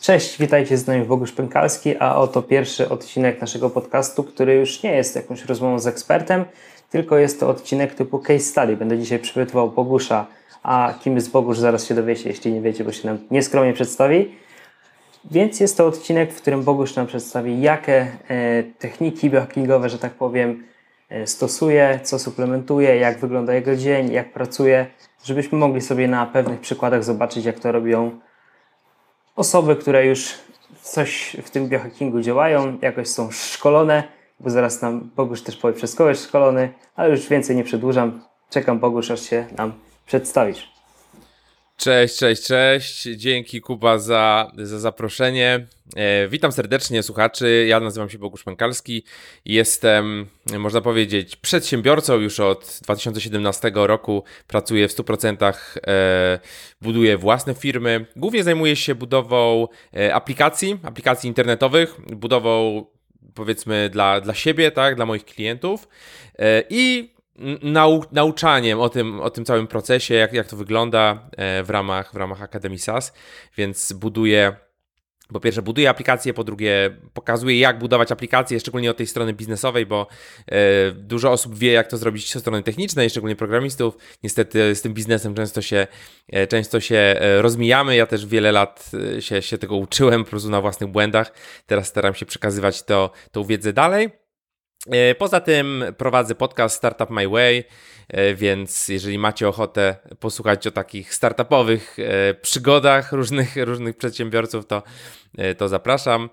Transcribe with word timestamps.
Cześć, 0.00 0.38
witajcie 0.38 0.76
z 0.78 0.86
nami 0.86 1.04
Bogusz 1.04 1.32
Pękalski, 1.32 1.96
a 1.96 2.16
oto 2.16 2.42
pierwszy 2.42 2.88
odcinek 2.88 3.40
naszego 3.40 3.70
podcastu, 3.70 4.24
który 4.24 4.54
już 4.54 4.82
nie 4.82 4.92
jest 4.92 5.16
jakąś 5.16 5.44
rozmową 5.44 5.78
z 5.78 5.86
ekspertem, 5.86 6.44
tylko 6.90 7.18
jest 7.18 7.40
to 7.40 7.48
odcinek 7.48 7.94
typu 7.94 8.18
case 8.18 8.40
study. 8.40 8.76
Będę 8.76 8.98
dzisiaj 8.98 9.18
przypytywał 9.18 9.70
Bogusza, 9.70 10.26
a 10.62 10.94
kim 11.00 11.14
jest 11.14 11.30
Bogusz, 11.30 11.58
zaraz 11.58 11.86
się 11.86 11.94
dowiecie, 11.94 12.28
jeśli 12.28 12.52
nie 12.52 12.60
wiecie, 12.60 12.84
bo 12.84 12.92
się 12.92 13.08
nam 13.08 13.18
nieskromnie 13.30 13.72
przedstawi. 13.72 14.34
Więc 15.30 15.60
jest 15.60 15.76
to 15.76 15.86
odcinek, 15.86 16.32
w 16.32 16.40
którym 16.40 16.62
Bogusz 16.62 16.96
nam 16.96 17.06
przedstawi, 17.06 17.60
jakie 17.60 18.06
e, 18.28 18.62
techniki 18.62 19.30
biohackingowe, 19.30 19.88
że 19.88 19.98
tak 19.98 20.12
powiem, 20.12 20.64
e, 21.08 21.26
stosuje, 21.26 22.00
co 22.02 22.18
suplementuje, 22.18 22.96
jak 22.96 23.18
wygląda 23.18 23.54
jego 23.54 23.76
dzień, 23.76 24.12
jak 24.12 24.32
pracuje, 24.32 24.86
żebyśmy 25.24 25.58
mogli 25.58 25.80
sobie 25.80 26.08
na 26.08 26.26
pewnych 26.26 26.60
przykładach 26.60 27.04
zobaczyć, 27.04 27.44
jak 27.44 27.60
to 27.60 27.72
robią 27.72 28.20
osoby, 29.36 29.76
które 29.76 30.06
już 30.06 30.34
coś 30.82 31.36
w 31.44 31.50
tym 31.50 31.68
biohackingu 31.68 32.20
działają, 32.20 32.78
jakoś 32.82 33.08
są 33.08 33.30
szkolone, 33.30 34.02
bo 34.40 34.50
zaraz 34.50 34.82
nam 34.82 35.10
Bogusz 35.16 35.42
też 35.42 35.56
powie, 35.56 35.74
przez 35.74 35.94
kogo 35.94 36.10
jest 36.10 36.24
szkolony, 36.24 36.72
ale 36.96 37.10
już 37.10 37.28
więcej 37.28 37.56
nie 37.56 37.64
przedłużam. 37.64 38.20
Czekam 38.50 38.78
Bogusz, 38.78 39.10
aż 39.10 39.20
się 39.20 39.46
nam 39.56 39.72
przedstawisz. 40.06 40.73
Cześć, 41.76 42.18
cześć, 42.18 42.46
cześć. 42.46 43.02
Dzięki 43.02 43.60
Kuba 43.60 43.98
za, 43.98 44.52
za 44.56 44.78
zaproszenie. 44.78 45.66
E, 45.96 46.28
witam 46.28 46.52
serdecznie 46.52 47.02
słuchaczy. 47.02 47.66
Ja 47.68 47.80
nazywam 47.80 48.10
się 48.10 48.18
Bogusz 48.18 48.44
Pękalski. 48.44 49.04
Jestem, 49.44 50.26
można 50.58 50.80
powiedzieć, 50.80 51.36
przedsiębiorcą 51.36 52.16
już 52.16 52.40
od 52.40 52.78
2017 52.82 53.70
roku. 53.74 54.24
Pracuję 54.46 54.88
w 54.88 54.92
100%, 54.92 55.54
e, 55.86 56.38
buduję 56.80 57.18
własne 57.18 57.54
firmy. 57.54 58.06
Głównie 58.16 58.44
zajmuję 58.44 58.76
się 58.76 58.94
budową 58.94 59.68
e, 59.96 60.14
aplikacji, 60.14 60.78
aplikacji 60.82 61.28
internetowych, 61.28 61.96
budową 62.16 62.84
powiedzmy 63.34 63.90
dla, 63.92 64.20
dla 64.20 64.34
siebie, 64.34 64.70
tak, 64.70 64.96
dla 64.96 65.06
moich 65.06 65.24
klientów. 65.24 65.88
E, 66.38 66.62
I 66.70 67.13
nau 67.62 68.04
nauczaniem 68.12 68.80
o 68.80 68.88
tym, 68.88 69.20
o 69.20 69.30
tym 69.30 69.44
całym 69.44 69.66
procesie, 69.66 70.14
jak, 70.14 70.32
jak 70.32 70.46
to 70.46 70.56
wygląda 70.56 71.28
e, 71.36 71.62
w 71.62 71.70
ramach, 71.70 72.12
w 72.12 72.16
ramach 72.16 72.42
Akademii 72.42 72.78
SAS, 72.78 73.12
więc 73.56 73.92
buduję 73.92 74.56
po 75.32 75.40
pierwsze 75.40 75.62
buduję 75.62 75.90
aplikacje, 75.90 76.34
po 76.34 76.44
drugie 76.44 76.96
pokazuję 77.12 77.58
jak 77.58 77.78
budować 77.78 78.12
aplikacje, 78.12 78.60
szczególnie 78.60 78.90
od 78.90 78.96
tej 78.96 79.06
strony 79.06 79.32
biznesowej, 79.32 79.86
bo 79.86 80.06
e, 80.46 80.90
dużo 80.92 81.32
osób 81.32 81.58
wie 81.58 81.72
jak 81.72 81.86
to 81.86 81.96
zrobić 81.96 82.36
od 82.36 82.42
strony 82.42 82.62
technicznej, 82.62 83.10
szczególnie 83.10 83.36
programistów. 83.36 83.96
Niestety 84.22 84.74
z 84.74 84.82
tym 84.82 84.94
biznesem 84.94 85.34
często 85.34 85.62
się, 85.62 85.86
e, 86.32 86.46
często 86.46 86.80
się 86.80 87.16
rozmijamy. 87.38 87.96
Ja 87.96 88.06
też 88.06 88.26
wiele 88.26 88.52
lat 88.52 88.90
się, 89.20 89.42
się 89.42 89.58
tego 89.58 89.76
uczyłem 89.76 90.24
po 90.24 90.30
prostu 90.30 90.50
na 90.50 90.60
własnych 90.60 90.90
błędach. 90.90 91.32
Teraz 91.66 91.86
staram 91.86 92.14
się 92.14 92.26
przekazywać 92.26 92.82
to, 92.82 93.10
tą 93.32 93.44
wiedzę 93.44 93.72
dalej. 93.72 94.23
E, 94.90 95.14
poza 95.14 95.40
tym 95.40 95.84
prowadzę 95.98 96.34
podcast 96.34 96.76
Startup 96.76 97.10
My 97.10 97.28
Way, 97.28 97.64
e, 98.08 98.34
więc 98.34 98.88
jeżeli 98.88 99.18
macie 99.18 99.48
ochotę 99.48 99.96
posłuchać 100.20 100.66
o 100.66 100.70
takich 100.70 101.14
startupowych 101.14 101.96
e, 101.98 102.34
przygodach 102.34 103.12
różnych, 103.12 103.56
różnych 103.70 103.96
przedsiębiorców, 103.96 104.66
to, 104.66 104.82
to 105.58 105.68
zapraszam. 105.68 106.30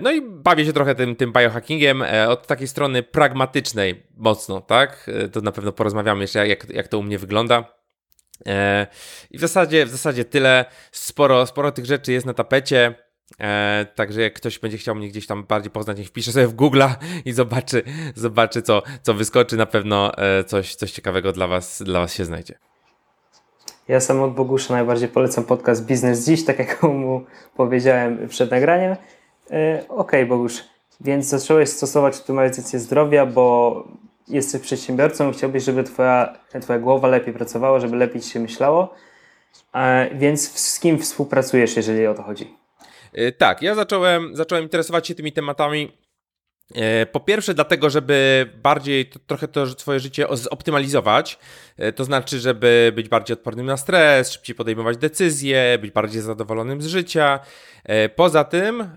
No 0.00 0.12
i 0.12 0.22
bawię 0.22 0.64
się 0.64 0.72
trochę 0.72 0.94
tym, 0.94 1.16
tym 1.16 1.32
biohackingiem 1.32 2.04
od 2.28 2.46
takiej 2.46 2.68
strony 2.68 3.02
pragmatycznej 3.02 4.02
mocno, 4.16 4.60
tak? 4.60 5.10
To 5.32 5.40
na 5.40 5.52
pewno 5.52 5.72
porozmawiamy 5.72 6.20
jeszcze, 6.20 6.48
jak, 6.48 6.70
jak 6.70 6.88
to 6.88 6.98
u 6.98 7.02
mnie 7.02 7.18
wygląda. 7.18 7.64
I 9.30 9.38
w 9.38 9.40
zasadzie, 9.40 9.86
w 9.86 9.88
zasadzie 9.88 10.24
tyle. 10.24 10.64
Sporo, 10.92 11.46
sporo 11.46 11.72
tych 11.72 11.84
rzeczy 11.84 12.12
jest 12.12 12.26
na 12.26 12.34
tapecie. 12.34 12.94
E, 13.40 13.86
także 13.94 14.22
jak 14.22 14.34
ktoś 14.34 14.58
będzie 14.58 14.78
chciał 14.78 14.94
mnie 14.94 15.08
gdzieś 15.08 15.26
tam 15.26 15.44
bardziej 15.44 15.70
poznać, 15.70 15.98
niech 15.98 16.08
wpisze 16.08 16.32
sobie 16.32 16.46
w 16.46 16.54
Google 16.54 16.82
i 17.24 17.32
zobaczy, 17.32 17.82
zobaczy 18.14 18.62
co, 18.62 18.82
co 19.02 19.14
wyskoczy. 19.14 19.56
Na 19.56 19.66
pewno 19.66 20.18
e, 20.18 20.44
coś, 20.44 20.74
coś 20.74 20.92
ciekawego 20.92 21.32
dla 21.32 21.46
was, 21.46 21.82
dla 21.82 22.00
was 22.00 22.14
się 22.14 22.24
znajdzie. 22.24 22.54
Ja 23.88 24.00
sam 24.00 24.22
od 24.22 24.34
Bogusza 24.34 24.74
najbardziej 24.74 25.08
polecam 25.08 25.44
podcast 25.44 25.86
Biznes 25.86 26.26
Dziś, 26.26 26.44
tak 26.44 26.58
jak 26.58 26.82
mu 27.02 27.24
powiedziałem 27.56 28.28
przed 28.28 28.50
nagraniem. 28.50 28.92
E, 29.50 29.84
Okej, 29.88 29.88
okay, 29.88 30.26
Bogusz, 30.26 30.64
więc 31.00 31.26
zacząłeś 31.26 31.68
stosować 31.68 32.16
optymalizację 32.16 32.78
zdrowia, 32.78 33.26
bo 33.26 33.84
jesteś 34.28 34.62
przedsiębiorcą 34.62 35.30
i 35.30 35.32
chciałbyś, 35.32 35.64
żeby 35.64 35.84
twoja, 35.84 36.38
twoja 36.60 36.78
głowa 36.78 37.08
lepiej 37.08 37.34
pracowała, 37.34 37.80
żeby 37.80 37.96
lepiej 37.96 38.22
się 38.22 38.40
myślało. 38.40 38.94
E, 39.74 40.14
więc 40.14 40.58
z 40.58 40.80
kim 40.80 40.98
współpracujesz, 40.98 41.76
jeżeli 41.76 42.06
o 42.06 42.14
to 42.14 42.22
chodzi? 42.22 42.61
Y, 43.18 43.32
tak, 43.32 43.62
ja 43.62 43.74
zacząłem, 43.74 44.36
zacząłem 44.36 44.64
interesować 44.64 45.06
się 45.06 45.14
tymi 45.14 45.32
tematami 45.32 45.92
y, 46.70 47.06
po 47.06 47.20
pierwsze, 47.20 47.54
dlatego, 47.54 47.90
żeby 47.90 48.50
bardziej 48.62 49.06
to, 49.06 49.18
trochę 49.18 49.48
to 49.48 49.66
swoje 49.66 50.00
życie 50.00 50.26
zoptymalizować, 50.30 51.38
y, 51.78 51.92
to 51.92 52.04
znaczy, 52.04 52.40
żeby 52.40 52.92
być 52.94 53.08
bardziej 53.08 53.34
odpornym 53.34 53.66
na 53.66 53.76
stres, 53.76 54.32
szybciej 54.32 54.56
podejmować 54.56 54.96
decyzje, 54.96 55.78
być 55.80 55.90
bardziej 55.90 56.22
zadowolonym 56.22 56.82
z 56.82 56.86
życia. 56.86 57.40
Poza 58.16 58.44
tym, 58.44 58.90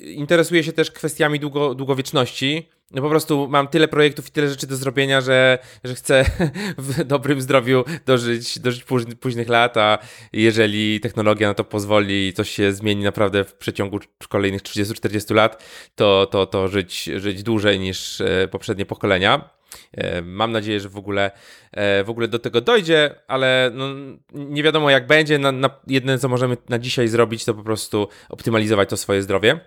interesuję 0.00 0.64
się 0.64 0.72
też 0.72 0.90
kwestiami 0.90 1.40
długo, 1.40 1.74
długowieczności 1.74 2.68
no 2.92 3.02
po 3.02 3.08
prostu 3.08 3.48
mam 3.48 3.68
tyle 3.68 3.88
projektów 3.88 4.28
i 4.28 4.30
tyle 4.30 4.48
rzeczy 4.48 4.66
do 4.66 4.76
zrobienia, 4.76 5.20
że, 5.20 5.58
że 5.84 5.94
chcę 5.94 6.24
w 6.78 7.04
dobrym 7.04 7.40
zdrowiu 7.40 7.84
dożyć, 8.06 8.58
dożyć 8.58 8.84
późnych 9.20 9.48
lat, 9.48 9.76
a 9.76 9.98
jeżeli 10.32 11.00
technologia 11.00 11.48
na 11.48 11.54
to 11.54 11.64
pozwoli 11.64 12.28
i 12.28 12.32
coś 12.32 12.50
się 12.50 12.72
zmieni 12.72 13.04
naprawdę 13.04 13.44
w 13.44 13.54
przeciągu 13.54 13.98
kolejnych 14.28 14.62
30-40 14.62 15.34
lat, 15.34 15.64
to, 15.94 16.26
to, 16.26 16.46
to 16.46 16.68
żyć, 16.68 17.04
żyć 17.04 17.42
dłużej 17.42 17.78
niż 17.80 18.20
e, 18.20 18.48
poprzednie 18.50 18.86
pokolenia. 18.86 19.50
E, 19.92 20.22
mam 20.22 20.52
nadzieję, 20.52 20.80
że 20.80 20.88
w 20.88 20.96
ogóle, 20.96 21.30
e, 21.72 22.04
w 22.04 22.10
ogóle 22.10 22.28
do 22.28 22.38
tego 22.38 22.60
dojdzie, 22.60 23.14
ale 23.28 23.70
no, 23.74 23.86
nie 24.32 24.62
wiadomo 24.62 24.90
jak 24.90 25.06
będzie. 25.06 25.38
Na, 25.38 25.52
na, 25.52 25.70
jedyne, 25.86 26.18
co 26.18 26.28
możemy 26.28 26.56
na 26.68 26.78
dzisiaj 26.78 27.08
zrobić, 27.08 27.44
to 27.44 27.54
po 27.54 27.62
prostu 27.62 28.08
optymalizować 28.28 28.88
to 28.88 28.96
swoje 28.96 29.22
zdrowie. 29.22 29.60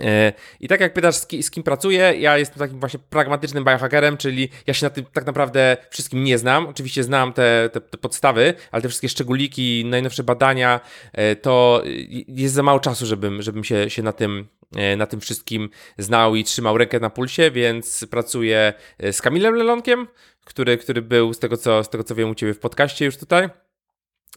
E, 0.00 0.32
I 0.60 0.68
tak 0.68 0.80
jak 0.80 0.92
pytasz, 0.92 1.16
z, 1.16 1.26
ki, 1.26 1.42
z, 1.42 1.50
kim 1.50 1.62
pracuję, 1.62 2.14
ja 2.18 2.38
jestem 2.38 2.58
takim 2.58 2.80
właśnie 2.80 3.00
pragmatycznym 3.10 3.64
biohackerem, 3.64 4.16
czyli 4.16 4.48
ja 4.66 4.74
się 4.74 4.86
na 4.86 4.90
tym 4.90 5.04
tak 5.12 5.26
naprawdę 5.26 5.76
wszystkim 5.90 6.24
nie 6.24 6.38
znam. 6.38 6.66
Oczywiście 6.66 7.04
znam 7.04 7.32
te, 7.32 7.70
te, 7.72 7.80
te 7.80 7.98
podstawy, 7.98 8.54
ale 8.70 8.82
te 8.82 8.88
wszystkie 8.88 9.08
szczególiki, 9.08 9.84
najnowsze 9.84 10.22
badania, 10.22 10.80
e, 11.12 11.36
to 11.36 11.82
jest 12.28 12.54
za 12.54 12.62
mało 12.62 12.80
czasu, 12.80 13.06
żebym, 13.06 13.42
żebym 13.42 13.64
się, 13.64 13.90
się 13.90 14.02
na, 14.02 14.12
tym, 14.12 14.48
e, 14.76 14.96
na 14.96 15.06
tym 15.06 15.20
wszystkim 15.20 15.70
znał 15.98 16.36
i 16.36 16.44
trzymał 16.44 16.78
rękę 16.78 17.00
na 17.00 17.10
pulsie, 17.10 17.50
więc 17.50 18.06
pracuję 18.10 18.72
z 19.12 19.22
Kamilem 19.22 19.54
Lelonkiem, 19.54 20.06
który, 20.44 20.78
który 20.78 21.02
był 21.02 21.34
z 21.34 21.38
tego, 21.38 21.56
co, 21.56 21.84
z 21.84 21.90
tego 21.90 22.04
co 22.04 22.14
wiem 22.14 22.30
u 22.30 22.34
Ciebie 22.34 22.54
w 22.54 22.58
podcaście 22.58 23.04
już 23.04 23.16
tutaj. 23.16 23.48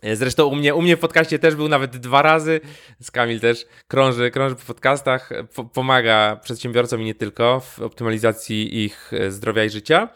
E, 0.01 0.15
zresztą 0.15 0.45
u 0.45 0.55
mnie, 0.55 0.75
u 0.75 0.81
mnie 0.81 0.97
w 0.97 0.99
podcaście 0.99 1.39
też 1.39 1.55
był 1.55 1.69
nawet 1.69 1.97
dwa 1.97 2.21
razy. 2.21 2.61
Z 3.01 3.11
Kamil 3.11 3.39
też 3.39 3.65
krąży, 3.87 4.31
krąży 4.31 4.55
po 4.55 4.61
podcastach, 4.61 5.29
po, 5.55 5.63
pomaga 5.63 6.39
przedsiębiorcom 6.43 7.01
i 7.01 7.05
nie 7.05 7.15
tylko 7.15 7.59
w 7.59 7.79
optymalizacji 7.79 8.83
ich 8.83 9.11
e, 9.13 9.31
zdrowia 9.31 9.63
i 9.63 9.69
życia. 9.69 10.09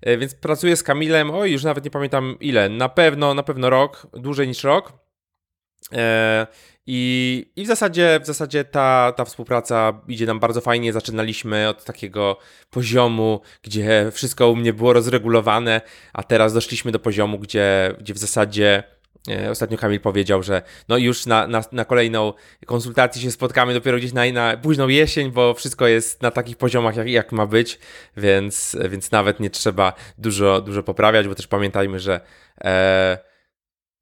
E, 0.00 0.16
więc 0.16 0.34
pracuję 0.34 0.76
z 0.76 0.82
Kamilem, 0.82 1.30
oj, 1.30 1.52
już 1.52 1.64
nawet 1.64 1.84
nie 1.84 1.90
pamiętam 1.90 2.36
ile, 2.40 2.68
na 2.68 2.88
pewno, 2.88 3.34
na 3.34 3.42
pewno 3.42 3.70
rok, 3.70 4.06
dłużej 4.12 4.48
niż 4.48 4.64
rok. 4.64 4.92
I, 6.86 7.52
I 7.56 7.64
w 7.64 7.66
zasadzie, 7.66 8.20
w 8.22 8.26
zasadzie 8.26 8.64
ta, 8.64 9.12
ta 9.16 9.24
współpraca 9.24 10.00
idzie 10.08 10.26
nam 10.26 10.40
bardzo 10.40 10.60
fajnie. 10.60 10.92
Zaczynaliśmy 10.92 11.68
od 11.68 11.84
takiego 11.84 12.38
poziomu, 12.70 13.40
gdzie 13.62 14.10
wszystko 14.12 14.50
u 14.50 14.56
mnie 14.56 14.72
było 14.72 14.92
rozregulowane, 14.92 15.80
a 16.12 16.22
teraz 16.22 16.52
doszliśmy 16.52 16.92
do 16.92 16.98
poziomu, 16.98 17.38
gdzie, 17.38 17.94
gdzie 18.00 18.14
w 18.14 18.18
zasadzie 18.18 18.82
E, 18.82 18.97
ostatnio 19.50 19.78
Kamil 19.78 20.00
powiedział, 20.00 20.42
że 20.42 20.62
no 20.88 20.96
już 20.96 21.26
na, 21.26 21.46
na, 21.46 21.64
na 21.72 21.84
kolejną 21.84 22.32
konsultację 22.66 23.22
się 23.22 23.30
spotkamy 23.30 23.74
dopiero 23.74 23.98
gdzieś 23.98 24.12
na, 24.12 24.32
na 24.32 24.56
późną 24.56 24.88
jesień, 24.88 25.30
bo 25.30 25.54
wszystko 25.54 25.86
jest 25.86 26.22
na 26.22 26.30
takich 26.30 26.56
poziomach, 26.56 26.96
jak, 26.96 27.08
jak 27.08 27.32
ma 27.32 27.46
być, 27.46 27.78
więc, 28.16 28.76
więc 28.88 29.10
nawet 29.10 29.40
nie 29.40 29.50
trzeba 29.50 29.92
dużo, 30.18 30.60
dużo 30.60 30.82
poprawiać, 30.82 31.28
bo 31.28 31.34
też 31.34 31.46
pamiętajmy, 31.46 32.00
że 32.00 32.20
e, 32.60 33.18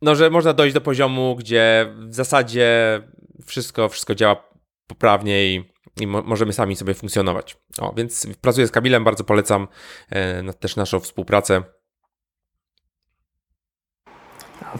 no, 0.02 0.14
że 0.14 0.30
można 0.30 0.52
dojść 0.52 0.74
do 0.74 0.80
poziomu, 0.80 1.36
gdzie 1.36 1.94
w 2.08 2.14
zasadzie 2.14 3.00
wszystko, 3.46 3.88
wszystko 3.88 4.14
działa 4.14 4.48
poprawnie 4.86 5.46
i, 5.46 5.64
i 6.00 6.06
mo 6.06 6.22
możemy 6.22 6.52
sami 6.52 6.76
sobie 6.76 6.94
funkcjonować. 6.94 7.56
O, 7.78 7.92
więc 7.96 8.26
pracuję 8.40 8.66
z 8.66 8.70
Kamilem, 8.70 9.04
bardzo 9.04 9.24
polecam 9.24 9.68
e, 10.10 10.52
też 10.52 10.76
naszą 10.76 11.00
współpracę. 11.00 11.62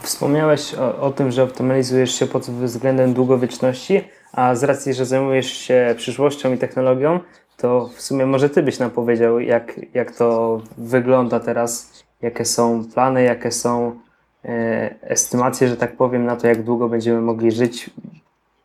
Wspomniałeś 0.03 0.75
o, 0.75 1.01
o, 1.01 1.11
tym, 1.11 1.31
że 1.31 1.43
optymalizujesz 1.43 2.15
się 2.15 2.27
pod 2.27 2.43
względem 2.43 3.15
długowieczności, 3.15 4.05
a 4.33 4.55
z 4.55 4.65
racji, 4.65 4.95
że 4.95 5.07
zajmujesz 5.07 5.53
się 5.53 5.95
przyszłością 5.97 6.55
i 6.55 6.59
technologią, 6.59 7.21
to 7.57 7.91
w 7.95 8.03
sumie 8.03 8.27
może 8.27 8.51
Ty 8.51 8.63
byś 8.63 8.79
nam 8.79 8.91
powiedział, 8.91 9.41
jak, 9.41 9.81
jak 9.95 10.17
to 10.17 10.61
wygląda 10.79 11.41
teraz, 11.41 12.05
jakie 12.23 12.45
są 12.45 12.85
plany, 12.95 13.23
jakie 13.23 13.53
są 13.53 13.99
e, 14.45 14.95
estymacje, 15.03 15.69
że 15.69 15.77
tak 15.77 15.97
powiem, 15.97 16.25
na 16.25 16.37
to, 16.37 16.47
jak 16.47 16.63
długo 16.63 16.89
będziemy 16.89 17.21
mogli 17.21 17.53
żyć 17.53 17.91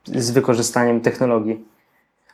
z 0.05 0.31
wykorzystaniem 0.31 1.01
technologii 1.01 1.70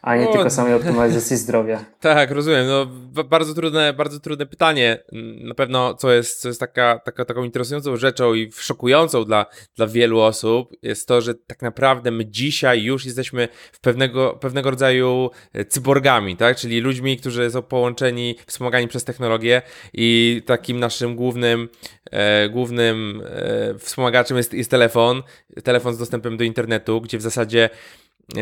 a 0.07 0.15
nie 0.15 0.25
no, 0.25 0.31
tylko 0.33 0.49
samej 0.49 0.73
optymalizacji 0.73 1.37
zdrowia. 1.37 1.85
Tak, 1.99 2.31
rozumiem. 2.31 2.67
No, 2.67 2.85
bardzo, 3.23 3.53
trudne, 3.53 3.93
bardzo 3.93 4.19
trudne 4.19 4.45
pytanie. 4.45 5.03
Na 5.41 5.53
pewno, 5.53 5.93
co 5.93 6.11
jest, 6.11 6.41
co 6.41 6.47
jest 6.47 6.59
taka, 6.59 6.99
taka, 6.99 7.25
taką 7.25 7.43
interesującą 7.43 7.97
rzeczą 7.97 8.33
i 8.33 8.51
szokującą 8.51 9.25
dla, 9.25 9.45
dla 9.75 9.87
wielu 9.87 10.19
osób, 10.19 10.71
jest 10.81 11.07
to, 11.07 11.21
że 11.21 11.35
tak 11.35 11.61
naprawdę 11.61 12.11
my 12.11 12.25
dzisiaj 12.25 12.83
już 12.83 13.05
jesteśmy 13.05 13.47
w 13.71 13.79
pewnego, 13.79 14.33
pewnego 14.41 14.69
rodzaju 14.69 15.29
e, 15.53 15.65
cyborgami, 15.65 16.37
tak? 16.37 16.57
czyli 16.57 16.79
ludźmi, 16.79 17.17
którzy 17.17 17.51
są 17.51 17.61
połączeni, 17.61 18.35
wspomagani 18.45 18.87
przez 18.87 19.03
technologię 19.03 19.61
i 19.93 20.41
takim 20.45 20.79
naszym 20.79 21.15
głównym, 21.15 21.69
e, 22.11 22.49
głównym 22.49 23.23
e, 23.25 23.79
wspomagaczem 23.79 24.37
jest, 24.37 24.53
jest 24.53 24.71
telefon, 24.71 25.23
telefon 25.63 25.93
z 25.93 25.97
dostępem 25.97 26.37
do 26.37 26.43
internetu, 26.43 27.01
gdzie 27.01 27.17
w 27.17 27.21
zasadzie 27.21 27.69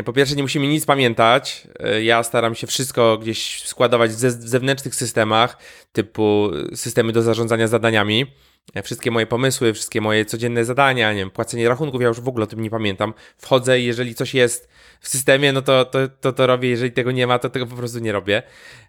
po 0.04 0.12
pierwsze, 0.12 0.36
nie 0.36 0.42
musimy 0.42 0.66
nic 0.66 0.86
pamiętać. 0.86 1.66
E, 1.78 2.02
ja 2.02 2.22
staram 2.22 2.54
się 2.54 2.66
wszystko 2.66 3.18
gdzieś 3.18 3.62
składować 3.64 4.10
w 4.10 4.14
zewnętrznych 4.48 4.94
systemach, 4.94 5.58
typu 5.92 6.50
systemy 6.74 7.12
do 7.12 7.22
zarządzania 7.22 7.68
zadaniami. 7.68 8.26
E, 8.74 8.82
wszystkie 8.82 9.10
moje 9.10 9.26
pomysły, 9.26 9.72
wszystkie 9.72 10.00
moje 10.00 10.24
codzienne 10.24 10.64
zadania, 10.64 11.12
nie 11.12 11.18
wiem, 11.18 11.30
płacenie 11.30 11.68
rachunków, 11.68 12.02
ja 12.02 12.08
już 12.08 12.20
w 12.20 12.28
ogóle 12.28 12.44
o 12.44 12.46
tym 12.46 12.60
nie 12.60 12.70
pamiętam. 12.70 13.14
Wchodzę 13.38 13.80
i 13.80 13.84
jeżeli 13.84 14.14
coś 14.14 14.34
jest 14.34 14.68
w 15.00 15.08
systemie, 15.08 15.52
no 15.52 15.62
to 15.62 15.84
to, 15.84 15.98
to, 16.08 16.32
to 16.32 16.46
robię, 16.46 16.68
jeżeli 16.68 16.92
tego 16.92 17.12
nie 17.12 17.26
ma, 17.26 17.38
to 17.38 17.50
tego 17.50 17.66
po 17.66 17.76
prostu 17.76 17.98
nie 17.98 18.12
robię. 18.12 18.42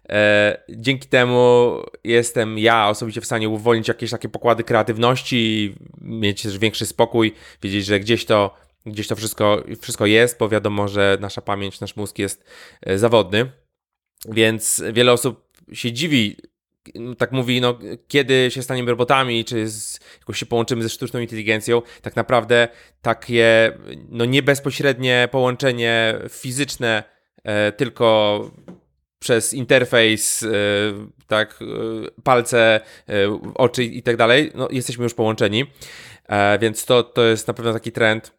E, 0.08 0.62
dzięki 0.68 1.08
temu 1.08 1.72
jestem 2.04 2.58
ja 2.58 2.88
osobiście 2.88 3.20
w 3.20 3.26
stanie 3.26 3.48
uwolnić 3.48 3.88
jakieś 3.88 4.10
takie 4.10 4.28
pokłady 4.28 4.64
kreatywności, 4.64 5.74
mieć 6.00 6.42
też 6.42 6.58
większy 6.58 6.86
spokój, 6.86 7.34
wiedzieć, 7.62 7.84
że 7.84 8.00
gdzieś 8.00 8.24
to 8.24 8.67
gdzieś 8.90 9.08
to 9.08 9.16
wszystko, 9.16 9.62
wszystko 9.80 10.06
jest, 10.06 10.38
bo 10.38 10.48
wiadomo, 10.48 10.88
że 10.88 11.18
nasza 11.20 11.42
pamięć, 11.42 11.80
nasz 11.80 11.96
mózg 11.96 12.18
jest 12.18 12.44
e, 12.82 12.98
zawodny. 12.98 13.52
Więc 14.28 14.82
wiele 14.92 15.12
osób 15.12 15.52
się 15.72 15.92
dziwi, 15.92 16.36
tak 17.18 17.32
mówi, 17.32 17.60
no, 17.60 17.78
kiedy 18.08 18.50
się 18.50 18.62
staniemy 18.62 18.90
robotami, 18.90 19.44
czy 19.44 19.68
z, 19.68 20.00
jakoś 20.18 20.38
się 20.38 20.46
połączymy 20.46 20.82
ze 20.82 20.88
sztuczną 20.88 21.20
inteligencją, 21.20 21.82
tak 22.02 22.16
naprawdę 22.16 22.68
takie 23.02 23.78
no, 24.08 24.24
nie 24.24 24.42
bezpośrednie 24.42 25.28
połączenie 25.32 26.18
fizyczne, 26.28 27.04
e, 27.44 27.72
tylko 27.72 28.40
przez 29.18 29.54
interfejs, 29.54 30.42
e, 30.42 30.48
tak, 31.26 31.58
e, 31.62 32.22
palce, 32.22 32.80
e, 33.08 33.40
oczy 33.54 33.84
i 33.84 34.02
tak 34.02 34.16
dalej, 34.16 34.50
no, 34.54 34.68
jesteśmy 34.70 35.04
już 35.04 35.14
połączeni. 35.14 35.66
E, 36.28 36.58
więc 36.58 36.84
to, 36.84 37.02
to 37.02 37.24
jest 37.24 37.48
na 37.48 37.54
pewno 37.54 37.72
taki 37.72 37.92
trend, 37.92 38.37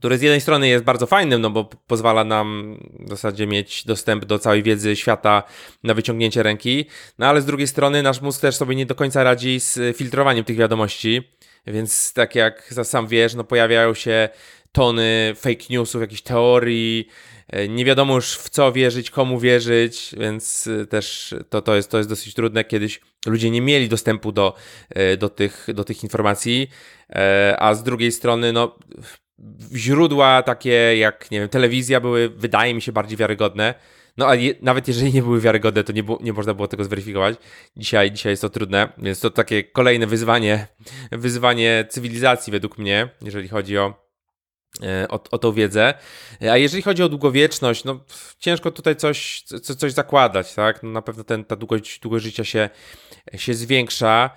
który 0.00 0.18
z 0.18 0.22
jednej 0.22 0.40
strony 0.40 0.68
jest 0.68 0.84
bardzo 0.84 1.06
fajnym, 1.06 1.40
no 1.40 1.50
bo 1.50 1.64
pozwala 1.64 2.24
nam 2.24 2.78
w 3.00 3.08
zasadzie 3.08 3.46
mieć 3.46 3.84
dostęp 3.84 4.24
do 4.24 4.38
całej 4.38 4.62
wiedzy 4.62 4.96
świata 4.96 5.42
na 5.82 5.94
wyciągnięcie 5.94 6.42
ręki, 6.42 6.84
no 7.18 7.26
ale 7.26 7.42
z 7.42 7.44
drugiej 7.44 7.66
strony 7.66 8.02
nasz 8.02 8.20
mózg 8.20 8.40
też 8.40 8.56
sobie 8.56 8.76
nie 8.76 8.86
do 8.86 8.94
końca 8.94 9.24
radzi 9.24 9.60
z 9.60 9.96
filtrowaniem 9.96 10.44
tych 10.44 10.56
wiadomości, 10.56 11.22
więc 11.66 12.12
tak 12.12 12.34
jak 12.34 12.74
sam 12.82 13.06
wiesz, 13.06 13.34
no 13.34 13.44
pojawiają 13.44 13.94
się 13.94 14.28
tony 14.72 15.32
fake 15.36 15.64
newsów, 15.70 16.00
jakichś 16.00 16.22
teorii, 16.22 17.08
e, 17.48 17.68
nie 17.68 17.84
wiadomo 17.84 18.14
już 18.14 18.38
w 18.38 18.48
co 18.48 18.72
wierzyć, 18.72 19.10
komu 19.10 19.40
wierzyć, 19.40 20.14
więc 20.18 20.66
e, 20.66 20.86
też 20.86 21.34
to, 21.50 21.62
to, 21.62 21.76
jest, 21.76 21.90
to 21.90 21.98
jest 21.98 22.10
dosyć 22.10 22.34
trudne. 22.34 22.64
Kiedyś 22.64 23.00
ludzie 23.26 23.50
nie 23.50 23.60
mieli 23.60 23.88
dostępu 23.88 24.32
do, 24.32 24.54
e, 24.90 25.16
do, 25.16 25.28
tych, 25.28 25.66
do 25.74 25.84
tych 25.84 26.02
informacji, 26.02 26.70
a 27.58 27.74
z 27.74 27.82
drugiej 27.82 28.12
strony, 28.12 28.52
no 28.52 28.78
źródła 29.74 30.42
takie 30.42 30.96
jak, 30.96 31.30
nie 31.30 31.40
wiem, 31.40 31.48
telewizja 31.48 32.00
były, 32.00 32.28
wydaje 32.28 32.74
mi 32.74 32.82
się, 32.82 32.92
bardziej 32.92 33.16
wiarygodne. 33.16 33.74
No 34.16 34.28
a 34.28 34.34
je, 34.34 34.54
nawet 34.62 34.88
jeżeli 34.88 35.12
nie 35.12 35.22
były 35.22 35.40
wiarygodne, 35.40 35.84
to 35.84 35.92
nie, 35.92 36.02
nie 36.20 36.32
można 36.32 36.54
było 36.54 36.68
tego 36.68 36.84
zweryfikować. 36.84 37.36
Dzisiaj, 37.76 38.12
dzisiaj 38.12 38.32
jest 38.32 38.42
to 38.42 38.50
trudne, 38.50 38.92
więc 38.98 39.20
to 39.20 39.30
takie 39.30 39.64
kolejne 39.64 40.06
wyzwanie, 40.06 40.66
wyzwanie 41.12 41.86
cywilizacji 41.88 42.50
według 42.50 42.78
mnie, 42.78 43.08
jeżeli 43.22 43.48
chodzi 43.48 43.78
o, 43.78 43.94
e, 44.82 45.08
o, 45.08 45.20
o 45.30 45.38
tą 45.38 45.52
wiedzę. 45.52 45.94
A 46.50 46.56
jeżeli 46.56 46.82
chodzi 46.82 47.02
o 47.02 47.08
długowieczność, 47.08 47.84
no 47.84 48.04
ciężko 48.38 48.70
tutaj 48.70 48.96
coś, 48.96 49.42
co, 49.42 49.74
coś 49.74 49.92
zakładać, 49.92 50.54
tak? 50.54 50.82
No, 50.82 50.90
na 50.90 51.02
pewno 51.02 51.24
ten, 51.24 51.44
ta 51.44 51.56
długość, 51.56 51.98
długość 51.98 52.24
życia 52.24 52.44
się, 52.44 52.70
się 53.36 53.54
zwiększa. 53.54 54.30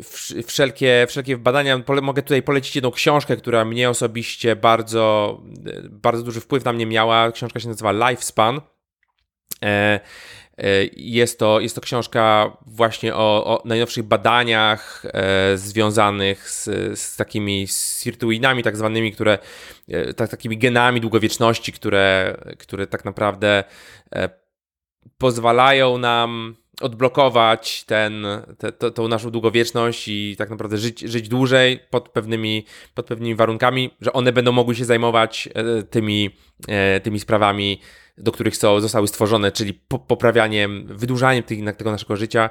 E, 0.00 0.42
wszelkie, 0.42 1.06
wszelkie 1.08 1.36
badania. 1.36 1.82
Mogę 2.02 2.22
tutaj 2.22 2.42
polecić 2.42 2.74
jedną 2.76 2.90
książkę, 2.90 3.36
która 3.36 3.64
mnie 3.64 3.90
osobiście 3.90 4.56
bardzo, 4.56 5.40
bardzo 5.90 6.22
duży 6.22 6.40
wpływ 6.40 6.64
na 6.64 6.72
mnie 6.72 6.86
miała. 6.86 7.32
Książka 7.32 7.60
się 7.60 7.68
nazywa 7.68 7.92
Lifespan. 7.92 8.60
E, 9.62 10.00
e, 10.58 10.84
jest 10.96 11.38
to, 11.38 11.60
jest 11.60 11.74
to 11.74 11.80
książka 11.80 12.56
właśnie 12.66 13.14
o, 13.14 13.44
o 13.46 13.62
najnowszych 13.64 14.04
badaniach 14.04 15.02
e, 15.12 15.58
związanych 15.58 16.50
z, 16.50 16.64
z 16.98 17.16
takimi 17.16 17.66
sirtuinami, 17.68 18.62
tak 18.62 18.76
zwanymi, 18.76 19.12
które, 19.12 19.38
e, 19.88 20.14
tak, 20.14 20.30
takimi 20.30 20.58
genami 20.58 21.00
długowieczności, 21.00 21.72
które, 21.72 22.36
które 22.58 22.86
tak 22.86 23.04
naprawdę 23.04 23.64
e, 24.14 24.28
pozwalają 25.18 25.98
nam 25.98 26.56
odblokować 26.80 27.84
ten, 27.84 28.26
te, 28.58 28.72
to, 28.72 28.90
tą 28.90 29.08
naszą 29.08 29.30
długowieczność 29.30 30.08
i 30.08 30.34
tak 30.38 30.50
naprawdę 30.50 30.78
żyć, 30.78 31.00
żyć 31.00 31.28
dłużej 31.28 31.80
pod 31.90 32.08
pewnymi, 32.08 32.64
pod 32.94 33.06
pewnymi 33.06 33.34
warunkami, 33.34 33.90
że 34.00 34.12
one 34.12 34.32
będą 34.32 34.52
mogły 34.52 34.74
się 34.74 34.84
zajmować 34.84 35.48
e, 35.54 35.82
tymi, 35.82 36.30
e, 36.68 37.00
tymi 37.00 37.20
sprawami, 37.20 37.80
do 38.18 38.32
których 38.32 38.56
są, 38.56 38.80
zostały 38.80 39.08
stworzone, 39.08 39.52
czyli 39.52 39.74
poprawianiem, 40.08 40.86
wydłużaniem 40.86 41.42
tego 41.76 41.90
naszego 41.90 42.16
życia, 42.16 42.50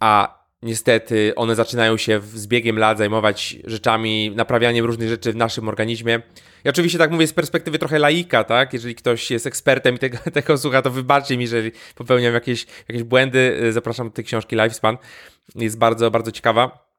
a 0.00 0.43
niestety 0.64 1.32
one 1.36 1.54
zaczynają 1.54 1.96
się 1.96 2.20
z 2.34 2.46
biegiem 2.46 2.78
lat 2.78 2.98
zajmować 2.98 3.56
rzeczami, 3.64 4.32
naprawianiem 4.36 4.84
różnych 4.84 5.08
rzeczy 5.08 5.32
w 5.32 5.36
naszym 5.36 5.68
organizmie. 5.68 6.22
I 6.64 6.68
oczywiście 6.68 6.98
tak 6.98 7.10
mówię 7.10 7.26
z 7.26 7.32
perspektywy 7.32 7.78
trochę 7.78 7.98
laika, 7.98 8.44
tak? 8.44 8.72
Jeżeli 8.72 8.94
ktoś 8.94 9.30
jest 9.30 9.46
ekspertem 9.46 9.94
i 9.94 9.98
tego, 9.98 10.18
tego 10.34 10.58
słucha, 10.58 10.82
to 10.82 10.90
wybaczcie 10.90 11.36
mi, 11.36 11.46
że 11.46 11.62
popełniam 11.94 12.34
jakieś, 12.34 12.66
jakieś 12.88 13.02
błędy. 13.02 13.72
Zapraszam 13.72 14.08
do 14.08 14.14
tej 14.14 14.24
książki 14.24 14.56
Lifespan. 14.56 14.98
Jest 15.54 15.78
bardzo, 15.78 16.10
bardzo 16.10 16.32
ciekawa. 16.32 16.94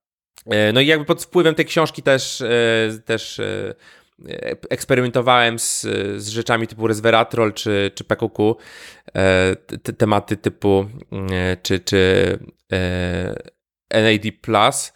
E, 0.46 0.74
no 0.74 0.82
i 0.82 0.88
jakby 0.88 1.06
pod 1.06 1.24
wpływem 1.24 1.56
tej 1.56 1.66
książki 1.66 2.02
też, 2.02 2.42
e, 2.42 2.48
też 3.06 3.40
e, 3.40 3.76
eksperymentowałem 4.70 5.60
z, 5.60 5.82
z 6.18 6.28
rzeczami 6.28 6.68
typu 6.68 6.88
resveratrol 6.88 7.54
czy, 7.54 7.92
czy 7.96 8.04
te, 9.84 9.94
tematy 9.94 10.38
typu 10.38 10.86
czy, 11.64 11.80
czy 11.80 12.40
NAD+, 13.90 14.92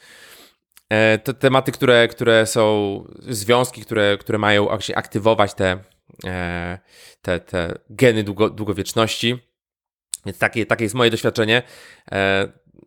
e, 0.89 1.17
te 1.17 1.33
tematy, 1.33 1.71
które, 1.71 2.07
które 2.07 2.45
są 2.45 3.03
związki, 3.19 3.81
które, 3.81 4.17
które 4.17 4.37
mają 4.37 4.69
aktywować 4.95 5.53
te, 5.53 5.83
e, 6.25 6.79
te, 7.21 7.39
te 7.39 7.79
geny 7.89 8.23
długo, 8.23 8.49
długowieczności. 8.49 9.39
Więc 10.25 10.37
takie, 10.37 10.65
takie 10.65 10.83
jest 10.83 10.95
moje 10.95 11.11
doświadczenie. 11.11 11.63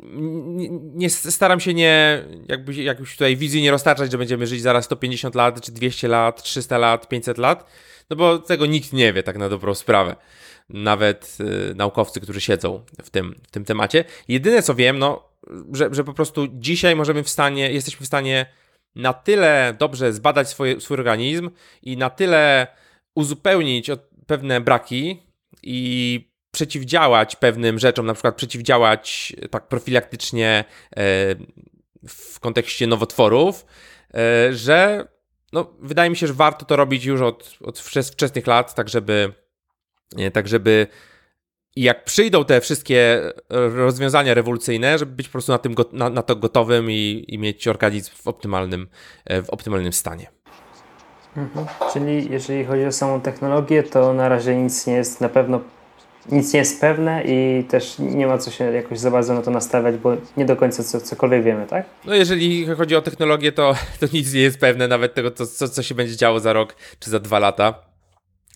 Nie, 0.02 0.68
nie, 0.70 1.10
staram 1.10 1.60
się 1.60 1.74
nie, 1.74 2.24
jakby, 2.48 2.74
jakbyś 2.74 3.12
tutaj 3.12 3.36
wizji 3.36 3.62
nie 3.62 3.70
roztaczać, 3.70 4.12
że 4.12 4.18
będziemy 4.18 4.46
żyć 4.46 4.62
zaraz 4.62 4.84
150 4.84 5.34
lat, 5.34 5.60
czy 5.60 5.72
200 5.72 6.08
lat, 6.08 6.42
300 6.42 6.78
lat, 6.78 7.08
500 7.08 7.38
lat, 7.38 7.70
no 8.10 8.16
bo 8.16 8.38
tego 8.38 8.66
nikt 8.66 8.92
nie 8.92 9.12
wie 9.12 9.22
tak 9.22 9.38
na 9.38 9.48
dobrą 9.48 9.74
sprawę. 9.74 10.16
Nawet 10.72 11.38
y, 11.70 11.74
naukowcy, 11.74 12.20
którzy 12.20 12.40
siedzą 12.40 12.84
w 13.02 13.10
tym, 13.10 13.34
w 13.48 13.50
tym 13.50 13.64
temacie. 13.64 14.04
Jedyne 14.28 14.62
co 14.62 14.74
wiem, 14.74 14.98
no 14.98 15.32
że, 15.72 15.88
że 15.92 16.04
po 16.04 16.14
prostu 16.14 16.46
dzisiaj 16.52 16.96
możemy 16.96 17.22
w 17.22 17.28
stanie, 17.28 17.72
jesteśmy 17.72 18.04
w 18.04 18.06
stanie 18.06 18.46
na 18.94 19.12
tyle 19.12 19.74
dobrze 19.78 20.12
zbadać 20.12 20.48
swoje, 20.48 20.80
swój 20.80 20.96
organizm 20.96 21.50
i 21.82 21.96
na 21.96 22.10
tyle 22.10 22.66
uzupełnić 23.14 23.90
pewne 24.26 24.60
braki 24.60 25.22
i 25.62 26.32
przeciwdziałać 26.50 27.36
pewnym 27.36 27.78
rzeczom, 27.78 28.06
na 28.06 28.14
przykład 28.14 28.36
przeciwdziałać 28.36 29.32
tak 29.50 29.68
profilaktycznie 29.68 30.64
e, 30.90 31.02
w 32.08 32.40
kontekście 32.40 32.86
nowotworów, 32.86 33.66
e, 34.14 34.52
że 34.52 35.08
no, 35.52 35.74
wydaje 35.80 36.10
mi 36.10 36.16
się, 36.16 36.26
że 36.26 36.34
warto 36.34 36.64
to 36.64 36.76
robić 36.76 37.04
już 37.04 37.20
od, 37.20 37.58
od 37.60 37.78
wczesnych 37.78 38.46
lat, 38.46 38.74
tak 38.74 38.88
żeby, 38.88 39.32
tak 40.32 40.48
żeby 40.48 40.86
jak 41.76 42.04
przyjdą 42.04 42.44
te 42.44 42.60
wszystkie 42.60 43.20
rozwiązania 43.74 44.34
rewolucyjne, 44.34 44.98
żeby 44.98 45.12
być 45.12 45.28
po 45.28 45.32
prostu 45.32 45.52
na, 45.52 45.58
tym, 45.58 45.74
na, 45.92 46.10
na 46.10 46.22
to 46.22 46.36
gotowym 46.36 46.90
i, 46.90 47.24
i 47.28 47.38
mieć 47.38 47.68
organizm 47.68 48.10
w 48.14 48.26
optymalnym, 48.26 48.88
e, 49.24 49.42
w 49.42 49.50
optymalnym 49.50 49.92
stanie. 49.92 50.26
Mhm. 51.36 51.66
Czyli 51.92 52.30
jeżeli 52.30 52.64
chodzi 52.64 52.84
o 52.84 52.92
samą 52.92 53.20
technologię, 53.20 53.82
to 53.82 54.14
na 54.14 54.28
razie 54.28 54.56
nic 54.56 54.86
nie 54.86 54.94
jest 54.94 55.20
na 55.20 55.28
pewno 55.28 55.60
nic 56.32 56.52
nie 56.52 56.58
jest 56.58 56.80
pewne 56.80 57.22
i 57.24 57.64
też 57.64 57.98
nie 57.98 58.26
ma 58.26 58.38
co 58.38 58.50
się 58.50 58.64
jakoś 58.64 58.98
za 58.98 59.10
bardzo 59.10 59.34
na 59.34 59.42
to 59.42 59.50
nastawiać, 59.50 59.96
bo 59.96 60.16
nie 60.36 60.44
do 60.44 60.56
końca 60.56 60.84
co, 60.84 61.00
cokolwiek 61.00 61.44
wiemy, 61.44 61.66
tak? 61.66 61.86
No 62.04 62.14
jeżeli 62.14 62.66
chodzi 62.66 62.96
o 62.96 63.02
technologię, 63.02 63.52
to, 63.52 63.74
to 64.00 64.06
nic 64.12 64.34
nie 64.34 64.40
jest 64.40 64.58
pewne, 64.58 64.88
nawet 64.88 65.14
tego, 65.14 65.30
co, 65.30 65.46
co, 65.46 65.68
co 65.68 65.82
się 65.82 65.94
będzie 65.94 66.16
działo 66.16 66.40
za 66.40 66.52
rok 66.52 66.76
czy 66.98 67.10
za 67.10 67.20
dwa 67.20 67.38
lata. 67.38 67.74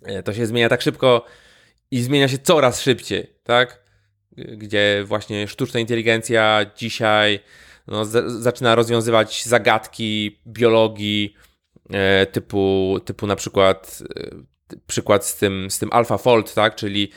E, 0.02 0.22
to 0.22 0.32
się 0.32 0.46
zmienia 0.46 0.68
tak 0.68 0.82
szybko 0.82 1.24
i 1.90 2.02
zmienia 2.02 2.28
się 2.28 2.38
coraz 2.38 2.80
szybciej, 2.80 3.26
tak? 3.44 3.82
Gdzie 4.36 5.04
właśnie 5.06 5.48
sztuczna 5.48 5.80
inteligencja 5.80 6.66
dzisiaj 6.76 7.40
no, 7.86 8.04
zaczyna 8.26 8.74
rozwiązywać 8.74 9.44
zagadki 9.44 10.40
biologii 10.46 11.34
e, 11.90 12.26
typu, 12.26 12.96
typu 13.04 13.26
na 13.26 13.36
przykład 13.36 14.02
e, 14.16 14.56
przykład 14.86 15.26
z 15.26 15.36
tym, 15.36 15.70
z 15.70 15.78
tym 15.78 15.88
AlphaFold, 15.92 16.54
tak? 16.54 16.74
Czyli, 16.74 17.10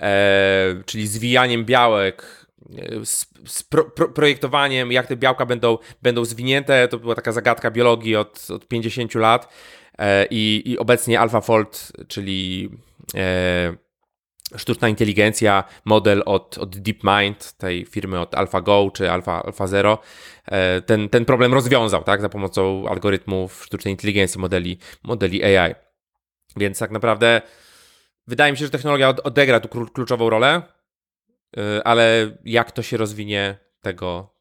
e, 0.00 0.82
czyli 0.86 1.06
zwijaniem 1.06 1.64
białek 1.64 2.46
e, 2.78 3.06
z, 3.06 3.26
z 3.46 3.62
pro, 3.62 3.84
pro, 3.84 4.08
projektowaniem, 4.08 4.92
jak 4.92 5.06
te 5.06 5.16
białka 5.16 5.46
będą, 5.46 5.78
będą 6.02 6.24
zwinięte. 6.24 6.88
To 6.88 6.98
była 6.98 7.14
taka 7.14 7.32
zagadka 7.32 7.70
biologii 7.70 8.16
od, 8.16 8.50
od 8.50 8.68
50 8.68 9.14
lat. 9.14 9.52
E, 9.98 10.26
i, 10.30 10.62
I 10.66 10.78
obecnie 10.78 11.20
AlphaFold, 11.20 11.92
czyli 12.08 12.70
e, 13.14 13.74
sztuczna 14.56 14.88
inteligencja, 14.88 15.64
model 15.84 16.22
od, 16.26 16.58
od 16.58 16.78
DeepMind, 16.78 17.52
tej 17.52 17.86
firmy 17.86 18.20
od 18.20 18.34
AlphaGo 18.34 18.90
czy 18.94 19.10
Alpha, 19.10 19.42
AlphaZero, 19.42 19.98
e, 20.46 20.80
ten, 20.80 21.08
ten 21.08 21.24
problem 21.24 21.54
rozwiązał 21.54 22.04
tak, 22.04 22.20
za 22.20 22.28
pomocą 22.28 22.88
algorytmów 22.88 23.64
sztucznej 23.64 23.94
inteligencji, 23.94 24.40
modeli, 24.40 24.78
modeli 25.02 25.44
AI. 25.44 25.74
Więc 26.56 26.78
tak 26.78 26.90
naprawdę 26.90 27.42
wydaje 28.26 28.52
mi 28.52 28.58
się, 28.58 28.64
że 28.64 28.70
technologia 28.70 29.08
odegra 29.08 29.60
tu 29.60 29.68
kluczową 29.68 30.30
rolę, 30.30 30.62
e, 31.56 31.86
ale 31.86 32.36
jak 32.44 32.72
to 32.72 32.82
się 32.82 32.96
rozwinie, 32.96 33.58
tego 33.80 34.34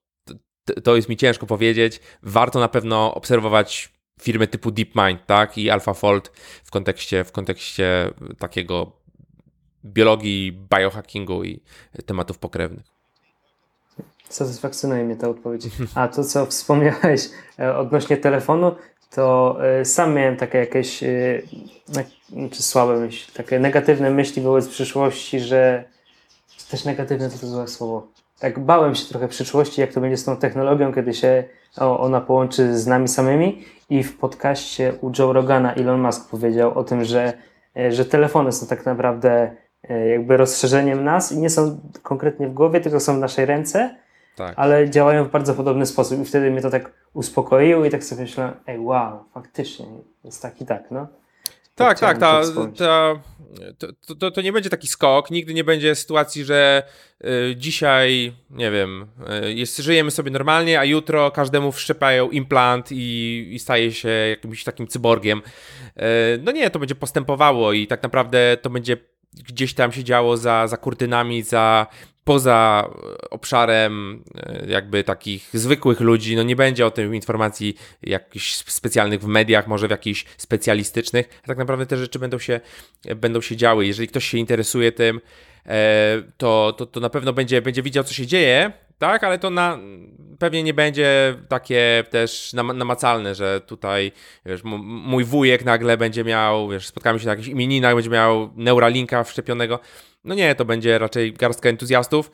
to 0.84 0.96
jest 0.96 1.10
mi 1.10 1.18
ciężko 1.18 1.46
powiedzieć. 1.46 2.00
Warto 2.24 2.60
na 2.60 2.68
pewno 2.68 3.14
obserwować 3.16 3.94
firmy 4.22 4.48
typu 4.48 4.72
DeepMind, 4.72 5.26
tak, 5.26 5.58
i 5.58 5.70
AlphaFold 5.70 6.32
w 6.64 6.72
kontekście, 6.72 7.24
w 7.24 7.32
kontekście 7.32 8.12
takiego 8.40 9.03
biologii, 9.86 10.60
biohackingu 10.70 11.44
i 11.44 11.62
tematów 12.06 12.38
pokrewnych. 12.38 12.94
Satysfakcjonuje 14.30 15.04
mnie 15.04 15.16
ta 15.16 15.30
odpowiedź. 15.30 15.68
A 15.96 16.08
to, 16.08 16.24
co 16.24 16.46
wspomniałeś 16.46 17.30
e, 17.60 17.78
odnośnie 17.78 18.18
telefonu, 18.18 18.76
to 19.10 19.58
e, 19.66 19.86
sam 19.86 20.14
miałem 20.14 20.38
takie 20.38 20.58
jakieś 20.58 21.04
e, 21.04 21.42
czy 22.52 22.64
słabe 22.64 23.00
myśli, 23.00 23.34
takie 23.34 23.60
negatywne 23.60 24.10
myśli 24.10 24.42
wobec 24.42 24.68
przyszłości, 24.68 25.40
że 25.40 25.84
też 26.72 26.86
negatywne 26.86 27.30
to, 27.30 27.38
to 27.38 27.48
złe 27.48 27.68
słowo. 27.68 28.08
Tak 28.40 28.60
bałem 28.60 28.96
się 28.96 29.06
trochę 29.06 29.28
przyszłości, 29.28 29.82
jak 29.82 29.94
to 29.94 30.02
będzie 30.02 30.18
z 30.18 30.24
tą 30.24 30.38
technologią, 30.38 30.94
kiedy 30.94 31.14
się 31.14 31.44
ona 31.78 32.22
połączy 32.22 32.78
z 32.78 32.88
nami 32.88 33.08
samymi 33.08 33.64
i 33.90 34.04
w 34.04 34.18
podcaście 34.18 34.94
u 35.02 35.12
Joe 35.20 35.34
Rogana 35.34 35.74
Elon 35.74 36.02
Musk 36.02 36.30
powiedział 36.30 36.80
o 36.80 36.84
tym, 36.84 37.06
że, 37.06 37.34
że 37.90 38.06
telefony 38.06 38.52
są 38.52 38.68
tak 38.68 38.86
naprawdę 38.86 39.56
jakby 39.90 40.38
rozszerzeniem 40.38 41.04
nas 41.04 41.32
i 41.32 41.38
nie 41.38 41.50
są 41.50 41.80
konkretnie 42.04 42.48
w 42.48 42.54
głowie, 42.54 42.82
tylko 42.82 43.00
są 43.00 43.16
w 43.16 43.20
naszej 43.20 43.46
ręce, 43.46 43.96
tak. 44.36 44.54
ale 44.58 44.90
działają 44.90 45.26
w 45.26 45.32
bardzo 45.32 45.54
podobny 45.54 45.86
sposób 45.86 46.22
i 46.22 46.26
wtedy 46.26 46.52
mnie 46.52 46.62
to 46.62 46.70
tak 46.70 46.92
uspokoiło 47.14 47.86
i 47.86 47.90
tak 47.90 48.04
sobie 48.04 48.22
myślałem, 48.22 48.54
ej 48.68 48.80
wow, 48.80 49.24
faktycznie 49.34 49.86
jest 50.24 50.42
tak 50.42 50.62
i 50.62 50.66
tak, 50.66 50.92
no. 50.92 51.08
Tak, 51.76 52.00
tak, 52.00 52.18
ta, 52.18 52.42
ta, 52.78 53.22
to, 53.78 54.16
to, 54.16 54.32
to, 54.32 54.42
nie 54.42 54.54
będzie 54.54 54.70
taki 54.70 54.88
skok, 54.88 55.32
nigdy 55.32 55.54
nie 55.54 55.64
będzie 55.64 55.96
sytuacji, 55.96 56.44
że 56.44 56.84
y, 57.26 57.56
dzisiaj, 57.56 58.34
nie 58.50 58.72
wiem, 58.72 59.08
y, 59.46 59.54
jest, 59.54 59.78
żyjemy 59.78 60.12
sobie 60.12 60.32
normalnie, 60.32 60.80
a 60.80 60.86
jutro 60.86 61.32
każdemu 61.32 61.72
wszczepają 61.72 62.30
implant 62.30 62.92
i, 62.92 63.50
i 63.52 63.60
staje 63.60 63.92
się 63.92 64.10
jakimś 64.10 64.64
takim 64.64 64.88
cyborgiem. 64.88 65.42
Y, 65.98 66.02
no 66.44 66.52
nie, 66.52 66.70
to 66.70 66.80
będzie 66.80 66.96
postępowało 66.96 67.74
i 67.74 67.88
tak 67.88 68.04
naprawdę 68.04 68.58
to 68.62 68.70
będzie 68.70 68.98
gdzieś 69.48 69.74
tam 69.74 69.92
się 69.92 70.04
działo 70.04 70.38
za, 70.38 70.68
za 70.68 70.78
kurtynami, 70.78 71.44
za 71.44 71.88
poza 72.24 72.90
obszarem 73.30 74.24
e, 74.36 74.66
jakby 74.68 75.04
takich 75.04 75.50
zwykłych 75.54 76.00
ludzi, 76.00 76.36
no 76.36 76.44
nie 76.44 76.56
będzie 76.56 76.86
o 76.86 76.92
tym 76.92 77.16
informacji 77.16 77.76
jakichś 78.04 78.56
specjalnych 78.56 79.22
w 79.22 79.28
mediach, 79.28 79.68
może 79.68 79.88
w 79.88 79.92
jakichś 79.92 80.26
specjalistycznych, 80.38 81.42
a 81.44 81.48
tak 81.48 81.58
naprawdę 81.58 81.86
te 81.86 81.98
rzeczy 81.98 82.20
będą 82.20 82.40
się, 82.40 82.60
będą 83.16 83.42
się 83.42 83.56
działy. 83.56 83.86
Jeżeli 83.86 84.08
ktoś 84.08 84.26
się 84.26 84.38
interesuje 84.38 84.92
tym, 84.92 85.22
e, 85.66 86.24
to, 86.38 86.74
to, 86.78 86.86
to 86.86 87.00
na 87.00 87.10
pewno 87.10 87.34
będzie, 87.34 87.62
będzie 87.62 87.84
widział, 87.84 88.04
co 88.04 88.14
się 88.14 88.28
dzieje, 88.28 88.72
tak, 89.04 89.24
ale 89.24 89.40
to 89.40 89.50
na, 89.50 89.80
pewnie 90.40 90.64
nie 90.64 90.74
będzie 90.74 91.36
takie 91.50 92.04
też 92.10 92.54
namacalne, 92.54 93.36
że 93.36 93.62
tutaj, 93.62 94.12
wiesz, 94.46 94.62
mój 94.64 95.24
wujek 95.24 95.66
nagle 95.66 95.98
będzie 95.98 96.24
miał, 96.24 96.70
wiesz, 96.70 96.88
spotkamy 96.88 97.20
się 97.20 97.26
na 97.26 97.32
jakichś 97.32 97.48
imieninach, 97.48 97.96
będzie 97.96 98.10
miał 98.10 98.50
Neuralinka 98.56 99.24
wszczepionego. 99.24 99.80
No 100.24 100.36
nie, 100.36 100.56
to 100.56 100.66
będzie 100.66 101.00
raczej 101.00 101.34
garstka 101.34 101.70
entuzjastów, 101.70 102.32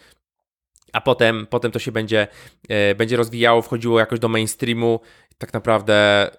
a 0.94 1.02
potem, 1.02 1.48
potem 1.50 1.72
to 1.72 1.80
się 1.80 1.92
będzie, 1.92 2.28
e, 2.70 2.96
będzie 2.96 3.18
rozwijało, 3.18 3.62
wchodziło 3.62 4.00
jakoś 4.00 4.20
do 4.20 4.28
mainstreamu. 4.28 5.00
Tak 5.38 5.54
naprawdę 5.54 5.96
e, 5.96 6.32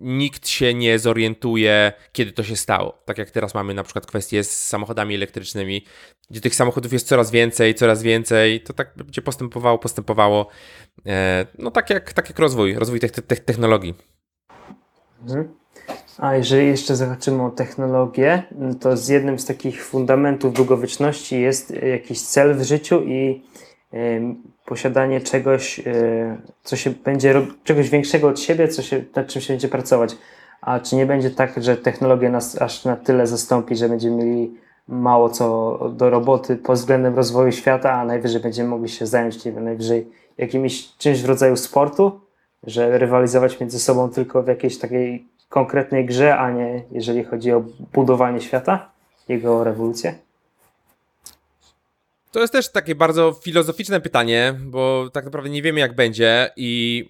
nikt 0.00 0.48
się 0.48 0.74
nie 0.74 0.98
zorientuje, 0.98 1.92
kiedy 2.12 2.32
to 2.32 2.42
się 2.42 2.56
stało. 2.56 3.02
Tak 3.04 3.18
jak 3.18 3.30
teraz 3.30 3.54
mamy 3.54 3.74
na 3.74 3.82
przykład 3.82 4.06
kwestię 4.06 4.44
z 4.44 4.66
samochodami 4.66 5.14
elektrycznymi, 5.14 5.84
gdzie 6.30 6.40
tych 6.40 6.54
samochodów 6.54 6.92
jest 6.92 7.08
coraz 7.08 7.30
więcej, 7.30 7.74
coraz 7.74 8.02
więcej, 8.02 8.60
to 8.60 8.72
tak 8.72 8.92
będzie 8.96 9.22
postępowało, 9.22 9.78
postępowało. 9.78 10.48
E, 11.06 11.46
no 11.58 11.70
tak 11.70 11.90
jak, 11.90 12.12
tak 12.12 12.28
jak 12.28 12.38
rozwój, 12.38 12.74
rozwój 12.74 13.00
tych, 13.00 13.10
tych 13.10 13.40
technologii. 13.40 13.94
Mhm. 15.22 15.48
A 16.18 16.34
jeżeli 16.34 16.66
jeszcze 16.66 16.96
zahaczymy 16.96 17.42
o 17.42 17.50
technologię, 17.50 18.42
to 18.80 18.96
z 18.96 19.08
jednym 19.08 19.38
z 19.38 19.44
takich 19.44 19.84
fundamentów 19.84 20.52
długowieczności 20.52 21.40
jest 21.40 21.70
jakiś 21.82 22.20
cel 22.20 22.54
w 22.54 22.62
życiu 22.62 23.02
i 23.02 23.42
posiadanie 24.64 25.20
czegoś, 25.20 25.78
e, 25.78 26.36
co 26.62 26.76
się 26.76 26.90
będzie, 26.90 27.34
czegoś 27.64 27.90
większego 27.90 28.28
od 28.28 28.40
siebie, 28.40 28.68
co 28.68 28.82
się, 28.82 29.04
nad 29.16 29.26
czym 29.26 29.42
się 29.42 29.52
będzie 29.52 29.68
pracować. 29.68 30.16
A 30.60 30.80
czy 30.80 30.96
nie 30.96 31.06
będzie 31.06 31.30
tak, 31.30 31.62
że 31.62 31.76
technologia 31.76 32.30
nas 32.30 32.62
aż 32.62 32.84
na 32.84 32.96
tyle 32.96 33.26
zastąpi, 33.26 33.76
że 33.76 33.88
będziemy 33.88 34.24
mieli 34.24 34.54
mało 34.88 35.28
co 35.28 35.78
do 35.96 36.10
roboty 36.10 36.56
pod 36.56 36.76
względem 36.76 37.16
rozwoju 37.16 37.52
świata, 37.52 37.92
a 37.92 38.04
najwyżej 38.04 38.40
będziemy 38.40 38.68
mogli 38.68 38.88
się 38.88 39.06
zająć, 39.06 39.44
nie 39.44 39.52
wiem, 39.52 39.64
najwyżej 39.64 40.08
jakimś 40.38 40.96
czymś 40.96 41.22
w 41.22 41.26
rodzaju 41.26 41.56
sportu, 41.56 42.20
że 42.62 42.98
rywalizować 42.98 43.60
między 43.60 43.80
sobą 43.80 44.10
tylko 44.10 44.42
w 44.42 44.48
jakiejś 44.48 44.78
takiej 44.78 45.28
konkretnej 45.48 46.06
grze, 46.06 46.38
a 46.38 46.50
nie 46.50 46.82
jeżeli 46.90 47.24
chodzi 47.24 47.52
o 47.52 47.64
budowanie 47.92 48.40
świata, 48.40 48.90
jego 49.28 49.64
rewolucję? 49.64 50.25
To 52.36 52.40
jest 52.40 52.52
też 52.52 52.72
takie 52.72 52.94
bardzo 52.94 53.32
filozoficzne 53.32 54.00
pytanie, 54.00 54.54
bo 54.60 55.10
tak 55.12 55.24
naprawdę 55.24 55.50
nie 55.50 55.62
wiemy, 55.62 55.80
jak 55.80 55.94
będzie 55.94 56.50
i 56.56 57.04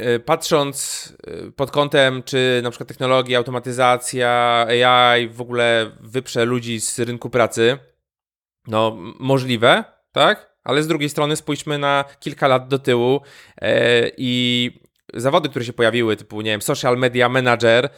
y, 0.00 0.20
patrząc 0.20 1.12
y, 1.48 1.52
pod 1.52 1.70
kątem, 1.70 2.22
czy 2.22 2.60
na 2.62 2.70
przykład 2.70 2.88
technologia, 2.88 3.38
automatyzacja, 3.38 4.30
AI 4.68 5.28
w 5.28 5.40
ogóle 5.40 5.90
wyprze 6.00 6.44
ludzi 6.44 6.80
z 6.80 6.98
rynku 6.98 7.30
pracy, 7.30 7.78
no 8.66 8.96
możliwe, 9.18 9.84
tak? 10.12 10.56
Ale 10.64 10.82
z 10.82 10.86
drugiej 10.86 11.08
strony 11.08 11.36
spójrzmy 11.36 11.78
na 11.78 12.04
kilka 12.20 12.48
lat 12.48 12.68
do 12.68 12.78
tyłu 12.78 13.20
e, 13.60 14.10
i 14.16 14.70
zawody, 15.14 15.48
które 15.48 15.64
się 15.64 15.72
pojawiły, 15.72 16.16
typu, 16.16 16.40
nie 16.40 16.50
wiem, 16.50 16.62
social 16.62 16.98
media 16.98 17.28
manager, 17.28 17.88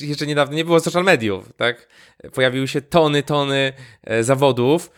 jeszcze 0.00 0.26
niedawno 0.26 0.56
nie 0.56 0.64
było 0.64 0.80
social 0.80 1.04
mediów, 1.04 1.52
tak? 1.56 1.88
Pojawiły 2.34 2.68
się 2.68 2.80
tony, 2.80 3.22
tony 3.22 3.72
e, 4.04 4.24
zawodów, 4.24 4.90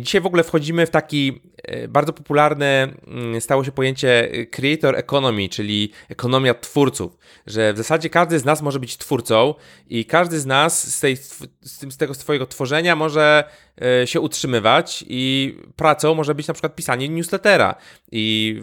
dzisiaj 0.00 0.20
w 0.20 0.26
ogóle 0.26 0.44
wchodzimy 0.44 0.86
w 0.86 0.90
taki 0.90 1.40
e, 1.62 1.88
bardzo 1.88 2.12
popularne 2.12 2.88
mm, 3.06 3.40
stało 3.40 3.64
się 3.64 3.72
pojęcie 3.72 4.30
e, 4.32 4.46
creator 4.46 4.96
economy, 4.96 5.48
czyli 5.48 5.92
ekonomia 6.08 6.54
twórców, 6.54 7.18
że 7.46 7.72
w 7.72 7.76
zasadzie 7.76 8.10
każdy 8.10 8.38
z 8.38 8.44
nas 8.44 8.62
może 8.62 8.80
być 8.80 8.96
twórcą 8.96 9.54
i 9.86 10.04
każdy 10.04 10.40
z 10.40 10.46
nas 10.46 10.94
z, 10.94 11.00
tej, 11.00 11.16
z, 11.62 11.96
tego 11.96 12.14
swojego 12.14 12.46
tworzenia 12.46 12.96
może 12.96 13.44
e, 13.82 14.06
się 14.06 14.20
utrzymywać 14.20 15.04
i 15.08 15.56
pracą 15.76 16.14
może 16.14 16.34
być 16.34 16.48
na 16.48 16.54
przykład 16.54 16.76
pisanie 16.76 17.08
newslettera 17.08 17.74
i 18.12 18.62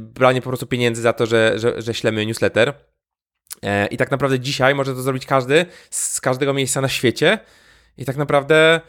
branie 0.00 0.40
po 0.40 0.50
prostu 0.50 0.66
pieniędzy 0.66 1.02
za 1.02 1.12
to, 1.12 1.26
że, 1.26 1.52
że, 1.56 1.82
że 1.82 1.94
ślemy 1.94 2.26
newsletter. 2.26 2.74
I 3.90 3.96
tak 3.96 4.10
naprawdę 4.10 4.40
dzisiaj 4.40 4.74
może 4.74 4.94
to 4.94 5.02
zrobić 5.02 5.26
każdy 5.26 5.66
z 5.90 6.20
każdego 6.20 6.54
miejsca 6.54 6.80
na 6.80 6.88
świecie 6.88 7.38
i 7.98 8.04
tak 8.04 8.16
naprawdę 8.16 8.80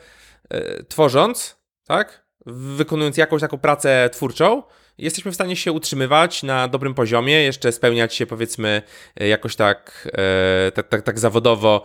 tworząc, 0.88 1.58
tak, 1.88 2.26
wykonując 2.46 3.18
jakąś 3.18 3.42
taką 3.42 3.58
pracę 3.58 4.10
twórczą, 4.14 4.64
jesteśmy 4.98 5.32
w 5.32 5.36
stanie 5.36 5.56
się 5.56 5.72
utrzymywać 5.72 6.44
na 6.44 6.68
dobrym 6.68 6.94
poziomie, 6.94 7.44
jeszcze 7.44 7.72
spełniać 7.72 8.16
się 8.16 8.26
powiedzmy 8.26 8.82
e, 9.20 9.28
jakoś 9.28 9.56
tak, 9.56 10.10
e, 10.14 10.72
tak, 10.72 10.88
tak, 10.88 11.02
tak 11.02 11.20
zawodowo, 11.20 11.84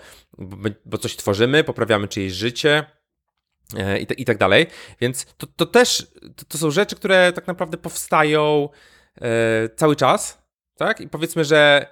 bo 0.85 0.99
coś 0.99 1.17
tworzymy, 1.17 1.65
poprawiamy 1.65 2.09
czyjeś 2.09 2.33
życie. 2.33 2.85
i, 4.01 4.23
i 4.23 4.25
tak 4.25 4.39
dalej. 4.39 4.67
Więc 5.01 5.27
to, 5.37 5.47
to 5.57 5.67
też 5.67 6.07
to, 6.37 6.45
to, 6.49 6.59
są 6.59 6.71
rzeczy, 6.71 6.97
które 6.97 7.33
tak 7.33 7.47
naprawdę 7.47 7.79
powstają 7.79 8.69
cały 9.77 9.97
czas, 9.97 10.43
tak? 10.77 11.01
I 11.01 11.09
powiedzmy, 11.09 11.45
że 11.45 11.87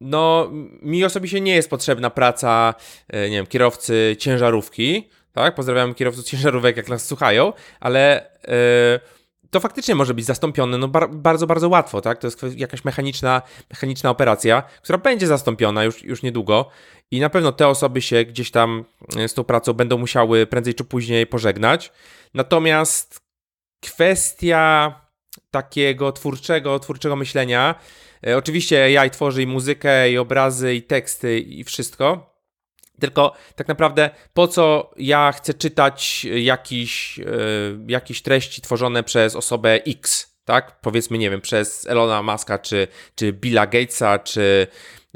no, 0.00 0.48
mi 0.82 1.04
osobiście 1.04 1.40
nie 1.40 1.54
jest 1.54 1.70
potrzebna 1.70 2.10
praca, 2.10 2.74
nie 3.12 3.30
wiem, 3.30 3.46
kierowcy 3.46 4.16
ciężarówki, 4.18 5.10
tak? 5.36 5.54
Pozdrawiam 5.54 5.94
kierowców 5.94 6.24
ciężarówek, 6.24 6.76
jak 6.76 6.88
nas 6.88 7.06
słuchają, 7.06 7.52
ale 7.80 8.30
to 9.50 9.60
faktycznie 9.60 9.94
może 9.94 10.14
być 10.14 10.24
zastąpione 10.24 10.78
no, 10.78 10.88
bar 10.88 11.10
bardzo, 11.10 11.46
bardzo 11.46 11.68
łatwo, 11.68 12.00
tak? 12.00 12.18
To 12.18 12.26
jest 12.26 12.42
jakaś 12.56 12.84
mechaniczna, 12.84 13.42
mechaniczna 13.70 14.10
operacja, 14.10 14.62
która 14.82 14.98
będzie 14.98 15.26
zastąpiona 15.26 15.84
już, 15.84 16.02
już 16.02 16.22
niedługo 16.22 16.68
i 17.10 17.20
na 17.20 17.30
pewno 17.30 17.52
te 17.52 17.68
osoby 17.68 18.02
się 18.02 18.24
gdzieś 18.24 18.50
tam 18.50 18.84
e, 19.16 19.28
z 19.28 19.34
tą 19.34 19.44
pracą 19.44 19.72
będą 19.72 19.98
musiały 19.98 20.46
prędzej 20.46 20.74
czy 20.74 20.84
później 20.84 21.26
pożegnać. 21.26 21.92
Natomiast 22.34 23.20
kwestia 23.80 24.94
takiego 25.50 26.12
twórczego, 26.12 26.78
twórczego 26.78 27.16
myślenia, 27.16 27.74
e, 28.26 28.36
oczywiście 28.36 29.00
AI 29.00 29.10
tworzy 29.10 29.42
i 29.42 29.46
muzykę, 29.46 30.10
i 30.10 30.18
obrazy, 30.18 30.74
i 30.74 30.82
teksty, 30.82 31.38
i 31.38 31.64
wszystko, 31.64 32.35
tylko 33.00 33.32
tak 33.56 33.68
naprawdę 33.68 34.10
po 34.34 34.48
co 34.48 34.90
ja 34.96 35.32
chcę 35.32 35.54
czytać 35.54 36.24
jakiś, 36.24 37.18
yy, 37.18 37.26
jakieś 37.88 38.22
treści 38.22 38.62
tworzone 38.62 39.02
przez 39.02 39.36
osobę 39.36 39.80
X, 39.86 40.36
tak? 40.44 40.80
Powiedzmy, 40.80 41.18
nie 41.18 41.30
wiem, 41.30 41.40
przez 41.40 41.86
Elona 41.86 42.22
Muska, 42.22 42.58
czy, 42.58 42.88
czy 43.14 43.32
Billa 43.32 43.66
Gatesa, 43.66 44.18
czy, 44.18 44.66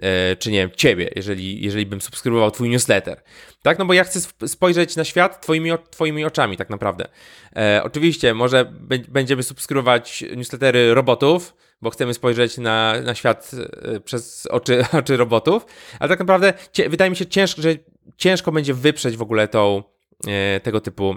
yy, 0.03 0.09
czy 0.39 0.51
nie 0.51 0.59
wiem, 0.59 0.71
ciebie, 0.77 1.11
jeżeli, 1.17 1.65
jeżeli 1.65 1.87
bym 1.87 2.01
subskrybował 2.01 2.51
twój 2.51 2.69
newsletter. 2.69 3.23
Tak, 3.63 3.79
no 3.79 3.85
bo 3.85 3.93
ja 3.93 4.05
chcę 4.05 4.21
spojrzeć 4.49 4.97
na 4.97 5.05
świat 5.05 5.43
twoimi, 5.43 5.71
twoimi 5.91 6.25
oczami, 6.25 6.57
tak 6.57 6.71
naprawdę. 6.71 7.09
E, 7.57 7.81
oczywiście, 7.85 8.35
może 8.35 8.73
będziemy 9.09 9.43
subskrybować 9.43 10.25
newslettery 10.37 10.95
robotów, 10.95 11.55
bo 11.83 11.91
chcemy 11.91 12.15
spojrzeć 12.15 12.59
na, 12.59 13.01
na 13.01 13.15
świat 13.15 13.51
e, 13.83 14.01
przez 14.01 14.47
oczy, 14.47 14.85
oczy 14.99 15.17
robotów, 15.17 15.67
ale 15.99 16.09
tak 16.09 16.19
naprawdę 16.19 16.53
wydaje 16.89 17.11
mi 17.11 17.17
się 17.17 17.27
ciężko, 17.27 17.63
że 17.63 17.75
ciężko 18.17 18.53
będzie 18.53 18.75
wyprzeć 18.75 19.17
w 19.17 19.23
ogóle 19.23 19.49
tą, 19.49 19.83
e, 20.27 20.61
tego 20.61 20.81
typu 20.81 21.17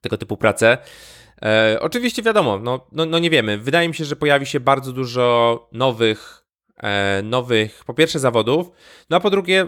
tego 0.00 0.18
typu 0.18 0.36
pracę. 0.36 0.78
E, 1.42 1.78
oczywiście 1.80 2.22
wiadomo, 2.22 2.58
no, 2.58 2.86
no, 2.92 3.06
no, 3.06 3.18
nie 3.18 3.30
wiemy. 3.30 3.58
Wydaje 3.58 3.88
mi 3.88 3.94
się, 3.94 4.04
że 4.04 4.16
pojawi 4.16 4.46
się 4.46 4.60
bardzo 4.60 4.92
dużo 4.92 5.68
nowych, 5.72 6.44
e, 6.76 7.22
nowych 7.22 7.84
po 7.84 7.94
pierwsze 7.94 8.18
zawodów, 8.18 8.70
no 9.10 9.16
a 9.16 9.20
po 9.20 9.30
drugie 9.30 9.66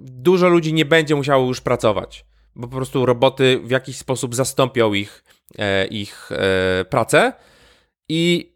dużo 0.00 0.48
ludzi 0.48 0.72
nie 0.72 0.84
będzie 0.84 1.14
musiało 1.14 1.46
już 1.46 1.60
pracować, 1.60 2.24
bo 2.56 2.68
po 2.68 2.76
prostu 2.76 3.06
roboty 3.06 3.60
w 3.64 3.70
jakiś 3.70 3.96
sposób 3.96 4.34
zastąpią 4.34 4.92
ich, 4.92 5.24
e, 5.58 5.86
ich 5.86 6.32
e, 6.32 6.84
pracę 6.84 7.32
i 8.08 8.52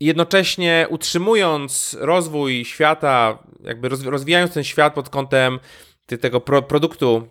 jednocześnie 0.00 0.86
utrzymując 0.90 1.96
rozwój 2.00 2.64
świata, 2.64 3.38
jakby 3.64 3.88
rozwijając 3.88 4.52
ten 4.52 4.64
świat 4.64 4.94
pod 4.94 5.08
kątem 5.08 5.58
tego 6.20 6.40
pro 6.40 6.62
produktu, 6.62 7.28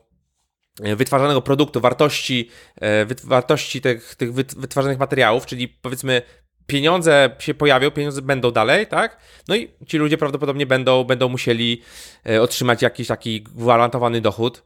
e, 0.83 0.95
wytwarzanego 0.95 1.41
produktu, 1.41 1.81
wartości, 1.81 2.49
e, 2.81 3.05
wartości 3.23 3.81
tych, 3.81 4.15
tych 4.15 4.33
wytwarzanych 4.33 4.99
materiałów, 4.99 5.45
czyli 5.45 5.67
powiedzmy 5.67 6.21
pieniądze 6.67 7.35
się 7.39 7.53
pojawią, 7.53 7.91
pieniądze 7.91 8.21
będą 8.21 8.51
dalej, 8.51 8.87
tak? 8.87 9.17
No 9.47 9.55
i 9.55 9.71
ci 9.87 9.97
ludzie 9.97 10.17
prawdopodobnie 10.17 10.65
będą, 10.65 11.03
będą 11.03 11.29
musieli 11.29 11.81
e, 12.29 12.41
otrzymać 12.41 12.81
jakiś 12.81 13.07
taki 13.07 13.41
gwarantowany 13.41 14.21
dochód. 14.21 14.63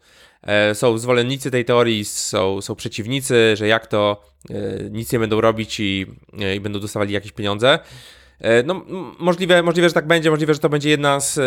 Są 0.74 0.98
zwolennicy 0.98 1.52
tej 1.52 1.66
teorii, 1.66 2.06
są, 2.06 2.62
są 2.62 2.76
przeciwnicy, 2.76 3.56
że 3.56 3.68
jak 3.68 3.88
to 3.88 4.22
nic 4.92 5.12
nie 5.12 5.20
będą 5.20 5.42
robić 5.42 5.80
i, 5.80 6.06
i 6.56 6.60
będą 6.60 6.80
dostawali 6.80 7.14
jakieś 7.14 7.32
pieniądze. 7.32 7.80
E, 8.42 8.64
no, 8.64 8.86
możliwe, 9.20 9.64
możliwe, 9.64 9.90
że 9.90 9.94
tak 9.94 10.08
będzie, 10.08 10.32
możliwe, 10.32 10.54
że 10.54 10.60
to 10.60 10.70
będzie 10.70 10.90
jedna 10.90 11.20
z 11.20 11.38
e, 11.38 11.42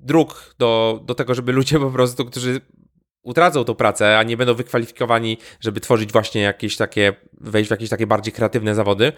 dróg 0.00 0.54
do, 0.58 1.00
do 1.04 1.14
tego, 1.14 1.34
żeby 1.34 1.52
ludzie 1.52 1.78
po 1.78 1.90
prostu, 1.90 2.24
którzy 2.24 2.60
utracą 3.22 3.64
tą 3.64 3.74
pracę, 3.74 4.18
a 4.18 4.22
nie 4.22 4.36
będą 4.36 4.54
wykwalifikowani, 4.54 5.38
żeby 5.60 5.80
tworzyć 5.80 6.12
właśnie 6.12 6.40
jakieś 6.40 6.76
takie, 6.76 7.12
wejść 7.40 7.68
w 7.68 7.70
jakieś 7.70 7.90
takie 7.90 8.06
bardziej 8.06 8.32
kreatywne 8.32 8.74
zawody, 8.74 9.12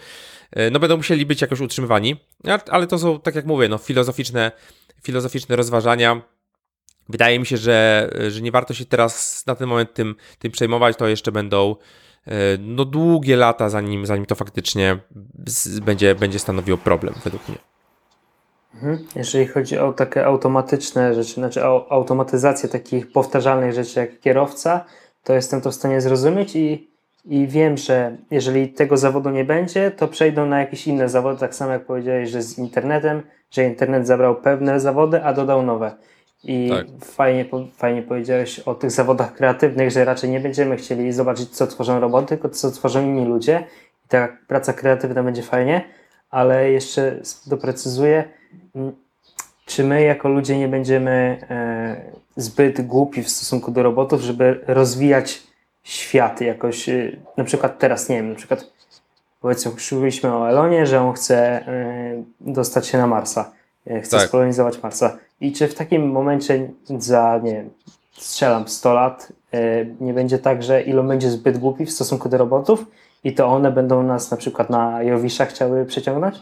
e, 0.53 0.71
no 0.71 0.79
będą 0.79 0.97
musieli 0.97 1.27
być 1.27 1.40
jakoś 1.40 1.61
utrzymywani, 1.61 2.16
ale 2.71 2.87
to 2.87 2.99
są, 2.99 3.21
tak 3.21 3.35
jak 3.35 3.47
mówię, 3.47 3.69
no 3.69 3.79
filozoficzne, 3.79 4.53
filozoficzne 5.03 5.57
rozważania. 5.57 6.23
Wydaje 7.09 7.38
mi 7.38 7.47
się, 7.47 7.57
że, 7.57 8.11
że 8.29 8.40
nie 8.40 8.53
warto 8.53 8.75
się 8.75 8.85
teraz 8.85 9.47
na 9.47 9.55
ten 9.55 9.68
moment 9.68 9.94
tym, 9.94 10.14
tym 10.38 10.53
przejmować, 10.53 10.97
to 10.97 11.09
jeszcze 11.09 11.33
będą 11.33 11.77
E, 12.29 12.59
no 12.61 12.85
długie 12.85 13.37
lata, 13.37 13.68
zanim, 13.68 14.07
zanim 14.07 14.27
to 14.27 14.35
faktycznie 14.35 14.99
będzie, 15.83 16.14
będzie 16.14 16.38
stanowiło 16.38 16.79
problem, 16.79 17.14
według 17.25 17.49
mnie. 17.49 17.59
Mhm. 18.75 18.99
Jeżeli 19.16 19.47
chodzi 19.47 19.79
o 19.79 19.92
takie 19.92 20.27
automatyczne 20.27 21.14
rzeczy, 21.14 21.35
znaczy 21.35 21.64
o 21.64 21.92
automatyzację 21.92 22.68
takich 22.68 23.12
powtarzalnych 23.12 23.73
rzeczy 23.73 24.01
jak 24.01 24.21
kierowca, 24.21 24.85
to 25.25 25.33
jestem 25.33 25.61
to 25.61 25.71
w 25.71 25.75
stanie 25.75 26.01
zrozumieć 26.01 26.57
i, 26.57 26.90
i 27.25 27.47
wiem, 27.47 27.77
że 27.77 28.16
jeżeli 28.31 28.68
tego 28.68 28.97
zawodu 28.97 29.31
nie 29.31 29.44
będzie, 29.44 29.90
to 29.90 30.09
przejdą 30.09 30.47
na 30.47 30.61
jakieś 30.61 30.87
inne 30.87 31.09
zawody, 31.09 31.40
tak 31.40 31.55
samo 31.55 31.73
jak 31.73 31.87
powiedziałeś, 31.87 32.31
że 32.31 32.42
z 32.42 32.59
internetem, 32.59 33.23
że 33.51 33.64
internet 33.64 34.07
zabrał 34.07 34.37
pewne 34.37 34.81
zawody, 34.81 35.25
a 35.25 35.33
dodał 35.33 35.62
nowe. 35.62 35.97
I 36.44 36.70
tak. 36.70 36.87
fajnie, 37.05 37.44
fajnie 37.77 38.03
powiedziałeś 38.03 38.59
o 38.59 38.74
tych 38.74 38.90
zawodach 38.90 39.35
kreatywnych, 39.35 39.90
że 39.90 40.05
raczej 40.05 40.31
nie 40.31 40.40
będziemy 40.40 40.77
chcieli 40.77 41.12
zobaczyć, 41.12 41.48
co 41.51 41.66
tworzą 41.66 42.01
roboty, 42.01 42.29
tylko 42.29 42.48
co 42.48 42.70
tworzą 42.70 43.03
inni 43.03 43.24
ludzie. 43.24 43.64
I 44.05 44.09
ta 44.09 44.29
praca 44.46 44.72
kreatywna 44.72 45.22
będzie 45.22 45.42
fajnie, 45.42 45.85
ale 46.31 46.70
jeszcze 46.70 47.20
doprecyzuję, 47.46 48.24
mm, 48.74 48.92
czy 49.66 49.85
my 49.85 50.03
jako 50.03 50.29
ludzie 50.29 50.59
nie 50.59 50.68
będziemy 50.68 51.38
e, 51.51 52.01
zbyt 52.37 52.87
głupi 52.87 53.22
w 53.22 53.31
stosunku 53.31 53.70
do 53.70 53.83
robotów, 53.83 54.20
żeby 54.20 54.61
rozwijać 54.66 55.42
świat 55.83 56.40
jakoś, 56.40 56.88
e, 56.88 57.16
na 57.37 57.44
przykład 57.44 57.79
teraz, 57.79 58.09
nie 58.09 58.16
wiem, 58.16 58.31
na 58.31 58.37
przykład 58.37 58.66
powiedzmy, 59.40 59.72
mówiliśmy 59.92 60.37
o 60.37 60.51
Elonie, 60.51 60.87
że 60.87 61.01
on 61.01 61.12
chce 61.12 61.37
e, 61.66 62.22
dostać 62.40 62.87
się 62.87 62.98
na 62.98 63.07
Marsa, 63.07 63.53
chce 64.03 64.16
tak. 64.16 64.29
skolonizować 64.29 64.83
Marsa 64.83 65.18
i 65.40 65.53
czy 65.53 65.68
w 65.68 65.74
takim 65.74 66.11
momencie 66.11 66.70
za, 66.98 67.40
nie 67.44 67.53
wiem, 67.53 67.70
strzelam 68.12 68.68
100 68.68 68.94
lat, 68.94 69.33
yy, 69.53 69.61
nie 70.01 70.14
będzie 70.14 70.38
tak, 70.38 70.62
że 70.62 70.87
Elon 70.87 71.09
będzie 71.09 71.31
zbyt 71.31 71.59
głupi 71.59 71.87
w 71.87 71.90
stosunku 71.90 72.29
do 72.29 72.38
robotów 72.38 72.85
i 73.24 73.35
to 73.35 73.46
one 73.46 73.72
będą 73.72 74.03
nas 74.03 74.31
na 74.31 74.37
przykład 74.37 74.70
na 74.70 75.03
Jowisza 75.03 75.46
chciały 75.46 75.87
przeciągnąć? 75.87 76.37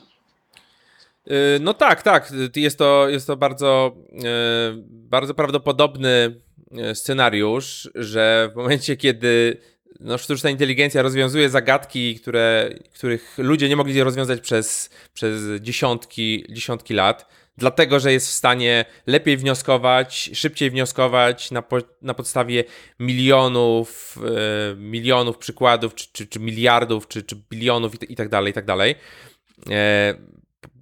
Yy, 1.27 1.35
no 1.61 1.75
tak, 1.75 2.03
tak. 2.03 2.33
Jest 2.57 2.79
to, 2.79 3.09
jest 3.09 3.27
to 3.27 3.37
bardzo, 3.37 3.93
yy, 4.13 4.23
bardzo 4.89 5.35
prawdopodobny 5.35 6.41
scenariusz, 6.95 7.91
że 7.95 8.51
w 8.53 8.57
momencie, 8.57 8.97
kiedy 8.97 9.61
no, 10.01 10.19
sztuczna 10.19 10.51
inteligencja 10.51 11.03
rozwiązuje 11.03 11.49
zagadki, 11.49 12.21
które, 12.21 12.71
których 12.95 13.39
ludzie 13.39 13.69
nie 13.69 13.77
mogli 13.77 14.03
rozwiązać 14.03 14.41
przez, 14.41 14.91
przez 15.15 15.61
dziesiątki, 15.61 16.45
dziesiątki 16.49 16.95
lat, 16.95 17.27
dlatego 17.59 18.01
że 18.01 18.13
jest 18.13 18.29
w 18.29 18.33
stanie 18.33 18.85
lepiej 19.07 19.37
wnioskować, 19.37 20.31
szybciej 20.35 20.71
wnioskować 20.71 21.51
na, 21.51 21.63
po, 21.63 21.79
na 22.03 22.15
podstawie 22.15 22.65
milionów, 23.01 24.19
e, 24.73 24.77
milionów 24.77 25.39
przykładów, 25.39 25.95
czy, 25.95 26.07
czy, 26.13 26.27
czy 26.27 26.41
miliardów, 26.41 27.09
czy, 27.09 27.23
czy 27.23 27.37
bilionów 27.51 28.03
i, 28.03 28.13
i 28.13 28.17
tak 28.17 28.29
dalej, 28.29 28.51
i 28.51 28.55
tak 28.55 28.65
dalej. 28.65 28.95
E, 29.71 30.15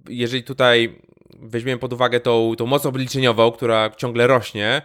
jeżeli 0.09 0.43
tutaj 0.43 0.99
weźmiemy 1.39 1.79
pod 1.79 1.93
uwagę 1.93 2.19
tą, 2.19 2.55
tą 2.57 2.65
moc 2.65 2.85
obliczeniową, 2.85 3.51
która 3.51 3.89
ciągle 3.89 4.27
rośnie 4.27 4.81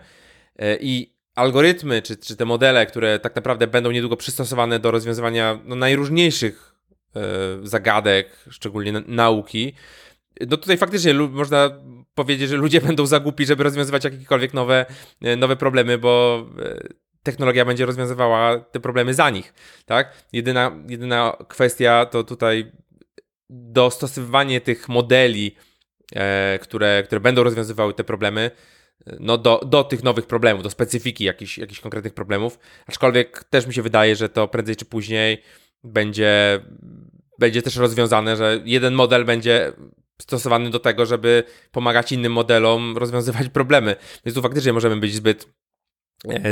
e, 0.58 0.76
i 0.80 1.14
algorytmy, 1.34 2.02
czy, 2.02 2.16
czy 2.16 2.36
te 2.36 2.44
modele, 2.44 2.86
które 2.86 3.18
tak 3.18 3.36
naprawdę 3.36 3.66
będą 3.66 3.90
niedługo 3.90 4.16
przystosowane 4.16 4.78
do 4.78 4.90
rozwiązywania 4.90 5.58
no, 5.64 5.76
najróżniejszych 5.76 6.74
e, 7.16 7.20
zagadek, 7.62 8.36
szczególnie 8.50 8.92
nauki, 8.92 9.74
no 10.48 10.56
tutaj 10.56 10.76
faktycznie 10.76 11.14
można 11.14 11.70
powiedzieć, 12.14 12.48
że 12.48 12.56
ludzie 12.56 12.80
będą 12.88 13.06
za 13.06 13.20
głupi, 13.20 13.46
żeby 13.46 13.64
rozwiązywać 13.64 14.04
jakiekolwiek 14.04 14.54
nowe, 14.54 14.86
e, 15.22 15.36
nowe 15.36 15.56
problemy, 15.56 15.98
bo 15.98 16.46
e, 16.58 16.88
technologia 17.22 17.64
będzie 17.64 17.86
rozwiązywała 17.86 18.58
te 18.58 18.80
problemy 18.80 19.14
za 19.14 19.30
nich, 19.30 19.54
tak? 19.86 20.12
Jedyna, 20.32 20.72
jedyna 20.88 21.36
kwestia 21.48 22.06
to 22.06 22.24
tutaj 22.24 22.72
dostosowywanie 23.50 24.60
tych 24.60 24.88
modeli, 24.88 25.56
e, 26.14 26.58
które, 26.62 27.02
które 27.06 27.20
będą 27.20 27.42
rozwiązywały 27.42 27.94
te 27.94 28.04
problemy, 28.04 28.50
e, 29.06 29.16
no 29.20 29.38
do, 29.38 29.60
do 29.66 29.84
tych 29.84 30.02
nowych 30.02 30.26
problemów, 30.26 30.62
do 30.62 30.70
specyfiki 30.70 31.24
jakichś, 31.24 31.58
jakichś 31.58 31.80
konkretnych 31.80 32.14
problemów. 32.14 32.58
Aczkolwiek 32.86 33.44
też 33.44 33.66
mi 33.66 33.74
się 33.74 33.82
wydaje, 33.82 34.16
że 34.16 34.28
to 34.28 34.48
prędzej 34.48 34.76
czy 34.76 34.84
później 34.84 35.42
będzie, 35.84 36.60
będzie 37.38 37.62
też 37.62 37.76
rozwiązane, 37.76 38.36
że 38.36 38.60
jeden 38.64 38.94
model 38.94 39.24
będzie 39.24 39.72
stosowany 40.20 40.70
do 40.70 40.78
tego, 40.78 41.06
żeby 41.06 41.42
pomagać 41.72 42.12
innym 42.12 42.32
modelom 42.32 42.98
rozwiązywać 42.98 43.48
problemy. 43.58 43.96
Więc 44.24 44.34
tu 44.34 44.42
faktycznie 44.42 44.72
możemy 44.72 44.96
być 44.96 45.14
zbyt, 45.14 45.48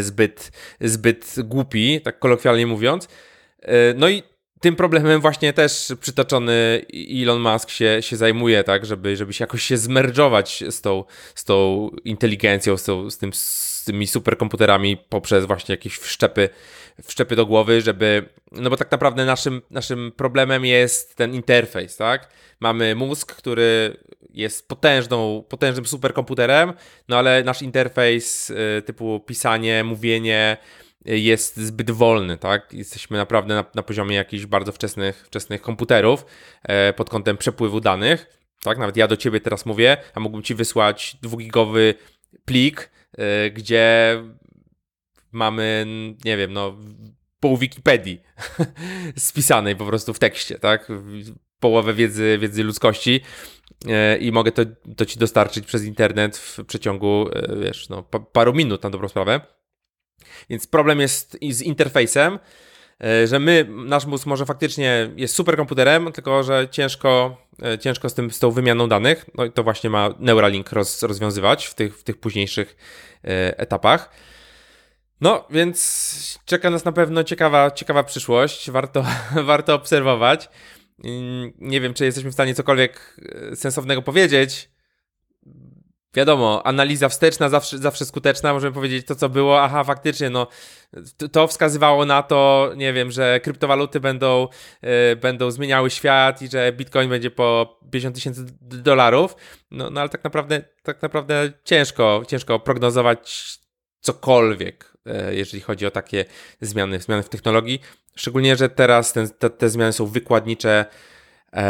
zbyt, 0.00 0.50
zbyt 0.80 1.34
głupi, 1.44 2.00
tak 2.00 2.18
kolokwialnie 2.18 2.66
mówiąc. 2.66 3.08
No 3.94 4.08
i 4.08 4.22
tym 4.60 4.76
problemem 4.76 5.20
właśnie 5.20 5.52
też 5.52 5.92
przytoczony 6.00 6.86
Elon 7.22 7.40
Musk 7.40 7.70
się, 7.70 7.98
się 8.00 8.16
zajmuje, 8.16 8.64
tak, 8.64 8.86
żeby, 8.86 9.16
żeby 9.16 9.32
się 9.32 9.42
jakoś 9.42 9.62
się 9.62 9.78
zmerdżować 9.78 10.64
z 10.70 10.80
tą, 10.80 11.04
z 11.34 11.44
tą 11.44 11.88
inteligencją, 12.04 12.76
z, 12.76 12.84
tą, 12.84 13.10
z, 13.10 13.18
tym, 13.18 13.32
z 13.32 13.84
tymi 13.86 14.06
superkomputerami 14.06 14.96
poprzez 14.96 15.44
właśnie 15.44 15.72
jakieś 15.72 15.96
wszczepy, 15.96 16.48
wszczepy 17.04 17.36
do 17.36 17.46
głowy, 17.46 17.80
żeby, 17.80 18.28
no 18.52 18.70
bo 18.70 18.76
tak 18.76 18.90
naprawdę 18.90 19.24
naszym, 19.24 19.62
naszym 19.70 20.12
problemem 20.16 20.64
jest 20.64 21.16
ten 21.16 21.34
interfejs, 21.34 21.96
tak? 21.96 22.28
Mamy 22.60 22.94
mózg, 22.94 23.34
który 23.34 23.96
jest 24.34 24.68
potężną, 24.68 25.44
potężnym 25.48 25.86
superkomputerem, 25.86 26.72
no 27.08 27.18
ale 27.18 27.44
nasz 27.44 27.62
interfejs 27.62 28.50
y, 28.50 28.82
typu 28.86 29.20
pisanie, 29.20 29.84
mówienie, 29.84 30.56
jest 31.16 31.56
zbyt 31.56 31.90
wolny, 31.90 32.38
tak? 32.38 32.72
Jesteśmy 32.72 33.16
naprawdę 33.18 33.54
na, 33.54 33.64
na 33.74 33.82
poziomie 33.82 34.16
jakichś 34.16 34.46
bardzo 34.46 34.72
wczesnych, 34.72 35.26
wczesnych 35.26 35.62
komputerów 35.62 36.26
e, 36.62 36.92
pod 36.92 37.10
kątem 37.10 37.36
przepływu 37.36 37.80
danych, 37.80 38.38
tak? 38.62 38.78
Nawet 38.78 38.96
ja 38.96 39.08
do 39.08 39.16
ciebie 39.16 39.40
teraz 39.40 39.66
mówię, 39.66 39.96
a 40.14 40.20
mógłbym 40.20 40.42
ci 40.42 40.54
wysłać 40.54 41.16
dwugigowy 41.22 41.94
plik, 42.44 42.90
e, 43.18 43.50
gdzie 43.50 44.16
mamy, 45.32 45.86
nie 46.24 46.36
wiem, 46.36 46.52
no 46.52 46.76
pół 47.40 47.56
Wikipedii 47.56 48.20
spisanej 49.16 49.76
po 49.76 49.86
prostu 49.86 50.14
w 50.14 50.18
tekście, 50.18 50.58
tak? 50.58 50.88
Połowę 51.60 51.94
wiedzy, 51.94 52.38
wiedzy 52.40 52.64
ludzkości 52.64 53.20
e, 53.88 54.18
i 54.18 54.32
mogę 54.32 54.52
to, 54.52 54.62
to 54.96 55.06
ci 55.06 55.18
dostarczyć 55.18 55.66
przez 55.66 55.84
internet 55.84 56.36
w 56.36 56.64
przeciągu, 56.66 57.28
e, 57.32 57.56
wiesz, 57.56 57.88
no, 57.88 58.02
paru 58.32 58.54
minut 58.54 58.82
na 58.82 58.90
dobrą 58.90 59.08
sprawę. 59.08 59.40
Więc 60.50 60.66
problem 60.66 61.00
jest 61.00 61.38
z 61.50 61.62
interfejsem, 61.62 62.38
e, 63.04 63.26
że 63.26 63.38
my, 63.38 63.66
nasz 63.68 64.06
mózg 64.06 64.26
może 64.26 64.46
faktycznie 64.46 65.10
jest 65.16 65.34
superkomputerem, 65.34 66.12
tylko 66.12 66.42
że 66.42 66.68
ciężko, 66.70 67.36
e, 67.62 67.78
ciężko 67.78 68.08
z, 68.08 68.14
tym, 68.14 68.30
z 68.30 68.38
tą 68.38 68.50
wymianą 68.50 68.88
danych. 68.88 69.26
No 69.34 69.44
i 69.44 69.52
to 69.52 69.62
właśnie 69.62 69.90
ma 69.90 70.14
Neuralink 70.18 70.72
roz, 70.72 71.02
rozwiązywać 71.02 71.66
w 71.66 71.74
tych, 71.74 71.98
w 71.98 72.02
tych 72.02 72.16
późniejszych 72.20 72.76
e, 73.24 73.58
etapach. 73.58 74.10
No, 75.20 75.46
więc 75.50 76.38
czeka 76.44 76.70
nas 76.70 76.84
na 76.84 76.92
pewno 76.92 77.24
ciekawa, 77.24 77.70
ciekawa 77.70 78.04
przyszłość. 78.04 78.70
Warto, 78.70 79.04
warto 79.44 79.74
obserwować. 79.74 80.48
Nie 81.58 81.80
wiem, 81.80 81.94
czy 81.94 82.04
jesteśmy 82.04 82.30
w 82.30 82.34
stanie 82.34 82.54
cokolwiek 82.54 83.20
sensownego 83.54 84.02
powiedzieć 84.02 84.70
wiadomo, 86.18 86.66
analiza 86.66 87.08
wsteczna 87.08 87.48
zawsze, 87.48 87.78
zawsze 87.78 88.04
skuteczna, 88.04 88.52
możemy 88.52 88.74
powiedzieć 88.74 89.06
to, 89.06 89.14
co 89.14 89.28
było, 89.28 89.62
aha, 89.62 89.84
faktycznie, 89.84 90.30
no, 90.30 90.46
to 91.32 91.46
wskazywało 91.46 92.04
na 92.04 92.22
to, 92.22 92.72
nie 92.76 92.92
wiem, 92.92 93.10
że 93.10 93.40
kryptowaluty 93.40 94.00
będą, 94.00 94.48
yy, 94.82 95.16
będą 95.16 95.50
zmieniały 95.50 95.90
świat 95.90 96.42
i 96.42 96.48
że 96.48 96.72
bitcoin 96.72 97.10
będzie 97.10 97.30
po 97.30 97.78
50 97.90 98.14
tysięcy 98.14 98.46
dolarów, 98.60 99.36
no, 99.70 99.90
no 99.90 100.00
ale 100.00 100.10
tak 100.10 100.24
naprawdę, 100.24 100.62
tak 100.82 101.02
naprawdę 101.02 101.52
ciężko, 101.64 102.22
ciężko 102.28 102.60
prognozować 102.60 103.58
cokolwiek, 104.00 104.92
yy, 105.06 105.36
jeżeli 105.36 105.60
chodzi 105.60 105.86
o 105.86 105.90
takie 105.90 106.24
zmiany, 106.60 107.00
zmiany 107.00 107.22
w 107.22 107.28
technologii, 107.28 107.80
szczególnie, 108.16 108.56
że 108.56 108.68
teraz 108.68 109.12
ten, 109.12 109.28
te, 109.28 109.50
te 109.50 109.68
zmiany 109.68 109.92
są 109.92 110.06
wykładnicze 110.06 110.84
yy, 111.52 111.60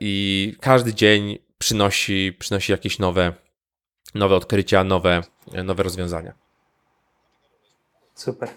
i 0.00 0.54
każdy 0.60 0.94
dzień 0.94 1.38
przynosi, 1.58 2.36
przynosi 2.38 2.72
jakieś 2.72 2.98
nowe 2.98 3.45
nowe 4.14 4.34
odkrycia, 4.34 4.84
nowe, 4.84 5.20
nowe 5.64 5.82
rozwiązania. 5.82 6.32
Super. 8.14 8.48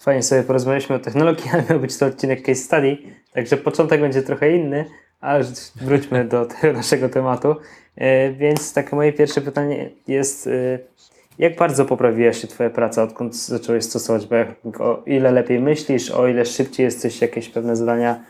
Fajnie 0.00 0.22
sobie 0.22 0.42
porozmawialiśmy 0.42 0.96
o 0.96 0.98
technologii, 0.98 1.50
ale 1.52 1.64
miał 1.70 1.80
być 1.80 1.98
to 1.98 2.06
odcinek 2.06 2.42
case 2.42 2.60
study, 2.60 2.98
także 3.32 3.56
początek 3.56 4.00
będzie 4.00 4.22
trochę 4.22 4.56
inny, 4.56 4.84
ale 5.20 5.44
wróćmy 5.76 6.24
do 6.24 6.46
tego 6.60 6.72
naszego 6.72 7.08
tematu. 7.08 7.56
E, 7.96 8.32
więc 8.32 8.74
takie 8.74 8.96
moje 8.96 9.12
pierwsze 9.12 9.40
pytanie 9.40 9.90
jest, 10.08 10.46
e, 10.46 10.78
jak 11.38 11.56
bardzo 11.56 11.84
poprawiła 11.84 12.32
się 12.32 12.48
Twoja 12.48 12.70
praca, 12.70 13.02
odkąd 13.02 13.36
zacząłeś 13.36 13.84
stosować 13.84 14.26
biohacking? 14.26 14.80
O 14.80 15.02
ile 15.06 15.32
lepiej 15.32 15.60
myślisz, 15.60 16.10
o 16.10 16.28
ile 16.28 16.46
szybciej 16.46 16.84
jesteś 16.84 17.20
jakieś 17.20 17.48
pewne 17.48 17.76
zadania 17.76 18.24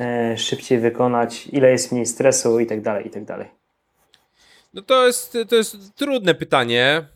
e, 0.00 0.38
szybciej 0.38 0.78
wykonać, 0.78 1.46
ile 1.46 1.70
jest 1.70 1.92
mniej 1.92 2.06
stresu 2.06 2.60
i 2.60 2.66
tak 2.66 2.80
dalej, 2.80 3.06
i 3.06 3.10
tak 3.10 3.24
dalej. 3.24 3.61
No 4.72 4.82
to 4.82 5.06
jest, 5.06 5.38
to 5.48 5.56
jest 5.56 5.94
trudne 5.94 6.34
pytanie. 6.34 7.06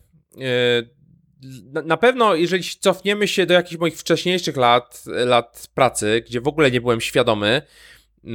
E, 0.41 0.97
na 1.83 1.97
pewno, 1.97 2.35
jeżeli 2.35 2.63
cofniemy 2.79 3.27
się 3.27 3.45
do 3.45 3.53
jakichś 3.53 3.79
moich 3.79 3.97
wcześniejszych 3.97 4.57
lat, 4.57 5.03
lat 5.05 5.67
pracy, 5.73 6.23
gdzie 6.27 6.41
w 6.41 6.47
ogóle 6.47 6.71
nie 6.71 6.81
byłem 6.81 7.01
świadomy, 7.01 7.61
e, 8.25 8.31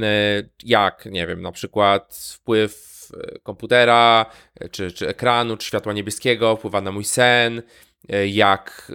jak, 0.63 1.05
nie 1.05 1.27
wiem, 1.27 1.41
na 1.41 1.51
przykład 1.51 2.33
wpływ 2.33 2.93
e, 3.13 3.39
komputera, 3.39 4.25
czy, 4.71 4.91
czy 4.91 5.07
ekranu, 5.07 5.57
czy 5.57 5.67
światła 5.67 5.93
niebieskiego 5.93 6.55
wpływa 6.55 6.81
na 6.81 6.91
mój 6.91 7.03
sen, 7.03 7.61
jak 8.27 8.91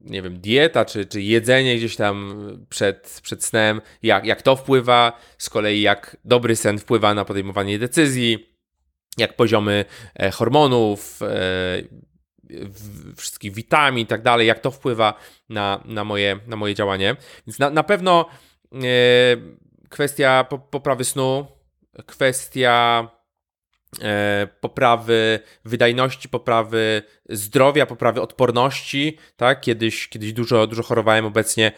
nie 0.00 0.22
wiem, 0.22 0.40
dieta, 0.40 0.84
czy, 0.84 1.06
czy 1.06 1.22
jedzenie 1.22 1.76
gdzieś 1.76 1.96
tam 1.96 2.34
przed, 2.68 3.20
przed 3.22 3.44
snem, 3.44 3.80
jak, 4.02 4.24
jak 4.24 4.42
to 4.42 4.56
wpływa, 4.56 5.18
z 5.38 5.50
kolei 5.50 5.80
jak 5.80 6.16
dobry 6.24 6.56
sen 6.56 6.78
wpływa 6.78 7.14
na 7.14 7.24
podejmowanie 7.24 7.78
decyzji, 7.78 8.51
jak 9.18 9.36
poziomy 9.36 9.84
e, 10.14 10.30
hormonów, 10.30 11.20
e, 11.22 12.02
wszystkich 13.16 13.54
witamin 13.54 14.04
i 14.04 14.06
tak 14.06 14.22
dalej, 14.22 14.46
jak 14.46 14.60
to 14.60 14.70
wpływa 14.70 15.14
na, 15.48 15.82
na, 15.84 16.04
moje, 16.04 16.38
na 16.46 16.56
moje 16.56 16.74
działanie. 16.74 17.16
Więc 17.46 17.58
na, 17.58 17.70
na 17.70 17.82
pewno 17.82 18.28
e, 18.74 18.78
kwestia 19.88 20.44
poprawy 20.70 21.04
snu, 21.04 21.46
kwestia 22.06 23.08
poprawy 24.60 25.40
wydajności, 25.64 26.28
poprawy 26.28 27.02
zdrowia, 27.28 27.86
poprawy 27.86 28.20
odporności, 28.20 29.18
tak? 29.36 29.60
Kiedyś, 29.60 30.08
kiedyś 30.08 30.32
dużo, 30.32 30.66
dużo 30.66 30.82
chorowałem, 30.82 31.24
obecnie 31.24 31.72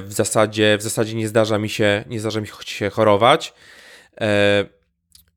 w 0.00 0.08
zasadzie, 0.08 0.76
w 0.78 0.82
zasadzie 0.82 1.14
nie 1.14 1.28
zdarza 1.28 1.58
mi 1.58 1.68
się, 1.68 2.04
nie 2.06 2.20
zdarza 2.20 2.40
mi 2.40 2.46
się 2.64 2.90
chorować 2.90 3.54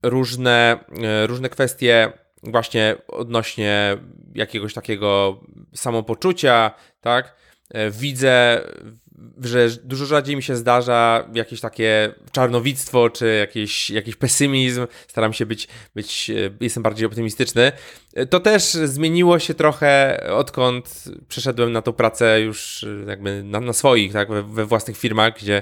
różne, 0.03 0.79
e, 1.03 1.27
różne 1.27 1.49
kwestie 1.49 2.13
właśnie 2.43 2.95
odnośnie 3.07 3.97
jakiegoś 4.35 4.73
takiego 4.73 5.39
samopoczucia, 5.75 6.71
tak? 7.01 7.35
E, 7.69 7.91
widzę, 7.91 8.61
że 9.41 9.69
dużo 9.83 10.05
rzadziej 10.05 10.35
mi 10.35 10.43
się 10.43 10.55
zdarza 10.55 11.29
jakieś 11.33 11.61
takie 11.61 12.13
czarnowictwo, 12.31 13.09
czy 13.09 13.35
jakiś, 13.39 13.89
jakiś 13.89 14.15
pesymizm. 14.15 14.87
Staram 15.07 15.33
się 15.33 15.45
być, 15.45 15.67
być, 15.95 16.29
e, 16.29 16.33
jestem 16.59 16.83
bardziej 16.83 17.05
optymistyczny. 17.05 17.71
To 18.29 18.39
też 18.39 18.63
zmieniło 18.63 19.39
się 19.39 19.53
trochę, 19.53 20.23
odkąd 20.29 21.03
przeszedłem 21.27 21.71
na 21.71 21.81
tą 21.81 21.93
pracę 21.93 22.41
już 22.41 22.85
jakby 23.07 23.43
na, 23.43 23.59
na 23.59 23.73
swoich, 23.73 24.13
tak? 24.13 24.29
We, 24.29 24.43
we 24.43 24.65
własnych 24.65 24.97
firmach, 24.97 25.37
gdzie 25.39 25.61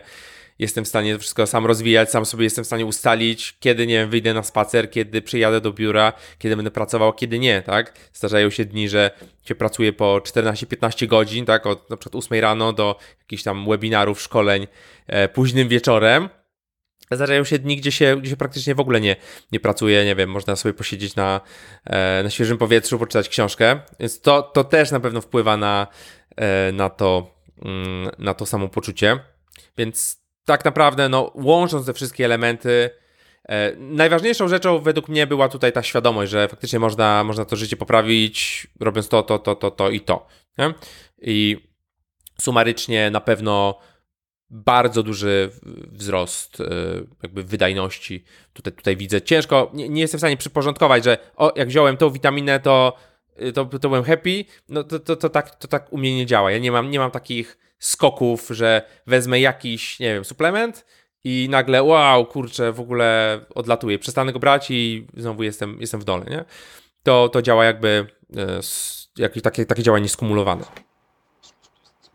jestem 0.61 0.85
w 0.85 0.87
stanie 0.87 1.19
wszystko 1.19 1.47
sam 1.47 1.65
rozwijać, 1.65 2.11
sam 2.11 2.25
sobie 2.25 2.43
jestem 2.43 2.63
w 2.63 2.67
stanie 2.67 2.85
ustalić, 2.85 3.57
kiedy, 3.59 3.87
nie 3.87 3.93
wiem, 3.93 4.09
wyjdę 4.09 4.33
na 4.33 4.43
spacer, 4.43 4.91
kiedy 4.91 5.21
przyjadę 5.21 5.61
do 5.61 5.73
biura, 5.73 6.13
kiedy 6.37 6.55
będę 6.55 6.71
pracował, 6.71 7.13
kiedy 7.13 7.39
nie, 7.39 7.61
tak? 7.61 7.93
Zdarzają 8.13 8.49
się 8.49 8.65
dni, 8.65 8.89
że 8.89 9.11
się 9.43 9.55
pracuje 9.55 9.93
po 9.93 10.17
14-15 10.17 11.07
godzin, 11.07 11.45
tak? 11.45 11.65
Od 11.65 11.89
na 11.89 11.97
przykład 11.97 12.23
8 12.23 12.39
rano 12.39 12.73
do 12.73 12.99
jakichś 13.19 13.43
tam 13.43 13.69
webinarów, 13.69 14.21
szkoleń 14.21 14.67
e, 15.07 15.29
późnym 15.29 15.67
wieczorem. 15.67 16.29
Zdarzają 17.11 17.43
się 17.43 17.59
dni, 17.59 17.77
gdzie 17.77 17.91
się, 17.91 18.17
gdzie 18.21 18.29
się 18.29 18.37
praktycznie 18.37 18.75
w 18.75 18.79
ogóle 18.79 19.01
nie, 19.01 19.15
nie 19.51 19.59
pracuje, 19.59 20.05
nie 20.05 20.15
wiem, 20.15 20.29
można 20.29 20.55
sobie 20.55 20.73
posiedzieć 20.73 21.15
na, 21.15 21.41
e, 21.85 22.23
na 22.23 22.29
świeżym 22.29 22.57
powietrzu, 22.57 22.99
poczytać 22.99 23.29
książkę, 23.29 23.79
więc 23.99 24.21
to, 24.21 24.41
to 24.41 24.63
też 24.63 24.91
na 24.91 24.99
pewno 24.99 25.21
wpływa 25.21 25.57
na, 25.57 25.87
e, 26.35 26.71
na 26.71 26.89
to, 26.89 27.35
mm, 27.61 28.11
na 28.19 28.33
to 28.33 28.45
samopoczucie. 28.45 29.19
Więc 29.77 30.20
tak 30.45 30.65
naprawdę, 30.65 31.09
no, 31.09 31.31
łącząc 31.35 31.85
te 31.85 31.93
wszystkie 31.93 32.25
elementy, 32.25 32.89
e, 33.49 33.75
najważniejszą 33.75 34.47
rzeczą 34.47 34.79
według 34.79 35.09
mnie 35.09 35.27
była 35.27 35.49
tutaj 35.49 35.73
ta 35.73 35.83
świadomość, 35.83 36.31
że 36.31 36.47
faktycznie 36.47 36.79
można, 36.79 37.23
można 37.23 37.45
to 37.45 37.55
życie 37.55 37.77
poprawić, 37.77 38.67
robiąc 38.79 39.07
to, 39.07 39.23
to, 39.23 39.39
to, 39.39 39.55
to, 39.55 39.71
to 39.71 39.89
i 39.89 39.99
to. 39.99 40.27
Nie? 40.57 40.73
I 41.21 41.57
sumarycznie 42.41 43.11
na 43.11 43.21
pewno 43.21 43.79
bardzo 44.49 45.03
duży 45.03 45.51
wzrost 45.91 46.61
e, 46.61 46.65
jakby 47.23 47.43
wydajności 47.43 48.23
tutaj, 48.53 48.73
tutaj 48.73 48.97
widzę. 48.97 49.21
Ciężko, 49.21 49.71
nie, 49.73 49.89
nie 49.89 50.01
jestem 50.01 50.17
w 50.17 50.21
stanie 50.21 50.37
przyporządkować, 50.37 51.03
że 51.03 51.17
o, 51.35 51.53
jak 51.55 51.67
wziąłem 51.67 51.97
tą 51.97 52.09
witaminę, 52.09 52.59
to, 52.59 52.97
to, 53.53 53.65
to 53.65 53.89
byłem 53.89 54.03
happy, 54.03 54.45
no 54.69 54.83
to, 54.83 54.99
to, 54.99 55.15
to, 55.15 55.29
tak, 55.29 55.55
to 55.55 55.67
tak 55.67 55.93
u 55.93 55.97
mnie 55.97 56.15
nie 56.15 56.25
działa. 56.25 56.51
Ja 56.51 56.57
nie 56.57 56.71
mam, 56.71 56.91
nie 56.91 56.99
mam 56.99 57.11
takich 57.11 57.57
skoków, 57.81 58.47
że 58.49 58.81
wezmę 59.07 59.39
jakiś, 59.39 59.99
nie 59.99 60.13
wiem, 60.13 60.25
suplement 60.25 60.85
i 61.23 61.47
nagle, 61.51 61.83
wow, 61.83 62.25
kurczę, 62.25 62.71
w 62.71 62.79
ogóle 62.79 63.39
odlatuję. 63.55 63.99
Przestanę 63.99 64.33
go 64.33 64.39
brać 64.39 64.71
i 64.71 65.07
znowu 65.17 65.43
jestem, 65.43 65.77
jestem 65.79 65.99
w 65.99 66.03
dole, 66.03 66.25
nie? 66.29 66.45
To, 67.03 67.29
to 67.29 67.41
działa 67.41 67.65
jakby, 67.65 68.07
e, 68.37 68.59
jakieś 69.17 69.43
takie, 69.43 69.65
takie 69.65 69.83
działanie 69.83 70.09
skumulowane. 70.09 70.63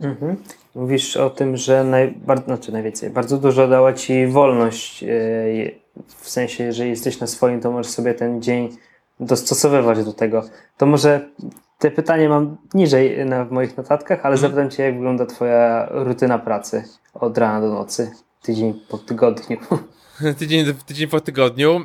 Mhm. 0.01 0.37
Mówisz 0.75 1.17
o 1.17 1.31
tym, 1.31 1.57
że 1.57 1.85
naj, 1.85 2.15
bardzo, 2.17 2.45
znaczy 2.45 2.73
najwięcej, 2.73 3.11
bardzo 3.11 3.39
dużo 3.39 3.69
dała 3.69 3.93
Ci 3.93 4.27
wolność, 4.27 5.03
yy, 5.03 5.81
w 6.07 6.29
sensie, 6.29 6.65
jeżeli 6.65 6.91
jesteś 6.91 7.21
na 7.21 7.27
swoim, 7.27 7.61
to 7.61 7.71
możesz 7.71 7.93
sobie 7.93 8.15
ten 8.15 8.43
dzień 8.43 8.77
dostosowywać 9.21 10.05
do 10.05 10.13
tego. 10.13 10.45
To 10.77 10.87
może 10.87 11.29
te 11.79 11.91
pytanie 11.91 12.29
mam 12.29 12.57
niżej 12.75 13.27
na, 13.27 13.45
w 13.45 13.51
moich 13.51 13.77
notatkach, 13.77 14.27
ale 14.27 14.35
mhm. 14.35 14.53
zapytam 14.53 14.71
Cię, 14.71 14.83
jak 14.83 14.95
wygląda 14.95 15.27
Twoja 15.27 15.89
rutyna 15.91 16.39
pracy 16.39 16.85
od 17.15 17.39
rana 17.39 17.61
do 17.61 17.75
nocy, 17.75 18.11
tydzień 18.43 18.81
po 18.89 18.99
tygodniu. 18.99 19.59
tydzień, 20.39 20.75
tydzień 20.87 21.09
po 21.09 21.21
tygodniu. 21.21 21.85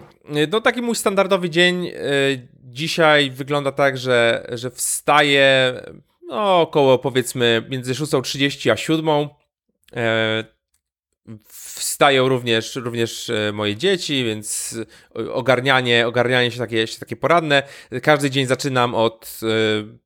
No 0.52 0.62
taki 0.62 0.82
mój 0.82 0.96
standardowy 0.96 1.50
dzień 1.50 1.88
e, 1.88 1.92
dzisiaj 2.64 3.32
wygląda 3.32 3.72
tak, 3.72 3.98
że, 3.98 4.48
że 4.54 4.72
wstaję 4.72 5.74
no, 6.28 6.62
około 6.62 6.98
powiedzmy 7.00 7.66
między 7.70 7.94
6.30 7.94 8.72
a 8.72 8.78
7. 8.78 9.06
E, 11.30 11.38
wstają 11.48 12.30
również, 12.30 12.76
również 12.76 13.30
e, 13.30 13.52
moje 13.52 13.76
dzieci, 13.76 14.24
więc 14.26 14.78
ogarnianie, 15.14 16.08
ogarnianie 16.08 16.52
się 16.52 16.58
takie, 16.58 16.88
się 16.88 17.00
takie 17.00 17.16
poradne. 17.16 17.64
Każdy 18.04 18.30
dzień 18.30 18.46
zaczynam 18.46 18.96
od 18.96 19.40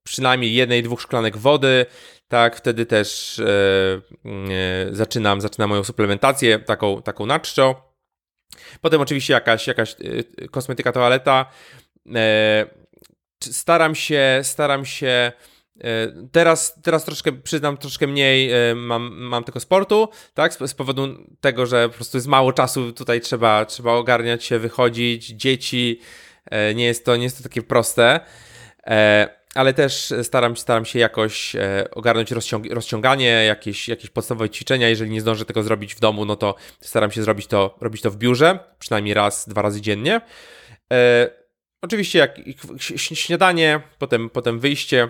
przynajmniej 0.04 0.54
jednej, 0.54 0.84
dwóch 0.84 1.02
szklanek 1.02 1.38
wody. 1.38 1.86
Tak, 2.28 2.56
wtedy 2.56 2.86
też 2.86 3.42
zaczynam, 4.92 5.42
zaczynam 5.42 5.70
moją 5.70 5.84
suplementację 5.84 6.60
taką, 6.60 7.02
taką 7.02 7.26
na 7.26 7.40
czczo. 7.40 7.96
Potem 8.82 9.02
oczywiście 9.02 9.34
jakaś, 9.34 9.68
jakaś 9.68 9.96
kosmetyka 10.52 10.92
toaleta. 10.92 11.46
E, 12.16 12.66
staram 13.42 13.96
się, 13.96 14.40
staram 14.44 14.86
się 14.86 15.08
e, 15.08 15.32
Teraz, 16.32 16.82
teraz 16.82 17.06
troszkę, 17.06 17.32
przyznam, 17.32 17.78
troszkę 17.78 18.08
mniej 18.08 18.52
e, 18.52 18.76
mam, 18.76 19.14
mam 19.14 19.44
tego 19.44 19.60
sportu, 19.60 20.10
tak? 20.34 20.54
Z, 20.54 20.74
powodu 20.74 21.08
tego, 21.42 21.66
że 21.66 21.90
po 21.90 21.96
prostu 21.96 22.18
jest 22.18 22.28
mało 22.28 22.54
czasu, 22.54 22.94
tutaj 22.94 23.22
trzeba, 23.22 23.66
trzeba 23.66 23.94
ogarniać 23.94 24.44
się, 24.44 24.60
wychodzić, 24.60 25.28
dzieci. 25.28 26.00
Nie 26.76 26.86
jest 26.86 27.06
to, 27.06 27.16
nie 27.16 27.24
jest 27.24 27.38
to 27.38 27.44
takie 27.44 27.62
proste 27.62 28.20
ale 29.56 29.74
też 29.74 30.14
staram, 30.24 30.58
staram 30.58 30.86
się 30.86 31.00
jakoś 31.00 31.56
e, 31.56 31.88
ogarnąć 31.92 32.32
rozciąg 32.32 32.66
rozciąganie, 32.74 33.26
jakieś, 33.26 33.90
jakieś 33.90 34.10
podstawowe 34.10 34.50
ćwiczenia. 34.50 34.90
Jeżeli 34.90 35.12
nie 35.12 35.22
zdążę 35.22 35.46
tego 35.46 35.64
zrobić 35.64 35.96
w 35.96 36.00
domu, 36.00 36.26
no 36.26 36.36
to 36.36 36.56
staram 36.82 37.12
się 37.12 37.24
zrobić 37.24 37.48
to, 37.48 37.78
robić 37.82 38.02
to 38.02 38.12
w 38.12 38.18
biurze, 38.18 38.60
przynajmniej 38.80 39.14
raz, 39.14 39.50
dwa 39.50 39.62
razy 39.62 39.82
dziennie. 39.82 40.22
E, 40.94 41.30
oczywiście 41.82 42.20
jak 42.20 42.36
śniadanie, 42.96 43.82
potem, 44.00 44.30
potem 44.30 44.60
wyjście, 44.60 45.08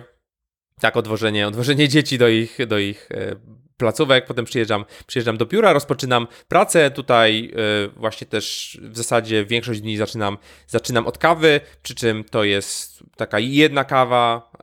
tak, 0.80 0.96
odwożenie, 0.96 1.48
odwożenie 1.48 1.88
dzieci 1.88 2.18
do 2.18 2.28
ich, 2.28 2.66
do 2.66 2.78
ich 2.78 3.08
e, 3.10 3.36
placówek, 3.76 4.26
potem 4.26 4.44
przyjeżdżam, 4.44 4.84
przyjeżdżam 5.06 5.36
do 5.36 5.46
biura, 5.46 5.72
rozpoczynam 5.72 6.26
pracę. 6.48 6.90
Tutaj 6.90 7.52
y, 7.86 7.88
właśnie 7.88 8.26
też 8.26 8.78
w 8.82 8.96
zasadzie 8.96 9.44
większość 9.44 9.80
dni 9.80 9.96
zaczynam, 9.96 10.38
zaczynam 10.66 11.06
od 11.06 11.18
kawy, 11.18 11.60
przy 11.82 11.94
czym 11.94 12.24
to 12.24 12.44
jest 12.44 13.02
taka 13.16 13.38
jedna 13.38 13.84
kawa 13.84 14.50
y, 14.54 14.62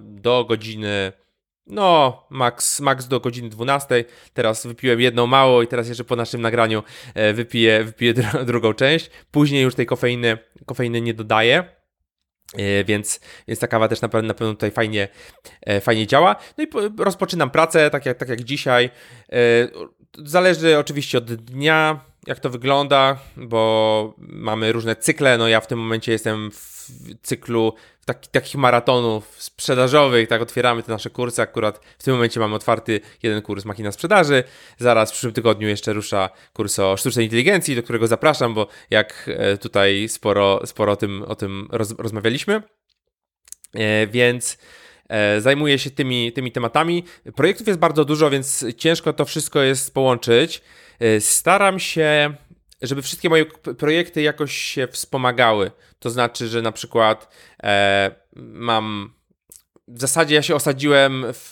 do 0.00 0.44
godziny. 0.44 1.12
No, 1.66 2.26
max, 2.30 2.80
max 2.80 3.08
do 3.08 3.20
godziny 3.20 3.48
12. 3.48 4.04
Teraz 4.32 4.66
wypiłem 4.66 5.00
jedną 5.00 5.26
mało 5.26 5.62
i 5.62 5.66
teraz 5.66 5.88
jeszcze 5.88 6.04
po 6.04 6.16
naszym 6.16 6.40
nagraniu 6.40 6.82
wypiję, 7.34 7.84
wypiję 7.84 8.14
drugą 8.46 8.74
część. 8.74 9.10
Później 9.30 9.62
już 9.62 9.74
tej 9.74 9.86
kofeiny, 9.86 10.38
kofeiny 10.66 11.00
nie 11.00 11.14
dodaję. 11.14 11.79
E, 12.56 12.84
więc, 12.84 13.20
więc 13.48 13.60
ta 13.60 13.66
kawa 13.66 13.88
też 13.88 14.00
na 14.00 14.08
pewno, 14.08 14.28
na 14.28 14.34
pewno 14.34 14.54
tutaj 14.54 14.70
fajnie, 14.70 15.08
e, 15.62 15.80
fajnie 15.80 16.06
działa. 16.06 16.36
No 16.58 16.64
i 16.64 16.68
rozpoczynam 16.98 17.50
pracę, 17.50 17.90
tak 17.90 18.06
jak, 18.06 18.18
tak 18.18 18.28
jak 18.28 18.44
dzisiaj. 18.44 18.90
E, 19.32 19.38
zależy 20.18 20.78
oczywiście 20.78 21.18
od 21.18 21.34
dnia, 21.34 22.00
jak 22.26 22.40
to 22.40 22.50
wygląda, 22.50 23.18
bo 23.36 24.14
mamy 24.18 24.72
różne 24.72 24.96
cykle. 24.96 25.38
No 25.38 25.48
ja 25.48 25.60
w 25.60 25.66
tym 25.66 25.78
momencie 25.78 26.12
jestem 26.12 26.50
w 26.50 26.90
cyklu 27.22 27.74
taki, 28.14 28.28
takich 28.28 28.54
maratonów 28.54 29.34
sprzedażowych, 29.38 30.28
tak 30.28 30.42
otwieramy 30.42 30.82
te 30.82 30.92
nasze 30.92 31.10
kursy. 31.10 31.42
Akurat 31.42 31.80
w 31.98 32.02
tym 32.02 32.14
momencie 32.14 32.40
mamy 32.40 32.54
otwarty 32.54 33.00
jeden 33.22 33.42
kurs 33.42 33.64
Machina 33.64 33.92
Sprzedaży. 33.92 34.44
Zaraz 34.78 35.10
w 35.10 35.12
przyszłym 35.12 35.32
tygodniu 35.32 35.68
jeszcze 35.68 35.92
rusza 35.92 36.30
kurs 36.52 36.78
o 36.78 36.96
sztucznej 36.96 37.24
inteligencji, 37.24 37.76
do 37.76 37.82
którego 37.82 38.06
zapraszam, 38.06 38.54
bo 38.54 38.66
jak 38.90 39.30
e, 39.36 39.58
tutaj 39.58 40.08
sporo, 40.08 40.66
sporo 40.66 40.92
o 40.92 40.96
tym, 40.96 41.22
o 41.22 41.34
tym 41.34 41.68
roz, 41.72 41.94
rozmawialiśmy. 41.98 42.62
E, 43.74 44.06
więc 44.06 44.58
e, 45.08 45.40
zajmuję 45.40 45.78
się 45.78 45.90
tymi, 45.90 46.32
tymi 46.32 46.52
tematami. 46.52 47.04
Projektów 47.36 47.66
jest 47.66 47.80
bardzo 47.80 48.04
dużo, 48.04 48.30
więc 48.30 48.64
ciężko 48.76 49.12
to 49.12 49.24
wszystko 49.24 49.62
jest 49.62 49.94
połączyć. 49.94 50.62
Staram 51.20 51.78
się 51.78 52.34
żeby 52.82 53.02
wszystkie 53.02 53.28
moje 53.28 53.46
projekty 53.78 54.22
jakoś 54.22 54.56
się 54.56 54.86
wspomagały. 54.86 55.70
To 55.98 56.10
znaczy, 56.10 56.48
że 56.48 56.62
na 56.62 56.72
przykład 56.72 57.28
e, 57.62 58.10
mam. 58.36 59.14
W 59.88 60.00
zasadzie 60.00 60.34
ja 60.34 60.42
się 60.42 60.54
osadziłem 60.54 61.24
w, 61.32 61.48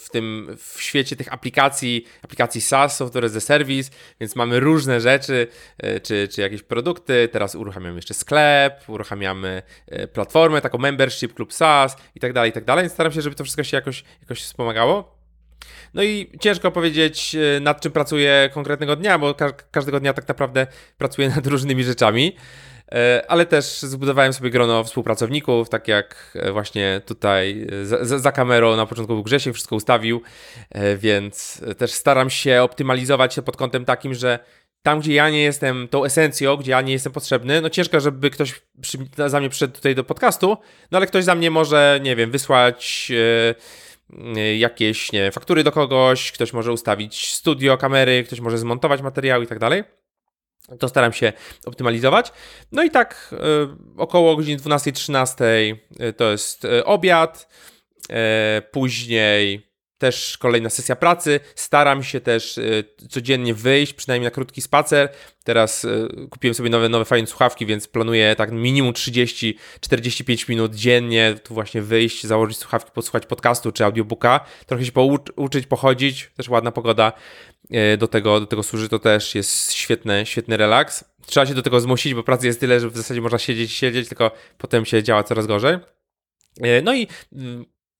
w 0.00 0.10
tym 0.10 0.56
w 0.58 0.82
świecie 0.82 1.16
tych 1.16 1.32
aplikacji, 1.32 2.04
aplikacji 2.22 2.60
SaaS, 2.60 2.96
Software 2.96 3.24
as 3.24 3.36
a 3.36 3.40
Service, 3.40 3.90
więc 4.20 4.36
mamy 4.36 4.60
różne 4.60 5.00
rzeczy, 5.00 5.46
e, 5.78 6.00
czy, 6.00 6.28
czy 6.28 6.40
jakieś 6.40 6.62
produkty. 6.62 7.28
Teraz 7.32 7.54
uruchamiamy 7.54 7.96
jeszcze 7.96 8.14
sklep, 8.14 8.88
uruchamiamy 8.88 9.62
e, 9.86 10.08
platformę, 10.08 10.60
taką 10.60 10.78
membership, 10.78 11.34
klub 11.34 11.52
SaaS 11.52 11.96
i 12.14 12.20
tak 12.20 12.32
dalej, 12.32 12.50
i 12.50 12.52
tak 12.52 12.64
dalej. 12.64 12.90
Staram 12.90 13.12
się, 13.12 13.22
żeby 13.22 13.36
to 13.36 13.44
wszystko 13.44 13.64
się 13.64 13.76
jakoś, 13.76 14.04
jakoś 14.20 14.42
wspomagało. 14.42 15.17
No 15.94 16.02
i 16.02 16.32
ciężko 16.40 16.70
powiedzieć, 16.70 17.36
e, 17.56 17.60
nad 17.60 17.80
czym 17.80 17.92
pracuję 17.92 18.50
konkretnego 18.54 18.96
dnia, 18.96 19.18
bo 19.18 19.34
ka 19.34 19.52
każdego 19.52 20.00
dnia 20.00 20.12
tak 20.12 20.28
naprawdę 20.28 20.66
pracuję 20.98 21.28
nad 21.36 21.46
różnymi 21.46 21.84
rzeczami. 21.84 22.36
E, 22.92 23.22
ale 23.28 23.46
też 23.46 23.64
zbudowałem 23.80 24.32
sobie 24.32 24.50
grono 24.50 24.84
współpracowników, 24.84 25.68
tak 25.68 25.88
jak 25.88 26.32
e, 26.34 26.52
właśnie 26.52 27.00
tutaj 27.06 27.66
za, 27.82 28.18
za 28.18 28.32
kamerą 28.32 28.76
na 28.76 28.86
początku 28.86 29.14
był 29.14 29.22
Grzesiek, 29.22 29.54
wszystko 29.54 29.76
ustawił, 29.76 30.22
więc 30.98 31.62
też 31.78 31.92
staram 31.92 32.30
się 32.30 32.62
optymalizować 32.62 33.34
się 33.34 33.42
pod 33.42 33.56
kątem 33.56 33.84
takim, 33.84 34.14
że 34.14 34.38
tam, 34.82 35.00
gdzie 35.00 35.14
ja 35.14 35.30
nie 35.30 35.42
jestem 35.42 35.88
tą 35.88 36.04
esencją, 36.04 36.56
gdzie 36.56 36.70
ja 36.70 36.80
nie 36.80 36.92
jestem 36.92 37.12
potrzebny, 37.12 37.60
no 37.60 37.70
ciężko, 37.70 38.00
żeby 38.00 38.30
ktoś 38.30 38.62
przy, 38.80 38.98
za 39.26 39.40
mnie 39.40 39.48
przyszedł 39.48 39.74
tutaj 39.74 39.94
do 39.94 40.04
podcastu, 40.04 40.56
no 40.90 40.98
ale 40.98 41.06
ktoś 41.06 41.24
za 41.24 41.34
mnie 41.34 41.50
może, 41.50 42.00
nie 42.02 42.16
wiem, 42.16 42.30
wysłać... 42.30 43.10
Yy, 43.10 43.87
jakieś 44.58 45.12
nie, 45.12 45.32
faktury 45.32 45.64
do 45.64 45.72
kogoś, 45.72 46.32
ktoś 46.32 46.52
może 46.52 46.72
ustawić 46.72 47.34
studio, 47.34 47.76
kamery, 47.76 48.24
ktoś 48.24 48.40
może 48.40 48.58
zmontować 48.58 49.02
materiał 49.02 49.42
i 49.42 49.46
tak 49.46 49.58
dalej. 49.58 49.84
To 50.78 50.88
staram 50.88 51.12
się 51.12 51.32
optymalizować. 51.66 52.32
No 52.72 52.82
i 52.82 52.90
tak 52.90 53.30
y, 53.32 53.36
około 53.96 54.36
godziny 54.36 54.58
12-13 54.58 55.44
y, 56.00 56.12
to 56.12 56.30
jest 56.30 56.64
y, 56.64 56.84
obiad. 56.84 57.48
Y, 58.04 58.62
później 58.62 59.67
też 59.98 60.38
kolejna 60.38 60.70
sesja 60.70 60.96
pracy. 60.96 61.40
Staram 61.54 62.02
się 62.02 62.20
też 62.20 62.58
y, 62.58 62.84
codziennie 63.08 63.54
wyjść, 63.54 63.92
przynajmniej 63.92 64.24
na 64.26 64.30
krótki 64.30 64.62
spacer. 64.62 65.08
Teraz 65.44 65.84
y, 65.84 66.08
kupiłem 66.30 66.54
sobie 66.54 66.70
nowe, 66.70 66.88
nowe 66.88 67.04
fajne 67.04 67.26
słuchawki, 67.26 67.66
więc 67.66 67.88
planuję 67.88 68.36
tak 68.36 68.52
minimum 68.52 68.92
30-45 68.92 70.48
minut 70.48 70.74
dziennie 70.74 71.34
tu 71.44 71.54
właśnie 71.54 71.82
wyjść, 71.82 72.26
założyć 72.26 72.58
słuchawki, 72.58 72.90
posłuchać 72.94 73.26
podcastu 73.26 73.72
czy 73.72 73.84
audiobooka, 73.84 74.40
trochę 74.66 74.84
się 74.84 74.92
pouczyć, 74.92 75.66
pochodzić. 75.66 76.30
Też 76.36 76.48
ładna 76.48 76.72
pogoda 76.72 77.12
y, 77.94 77.96
do 77.96 78.08
tego, 78.08 78.40
do 78.40 78.46
tego 78.46 78.62
służy. 78.62 78.88
To 78.88 78.98
też 78.98 79.34
jest 79.34 79.72
świetny, 79.72 80.26
świetny 80.26 80.56
relaks. 80.56 81.04
Trzeba 81.26 81.46
się 81.46 81.54
do 81.54 81.62
tego 81.62 81.80
zmusić, 81.80 82.14
bo 82.14 82.22
pracy 82.22 82.46
jest 82.46 82.60
tyle, 82.60 82.80
że 82.80 82.90
w 82.90 82.96
zasadzie 82.96 83.20
można 83.20 83.38
siedzieć 83.38 83.72
siedzieć, 83.72 84.08
tylko 84.08 84.30
potem 84.58 84.84
się 84.84 85.02
działa 85.02 85.22
coraz 85.22 85.46
gorzej. 85.46 85.78
No 86.82 86.94
i 86.94 87.06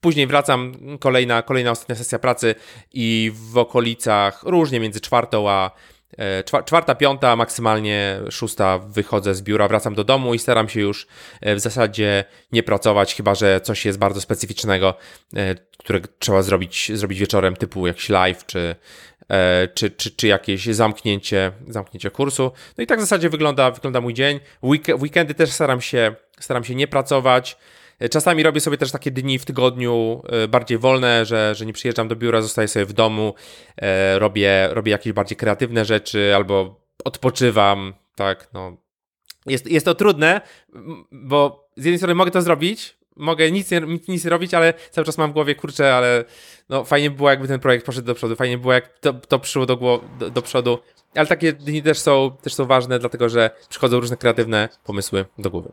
Później 0.00 0.26
wracam, 0.26 0.74
kolejna, 1.00 1.42
kolejna 1.42 1.70
ostatnia 1.70 1.94
sesja 1.94 2.18
pracy 2.18 2.54
i 2.92 3.32
w 3.34 3.58
okolicach 3.58 4.42
różnie 4.42 4.80
między 4.80 5.00
czwartą 5.00 5.50
a 5.50 5.70
e, 6.18 6.44
czwarta, 6.64 6.94
piąta, 6.94 7.36
maksymalnie 7.36 8.20
szósta 8.30 8.78
wychodzę 8.78 9.34
z 9.34 9.42
biura, 9.42 9.68
wracam 9.68 9.94
do 9.94 10.04
domu 10.04 10.34
i 10.34 10.38
staram 10.38 10.68
się 10.68 10.80
już 10.80 11.06
e, 11.40 11.54
w 11.54 11.60
zasadzie 11.60 12.24
nie 12.52 12.62
pracować, 12.62 13.14
chyba 13.14 13.34
że 13.34 13.60
coś 13.60 13.84
jest 13.84 13.98
bardzo 13.98 14.20
specyficznego, 14.20 14.94
e, 15.36 15.54
które 15.78 16.00
trzeba 16.18 16.42
zrobić, 16.42 16.92
zrobić 16.94 17.18
wieczorem, 17.18 17.56
typu 17.56 17.86
jakiś 17.86 18.08
live 18.08 18.46
czy, 18.46 18.76
czy, 19.74 19.90
czy, 19.90 20.10
czy 20.10 20.26
jakieś 20.26 20.64
zamknięcie, 20.66 21.52
zamknięcie 21.68 22.10
kursu. 22.10 22.52
No 22.78 22.84
i 22.84 22.86
tak 22.86 22.98
w 22.98 23.02
zasadzie 23.02 23.28
wygląda, 23.28 23.70
wygląda 23.70 24.00
mój 24.00 24.14
dzień. 24.14 24.40
W 24.62 25.02
weekendy 25.02 25.34
też 25.34 25.50
staram 25.52 25.80
się, 25.80 26.14
staram 26.40 26.64
się 26.64 26.74
nie 26.74 26.88
pracować. 26.88 27.56
Czasami 28.10 28.42
robię 28.42 28.60
sobie 28.60 28.76
też 28.76 28.92
takie 28.92 29.10
dni 29.10 29.38
w 29.38 29.44
tygodniu 29.44 30.22
e, 30.28 30.48
bardziej 30.48 30.78
wolne, 30.78 31.24
że, 31.24 31.54
że 31.54 31.66
nie 31.66 31.72
przyjeżdżam 31.72 32.08
do 32.08 32.16
biura, 32.16 32.42
zostaję 32.42 32.68
sobie 32.68 32.86
w 32.86 32.92
domu, 32.92 33.34
e, 33.76 34.18
robię, 34.18 34.68
robię 34.70 34.92
jakieś 34.92 35.12
bardziej 35.12 35.36
kreatywne 35.36 35.84
rzeczy 35.84 36.32
albo 36.36 36.80
odpoczywam, 37.04 37.94
tak, 38.16 38.48
no. 38.52 38.76
Jest, 39.46 39.66
jest 39.66 39.86
to 39.86 39.94
trudne, 39.94 40.40
bo 41.12 41.68
z 41.76 41.84
jednej 41.84 41.98
strony 41.98 42.14
mogę 42.14 42.30
to 42.30 42.42
zrobić, 42.42 42.98
mogę 43.16 43.50
nic 43.50 43.70
nic, 43.86 44.08
nic 44.08 44.26
robić, 44.26 44.54
ale 44.54 44.74
cały 44.90 45.04
czas 45.04 45.18
mam 45.18 45.30
w 45.30 45.34
głowie, 45.34 45.54
kurczę, 45.54 45.94
ale 45.94 46.24
no 46.68 46.84
fajnie 46.84 47.10
było 47.10 47.30
jakby 47.30 47.48
ten 47.48 47.60
projekt 47.60 47.86
poszedł 47.86 48.06
do 48.06 48.14
przodu, 48.14 48.36
fajnie 48.36 48.58
było 48.58 48.72
jak 48.72 48.98
to, 48.98 49.12
to 49.12 49.38
przyszło 49.38 49.66
do, 49.66 50.00
do, 50.18 50.30
do 50.30 50.42
przodu, 50.42 50.78
ale 51.14 51.26
takie 51.26 51.52
dni 51.52 51.82
też 51.82 51.98
są, 51.98 52.36
też 52.42 52.54
są 52.54 52.64
ważne, 52.64 52.98
dlatego 52.98 53.28
że 53.28 53.50
przychodzą 53.68 54.00
różne 54.00 54.16
kreatywne 54.16 54.68
pomysły 54.84 55.24
do 55.38 55.50
głowy. 55.50 55.72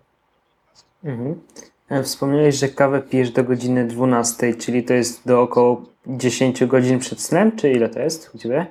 Mhm. 1.04 1.42
E, 1.90 2.04
wspomniałeś, 2.04 2.56
że 2.56 2.70
kawę 2.70 3.02
pijesz 3.02 3.32
do 3.32 3.44
godziny 3.44 3.88
12, 3.88 4.56
czyli 4.56 4.84
to 4.84 4.94
jest 4.94 5.28
do 5.28 5.42
około 5.42 5.86
10 6.08 6.66
godzin 6.66 7.00
przed 7.00 7.22
snem, 7.22 7.58
czy 7.58 7.72
ile 7.72 7.90
to 7.90 8.00
jest 8.00 8.32
u 8.36 8.38
Ciebie? 8.38 8.66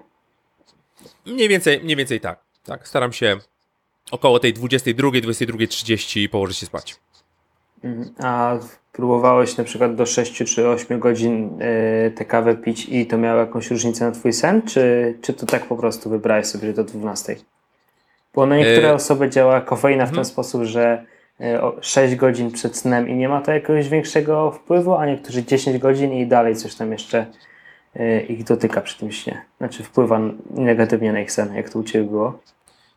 Mniej 1.27 1.48
więcej, 1.48 1.81
mniej 1.81 1.96
więcej 1.96 2.20
tak. 2.20 2.40
tak. 2.64 2.88
Staram 2.88 3.12
się 3.12 3.37
około 4.11 4.38
tej 4.38 4.53
22, 4.53 5.09
22.30 5.09 6.29
położyć 6.29 6.59
się 6.59 6.66
spać. 6.66 6.96
Mhm. 7.85 8.14
A 8.18 8.59
próbowałeś 8.92 9.57
na 9.57 9.64
przykład 9.64 9.94
do 9.94 10.07
6 10.07 10.44
czy 10.44 10.68
8 10.68 11.00
godzin 11.00 11.59
yy, 11.59 12.11
tę 12.11 12.24
kawę 12.24 12.57
pić 12.57 12.87
i 12.88 13.07
to 13.07 13.18
miało 13.18 13.40
jakąś 13.40 13.70
różnicę 13.70 14.05
na 14.05 14.11
Twój 14.11 14.33
sen, 14.33 14.62
czy, 14.62 15.14
czy 15.22 15.33
to 15.33 15.46
tak 15.46 15.66
po 15.66 15.77
prostu 15.77 16.11
wybrałeś 16.11 16.46
sobie 16.46 16.72
do 16.72 16.85
12? 16.85 17.37
Bo 18.35 18.46
na 18.46 18.57
niektóre 18.57 18.88
yy... 18.88 18.94
osoby 18.94 19.31
działa 19.31 19.61
kofeina 19.61 20.05
w 20.05 20.11
ten 20.11 20.18
mhm. 20.18 20.24
sposób, 20.24 20.62
że 20.62 21.05
6 21.81 22.12
e, 22.12 22.16
godzin 22.16 22.51
przed 22.51 22.77
snem 22.77 23.09
i 23.09 23.14
nie 23.14 23.29
ma 23.29 23.40
to 23.40 23.53
jakiegoś 23.53 23.88
większego 23.88 24.53
wpływu, 24.53 24.94
a 24.94 25.07
niektórzy 25.07 25.44
10 25.44 25.79
godzin 25.79 26.12
i 26.12 26.27
dalej 26.27 26.57
coś 26.57 26.75
tam 26.75 26.92
jeszcze 26.92 27.27
e, 27.97 28.20
ich 28.20 28.44
dotyka 28.44 28.81
przy 28.81 28.99
tym 28.99 29.12
śnie. 29.12 29.44
Znaczy 29.59 29.83
wpływa 29.83 30.20
negatywnie 30.51 31.12
na 31.12 31.20
ich 31.20 31.33
sen, 31.33 31.55
jak 31.55 31.70
to 31.70 31.79
u 31.79 31.85
Ciebie 31.85 32.05
było? 32.05 32.38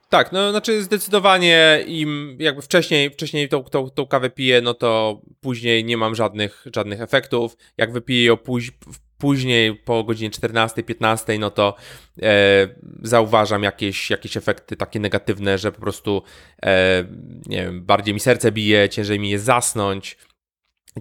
Tak, 0.09 0.31
no 0.31 0.51
znaczy 0.51 0.83
zdecydowanie 0.83 1.83
im 1.87 2.37
jakby 2.39 2.61
wcześniej, 2.61 3.09
wcześniej 3.09 3.49
tą, 3.49 3.63
tą, 3.63 3.89
tą 3.89 4.05
kawę 4.05 4.29
piję, 4.29 4.61
no 4.61 4.73
to 4.73 5.21
później 5.41 5.85
nie 5.85 5.97
mam 5.97 6.15
żadnych, 6.15 6.65
żadnych 6.75 7.01
efektów. 7.01 7.57
Jak 7.77 7.91
wypiję 7.91 8.25
ją 8.25 8.37
póź, 8.37 8.71
później 9.17 9.75
po 9.75 10.03
godzinie 10.03 10.29
14-15, 10.29 11.39
no 11.39 11.49
to 11.49 11.75
e, 12.21 12.67
zauważam 13.01 13.63
jakieś, 13.63 14.09
jakieś 14.09 14.37
efekty 14.37 14.77
takie 14.77 14.99
negatywne, 14.99 15.57
że 15.57 15.71
po 15.71 15.81
prostu 15.81 16.23
e, 16.63 17.05
nie 17.45 17.57
wiem, 17.57 17.85
bardziej 17.85 18.13
mi 18.13 18.19
serce 18.19 18.51
bije, 18.51 18.89
ciężej 18.89 19.19
mi 19.19 19.29
jest 19.29 19.45
zasnąć. 19.45 20.17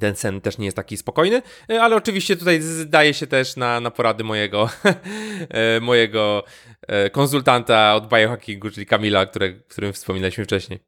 Ten 0.01 0.17
sen 0.17 0.41
też 0.41 0.59
nie 0.59 0.65
jest 0.65 0.77
taki 0.77 0.97
spokojny, 0.97 1.43
e, 1.71 1.83
ale 1.83 1.97
oczywiście 1.97 2.37
tutaj 2.37 2.61
zdaje 2.61 3.15
się 3.15 3.27
też 3.27 3.57
na, 3.57 3.81
na 3.81 3.91
porady 3.91 4.25
mojego, 4.25 4.71
e, 5.51 5.81
mojego 5.81 6.45
e, 6.83 7.11
konsultanta 7.11 7.95
od 7.95 8.09
biohackingu, 8.09 8.71
czyli 8.71 8.87
Kamila, 8.87 9.27
które, 9.27 9.53
którym 9.53 9.93
wspominaliśmy 9.93 10.45
wcześniej. 10.45 10.81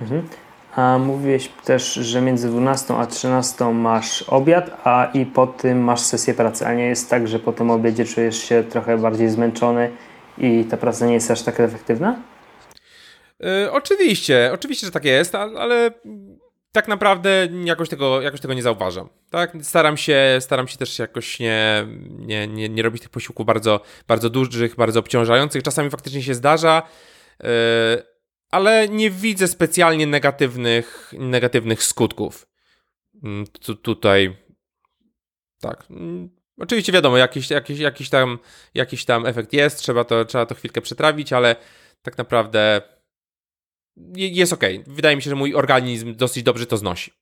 Mhm. 0.00 0.28
A 0.76 0.98
mówiłeś 0.98 1.50
też, 1.64 1.94
że 1.94 2.20
między 2.20 2.48
12 2.48 2.94
a 2.94 3.06
13 3.06 3.64
masz 3.64 4.22
obiad, 4.22 4.80
a 4.84 5.10
i 5.14 5.26
po 5.26 5.46
tym 5.46 5.80
masz 5.84 6.00
sesję 6.00 6.34
pracy. 6.34 6.66
A 6.66 6.74
nie 6.74 6.86
jest 6.86 7.10
tak, 7.10 7.28
że 7.28 7.38
po 7.38 7.52
tym 7.52 7.70
obiedzie 7.70 8.04
czujesz 8.04 8.36
się 8.36 8.64
trochę 8.64 8.98
bardziej 8.98 9.28
zmęczony 9.28 9.90
i 10.38 10.64
ta 10.70 10.76
praca 10.76 11.06
nie 11.06 11.14
jest 11.14 11.30
aż 11.30 11.42
tak 11.42 11.60
efektywna? 11.60 12.16
Yy, 13.40 13.72
oczywiście, 13.72 14.50
oczywiście, 14.54 14.86
że 14.86 14.92
tak 14.92 15.04
jest, 15.04 15.34
ale 15.34 15.90
tak 16.72 16.88
naprawdę 16.88 17.48
jakoś 17.64 17.88
tego, 17.88 18.22
jakoś 18.22 18.40
tego 18.40 18.54
nie 18.54 18.62
zauważam. 18.62 19.08
Tak? 19.30 19.52
Staram 19.62 19.96
się, 19.96 20.38
staram 20.40 20.68
się 20.68 20.78
też 20.78 20.98
jakoś 20.98 21.40
nie, 21.40 21.86
nie, 22.18 22.48
nie, 22.48 22.68
nie 22.68 22.82
robić 22.82 23.02
tych 23.02 23.10
posiłków 23.10 23.46
bardzo, 23.46 23.80
bardzo 24.08 24.30
dużych, 24.30 24.76
bardzo 24.76 25.00
obciążających. 25.00 25.62
Czasami 25.62 25.90
faktycznie 25.90 26.22
się 26.22 26.34
zdarza. 26.34 26.82
Yy, 27.42 27.48
ale 28.50 28.88
nie 28.88 29.10
widzę 29.10 29.48
specjalnie 29.48 30.06
negatywnych, 30.06 31.12
negatywnych 31.18 31.82
skutków. 31.82 32.46
Mm, 33.24 33.46
tu, 33.46 33.74
tutaj 33.74 34.36
tak. 35.60 35.84
Mm, 35.90 36.30
oczywiście 36.58 36.92
wiadomo, 36.92 37.16
jakiś, 37.16 37.50
jakiś, 37.50 37.78
jakiś, 37.78 38.10
tam, 38.10 38.38
jakiś 38.74 39.04
tam 39.04 39.26
efekt 39.26 39.52
jest, 39.52 39.78
trzeba 39.78 40.04
to, 40.04 40.24
trzeba 40.24 40.46
to 40.46 40.54
chwilkę 40.54 40.80
przetrawić, 40.80 41.32
ale 41.32 41.56
tak 42.02 42.18
naprawdę 42.18 42.82
jest 44.16 44.52
ok. 44.52 44.62
Wydaje 44.86 45.16
mi 45.16 45.22
się, 45.22 45.30
że 45.30 45.36
mój 45.36 45.54
organizm 45.54 46.14
dosyć 46.16 46.42
dobrze 46.42 46.66
to 46.66 46.76
znosi. 46.76 47.12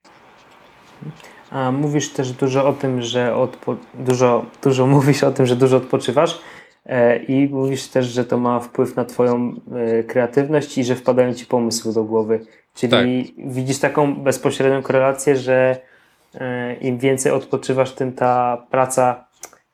A 1.50 1.72
mówisz 1.72 2.12
też 2.12 2.32
dużo 2.32 2.68
o 2.68 2.72
tym, 2.72 3.02
że 3.02 3.48
dużo, 3.94 4.46
dużo 4.62 4.86
mówisz 4.96 5.22
o 5.22 5.32
tym, 5.32 5.46
że 5.46 5.56
dużo 5.56 5.76
odpoczywasz. 5.76 6.38
E, 6.86 7.16
I 7.16 7.48
mówisz 7.48 7.88
też, 7.88 8.06
że 8.06 8.24
to 8.24 8.38
ma 8.38 8.60
wpływ 8.60 8.96
na 8.96 9.04
Twoją 9.04 9.54
e, 9.72 10.02
kreatywność 10.02 10.78
i 10.78 10.84
że 10.84 10.94
wpadają 10.94 11.34
Ci 11.34 11.46
pomysły 11.46 11.92
do 11.92 12.04
głowy. 12.04 12.40
Czyli 12.74 12.90
tak. 12.90 13.46
widzisz 13.52 13.78
taką 13.78 14.14
bezpośrednią 14.14 14.82
korelację, 14.82 15.36
że 15.36 15.80
e, 16.34 16.74
im 16.74 16.98
więcej 16.98 17.32
odpoczywasz, 17.32 17.92
tym 17.92 18.12
ta 18.12 18.62
praca, 18.70 19.24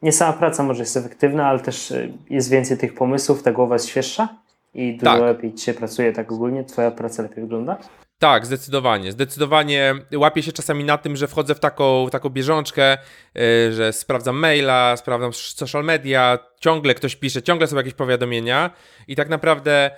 nie 0.02 0.12
sama 0.12 0.32
praca 0.32 0.62
może 0.62 0.82
jest 0.82 0.96
efektywna, 0.96 1.46
ale 1.46 1.60
też 1.60 1.92
jest 2.30 2.50
więcej 2.50 2.78
tych 2.78 2.94
pomysłów, 2.94 3.42
ta 3.42 3.52
głowa 3.52 3.74
jest 3.74 3.86
świeższa 3.86 4.28
i 4.74 4.96
dużo 4.96 5.12
tak. 5.12 5.20
lepiej 5.22 5.54
Ci 5.54 5.64
się 5.64 5.74
pracuje 5.74 6.12
tak 6.12 6.32
ogólnie, 6.32 6.64
Twoja 6.64 6.90
praca 6.90 7.22
lepiej 7.22 7.42
wygląda? 7.42 7.76
Tak, 8.20 8.46
zdecydowanie. 8.46 9.12
Zdecydowanie 9.12 9.94
łapię 10.14 10.42
się 10.42 10.52
czasami 10.52 10.84
na 10.84 10.98
tym, 10.98 11.16
że 11.16 11.28
wchodzę 11.28 11.54
w 11.54 11.60
taką, 11.60 12.08
taką 12.10 12.28
bieżączkę, 12.28 12.98
yy, 13.34 13.42
że 13.72 13.92
sprawdzam 13.92 14.36
maila, 14.36 14.96
sprawdzam 14.96 15.32
social 15.32 15.84
media, 15.84 16.38
ciągle 16.58 16.94
ktoś 16.94 17.16
pisze, 17.16 17.42
ciągle 17.42 17.66
są 17.66 17.76
jakieś 17.76 17.94
powiadomienia 17.94 18.70
i 19.08 19.16
tak 19.16 19.28
naprawdę 19.28 19.90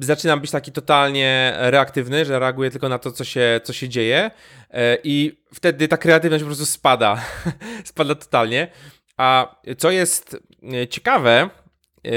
zaczynam 0.00 0.40
być 0.40 0.50
taki 0.50 0.72
totalnie 0.72 1.52
reaktywny, 1.56 2.24
że 2.24 2.38
reaguję 2.38 2.70
tylko 2.70 2.88
na 2.88 2.98
to, 2.98 3.12
co 3.12 3.24
się, 3.24 3.60
co 3.64 3.72
się 3.72 3.88
dzieje 3.88 4.30
yy, 4.70 4.78
i 5.04 5.42
wtedy 5.54 5.88
ta 5.88 5.96
kreatywność 5.96 6.44
po 6.44 6.48
prostu 6.48 6.66
spada. 6.66 7.24
spada 7.84 8.14
totalnie. 8.14 8.68
A 9.16 9.56
co 9.78 9.90
jest 9.90 10.36
y, 10.84 10.88
ciekawe, 10.88 11.50
yy, 12.04 12.12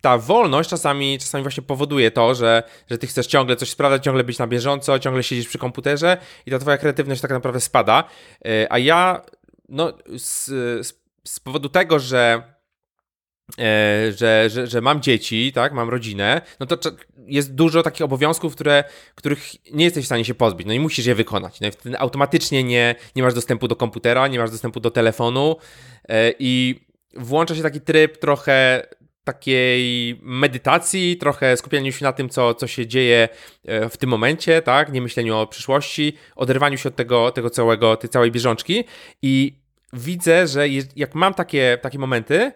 ta 0.00 0.18
wolność 0.18 0.70
czasami, 0.70 1.18
czasami 1.18 1.42
właśnie 1.42 1.62
powoduje 1.62 2.10
to, 2.10 2.34
że, 2.34 2.62
że 2.90 2.98
ty 2.98 3.06
chcesz 3.06 3.26
ciągle 3.26 3.56
coś 3.56 3.70
sprawdzać, 3.70 4.04
ciągle 4.04 4.24
być 4.24 4.38
na 4.38 4.46
bieżąco, 4.46 4.98
ciągle 4.98 5.22
siedzisz 5.22 5.48
przy 5.48 5.58
komputerze 5.58 6.16
i 6.46 6.50
ta 6.50 6.58
twoja 6.58 6.78
kreatywność 6.78 7.20
tak 7.20 7.30
naprawdę 7.30 7.60
spada. 7.60 8.04
E, 8.44 8.72
a 8.72 8.78
ja, 8.78 9.22
no, 9.68 9.92
z, 10.16 10.46
z 11.24 11.40
powodu 11.40 11.68
tego, 11.68 11.98
że 11.98 12.42
e, 13.58 14.12
że, 14.12 14.50
że, 14.50 14.66
że 14.66 14.80
mam 14.80 15.02
dzieci, 15.02 15.52
tak, 15.52 15.72
mam 15.72 15.88
rodzinę, 15.88 16.40
no 16.60 16.66
to 16.66 16.90
jest 17.26 17.54
dużo 17.54 17.82
takich 17.82 18.02
obowiązków, 18.02 18.54
które, 18.54 18.84
których 19.14 19.72
nie 19.72 19.84
jesteś 19.84 20.04
w 20.04 20.06
stanie 20.06 20.24
się 20.24 20.34
pozbyć, 20.34 20.66
no 20.66 20.72
i 20.72 20.80
musisz 20.80 21.06
je 21.06 21.14
wykonać. 21.14 21.60
No 21.60 21.68
i 21.68 21.70
wtedy 21.70 21.98
automatycznie 21.98 22.64
nie, 22.64 22.94
nie 23.16 23.22
masz 23.22 23.34
dostępu 23.34 23.68
do 23.68 23.76
komputera, 23.76 24.28
nie 24.28 24.38
masz 24.38 24.50
dostępu 24.50 24.80
do 24.80 24.90
telefonu 24.90 25.56
e, 26.08 26.32
i 26.38 26.80
włącza 27.14 27.54
się 27.54 27.62
taki 27.62 27.80
tryb 27.80 28.18
trochę 28.18 28.86
takiej 29.32 30.18
medytacji, 30.22 31.16
trochę 31.16 31.56
skupianiu 31.56 31.92
się 31.92 32.04
na 32.04 32.12
tym, 32.12 32.28
co, 32.28 32.54
co 32.54 32.66
się 32.66 32.86
dzieje 32.86 33.28
e, 33.64 33.88
w 33.88 33.96
tym 33.96 34.10
momencie, 34.10 34.62
tak? 34.62 34.92
Nie 34.92 35.00
myśleniu 35.00 35.36
o 35.36 35.46
przyszłości, 35.46 36.16
oderwaniu 36.36 36.78
się 36.78 36.88
od 36.88 36.96
tego, 36.96 37.30
tego 37.30 37.50
całego, 37.50 37.96
tej 37.96 38.10
całej 38.10 38.30
bieżączki 38.30 38.84
i 39.22 39.60
widzę, 39.92 40.46
że 40.46 40.68
jak 40.96 41.14
mam 41.14 41.34
takie, 41.34 41.78
takie 41.82 41.98
momenty, 41.98 42.52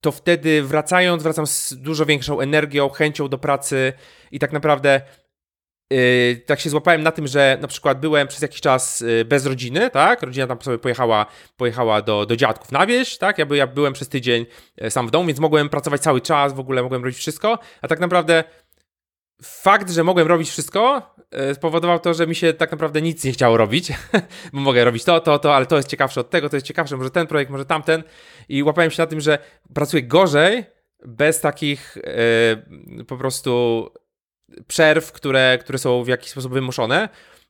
to 0.00 0.12
wtedy 0.12 0.62
wracając, 0.62 1.22
wracam 1.22 1.46
z 1.46 1.74
dużo 1.74 2.06
większą 2.06 2.40
energią, 2.40 2.88
chęcią 2.88 3.28
do 3.28 3.38
pracy 3.38 3.92
i 4.32 4.38
tak 4.38 4.52
naprawdę 4.52 5.00
Yy, 5.90 6.42
tak 6.46 6.60
się 6.60 6.70
złapałem 6.70 7.02
na 7.02 7.12
tym, 7.12 7.26
że 7.26 7.58
na 7.60 7.68
przykład 7.68 8.00
byłem 8.00 8.28
przez 8.28 8.42
jakiś 8.42 8.60
czas 8.60 9.00
yy, 9.00 9.24
bez 9.24 9.46
rodziny, 9.46 9.90
tak? 9.90 10.22
Rodzina 10.22 10.46
tam 10.46 10.62
sobie 10.62 10.78
pojechała, 10.78 11.26
pojechała 11.56 12.02
do, 12.02 12.26
do 12.26 12.36
dziadków 12.36 12.72
na 12.72 12.86
wieś, 12.86 13.18
tak? 13.18 13.38
Ja, 13.38 13.46
by, 13.46 13.56
ja 13.56 13.66
byłem 13.66 13.92
przez 13.92 14.08
tydzień 14.08 14.46
yy, 14.76 14.90
sam 14.90 15.08
w 15.08 15.10
domu, 15.10 15.26
więc 15.26 15.38
mogłem 15.38 15.68
pracować 15.68 16.00
cały 16.00 16.20
czas, 16.20 16.52
w 16.52 16.60
ogóle 16.60 16.82
mogłem 16.82 17.04
robić 17.04 17.18
wszystko, 17.18 17.58
a 17.82 17.88
tak 17.88 18.00
naprawdę 18.00 18.44
fakt, 19.42 19.90
że 19.90 20.04
mogłem 20.04 20.28
robić 20.28 20.50
wszystko, 20.50 21.14
yy, 21.32 21.54
spowodował 21.54 21.98
to, 21.98 22.14
że 22.14 22.26
mi 22.26 22.34
się 22.34 22.52
tak 22.52 22.70
naprawdę 22.70 23.02
nic 23.02 23.24
nie 23.24 23.32
chciało 23.32 23.56
robić, 23.56 23.92
bo 24.52 24.60
mogę 24.60 24.84
robić 24.84 25.04
to, 25.04 25.20
to, 25.20 25.38
to, 25.38 25.56
ale 25.56 25.66
to 25.66 25.76
jest 25.76 25.88
ciekawsze 25.88 26.20
od 26.20 26.30
tego, 26.30 26.48
to 26.48 26.56
jest 26.56 26.66
ciekawsze, 26.66 26.96
może 26.96 27.10
ten 27.10 27.26
projekt, 27.26 27.50
może 27.50 27.64
tamten 27.64 28.02
i 28.48 28.62
łapałem 28.62 28.90
się 28.90 29.02
na 29.02 29.06
tym, 29.06 29.20
że 29.20 29.38
pracuję 29.74 30.02
gorzej 30.02 30.64
bez 31.04 31.40
takich 31.40 31.98
yy, 32.96 33.04
po 33.04 33.16
prostu 33.16 33.86
przerw, 34.66 35.12
które, 35.12 35.58
które 35.60 35.78
są 35.78 36.04
w 36.04 36.08
jakiś 36.08 36.30
sposób 36.30 36.52
wymuszone. 36.52 37.08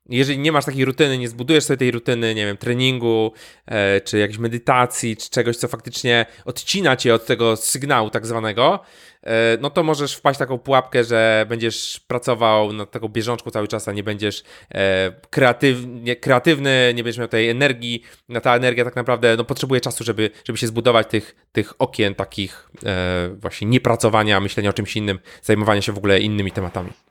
Jeżeli 0.08 0.38
nie 0.38 0.52
masz 0.52 0.64
takiej 0.64 0.84
rutyny, 0.84 1.18
nie 1.18 1.28
zbudujesz 1.28 1.64
sobie 1.64 1.76
tej 1.76 1.90
rutyny, 1.90 2.34
nie 2.34 2.46
wiem, 2.46 2.56
treningu, 2.56 3.32
e, 3.66 4.00
czy 4.00 4.18
jakiejś 4.18 4.38
medytacji, 4.38 5.16
czy 5.16 5.30
czegoś, 5.30 5.56
co 5.56 5.68
faktycznie 5.68 6.26
odcina 6.44 6.96
cię 6.96 7.14
od 7.14 7.26
tego 7.26 7.56
sygnału 7.56 8.10
tak 8.10 8.26
zwanego, 8.26 8.84
E, 9.26 9.58
no 9.60 9.70
to 9.70 9.82
możesz 9.82 10.14
wpaść 10.14 10.36
w 10.36 10.38
taką 10.38 10.58
pułapkę, 10.58 11.04
że 11.04 11.46
będziesz 11.48 12.00
pracował 12.00 12.72
nad 12.72 12.90
taką 12.90 13.08
bieżączką 13.08 13.50
cały 13.50 13.68
czas, 13.68 13.88
a 13.88 13.92
nie 13.92 14.02
będziesz 14.02 14.44
e, 14.74 15.12
kreatywnie, 15.30 16.16
kreatywny, 16.16 16.92
nie 16.96 17.04
będziesz 17.04 17.18
miał 17.18 17.28
tej 17.28 17.48
energii. 17.48 18.02
No 18.28 18.40
ta 18.40 18.56
energia 18.56 18.84
tak 18.84 18.96
naprawdę 18.96 19.36
no, 19.36 19.44
potrzebuje 19.44 19.80
czasu, 19.80 20.04
żeby, 20.04 20.30
żeby 20.44 20.58
się 20.58 20.66
zbudować 20.66 21.06
tych, 21.06 21.36
tych 21.52 21.74
okien 21.78 22.14
takich 22.14 22.70
e, 22.86 23.28
właśnie 23.36 23.68
niepracowania, 23.68 24.40
myślenia 24.40 24.70
o 24.70 24.72
czymś 24.72 24.96
innym, 24.96 25.18
zajmowania 25.42 25.82
się 25.82 25.92
w 25.92 25.98
ogóle 25.98 26.20
innymi 26.20 26.52
tematami. 26.52 27.05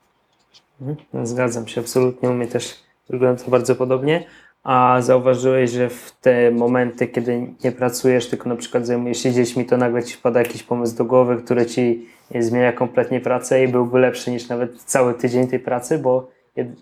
Mhm, 0.81 1.25
zgadzam 1.27 1.67
się 1.67 1.81
absolutnie, 1.81 2.29
u 2.29 2.33
mnie 2.33 2.47
też 2.47 2.83
wygląda 3.09 3.43
to 3.43 3.51
bardzo 3.51 3.75
podobnie. 3.75 4.25
A 4.63 4.97
zauważyłeś, 5.01 5.71
że 5.71 5.89
w 5.89 6.11
te 6.21 6.51
momenty, 6.51 7.07
kiedy 7.07 7.47
nie 7.63 7.71
pracujesz, 7.71 8.29
tylko 8.29 8.49
na 8.49 8.55
przykład 8.55 8.87
zajmujesz 8.87 9.17
się 9.17 9.31
dziećmi, 9.31 9.65
to 9.65 9.77
nagle 9.77 10.03
ci 10.03 10.15
wpada 10.15 10.39
jakiś 10.39 10.63
pomysł 10.63 10.95
do 10.95 11.05
głowy, 11.05 11.37
który 11.37 11.65
ci 11.65 12.07
zmienia 12.39 12.73
kompletnie 12.73 13.19
pracę 13.19 13.63
i 13.63 13.67
byłby 13.67 13.99
lepszy 13.99 14.31
niż 14.31 14.47
nawet 14.47 14.83
cały 14.83 15.13
tydzień 15.13 15.47
tej 15.47 15.59
pracy, 15.59 15.99
bo 15.99 16.31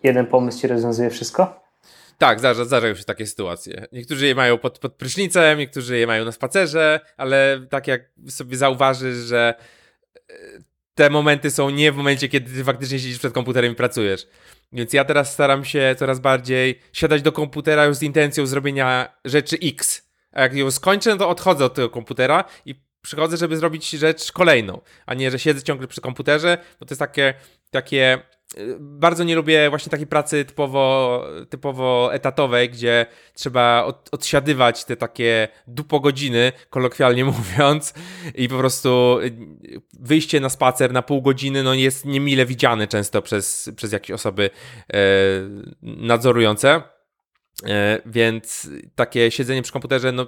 jeden 0.04 0.26
pomysł 0.26 0.60
ci 0.60 0.68
rozwiązuje 0.68 1.10
wszystko? 1.10 1.64
Tak, 2.18 2.40
zdarza, 2.40 2.66
zdarzają 2.66 2.96
się 2.96 3.04
takie 3.04 3.28
sytuacje. 3.28 3.86
Niektórzy 3.92 4.28
je 4.28 4.36
mają 4.36 4.58
pod, 4.58 4.80
pod 4.80 4.94
prysznicem, 4.94 5.58
niektórzy 5.58 5.98
je 5.98 6.08
mają 6.08 6.26
na 6.26 6.32
spacerze, 6.32 7.00
ale 7.18 7.68
tak 7.70 7.88
jak 7.88 8.02
sobie 8.30 8.58
zauważysz, 8.58 9.16
że 9.16 9.54
e, 10.30 10.34
te 10.96 11.10
momenty 11.10 11.52
są 11.52 11.70
nie 11.70 11.92
w 11.92 11.96
momencie, 11.96 12.30
kiedy 12.30 12.54
ty 12.56 12.64
faktycznie 12.64 13.00
siedzisz 13.00 13.20
przed 13.20 13.34
komputerem 13.34 13.72
i 13.72 13.76
pracujesz. 13.76 14.28
Więc 14.72 14.94
ja 14.94 15.06
teraz 15.06 15.34
staram 15.34 15.66
się 15.66 15.96
coraz 16.00 16.20
bardziej 16.20 16.80
siadać 16.94 17.22
do 17.22 17.32
komputera 17.32 17.86
już 17.86 17.98
z 17.98 18.04
intencją 18.04 18.46
zrobienia 18.46 19.18
rzeczy 19.26 19.58
X. 19.64 20.10
A 20.32 20.42
jak 20.42 20.56
ją 20.56 20.72
skończę, 20.72 21.10
no 21.10 21.18
to 21.18 21.30
odchodzę 21.30 21.66
od 21.66 21.74
tego 21.74 21.90
komputera 21.90 22.44
i 22.66 22.76
przychodzę, 23.02 23.38
żeby 23.38 23.58
zrobić 23.58 23.90
rzecz 23.90 24.32
kolejną, 24.32 24.82
a 25.06 25.14
nie, 25.14 25.32
że 25.32 25.40
siedzę 25.40 25.64
ciągle 25.64 25.88
przy 25.88 26.02
komputerze, 26.02 26.58
bo 26.80 26.86
to 26.86 26.94
jest 26.94 27.00
takie, 27.00 27.34
takie 27.72 28.20
bardzo 28.80 29.24
nie 29.24 29.36
lubię 29.36 29.70
właśnie 29.70 29.90
takiej 29.90 30.08
pracy 30.08 30.46
typowo, 30.46 31.26
typowo 31.50 32.14
etatowej, 32.14 32.70
gdzie 32.70 33.06
trzeba 33.34 33.84
od, 33.84 34.10
odsiadywać 34.12 34.86
te 34.86 34.96
takie 34.96 35.48
dupo 35.68 36.00
godziny, 36.00 36.52
kolokwialnie 36.70 37.26
mówiąc, 37.34 37.94
i 38.36 38.50
po 38.50 38.58
prostu 38.58 39.20
wyjście 40.00 40.40
na 40.40 40.50
spacer 40.50 40.94
na 40.94 41.02
pół 41.02 41.22
godziny 41.22 41.64
no 41.64 41.74
jest 41.74 42.06
niemile 42.06 42.46
widziane 42.46 42.88
często 42.88 43.22
przez, 43.22 43.70
przez 43.76 43.92
jakieś 43.92 44.12
osoby 44.12 44.50
e, 44.94 44.98
nadzorujące. 45.82 46.82
E, 47.66 48.02
więc 48.06 48.70
takie 48.96 49.32
siedzenie 49.32 49.62
przy 49.62 49.74
komputerze, 49.74 50.12
no 50.12 50.28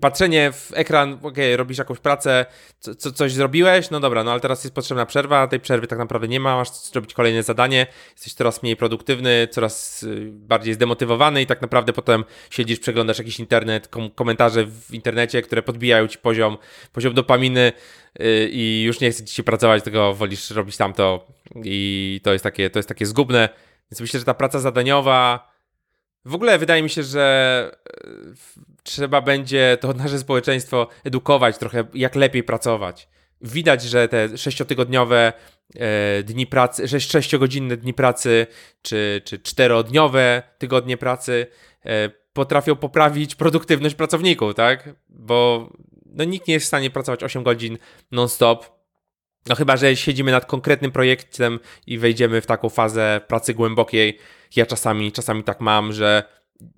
patrzenie 0.00 0.52
w 0.52 0.72
ekran, 0.74 1.12
okej, 1.12 1.28
okay, 1.28 1.56
robisz 1.56 1.78
jakąś 1.78 1.98
pracę, 1.98 2.46
co, 2.80 2.94
co, 2.94 3.12
coś 3.12 3.32
zrobiłeś, 3.32 3.90
no 3.90 4.00
dobra, 4.00 4.24
no 4.24 4.30
ale 4.30 4.40
teraz 4.40 4.64
jest 4.64 4.74
potrzebna 4.74 5.06
przerwa, 5.06 5.46
tej 5.46 5.60
przerwy 5.60 5.86
tak 5.86 5.98
naprawdę 5.98 6.28
nie 6.28 6.40
ma, 6.40 6.56
masz 6.56 6.70
zrobić 6.70 7.14
kolejne 7.14 7.42
zadanie, 7.42 7.86
jesteś 8.12 8.34
coraz 8.34 8.62
mniej 8.62 8.76
produktywny, 8.76 9.48
coraz 9.50 10.02
y, 10.02 10.30
bardziej 10.32 10.74
zdemotywowany 10.74 11.42
i 11.42 11.46
tak 11.46 11.62
naprawdę 11.62 11.92
potem 11.92 12.24
siedzisz, 12.50 12.78
przeglądasz 12.78 13.18
jakiś 13.18 13.40
internet, 13.40 13.88
kom 13.88 14.10
komentarze 14.10 14.66
w 14.66 14.94
internecie, 14.94 15.42
które 15.42 15.62
podbijają 15.62 16.08
ci 16.08 16.18
poziom, 16.18 16.58
poziom 16.92 17.14
dopaminy 17.14 17.72
yy, 18.18 18.48
i 18.50 18.82
już 18.82 19.00
nie 19.00 19.10
chce 19.10 19.24
ci 19.24 19.34
się 19.34 19.42
pracować, 19.42 19.82
tylko 19.82 20.14
wolisz 20.14 20.50
robić 20.50 20.76
tamto 20.76 21.26
i 21.64 22.20
to 22.24 22.32
jest 22.32 22.42
takie, 22.42 22.70
to 22.70 22.78
jest 22.78 22.88
takie 22.88 23.06
zgubne, 23.06 23.48
więc 23.90 24.00
myślę, 24.00 24.20
że 24.20 24.26
ta 24.26 24.34
praca 24.34 24.58
zadaniowa 24.58 25.55
w 26.26 26.34
ogóle 26.34 26.58
wydaje 26.58 26.82
mi 26.82 26.90
się, 26.90 27.02
że 27.02 27.70
e, 27.88 28.10
trzeba 28.82 29.20
będzie 29.20 29.78
to 29.80 29.92
nasze 30.04 30.18
społeczeństwo 30.18 30.88
edukować 31.04 31.58
trochę, 31.58 31.84
jak 31.94 32.14
lepiej 32.14 32.42
pracować. 32.42 33.08
Widać, 33.40 33.82
że 33.82 34.08
te 34.08 34.38
sześciotygodniowe 34.38 35.32
e, 35.74 36.22
dni 36.22 36.46
pracy, 36.46 37.00
sześciogodzinne 37.00 37.76
dni 37.76 37.94
pracy, 37.94 38.46
czy, 38.82 39.22
czy 39.24 39.38
czterodniowe 39.38 40.42
tygodnie 40.58 40.96
pracy 40.96 41.46
e, 41.84 42.10
potrafią 42.32 42.76
poprawić 42.76 43.34
produktywność 43.34 43.94
pracowników, 43.94 44.54
tak? 44.54 44.88
Bo 45.08 45.70
no, 46.06 46.24
nikt 46.24 46.48
nie 46.48 46.54
jest 46.54 46.64
w 46.64 46.68
stanie 46.68 46.90
pracować 46.90 47.22
8 47.22 47.42
godzin 47.42 47.78
non-stop. 48.10 48.76
No 49.48 49.54
chyba, 49.54 49.76
że 49.76 49.96
siedzimy 49.96 50.32
nad 50.32 50.46
konkretnym 50.46 50.92
projektem 50.92 51.60
i 51.86 51.98
wejdziemy 51.98 52.40
w 52.40 52.46
taką 52.46 52.68
fazę 52.68 53.20
pracy 53.28 53.54
głębokiej. 53.54 54.18
Ja 54.56 54.66
czasami, 54.66 55.12
czasami 55.12 55.44
tak 55.44 55.60
mam, 55.60 55.92
że 55.92 56.22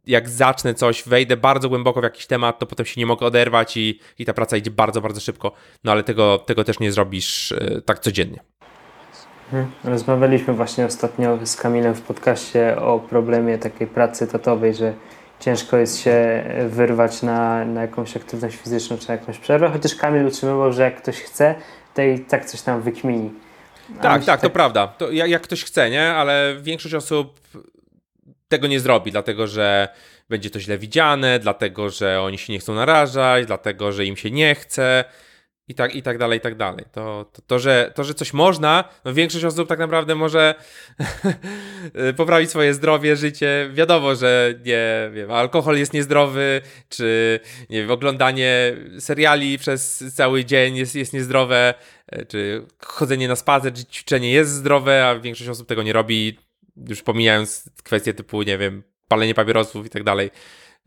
jak 0.06 0.28
zacznę 0.28 0.74
coś, 0.74 1.02
wejdę 1.08 1.36
bardzo 1.36 1.68
głęboko 1.68 2.00
w 2.00 2.04
jakiś 2.04 2.26
temat, 2.26 2.58
to 2.58 2.66
potem 2.66 2.86
się 2.86 3.00
nie 3.00 3.06
mogę 3.06 3.26
oderwać 3.26 3.76
i, 3.76 4.00
i 4.18 4.24
ta 4.24 4.34
praca 4.34 4.56
idzie 4.56 4.70
bardzo, 4.70 5.00
bardzo 5.00 5.20
szybko. 5.20 5.52
No 5.84 5.92
ale 5.92 6.04
tego, 6.04 6.38
tego 6.38 6.64
też 6.64 6.80
nie 6.80 6.92
zrobisz 6.92 7.54
yy, 7.60 7.82
tak 7.82 7.98
codziennie. 7.98 8.40
Mhm. 9.52 9.70
Rozmawialiśmy 9.84 10.54
właśnie 10.54 10.86
ostatnio 10.86 11.38
z 11.46 11.56
Kamilem 11.56 11.94
w 11.94 12.02
podcaście 12.02 12.76
o 12.76 12.98
problemie 12.98 13.58
takiej 13.58 13.86
pracy 13.86 14.26
tatowej, 14.26 14.74
że 14.74 14.94
ciężko 15.40 15.76
jest 15.76 16.00
się 16.00 16.44
wyrwać 16.68 17.22
na, 17.22 17.64
na 17.64 17.82
jakąś 17.82 18.16
aktywność 18.16 18.56
fizyczną 18.56 18.98
czy 18.98 19.08
na 19.08 19.14
jakąś 19.14 19.38
przerwę, 19.38 19.70
chociaż 19.72 19.94
Kamil 19.94 20.26
utrzymywał, 20.26 20.72
że 20.72 20.82
jak 20.82 21.02
ktoś 21.02 21.16
chce, 21.16 21.54
to 21.94 22.02
i 22.02 22.18
tak 22.18 22.44
coś 22.44 22.62
tam 22.62 22.82
wykmini. 22.82 23.30
Tak, 23.88 24.02
tak, 24.02 24.24
tak, 24.24 24.40
to 24.40 24.50
prawda. 24.50 24.86
To 24.86 25.10
jak, 25.10 25.30
jak 25.30 25.42
ktoś 25.42 25.64
chce, 25.64 25.90
nie? 25.90 26.10
Ale 26.10 26.56
większość 26.60 26.94
osób 26.94 27.40
tego 28.48 28.66
nie 28.66 28.80
zrobi, 28.80 29.12
dlatego 29.12 29.46
że 29.46 29.88
będzie 30.28 30.50
to 30.50 30.60
źle 30.60 30.78
widziane, 30.78 31.38
dlatego 31.38 31.90
że 31.90 32.22
oni 32.22 32.38
się 32.38 32.52
nie 32.52 32.58
chcą 32.58 32.74
narażać, 32.74 33.46
dlatego 33.46 33.92
że 33.92 34.04
im 34.04 34.16
się 34.16 34.30
nie 34.30 34.54
chce 34.54 35.04
i 35.68 35.74
tak, 35.74 35.94
i 35.94 36.02
tak 36.02 36.18
dalej, 36.18 36.38
i 36.38 36.40
tak 36.40 36.54
dalej. 36.54 36.84
To, 36.92 37.30
to, 37.32 37.42
to, 37.42 37.58
że, 37.58 37.92
to, 37.94 38.04
że 38.04 38.14
coś 38.14 38.32
można, 38.32 38.84
no 39.04 39.14
większość 39.14 39.44
osób 39.44 39.68
tak 39.68 39.78
naprawdę 39.78 40.14
może 40.14 40.54
poprawić 42.16 42.50
swoje 42.50 42.74
zdrowie, 42.74 43.16
życie. 43.16 43.70
Wiadomo, 43.72 44.14
że 44.14 44.54
nie 44.64 45.10
wiem, 45.12 45.30
alkohol 45.30 45.78
jest 45.78 45.92
niezdrowy, 45.92 46.60
czy 46.88 47.40
nie 47.70 47.80
wiem, 47.80 47.90
oglądanie 47.90 48.76
seriali 48.98 49.58
przez 49.58 50.04
cały 50.14 50.44
dzień 50.44 50.76
jest, 50.76 50.94
jest 50.94 51.12
niezdrowe, 51.12 51.74
czy 52.28 52.66
chodzenie 52.84 53.28
na 53.28 53.36
spacer, 53.36 53.72
czy 53.72 53.84
ćwiczenie 53.84 54.32
jest 54.32 54.50
zdrowe, 54.50 55.06
a 55.06 55.18
większość 55.18 55.50
osób 55.50 55.68
tego 55.68 55.82
nie 55.82 55.92
robi 55.92 56.38
już 56.88 57.02
pomijając 57.02 57.70
kwestie 57.82 58.14
typu, 58.14 58.42
nie 58.42 58.58
wiem, 58.58 58.82
palenie 59.08 59.34
papierosów 59.34 59.86
i 59.86 59.90
tak 59.90 60.04
dalej. 60.04 60.30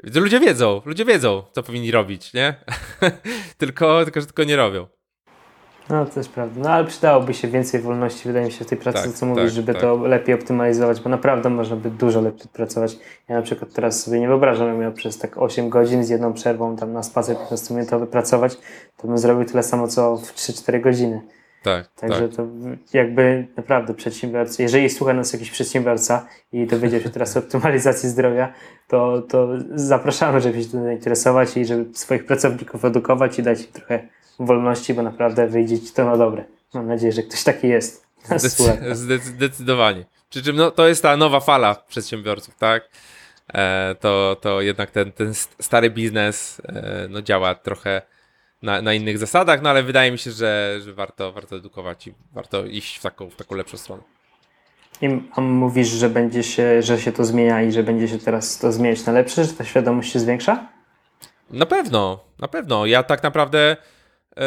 Ludzie 0.04 0.40
wiedzą, 0.40 0.82
ludzie 0.86 1.06
wiedzą, 1.06 1.44
co 1.52 1.64
powinni 1.64 1.92
robić, 1.92 2.34
nie? 2.34 2.56
tylko, 3.58 4.04
tylko, 4.04 4.22
że 4.22 4.26
tylko 4.26 4.44
nie 4.44 4.56
robią. 4.56 4.88
No, 5.90 6.06
to 6.06 6.20
jest 6.20 6.30
prawda. 6.30 6.62
No, 6.62 6.70
ale 6.70 6.86
przydałoby 6.86 7.34
się 7.34 7.48
więcej 7.48 7.82
wolności, 7.82 8.28
wydaje 8.28 8.46
mi 8.46 8.52
się, 8.52 8.66
w 8.66 8.68
tej 8.68 8.78
pracy, 8.78 9.04
tak, 9.04 9.14
co 9.14 9.26
mówisz, 9.26 9.44
tak, 9.44 9.54
żeby 9.54 9.74
tak. 9.74 9.82
to 9.82 9.96
lepiej 9.96 10.36
optymalizować, 10.36 11.02
bo 11.02 11.10
naprawdę 11.10 11.50
można 11.50 11.76
by 11.76 11.90
dużo 11.90 12.22
lepiej 12.22 12.48
pracować. 12.54 12.98
Ja 13.30 13.36
na 13.36 13.42
przykład 13.42 13.74
teraz 13.74 14.04
sobie 14.04 14.20
nie 14.20 14.28
wyobrażam, 14.28 14.68
że 14.68 14.78
miał 14.78 14.92
przez 14.92 15.18
tak 15.18 15.38
8 15.38 15.70
godzin 15.70 16.04
z 16.04 16.10
jedną 16.10 16.34
przerwą 16.34 16.76
tam 16.76 16.94
na 16.94 17.04
spacer 17.04 17.36
15-minutowy 17.36 18.08
pracować, 18.08 18.58
to 18.98 19.08
bym 19.08 19.18
zrobił 19.18 19.46
tyle 19.46 19.64
samo, 19.64 19.88
co 19.88 20.18
w 20.18 20.34
3-4 20.34 20.82
godziny. 20.82 21.22
Tak, 21.64 21.88
Także 21.96 22.28
tak. 22.28 22.38
to 22.38 22.48
jakby 22.94 23.48
naprawdę 23.58 23.94
przedsiębiorcy, 23.94 24.64
jeżeli 24.64 24.90
słucha 24.90 25.14
nas 25.14 25.34
jakiś 25.34 25.52
przedsiębiorca 25.52 26.28
i 26.52 26.68
dowiedział 26.68 27.02
się 27.02 27.10
teraz 27.10 27.38
o 27.38 27.40
optymalizacji 27.40 28.10
zdrowia, 28.10 28.54
to, 28.88 29.22
to 29.22 29.48
zapraszamy, 29.76 30.42
żeby 30.42 30.64
się 30.64 30.70
tym 30.70 30.84
zainteresować 30.84 31.58
i 31.58 31.66
żeby 31.66 31.94
swoich 31.94 32.26
pracowników 32.26 32.86
edukować 32.86 33.40
i 33.40 33.44
dać 33.44 33.62
im 33.62 33.72
trochę 33.74 34.08
wolności, 34.40 34.94
bo 34.94 35.02
naprawdę 35.02 35.48
wyjdzie 35.48 35.80
ci 35.80 35.94
to 35.94 36.06
na 36.06 36.18
dobre. 36.18 36.44
Mam 36.74 36.88
nadzieję, 36.88 37.12
że 37.12 37.24
ktoś 37.24 37.44
taki 37.44 37.68
jest. 37.68 38.08
Zdec 38.92 39.24
zdecydowanie. 39.24 40.06
Przy 40.30 40.44
czym 40.44 40.56
no, 40.56 40.72
to 40.72 40.88
jest 40.88 41.04
ta 41.04 41.18
nowa 41.18 41.40
fala 41.40 41.76
przedsiębiorców, 41.76 42.56
tak? 42.56 42.90
E, 43.54 43.96
to, 44.00 44.38
to 44.42 44.62
jednak 44.62 44.92
ten, 44.92 45.12
ten 45.12 45.34
stary 45.60 45.90
biznes 45.90 46.62
e, 46.66 47.08
no, 47.10 47.22
działa 47.22 47.56
trochę 47.56 48.02
na, 48.62 48.82
na 48.82 48.94
innych 48.94 49.18
zasadach, 49.18 49.62
no 49.62 49.70
ale 49.70 49.84
wydaje 49.84 50.12
mi 50.12 50.18
się, 50.18 50.32
że, 50.32 50.80
że 50.84 50.94
warto, 50.94 51.32
warto 51.32 51.56
edukować 51.56 52.08
i 52.08 52.14
warto 52.34 52.66
iść 52.66 52.98
w 52.98 53.02
taką, 53.02 53.30
w 53.30 53.36
taką 53.36 53.56
lepszą 53.56 53.78
stronę. 53.78 54.04
I 55.02 55.10
mówisz, 55.42 55.88
że 55.88 56.10
będzie 56.10 56.44
się, 56.44 56.82
że 56.82 57.00
się 57.00 57.12
to 57.12 57.26
zmienia 57.26 57.62
i 57.62 57.72
że 57.72 57.84
będzie 57.84 58.08
się 58.08 58.18
teraz 58.18 58.58
to 58.58 58.72
zmieniać 58.72 59.06
na 59.06 59.14
lepsze, 59.14 59.46
że 59.46 59.54
ta 59.54 59.66
świadomość 59.66 60.14
się 60.14 60.20
zwiększa? 60.20 60.68
Na 61.50 61.66
pewno, 61.66 62.24
na 62.40 62.48
pewno. 62.48 62.86
Ja 62.86 63.04
tak 63.04 63.24
naprawdę 63.24 63.78
yy, 64.38 64.44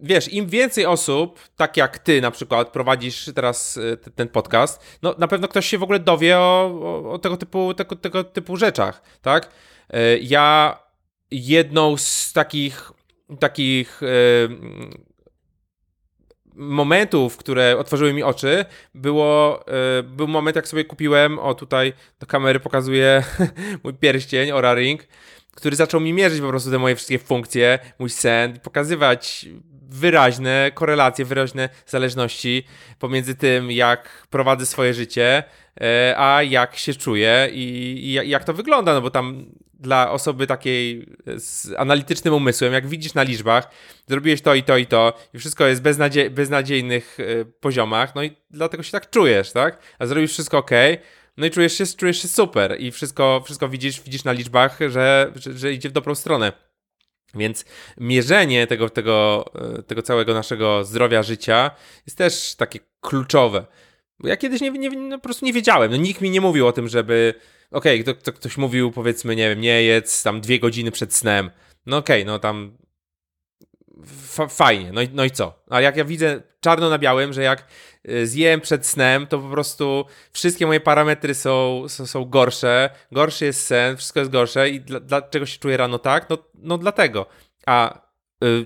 wiesz, 0.00 0.32
im 0.32 0.46
więcej 0.46 0.86
osób, 0.86 1.40
tak 1.56 1.76
jak 1.76 1.98
ty 1.98 2.20
na 2.20 2.30
przykład, 2.30 2.68
prowadzisz 2.68 3.30
teraz 3.34 3.76
yy, 3.76 3.96
ten 3.96 4.28
podcast, 4.28 4.98
no 5.02 5.14
na 5.18 5.28
pewno 5.28 5.48
ktoś 5.48 5.66
się 5.66 5.78
w 5.78 5.82
ogóle 5.82 5.98
dowie 5.98 6.38
o, 6.38 6.80
o, 6.82 7.12
o 7.12 7.18
tego, 7.18 7.36
typu, 7.36 7.74
tego, 7.74 7.96
tego 7.96 8.24
typu 8.24 8.56
rzeczach, 8.56 9.02
tak? 9.22 9.50
Yy, 9.92 10.18
ja 10.22 10.78
jedną 11.30 11.96
z 11.96 12.32
takich 12.32 12.92
takich 13.40 14.00
momentów, 16.58 17.36
które 17.36 17.78
otworzyły 17.78 18.12
mi 18.12 18.22
oczy, 18.22 18.64
było, 18.94 19.64
e, 19.98 20.02
był 20.02 20.28
moment, 20.28 20.56
jak 20.56 20.68
sobie 20.68 20.84
kupiłem, 20.84 21.38
o 21.38 21.54
tutaj 21.54 21.92
do 22.20 22.26
kamery 22.26 22.60
pokazuję 22.60 23.22
mój 23.84 23.94
pierścień, 23.94 24.50
Ora 24.50 24.74
Ring, 24.74 25.02
który 25.54 25.76
zaczął 25.76 26.00
mi 26.00 26.12
mierzyć 26.12 26.40
po 26.40 26.48
prostu 26.48 26.70
te 26.70 26.78
moje 26.78 26.96
wszystkie 26.96 27.18
funkcje, 27.18 27.78
mój 27.98 28.10
sen, 28.10 28.60
pokazywać 28.60 29.46
wyraźne 29.90 30.70
korelacje, 30.74 31.24
wyraźne 31.24 31.68
zależności 31.86 32.64
pomiędzy 32.98 33.34
tym, 33.34 33.70
jak 33.70 34.26
prowadzę 34.30 34.66
swoje 34.66 34.94
życie, 34.94 35.44
e, 35.80 36.14
a 36.18 36.42
jak 36.42 36.76
się 36.76 36.94
czuję 36.94 37.48
i 37.52 38.12
jak 38.24 38.44
to 38.44 38.54
wygląda, 38.54 38.94
no 38.94 39.00
bo 39.00 39.10
tam 39.10 39.46
dla 39.78 40.10
osoby 40.10 40.46
takiej 40.46 41.06
z 41.36 41.74
analitycznym 41.76 42.34
umysłem, 42.34 42.72
jak 42.72 42.86
widzisz 42.86 43.14
na 43.14 43.22
liczbach, 43.22 43.70
zrobiłeś 44.06 44.42
to 44.42 44.54
i 44.54 44.62
to 44.62 44.76
i 44.76 44.86
to 44.86 45.18
i 45.34 45.38
wszystko 45.38 45.66
jest 45.66 45.82
beznadzie 45.82 46.30
beznadziejnych 46.30 47.20
y, 47.20 47.46
poziomach, 47.60 48.14
no 48.14 48.22
i 48.22 48.36
dlatego 48.50 48.82
się 48.82 48.92
tak 48.92 49.10
czujesz, 49.10 49.52
tak? 49.52 49.78
A 49.98 50.06
zrobisz 50.06 50.32
wszystko 50.32 50.58
ok, 50.58 50.70
no 51.36 51.46
i 51.46 51.50
czujesz 51.50 51.78
się, 51.78 51.86
czujesz 51.86 52.22
się 52.22 52.28
super 52.28 52.76
i 52.80 52.92
wszystko, 52.92 53.42
wszystko 53.44 53.68
widzisz, 53.68 54.00
widzisz 54.00 54.24
na 54.24 54.32
liczbach, 54.32 54.78
że, 54.88 55.32
że, 55.36 55.52
że 55.52 55.72
idzie 55.72 55.88
w 55.88 55.92
dobrą 55.92 56.14
stronę. 56.14 56.52
Więc 57.34 57.64
mierzenie 58.00 58.66
tego, 58.66 58.90
tego, 58.90 59.44
e, 59.78 59.82
tego 59.82 60.02
całego 60.02 60.34
naszego 60.34 60.84
zdrowia 60.84 61.22
życia 61.22 61.70
jest 62.06 62.18
też 62.18 62.54
takie 62.54 62.78
kluczowe. 63.00 63.66
Bo 64.20 64.28
ja 64.28 64.36
kiedyś 64.36 64.60
nie, 64.60 64.70
nie, 64.70 64.90
no 64.90 65.18
po 65.18 65.24
prostu 65.24 65.46
nie 65.46 65.52
wiedziałem. 65.52 65.90
No, 65.90 65.96
nikt 65.96 66.20
mi 66.20 66.30
nie 66.30 66.40
mówił 66.40 66.66
o 66.66 66.72
tym, 66.72 66.88
żeby. 66.88 67.34
Okej, 67.70 68.02
okay, 68.02 68.14
to, 68.14 68.22
to, 68.22 68.32
ktoś 68.32 68.56
mówił, 68.56 68.92
powiedzmy, 68.92 69.36
nie 69.36 69.48
wiem, 69.48 69.60
nie 69.60 69.82
jedz 69.82 70.22
tam 70.22 70.40
dwie 70.40 70.60
godziny 70.60 70.90
przed 70.90 71.14
snem. 71.14 71.50
No 71.86 71.96
okej, 71.96 72.22
okay, 72.22 72.32
no 72.32 72.38
tam 72.38 72.78
fajnie, 74.48 74.92
no 74.92 75.02
i, 75.02 75.08
no 75.12 75.24
i 75.24 75.30
co? 75.30 75.64
A 75.70 75.80
jak 75.80 75.96
ja 75.96 76.04
widzę 76.04 76.42
czarno 76.60 76.90
na 76.90 76.98
białym, 76.98 77.32
że 77.32 77.42
jak 77.42 77.64
y, 78.08 78.26
zjem 78.26 78.60
przed 78.60 78.86
snem, 78.86 79.26
to 79.26 79.38
po 79.38 79.48
prostu 79.48 80.04
wszystkie 80.32 80.66
moje 80.66 80.80
parametry 80.80 81.34
są, 81.34 81.84
są, 81.88 82.06
są 82.06 82.24
gorsze, 82.24 82.90
gorszy 83.12 83.44
jest 83.44 83.66
sen, 83.66 83.96
wszystko 83.96 84.20
jest 84.20 84.32
gorsze 84.32 84.70
i 84.70 84.80
dla, 84.80 85.00
dlaczego 85.00 85.46
się 85.46 85.58
czuję 85.58 85.76
rano 85.76 85.98
tak? 85.98 86.30
No, 86.30 86.38
no 86.54 86.78
dlatego. 86.78 87.26
A 87.66 88.07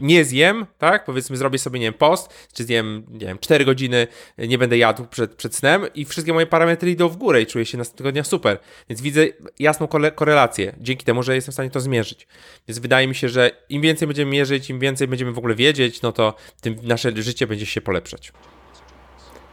nie 0.01 0.25
zjem, 0.25 0.67
tak? 0.79 1.05
Powiedzmy, 1.05 1.37
zrobię 1.37 1.59
sobie, 1.59 1.81
nie 1.81 1.87
wiem, 1.87 1.95
post, 1.95 2.49
czy 2.53 2.65
zjem, 2.65 3.07
nie 3.11 3.27
wiem, 3.27 3.39
4 3.39 3.65
godziny, 3.65 4.07
y, 4.39 4.49
nie 4.49 4.59
będę 4.59 4.79
jadł 4.79 5.07
przed, 5.07 5.35
przed 5.35 5.55
snem 5.55 5.87
i 5.95 6.05
wszystkie 6.05 6.33
moje 6.33 6.47
parametry 6.47 6.91
idą 6.91 7.09
w 7.09 7.17
górę 7.17 7.43
i 7.43 7.47
czuję 7.47 7.67
się 7.67 7.79
następnego 7.79 8.13
dnia 8.13 8.25
super. 8.25 8.59
Więc 8.89 9.01
widzę 9.01 9.27
jasną 9.59 9.89
korelację 10.15 10.75
dzięki 10.81 11.05
temu, 11.05 11.23
że 11.23 11.35
jestem 11.35 11.53
w 11.53 11.55
stanie 11.55 11.71
to 11.71 11.81
zmierzyć. 11.81 12.27
Więc 12.69 12.79
wydaje 12.79 13.09
mi 13.09 13.15
się, 13.15 13.29
że 13.29 13.51
im 13.69 13.83
więcej 13.83 14.09
będziemy 14.09 14.31
mierzyć, 14.31 14.71
im 14.71 14.79
więcej 14.79 15.09
będziemy 15.09 15.33
w 15.33 15.39
ogóle 15.39 15.55
wiedzieć, 15.55 16.03
no 16.03 16.13
to 16.13 16.35
tym 16.61 16.77
nasze 16.83 17.13
życie 17.23 17.47
będzie 17.47 17.67
się 17.67 17.81
polepszać. 17.81 18.33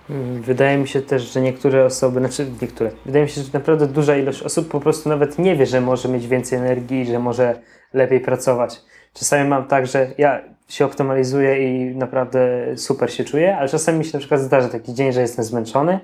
Mm, 0.10 0.42
wydaje 0.42 0.78
mi 0.78 0.88
się 0.88 1.02
też, 1.02 1.34
że 1.34 1.42
niektóre 1.42 1.86
osoby, 1.86 2.20
znaczy 2.20 2.52
niektóre, 2.62 2.92
wydaje 3.06 3.26
mi 3.26 3.32
się, 3.32 3.42
że 3.42 3.48
naprawdę 3.54 3.88
duża 3.88 4.18
ilość 4.18 4.42
osób 4.42 4.68
po 4.68 4.80
prostu 4.80 5.10
nawet 5.10 5.40
nie 5.40 5.56
wie, 5.56 5.66
że 5.66 5.82
może 5.82 6.10
mieć 6.10 6.28
więcej 6.28 6.60
energii, 6.60 7.06
że 7.06 7.20
może 7.20 7.62
lepiej 7.94 8.20
pracować. 8.20 8.82
Czasami 9.14 9.50
mam 9.50 9.68
tak, 9.68 9.88
że 9.88 10.08
ja 10.18 10.42
się 10.70 10.86
optymalizuję 10.86 11.68
i 11.68 11.96
naprawdę 11.96 12.40
super 12.78 13.14
się 13.14 13.24
czuję, 13.24 13.58
ale 13.58 13.70
czasami 13.70 14.00
mi 14.00 14.06
się 14.06 14.12
na 14.14 14.20
przykład 14.20 14.42
zdarza 14.42 14.70
taki 14.70 14.94
dzień, 14.94 15.14
że 15.14 15.22
jestem 15.22 15.46
zmęczony 15.46 16.00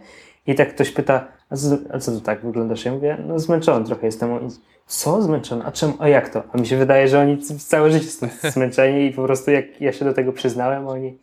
i 0.48 0.56
tak 0.56 0.70
ktoś 0.70 0.92
pyta, 0.92 1.28
a 1.50 1.56
co, 1.56 1.78
a 1.94 2.00
co 2.00 2.12
to 2.12 2.22
tak 2.22 2.46
wyglądasz? 2.46 2.86
Ja 2.86 2.92
mówię, 2.92 3.18
no 3.28 3.40
zmęczony 3.40 3.86
trochę 3.86 4.06
jestem. 4.06 4.50
Co? 4.88 5.22
Zmęczony? 5.22 5.66
A 5.66 5.72
czemu? 5.72 5.94
A 6.00 6.10
jak 6.10 6.30
to? 6.30 6.44
A 6.54 6.58
mi 6.58 6.68
się 6.68 6.78
wydaje, 6.78 7.08
że 7.08 7.20
oni 7.20 7.38
całe 7.42 7.92
życie 7.92 8.08
są 8.08 8.28
zmęczeni 8.54 9.06
i 9.06 9.12
po 9.12 9.24
prostu 9.24 9.52
jak 9.52 9.82
ja 9.82 9.94
się 9.94 10.06
do 10.06 10.14
tego 10.14 10.34
przyznałem, 10.34 10.88
oni 10.88 11.18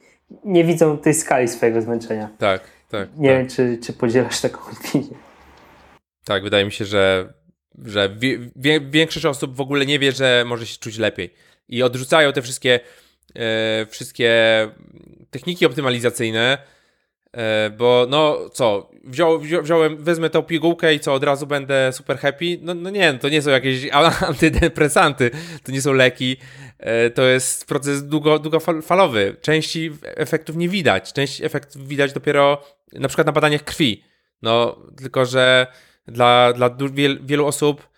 nie 0.45 0.65
widzą 0.65 0.99
tej 0.99 1.15
skali 1.15 1.49
swojego 1.49 1.83
zmęczenia. 1.83 2.29
Tak, 2.39 2.61
tak. 2.91 3.09
Nie 3.17 3.29
tak. 3.29 3.39
wiem, 3.39 3.49
czy, 3.49 3.79
czy 3.87 3.93
podzielasz 3.93 4.41
taką 4.41 4.59
opinię. 4.81 5.17
Tak, 6.25 6.43
wydaje 6.43 6.65
mi 6.65 6.73
się, 6.73 6.85
że, 6.85 7.33
że 7.85 8.17
wie, 8.57 8.81
większość 8.81 9.27
osób 9.27 9.57
w 9.57 9.61
ogóle 9.61 9.87
nie 9.87 9.99
wie, 9.99 10.13
że 10.13 10.45
może 10.47 10.67
się 10.67 10.79
czuć 10.79 10.99
lepiej 10.99 11.35
i 11.69 11.83
odrzucają 11.83 12.33
te 12.33 12.43
wszystkie, 12.43 12.81
e, 13.37 13.87
wszystkie 13.87 14.33
techniki 15.31 15.67
optymalizacyjne, 15.67 16.59
e, 17.33 17.71
bo 17.71 18.07
no 18.09 18.49
co, 18.53 18.91
wziął, 19.05 19.41
wzią, 19.41 19.63
wziąłem, 19.63 20.05
wezmę 20.05 20.31
tą 20.31 20.43
pigułkę 20.43 20.95
i 20.95 21.01
co, 21.01 21.15
od 21.15 21.25
razu 21.25 21.47
będę 21.47 21.93
super 21.93 22.19
happy? 22.19 22.59
No, 22.63 22.75
no 22.75 22.91
nie, 22.91 23.15
to 23.15 23.29
nie 23.29 23.43
są 23.43 23.51
jakieś 23.51 23.89
antydepresanty, 24.29 25.31
to 25.63 25.73
nie 25.73 25.83
są 25.83 25.93
leki, 25.93 26.37
e, 26.79 27.11
to 27.11 27.23
jest 27.23 27.67
proces 27.67 28.09
długo, 28.09 28.39
długofalowy. 28.39 29.37
Części 29.41 29.91
efektów 30.03 30.57
nie 30.57 30.69
widać, 30.69 31.13
część 31.13 31.43
efektów 31.43 31.89
widać 31.89 32.13
dopiero 32.13 32.65
na 32.93 33.09
przykład 33.09 33.27
na 33.27 33.33
badaniach 33.33 33.65
krwi. 33.65 34.05
No, 34.43 34.77
tylko 34.97 35.27
że 35.27 35.67
dla, 36.07 36.53
dla 36.53 36.77
wielu 37.23 37.47
osób 37.47 37.92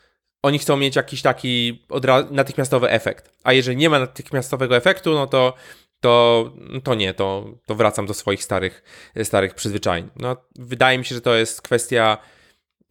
oni 0.45 0.59
chcą 0.59 0.77
mieć 0.77 0.97
jakiś 0.97 1.23
taki 1.23 1.85
natychmiastowy 2.31 2.91
efekt. 2.91 3.33
A 3.45 3.53
jeżeli 3.53 3.77
nie 3.77 3.91
ma 3.91 3.99
natychmiastowego 3.99 4.77
efektu, 4.77 5.15
no 5.15 5.27
to, 5.27 5.55
to, 6.01 6.53
to 6.85 6.95
nie, 6.95 7.15
to, 7.15 7.45
to 7.67 7.75
wracam 7.75 8.07
do 8.07 8.15
swoich 8.15 8.45
starych, 8.45 8.83
starych 9.23 9.55
przyzwyczajeń. 9.55 10.11
No, 10.17 10.37
wydaje 10.57 10.99
mi 10.99 11.05
się, 11.05 11.15
że 11.15 11.21
to 11.21 11.35
jest 11.35 11.63
kwestia. 11.63 12.19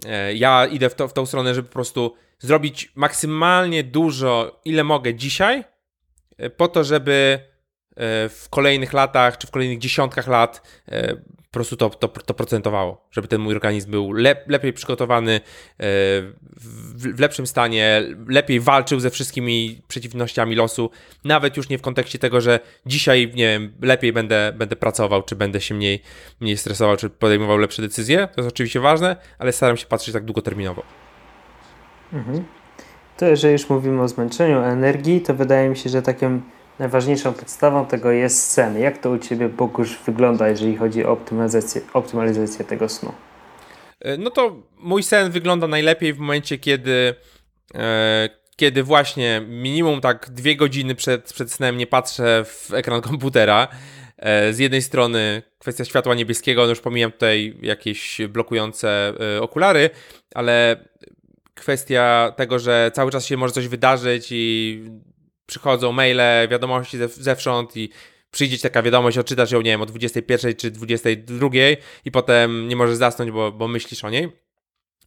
E, 0.06 0.34
ja 0.34 0.66
idę 0.66 0.90
w, 0.90 0.96
to, 0.96 1.08
w 1.08 1.14
tą 1.14 1.26
stronę, 1.26 1.56
żeby 1.56 1.68
po 1.68 1.74
prostu 1.74 2.16
zrobić 2.40 2.92
maksymalnie 2.96 3.84
dużo, 3.84 4.62
ile 4.66 4.84
mogę 4.84 5.14
dzisiaj, 5.14 5.64
e, 6.38 6.50
po 6.50 6.68
to, 6.68 6.84
żeby 6.84 7.40
w 8.30 8.46
kolejnych 8.50 8.94
latach, 8.94 9.38
czy 9.38 9.48
w 9.48 9.52
kolejnych 9.52 9.80
dziesiątkach 9.80 10.28
lat 10.28 10.62
po 11.54 11.56
prostu 11.56 11.78
to, 11.78 11.90
to, 11.90 12.08
to 12.08 12.34
procentowało, 12.34 13.08
żeby 13.12 13.28
ten 13.28 13.42
mój 13.42 13.54
organizm 13.54 13.92
był 13.92 14.12
lep, 14.12 14.50
lepiej 14.50 14.74
przygotowany, 14.74 15.32
e, 15.32 15.40
w, 15.78 17.16
w, 17.16 17.20
lepszym 17.20 17.48
stanie, 17.48 18.04
lepiej 18.28 18.60
walczył 18.60 19.00
ze 19.00 19.10
wszystkimi 19.10 19.82
przeciwnościami 19.88 20.56
losu, 20.56 20.90
nawet 21.24 21.58
już 21.58 21.70
nie 21.70 21.78
w 21.78 21.82
kontekście 21.82 22.20
tego, 22.20 22.42
że 22.42 22.60
dzisiaj, 22.86 23.32
nie 23.36 23.48
wiem, 23.48 23.74
lepiej 23.82 24.14
będę, 24.14 24.54
będę 24.56 24.76
pracował, 24.76 25.24
czy 25.24 25.36
będę 25.36 25.62
się 25.62 25.76
mniej, 25.76 26.02
mniej 26.40 26.58
stresował, 26.58 26.98
czy 26.98 27.10
podejmował 27.10 27.58
lepsze 27.58 27.82
decyzje, 27.82 28.28
to 28.36 28.42
jest 28.42 28.54
oczywiście 28.54 28.80
ważne, 28.80 29.16
ale 29.40 29.52
staram 29.52 29.78
się 29.78 29.86
patrzeć 29.86 30.14
tak 30.14 30.26
długoterminowo. 30.26 30.84
Mhm. 32.14 32.46
To 33.18 33.26
jeżeli 33.26 33.54
już 33.54 33.70
mówimy 33.70 34.02
o 34.02 34.08
zmęczeniu, 34.08 34.58
energii, 34.58 35.22
to 35.22 35.34
wydaje 35.34 35.70
mi 35.70 35.78
się, 35.78 35.90
że 35.90 36.02
takim 36.02 36.42
najważniejszą 36.80 37.34
podstawą 37.34 37.86
tego 37.86 38.12
jest 38.12 38.52
sen. 38.52 38.80
Jak 38.80 38.98
to 38.98 39.10
u 39.10 39.18
Ciebie, 39.18 39.50
Bogusz, 39.50 39.98
wygląda, 40.06 40.48
jeżeli 40.48 40.78
chodzi 40.78 41.06
o 41.06 41.12
optymalizację, 41.12 41.82
optymalizację 41.94 42.66
tego 42.66 42.90
snu? 42.90 43.14
E, 44.00 44.18
no 44.18 44.30
to 44.30 44.56
mój 44.80 45.04
sen 45.04 45.32
wygląda 45.32 45.68
najlepiej 45.68 46.14
w 46.14 46.20
momencie, 46.20 46.58
kiedy, 46.58 47.16
e, 47.76 48.30
kiedy 48.56 48.84
właśnie 48.84 49.42
minimum 49.48 50.02
tak 50.02 50.30
dwie 50.30 50.56
godziny 50.56 50.96
przed, 50.96 51.34
przed 51.34 51.52
snem 51.52 51.78
nie 51.78 51.88
patrzę 51.88 52.46
w 52.46 52.74
ekran 52.74 53.02
komputera. 53.10 53.68
E, 54.18 54.54
z 54.54 54.60
jednej 54.60 54.82
strony 54.82 55.44
kwestia 55.60 55.86
światła 55.86 56.16
niebieskiego, 56.16 56.64
no 56.64 56.70
już 56.70 56.82
pomijam 56.82 57.12
tutaj 57.12 57.58
jakieś 57.62 58.22
blokujące 58.30 59.14
e, 59.36 59.42
okulary, 59.42 59.90
ale 60.36 60.86
kwestia 61.56 62.34
tego, 62.38 62.60
że 62.60 62.92
cały 62.94 63.12
czas 63.12 63.26
się 63.26 63.38
może 63.38 63.54
coś 63.54 63.68
wydarzyć 63.68 64.28
i 64.32 64.84
przychodzą 65.46 65.92
maile, 65.92 66.48
wiadomości 66.50 66.98
zewsząd 67.08 67.78
i 67.78 67.90
przyjdzie 68.32 68.60
taka 68.60 68.82
wiadomość, 68.82 69.18
odczytasz 69.18 69.52
ją, 69.52 69.62
nie 69.62 69.72
wiem, 69.72 69.82
o 69.82 69.86
21 69.86 70.56
czy 70.56 70.72
22 70.72 71.50
i 72.06 72.12
potem 72.12 72.68
nie 72.68 72.76
możesz 72.76 72.96
zasnąć, 72.96 73.32
bo, 73.32 73.52
bo 73.52 73.68
myślisz 73.68 74.04
o 74.04 74.10
niej. 74.10 74.32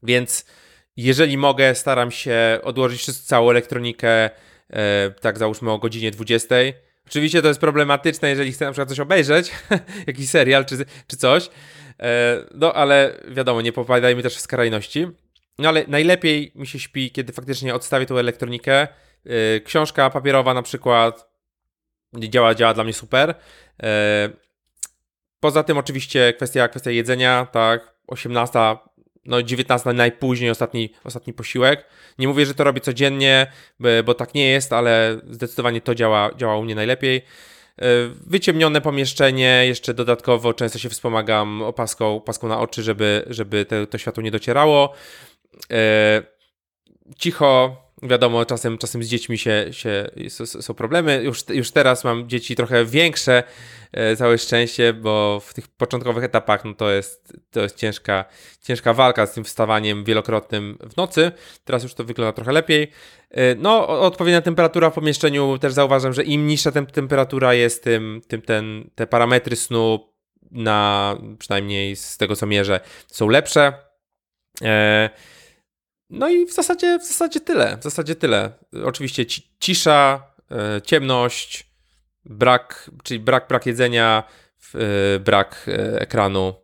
Więc 0.03 0.47
jeżeli 0.97 1.39
mogę, 1.39 1.75
staram 1.75 2.11
się 2.11 2.59
odłożyć 2.63 3.05
całą 3.05 3.51
elektronikę, 3.51 4.31
e, 4.71 5.11
tak 5.21 5.39
załóżmy 5.39 5.71
o 5.71 5.79
godzinie 5.79 6.11
20. 6.11 6.55
Oczywiście 7.07 7.43
to 7.43 7.49
jest 7.49 7.61
problematyczne, 7.61 8.31
jeżeli 8.31 8.53
chcę 8.53 8.65
na 8.65 8.71
przykład 8.71 8.89
coś 8.89 9.01
obejrzeć, 9.01 9.53
jakiś 10.07 10.29
serial 10.31 10.65
czy, 10.65 10.77
czy 11.07 11.17
coś, 11.17 11.51
e, 12.01 12.45
no 12.55 12.73
ale 12.73 13.21
wiadomo, 13.29 13.63
nie 13.63 13.73
popadajmy 13.73 14.23
też 14.23 14.37
w 14.37 14.41
skrajności. 14.41 15.07
No 15.59 15.69
ale 15.69 15.85
najlepiej 15.89 16.53
mi 16.55 16.67
się 16.67 16.79
śpi, 16.79 17.11
kiedy 17.11 17.33
faktycznie 17.33 17.75
odstawię 17.75 18.07
tą 18.07 18.19
elektronikę, 18.19 18.89
Y, 19.27 19.61
książka 19.61 20.11
papierowa 20.11 20.55
na 20.55 20.63
przykład 20.63 21.31
działa, 22.15 22.55
działa 22.55 22.75
dla 22.75 22.85
mnie 22.85 22.93
super. 22.93 23.31
Y, 23.31 23.87
poza 25.41 25.63
tym 25.63 25.79
oczywiście 25.79 26.33
kwestia, 26.33 26.69
kwestia 26.69 26.91
jedzenia, 26.91 27.47
tak, 27.53 27.95
18, 28.07 28.77
no 29.25 29.43
19 29.43 29.93
najpóźniej 29.93 30.51
ostatni, 30.51 30.95
ostatni 31.05 31.33
posiłek. 31.33 31.87
Nie 32.19 32.29
mówię, 32.29 32.47
że 32.47 32.55
to 32.55 32.65
robię 32.65 32.81
codziennie, 32.81 33.53
bo 34.05 34.15
tak 34.15 34.35
nie 34.35 34.51
jest, 34.51 34.73
ale 34.73 35.21
zdecydowanie 35.31 35.81
to 35.81 35.95
działa, 35.95 36.31
działa 36.37 36.57
u 36.57 36.63
mnie 36.63 36.75
najlepiej. 36.75 37.17
Y, 37.17 37.23
wyciemnione 38.27 38.81
pomieszczenie, 38.81 39.63
jeszcze 39.67 39.95
dodatkowo 39.95 40.55
często 40.55 40.79
się 40.79 40.89
wspomagam 40.89 41.63
opaską, 41.63 42.17
opaską 42.17 42.49
na 42.49 42.61
oczy, 42.61 42.83
żeby, 42.83 43.25
żeby 43.27 43.65
te, 43.65 43.87
to 43.87 43.99
światło 43.99 44.23
nie 44.23 44.31
docierało. 44.31 44.95
Cicho, 47.19 47.86
Wiadomo, 48.09 48.45
czasem, 48.45 48.79
czasem 48.79 49.03
z 49.03 49.09
dziećmi 49.09 49.39
się, 49.39 49.67
się, 49.71 50.07
są 50.45 50.75
problemy. 50.75 51.23
Już, 51.25 51.45
już 51.49 51.71
teraz 51.71 52.05
mam 52.05 52.29
dzieci 52.29 52.57
trochę 52.57 52.85
większe, 52.85 53.43
e, 53.93 54.17
całe 54.17 54.39
szczęście, 54.39 54.93
bo 54.93 55.41
w 55.41 55.55
tych 55.55 55.69
początkowych 55.69 56.25
etapach 56.25 56.65
no 56.65 56.75
to 56.75 56.91
jest, 56.91 57.33
to 57.51 57.61
jest 57.61 57.77
ciężka, 57.77 58.25
ciężka 58.63 58.95
walka 58.95 59.27
z 59.27 59.33
tym 59.33 59.45
wstawaniem 59.45 60.05
wielokrotnym 60.05 60.79
w 60.91 60.97
nocy. 60.97 61.33
Teraz 61.65 61.83
już 61.83 61.95
to 61.95 62.05
wygląda 62.05 62.33
trochę 62.33 62.53
lepiej. 62.53 62.91
E, 63.31 63.55
no, 63.55 63.89
odpowiednia 63.89 64.43
temperatura 64.43 64.91
w 64.91 64.95
pomieszczeniu 64.95 65.59
też 65.59 65.73
zauważam, 65.73 66.13
że 66.13 66.25
im 66.25 66.47
niższa 66.47 66.73
tem 66.73 66.87
temperatura 66.87 67.55
jest, 67.55 67.85
tym, 67.85 68.21
tym 68.29 68.43
ten, 68.43 68.91
te 68.95 69.07
parametry 69.07 69.57
snu 69.57 70.13
na 70.51 71.17
przynajmniej 71.39 71.97
z 71.97 72.17
tego 72.17 72.37
co 72.37 72.47
mierzę 72.47 72.81
są 73.07 73.29
lepsze. 73.29 73.73
E, 74.63 75.11
no 76.11 76.29
i 76.29 76.47
w 76.47 76.53
zasadzie, 76.53 76.99
w 76.99 77.05
zasadzie 77.05 77.41
tyle. 77.41 77.77
W 77.77 77.83
zasadzie 77.83 78.15
tyle. 78.15 78.51
Oczywiście 78.85 79.27
cisza, 79.59 80.23
e, 80.51 80.83
ciemność, 80.83 81.71
brak, 82.25 82.91
czyli 83.03 83.21
brak, 83.21 83.49
brak 83.49 83.67
jedzenia, 83.67 84.25
e, 84.75 85.19
brak 85.19 85.67
e, 85.69 86.01
ekranu, 86.01 86.55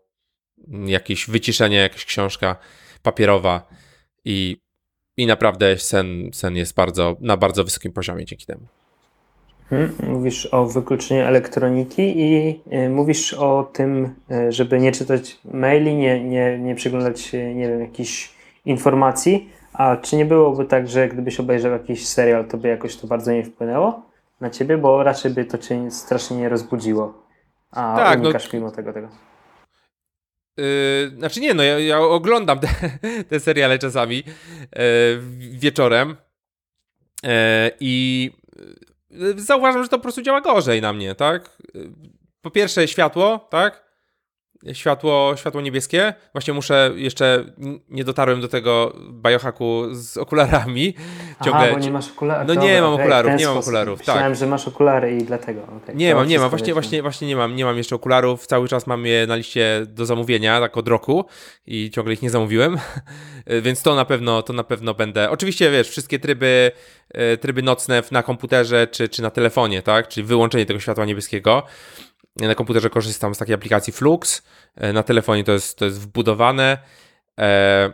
jakieś 0.86 1.30
wyciszenie, 1.30 1.76
jakaś 1.76 2.04
książka. 2.04 2.56
papierowa 3.02 3.68
i, 4.24 4.56
i 5.16 5.26
naprawdę 5.26 5.78
sen, 5.78 6.30
sen 6.32 6.56
jest 6.56 6.74
bardzo, 6.74 7.16
na 7.20 7.36
bardzo 7.36 7.64
wysokim 7.64 7.92
poziomie 7.92 8.24
dzięki 8.24 8.46
temu. 8.46 8.66
Hmm, 9.70 9.94
mówisz 10.02 10.46
o 10.46 10.66
wykluczeniu 10.66 11.20
elektroniki 11.20 12.02
i 12.16 12.60
mówisz 12.88 13.34
o 13.34 13.70
tym, 13.72 14.14
żeby 14.48 14.78
nie 14.78 14.92
czytać 14.92 15.38
maili, 15.44 15.94
nie, 15.94 16.24
nie, 16.24 16.58
nie 16.58 16.74
przeglądać, 16.74 17.32
nie 17.32 17.68
wiem, 17.68 17.80
jakichś 17.80 18.30
informacji. 18.64 19.50
A 19.72 19.96
czy 19.96 20.16
nie 20.16 20.24
byłoby 20.24 20.64
tak, 20.64 20.88
że 20.88 21.08
gdybyś 21.08 21.40
obejrzał 21.40 21.72
jakiś 21.72 22.08
serial, 22.08 22.44
to 22.44 22.56
by 22.56 22.68
jakoś 22.68 22.96
to 22.96 23.06
bardzo 23.06 23.32
nie 23.32 23.44
wpłynęło 23.44 24.02
na 24.40 24.50
ciebie, 24.50 24.78
bo 24.78 25.02
raczej 25.02 25.30
by 25.30 25.44
to 25.44 25.58
cię 25.58 25.90
strasznie 25.90 26.36
nie 26.36 26.48
rozbudziło. 26.48 27.22
A 27.70 27.96
tak, 27.96 28.20
unikasz 28.20 28.52
no, 28.52 28.58
mimo 28.58 28.70
tego 28.70 28.92
tego. 28.92 29.08
Yy, 30.56 30.64
znaczy 31.18 31.40
nie, 31.40 31.54
no 31.54 31.62
ja, 31.62 31.78
ja 31.78 32.00
oglądam 32.00 32.58
te, 32.58 32.68
te, 33.28 33.40
seriale 33.40 33.78
czasami 33.78 34.16
yy, 34.16 34.22
wieczorem 35.38 36.16
yy, 37.22 37.30
i 37.80 38.30
zauważam, 39.36 39.82
że 39.82 39.88
to 39.88 39.98
po 39.98 40.02
prostu 40.02 40.22
działa 40.22 40.40
gorzej 40.40 40.80
na 40.80 40.92
mnie, 40.92 41.14
tak? 41.14 41.58
Po 42.42 42.50
pierwsze 42.50 42.88
światło, 42.88 43.38
tak? 43.50 43.91
Światło, 44.72 45.36
światło 45.36 45.60
niebieskie. 45.60 46.14
Właśnie 46.32 46.54
muszę, 46.54 46.90
jeszcze 46.94 47.44
nie 47.88 48.04
dotarłem 48.04 48.40
do 48.40 48.48
tego 48.48 48.96
biohacku 49.12 49.94
z 49.94 50.16
okularami. 50.16 50.94
Ciągle... 51.44 51.62
Aha, 51.62 51.72
bo 51.72 51.78
nie 51.78 51.90
masz 51.90 52.10
okularów. 52.10 52.48
No 52.48 52.62
nie 52.62 52.82
mam 52.82 52.94
okularów, 52.94 53.32
nie 53.38 53.46
mam 53.46 53.56
okularów. 53.56 53.98
Myślałem, 53.98 54.22
tak. 54.22 54.36
że 54.36 54.46
masz 54.46 54.68
okulary 54.68 55.16
i 55.16 55.24
dlatego. 55.24 55.62
Okay. 55.62 55.94
Nie 55.94 56.14
mam, 56.14 56.28
nie 56.28 56.38
mam, 56.38 56.50
właśnie, 56.50 56.72
właśnie, 56.72 57.02
właśnie 57.02 57.28
nie 57.28 57.36
mam, 57.36 57.56
nie 57.56 57.64
mam 57.64 57.76
jeszcze 57.76 57.96
okularów. 57.96 58.46
Cały 58.46 58.68
czas 58.68 58.86
mam 58.86 59.06
je 59.06 59.26
na 59.26 59.36
liście 59.36 59.86
do 59.86 60.06
zamówienia, 60.06 60.60
tak 60.60 60.76
od 60.76 60.88
roku 60.88 61.24
i 61.66 61.90
ciągle 61.90 62.14
ich 62.14 62.22
nie 62.22 62.30
zamówiłem, 62.30 62.78
więc 63.62 63.82
to 63.82 63.94
na 63.94 64.04
pewno, 64.04 64.42
to 64.42 64.52
na 64.52 64.64
pewno 64.64 64.94
będę. 64.94 65.30
Oczywiście, 65.30 65.70
wiesz, 65.70 65.88
wszystkie 65.88 66.18
tryby, 66.18 66.72
e, 67.10 67.36
tryby 67.36 67.62
nocne 67.62 68.02
na 68.10 68.22
komputerze 68.22 68.86
czy, 68.86 69.08
czy 69.08 69.22
na 69.22 69.30
telefonie, 69.30 69.82
tak, 69.82 70.08
czyli 70.08 70.26
wyłączenie 70.26 70.66
tego 70.66 70.80
światła 70.80 71.04
niebieskiego 71.04 71.62
na 72.36 72.54
komputerze 72.54 72.90
korzystam 72.90 73.34
z 73.34 73.38
takiej 73.38 73.54
aplikacji 73.54 73.92
Flux, 73.92 74.42
e, 74.74 74.92
na 74.92 75.02
telefonie 75.02 75.44
to 75.44 75.52
jest, 75.52 75.78
to 75.78 75.84
jest 75.84 76.00
wbudowane. 76.00 76.78
E, 77.40 77.92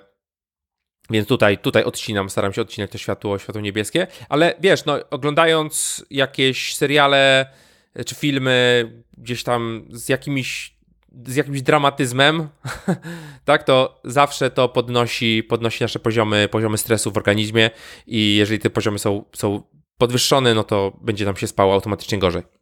więc 1.11 1.29
tutaj, 1.29 1.59
tutaj 1.59 1.85
odcinam, 1.85 2.31
staram 2.31 2.53
się 2.53 2.63
odcinać 2.63 2.91
to 2.91 2.99
światło, 2.99 3.39
światło 3.39 3.63
niebieskie. 3.63 4.07
Ale 4.29 4.55
wiesz, 4.61 4.85
no, 4.85 4.99
oglądając 5.11 6.05
jakieś 6.11 6.75
seriale 6.75 7.47
e, 7.95 8.05
czy 8.05 8.15
filmy 8.15 8.91
gdzieś 9.19 9.43
tam 9.45 9.87
z 9.91 10.09
jakimiś 10.09 10.79
z 11.27 11.37
jakimś 11.37 11.63
dramatyzmem, 11.63 12.49
tak, 13.45 13.63
to 13.63 14.01
zawsze 14.05 14.51
to 14.51 14.69
podnosi, 14.69 15.43
podnosi 15.43 15.85
nasze 15.85 15.99
poziomy, 15.99 16.49
poziomy 16.49 16.79
stresu 16.79 17.13
w 17.13 17.17
organizmie 17.17 17.71
i 18.07 18.37
jeżeli 18.37 18.59
te 18.59 18.71
poziomy 18.71 18.99
są, 18.99 19.25
są 19.37 19.63
podwyższone, 19.99 20.55
no 20.55 20.65
to 20.65 20.99
będzie 21.01 21.25
nam 21.25 21.37
się 21.37 21.47
spało 21.47 21.75
automatycznie 21.75 22.19
gorzej. 22.19 22.58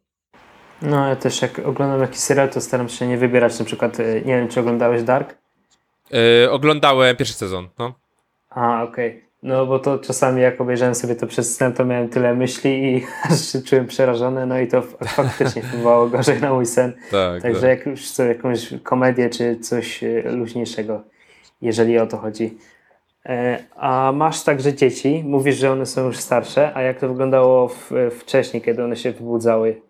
No 0.81 1.07
ja 1.07 1.15
też 1.15 1.41
jak 1.41 1.59
oglądam 1.59 2.01
jakiś 2.01 2.19
serial, 2.19 2.49
to 2.49 2.61
staram 2.61 2.89
się 2.89 3.07
nie 3.07 3.17
wybierać 3.17 3.59
na 3.59 3.65
przykład, 3.65 3.99
e, 3.99 4.21
nie 4.21 4.37
wiem 4.37 4.47
czy 4.47 4.59
oglądałeś 4.59 5.03
Dark? 5.03 5.37
Yy, 6.11 6.51
oglądałem 6.51 7.15
pierwszy 7.15 7.33
sezon, 7.33 7.69
no. 7.79 7.93
A, 8.49 8.83
okej. 8.83 9.09
Okay. 9.09 9.27
No 9.43 9.65
bo 9.65 9.79
to 9.79 9.99
czasami 9.99 10.41
jak 10.41 10.61
obejrzałem 10.61 10.95
sobie 10.95 11.15
to 11.15 11.27
przez 11.27 11.55
sen, 11.55 11.73
to 11.73 11.85
miałem 11.85 12.09
tyle 12.09 12.35
myśli 12.35 12.83
i 12.83 13.05
aż 13.31 13.51
się 13.51 13.61
czułem 13.61 13.87
przerażony, 13.87 14.45
no 14.45 14.59
i 14.59 14.67
to 14.67 14.81
faktycznie 15.21 15.61
wpływało 15.61 16.07
gorzej 16.07 16.41
na 16.41 16.53
mój 16.53 16.65
sen. 16.65 16.93
Tak, 17.11 17.41
Także 17.41 17.61
tak. 17.61 17.69
jak 17.69 17.85
już 17.85 18.01
chcę 18.01 18.27
jakąś 18.27 18.73
komedię 18.83 19.29
czy 19.29 19.59
coś 19.59 20.03
e, 20.03 20.23
luźniejszego, 20.31 21.03
jeżeli 21.61 21.99
o 21.99 22.07
to 22.07 22.17
chodzi. 22.17 22.57
A 23.75 24.11
masz 24.15 24.43
także 24.43 24.73
dzieci, 24.73 25.23
mówisz, 25.25 25.57
że 25.57 25.71
one 25.71 25.85
są 25.85 26.05
już 26.05 26.17
starsze, 26.17 26.71
a 26.75 26.81
jak 26.81 26.99
to 26.99 27.07
wyglądało 27.07 27.67
w, 27.67 27.91
wcześniej, 28.19 28.61
kiedy 28.61 28.83
one 28.83 28.95
się 28.95 29.11
wybudzały? 29.11 29.81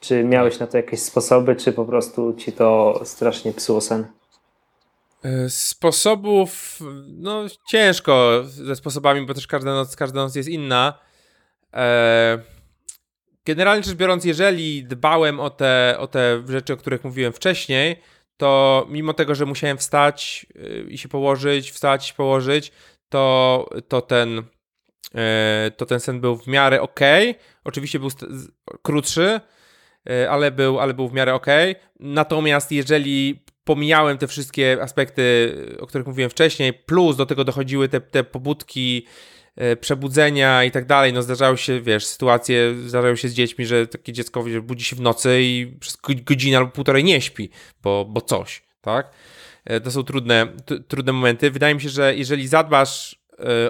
Czy 0.00 0.24
miałeś 0.24 0.58
na 0.58 0.66
to 0.66 0.76
jakieś 0.76 1.00
sposoby, 1.00 1.56
czy 1.56 1.72
po 1.72 1.84
prostu 1.84 2.34
ci 2.34 2.52
to 2.52 3.00
strasznie 3.04 3.52
psuło 3.52 3.80
sen? 3.80 4.06
E, 5.24 5.50
sposobów, 5.50 6.78
no 7.06 7.44
ciężko 7.68 8.42
ze 8.44 8.76
sposobami, 8.76 9.26
bo 9.26 9.34
też 9.34 9.46
każda 9.46 9.74
noc, 9.74 9.96
każda 9.96 10.20
noc 10.20 10.34
jest 10.34 10.48
inna. 10.48 10.98
E, 11.74 12.38
generalnie 13.44 13.82
rzecz 13.82 13.96
biorąc, 13.96 14.24
jeżeli 14.24 14.84
dbałem 14.84 15.40
o 15.40 15.50
te, 15.50 15.96
o 15.98 16.06
te 16.06 16.42
rzeczy, 16.48 16.72
o 16.72 16.76
których 16.76 17.04
mówiłem 17.04 17.32
wcześniej, 17.32 18.02
to 18.36 18.86
mimo 18.90 19.14
tego, 19.14 19.34
że 19.34 19.46
musiałem 19.46 19.78
wstać 19.78 20.46
e, 20.56 20.80
i 20.80 20.98
się 20.98 21.08
położyć, 21.08 21.70
wstać 21.70 22.12
położyć, 22.12 22.72
to, 23.08 23.68
to 23.88 24.00
ten 24.00 24.42
to 25.76 25.86
ten 25.86 26.00
sen 26.00 26.20
był 26.20 26.36
w 26.36 26.46
miarę 26.46 26.82
ok. 26.82 27.00
Oczywiście 27.64 27.98
był 27.98 28.10
krótszy, 28.82 29.40
ale 30.30 30.50
był, 30.50 30.80
ale 30.80 30.94
był 30.94 31.08
w 31.08 31.12
miarę 31.12 31.34
ok. 31.34 31.46
Natomiast 32.00 32.72
jeżeli 32.72 33.44
pomijałem 33.64 34.18
te 34.18 34.26
wszystkie 34.26 34.78
aspekty, 34.82 35.54
o 35.80 35.86
których 35.86 36.06
mówiłem 36.06 36.30
wcześniej, 36.30 36.72
plus 36.72 37.16
do 37.16 37.26
tego 37.26 37.44
dochodziły 37.44 37.88
te, 37.88 38.00
te 38.00 38.24
pobudki, 38.24 39.06
e, 39.56 39.76
przebudzenia 39.76 40.64
i 40.64 40.70
tak 40.70 40.86
dalej, 40.86 41.12
no 41.12 41.22
zdarzały 41.22 41.58
się, 41.58 41.80
wiesz, 41.80 42.06
sytuacje, 42.06 42.74
zdarzają 42.74 43.16
się 43.16 43.28
z 43.28 43.34
dziećmi, 43.34 43.66
że 43.66 43.86
takie 43.86 44.12
dziecko 44.12 44.44
wiesz, 44.44 44.60
budzi 44.60 44.84
się 44.84 44.96
w 44.96 45.00
nocy 45.00 45.38
i 45.42 45.76
przez 45.80 45.98
godzinę 46.24 46.58
albo 46.58 46.70
półtorej 46.70 47.04
nie 47.04 47.20
śpi, 47.20 47.50
bo, 47.82 48.04
bo 48.04 48.20
coś, 48.20 48.62
tak? 48.80 49.12
E, 49.64 49.80
to 49.80 49.90
są 49.90 50.02
trudne, 50.02 50.46
trudne 50.88 51.12
momenty. 51.12 51.50
Wydaje 51.50 51.74
mi 51.74 51.80
się, 51.80 51.88
że 51.88 52.16
jeżeli 52.16 52.48
zadbasz 52.48 53.20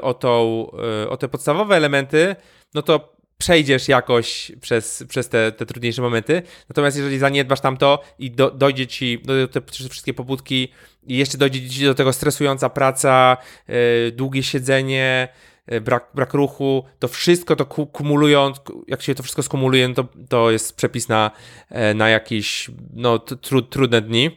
o, 0.03 0.15
tą, 0.15 0.67
o 1.09 1.17
te 1.17 1.29
podstawowe 1.29 1.77
elementy, 1.77 2.37
no 2.75 2.83
to 2.83 3.20
przejdziesz 3.41 3.89
jakoś 3.89 4.53
przez, 4.61 5.05
przez 5.09 5.29
te, 5.29 5.53
te 5.53 5.67
trudniejsze 5.67 6.03
momenty. 6.03 6.43
Natomiast 6.69 6.97
jeżeli 6.97 7.19
zaniedbasz 7.19 7.61
tamto 7.61 8.03
i 8.19 8.31
do, 8.31 8.51
dojdzie 8.51 8.87
ci 8.87 9.19
do 9.19 9.49
te 9.49 9.61
wszystkie 9.89 10.15
pobudki 10.15 10.69
i 11.07 11.17
jeszcze 11.17 11.39
dojdzie 11.39 11.71
ci 11.71 11.85
do 11.85 11.95
tego 11.95 12.13
stresująca 12.13 12.69
praca, 12.69 13.37
yy, 13.69 14.13
długie 14.13 14.43
siedzenie, 14.43 15.29
yy, 15.67 15.81
brak, 15.81 16.09
brak 16.15 16.35
ruchu, 16.35 16.85
to 16.99 17.09
wszystko 17.09 17.57
to 17.57 17.67
kumulując, 17.67 18.61
jak 18.87 19.03
się 19.03 19.15
to 19.15 19.23
wszystko 19.23 19.43
skumuluje, 19.43 19.89
no 19.89 19.95
to, 19.95 20.09
to 20.29 20.51
jest 20.51 20.77
przepis 20.77 21.09
na, 21.09 21.31
yy, 21.71 21.95
na 21.95 22.09
jakieś 22.09 22.71
no, 22.93 23.19
tru, 23.19 23.63
trudne 23.63 24.01
dni. 24.01 24.37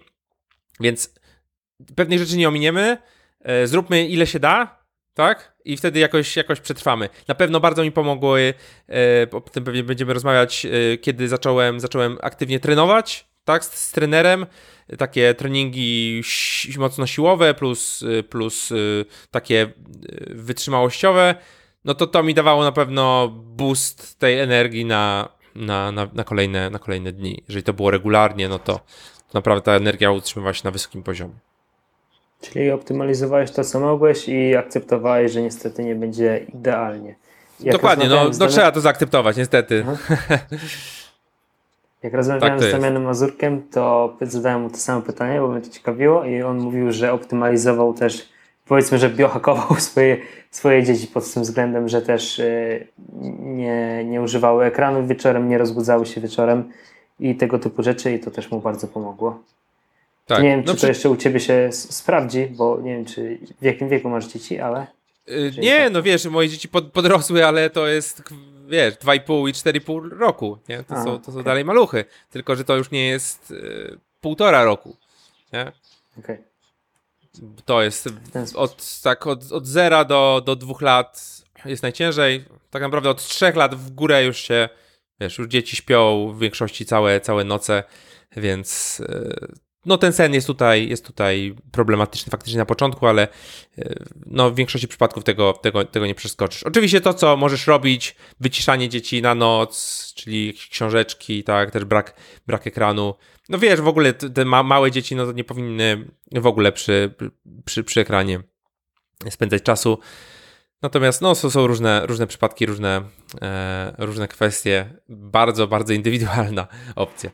Więc 0.80 1.14
pewnej 1.96 2.20
rzeczy 2.20 2.38
nie 2.38 2.48
ominiemy. 2.48 2.98
Zróbmy 3.66 4.08
ile 4.08 4.28
się 4.28 4.40
da, 4.40 4.83
tak? 5.14 5.54
I 5.66 5.78
wtedy 5.78 6.00
jakoś, 6.00 6.36
jakoś 6.36 6.60
przetrwamy. 6.60 7.10
Na 7.28 7.36
pewno 7.36 7.60
bardzo 7.60 7.84
mi 7.84 7.92
pomogły, 7.92 8.54
e, 8.90 9.28
o 9.32 9.42
tym 9.42 9.64
pewnie 9.64 9.84
będziemy 9.84 10.14
rozmawiać, 10.14 10.66
e, 10.66 10.98
kiedy 10.98 11.28
zacząłem, 11.28 11.80
zacząłem 11.80 12.18
aktywnie 12.22 12.60
trenować, 12.60 13.28
tak, 13.46 13.66
z, 13.66 13.74
z 13.74 13.92
trenerem. 13.92 14.46
Takie 14.98 15.34
treningi 15.34 16.22
mocno 16.78 17.08
siłowe 17.08 17.54
plus, 17.54 18.04
e, 18.20 18.24
plus 18.24 18.74
takie 19.32 19.74
wytrzymałościowe. 20.30 21.36
No 21.86 21.94
to 21.94 22.08
to 22.08 22.24
mi 22.24 22.34
dawało 22.34 22.64
na 22.64 22.72
pewno 22.72 23.28
boost 23.30 24.20
tej 24.20 24.40
energii 24.40 24.86
na, 24.86 25.30
na, 25.56 25.92
na, 25.92 26.10
na, 26.14 26.24
kolejne, 26.24 26.70
na 26.70 26.80
kolejne 26.80 27.12
dni. 27.12 27.44
Jeżeli 27.48 27.64
to 27.64 27.74
było 27.74 27.92
regularnie, 27.92 28.50
no 28.50 28.60
to, 28.60 28.74
to 28.74 29.34
naprawdę 29.34 29.66
ta 29.66 29.72
energia 29.72 30.12
utrzymywała 30.12 30.54
się 30.54 30.62
na 30.64 30.72
wysokim 30.72 31.04
poziomie. 31.04 31.53
Czyli 32.44 32.72
optymalizowałeś 32.72 33.52
to, 33.52 33.64
co 33.64 33.80
mogłeś 33.80 34.30
i 34.30 34.56
akceptowałeś, 34.56 35.32
że 35.32 35.42
niestety 35.42 35.84
nie 35.84 35.96
będzie 35.96 36.46
idealnie. 36.54 37.16
Jak 37.60 37.76
Dokładnie, 37.76 38.08
no, 38.10 38.30
no 38.40 38.48
trzeba 38.48 38.72
to 38.72 38.82
zaakceptować, 38.82 39.38
niestety. 39.38 39.86
Jak 42.04 42.14
rozmawiałem 42.14 42.60
tak 42.60 42.70
z 42.70 42.72
Damianem 42.72 43.04
Mazurkiem, 43.04 43.62
to 43.72 44.18
zadałem 44.22 44.62
mu 44.62 44.70
to 44.70 44.78
samo 44.78 45.02
pytanie, 45.02 45.40
bo 45.40 45.48
mnie 45.48 45.62
to 45.62 45.70
ciekawiło 45.70 46.26
i 46.26 46.42
on 46.42 46.58
mówił, 46.58 46.92
że 46.92 47.14
optymalizował 47.14 47.94
też, 47.94 48.30
powiedzmy, 48.68 48.98
że 48.98 49.10
biohakował 49.10 49.80
swoje, 49.90 50.18
swoje 50.52 50.84
dzieci 50.84 51.08
pod 51.08 51.34
tym 51.34 51.44
względem, 51.44 51.90
że 51.90 52.02
też 52.02 52.40
y, 52.40 52.88
nie, 53.40 54.06
nie 54.06 54.22
używały 54.22 54.66
ekranów 54.66 55.08
wieczorem, 55.08 55.50
nie 55.50 55.58
rozbudzały 55.58 56.06
się 56.06 56.22
wieczorem 56.22 56.70
i 57.20 57.36
tego 57.36 57.60
typu 57.60 57.84
rzeczy 57.84 58.14
i 58.14 58.20
to 58.20 58.32
też 58.32 58.52
mu 58.52 58.60
bardzo 58.60 58.88
pomogło. 58.88 59.40
Tak. 60.34 60.44
Nie 60.44 60.50
wiem, 60.50 60.64
no 60.66 60.72
czy 60.72 60.78
przy... 60.78 60.82
to 60.82 60.88
jeszcze 60.88 61.10
u 61.10 61.18
ciebie 61.18 61.40
się 61.40 61.70
sprawdzi, 61.72 62.46
bo 62.46 62.82
nie 62.82 62.96
wiem, 62.96 63.06
czy 63.06 63.38
w 63.62 63.66
jakim 63.66 63.90
wieku 63.90 64.10
masz 64.10 64.28
dzieci, 64.28 64.60
ale. 64.60 64.88
Yy, 65.28 65.52
nie, 65.58 65.84
tak. 65.84 65.94
no 65.94 66.04
wiesz, 66.04 66.26
moje 66.26 66.50
dzieci 66.50 66.70
pod, 66.70 66.92
podrosły, 66.92 67.46
ale 67.46 67.70
to 67.70 67.88
jest, 67.88 68.24
wiesz, 68.68 68.94
2,5 68.94 69.50
i 69.50 69.54
4,5 69.54 70.10
roku. 70.12 70.58
Nie? 70.70 70.84
To, 70.84 70.96
A, 70.96 71.04
są, 71.04 71.20
to 71.20 71.32
są 71.32 71.44
dalej 71.44 71.66
maluchy. 71.66 72.06
Tylko, 72.30 72.56
że 72.56 72.64
to 72.64 72.76
już 72.76 72.92
nie 72.92 73.08
jest 73.08 73.50
yy, 73.52 74.00
półtora 74.22 74.64
roku. 74.64 74.98
Nie? 75.54 75.72
Okay. 76.20 76.44
To 77.66 77.82
jest 77.82 78.10
od, 78.56 79.02
tak, 79.04 79.28
od, 79.28 79.52
od 79.52 79.68
zera 79.68 80.06
do, 80.06 80.42
do 80.46 80.56
dwóch 80.56 80.82
lat 80.82 81.44
jest 81.66 81.84
najciężej. 81.84 82.46
Tak 82.70 82.82
naprawdę 82.82 83.10
od 83.10 83.28
trzech 83.28 83.56
lat 83.56 83.76
w 83.76 83.90
górę 83.90 84.24
już 84.24 84.38
się, 84.38 84.70
wiesz, 85.20 85.38
już 85.38 85.48
dzieci 85.48 85.76
śpią 85.76 86.34
w 86.34 86.40
większości 86.40 86.86
całe, 86.86 87.22
całe 87.22 87.44
noce, 87.44 87.84
więc 88.36 89.00
yy, 89.00 89.48
no 89.86 89.98
ten 89.98 90.14
sen 90.14 90.34
jest 90.34 90.48
tutaj, 90.48 90.90
jest 90.90 91.06
tutaj 91.06 91.56
problematyczny 91.72 92.30
faktycznie 92.30 92.58
na 92.58 92.66
początku, 92.66 93.08
ale 93.08 93.28
e, 93.78 93.96
no, 94.26 94.52
w 94.52 94.56
większości 94.56 94.88
przypadków 94.88 95.24
tego, 95.24 95.54
tego, 95.54 95.86
tego 95.86 96.06
nie 96.06 96.16
przeskoczysz. 96.16 96.64
Oczywiście 96.64 97.02
to, 97.02 97.14
co 97.14 97.38
możesz 97.38 97.68
robić, 97.68 98.16
wyciszanie 98.40 98.90
dzieci 98.90 99.22
na 99.22 99.36
noc, 99.36 100.14
czyli 100.16 100.54
książeczki, 100.54 101.44
tak, 101.44 101.72
też 101.72 101.86
brak, 101.86 102.16
brak 102.48 102.68
ekranu. 102.68 103.14
No 103.50 103.58
wiesz, 103.58 103.82
w 103.82 103.88
ogóle 103.88 104.14
te 104.14 104.46
ma 104.46 104.64
małe 104.64 104.92
dzieci 104.92 105.16
no, 105.16 105.32
nie 105.32 105.44
powinny 105.44 106.08
w 106.32 106.48
ogóle 106.48 106.72
przy, 106.72 107.14
przy, 107.66 107.84
przy 107.84 108.02
ekranie 108.02 108.40
spędzać 109.30 109.64
czasu. 109.64 109.98
Natomiast 110.82 111.22
no, 111.22 111.36
są, 111.36 111.50
są 111.50 111.68
różne, 111.68 112.06
różne 112.06 112.28
przypadki, 112.28 112.66
różne, 112.66 113.02
e, 113.42 113.94
różne 113.98 114.28
kwestie. 114.28 114.94
Bardzo, 115.10 115.68
bardzo 115.68 115.94
indywidualna 115.94 116.68
opcja. 116.96 117.32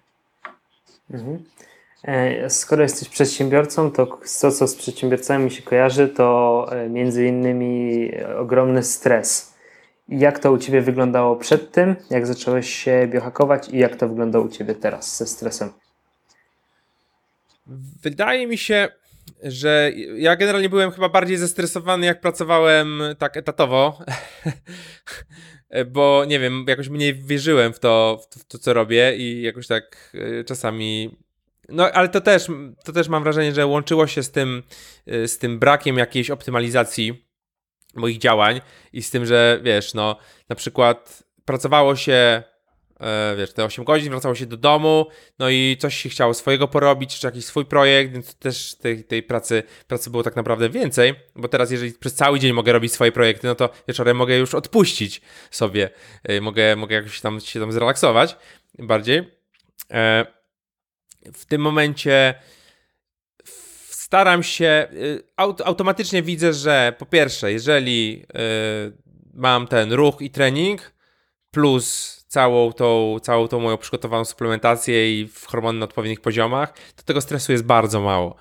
Mhm. 1.12 1.44
E, 2.04 2.50
skoro 2.50 2.84
jesteś 2.84 3.10
przedsiębiorcą, 3.10 3.92
to 3.92 4.06
to, 4.42 4.52
co 4.52 4.68
z 4.68 4.76
przedsiębiorcami 4.76 5.52
się 5.52 5.62
kojarzy, 5.62 6.08
to 6.08 6.68
e, 6.72 6.90
między 6.90 7.26
innymi 7.26 8.12
ogromny 8.38 8.84
stres. 8.84 9.54
Jak 10.10 10.40
to 10.40 10.52
u 10.52 10.58
Ciebie 10.58 10.82
wyglądało 10.82 11.36
przed 11.36 11.72
tym, 11.72 11.96
jak 12.10 12.28
zacząłeś 12.28 12.74
się 12.74 13.08
biohakować 13.08 13.70
i 13.70 13.78
jak 13.78 13.96
to 13.96 14.08
wygląda 14.08 14.40
u 14.40 14.50
Ciebie 14.50 14.76
teraz 14.76 15.18
ze 15.18 15.28
stresem? 15.28 15.70
Wydaje 18.04 18.48
mi 18.48 18.58
się, 18.58 18.90
że 19.44 19.92
ja 20.16 20.36
generalnie 20.36 20.70
byłem 20.70 20.92
chyba 20.92 21.10
bardziej 21.10 21.38
zestresowany, 21.38 22.06
jak 22.06 22.22
pracowałem 22.22 23.02
tak 23.18 23.38
etatowo, 23.38 24.00
bo 25.94 26.26
nie 26.28 26.40
wiem, 26.40 26.66
jakoś 26.68 26.90
mniej 26.90 27.16
wierzyłem 27.16 27.74
w 27.74 27.80
to, 27.80 28.22
w 28.32 28.46
to, 28.46 28.58
co 28.58 28.74
robię 28.74 29.18
i 29.18 29.42
jakoś 29.42 29.68
tak 29.68 30.14
e, 30.40 30.44
czasami 30.44 31.18
no, 31.72 31.92
ale 31.92 32.10
to 32.10 32.22
też, 32.22 32.48
to 32.86 32.94
też 32.94 33.08
mam 33.08 33.24
wrażenie, 33.24 33.54
że 33.54 33.66
łączyło 33.66 34.08
się 34.08 34.24
z 34.24 34.32
tym, 34.32 34.64
y, 35.08 35.28
z 35.28 35.38
tym 35.38 35.60
brakiem 35.60 35.98
jakiejś 35.98 36.30
optymalizacji 36.30 37.30
moich 37.96 38.18
działań 38.18 38.62
i 38.94 39.04
z 39.04 39.12
tym, 39.12 39.26
że 39.26 39.60
wiesz, 39.64 39.94
no, 39.94 40.18
na 40.50 40.56
przykład 40.56 41.24
pracowało 41.46 41.96
się, 41.96 42.44
e, 43.00 43.36
wiesz, 43.38 43.54
te 43.54 43.66
8 43.66 43.84
godzin, 43.84 44.10
wracało 44.10 44.36
się 44.36 44.46
do 44.46 44.58
domu, 44.58 45.06
no 45.40 45.50
i 45.50 45.78
coś 45.80 45.96
się 45.96 46.10
chciało 46.10 46.34
swojego 46.34 46.68
porobić, 46.68 47.20
czy 47.20 47.28
jakiś 47.28 47.46
swój 47.46 47.66
projekt, 47.66 48.14
więc 48.14 48.36
też 48.36 48.76
tej, 48.76 49.04
tej 49.04 49.24
pracy, 49.24 49.64
pracy 49.88 50.10
było 50.10 50.24
tak 50.24 50.36
naprawdę 50.36 50.70
więcej, 50.70 51.14
bo 51.36 51.48
teraz 51.48 51.72
jeżeli 51.72 51.94
przez 51.94 52.16
cały 52.16 52.40
dzień 52.40 52.54
mogę 52.54 52.74
robić 52.74 52.94
swoje 52.94 53.12
projekty, 53.12 53.48
no 53.48 53.56
to 53.56 53.70
wieczorem 53.88 54.18
mogę 54.18 54.38
już 54.38 54.56
odpuścić 54.56 55.22
sobie, 55.52 55.90
e, 56.24 56.42
mogę, 56.42 56.76
mogę 56.76 56.96
jakoś 56.96 57.22
tam 57.22 57.40
się 57.40 57.60
tam 57.60 57.72
zrelaksować 57.72 58.36
bardziej. 58.80 59.40
W 61.34 61.46
tym 61.46 61.62
momencie 61.62 62.36
staram 63.90 64.44
się, 64.44 64.88
y, 64.94 65.24
automatycznie 65.66 66.24
widzę, 66.24 66.54
że 66.54 66.94
po 66.98 67.06
pierwsze, 67.06 67.52
jeżeli 67.52 68.26
y, 68.88 68.98
mam 69.34 69.68
ten 69.68 69.94
ruch 69.94 70.22
i 70.22 70.30
trening, 70.30 70.94
plus 71.52 72.18
całą 72.28 72.74
tą, 72.74 73.18
całą 73.22 73.48
tą 73.48 73.60
moją 73.60 73.78
przygotowaną 73.78 74.26
suplementację 74.26 75.20
i 75.20 75.30
hormony 75.46 75.80
na 75.80 75.86
odpowiednich 75.86 76.22
poziomach, 76.22 76.74
to 76.96 77.04
tego 77.04 77.22
stresu 77.22 77.52
jest 77.52 77.64
bardzo 77.64 78.02
mało. 78.02 78.36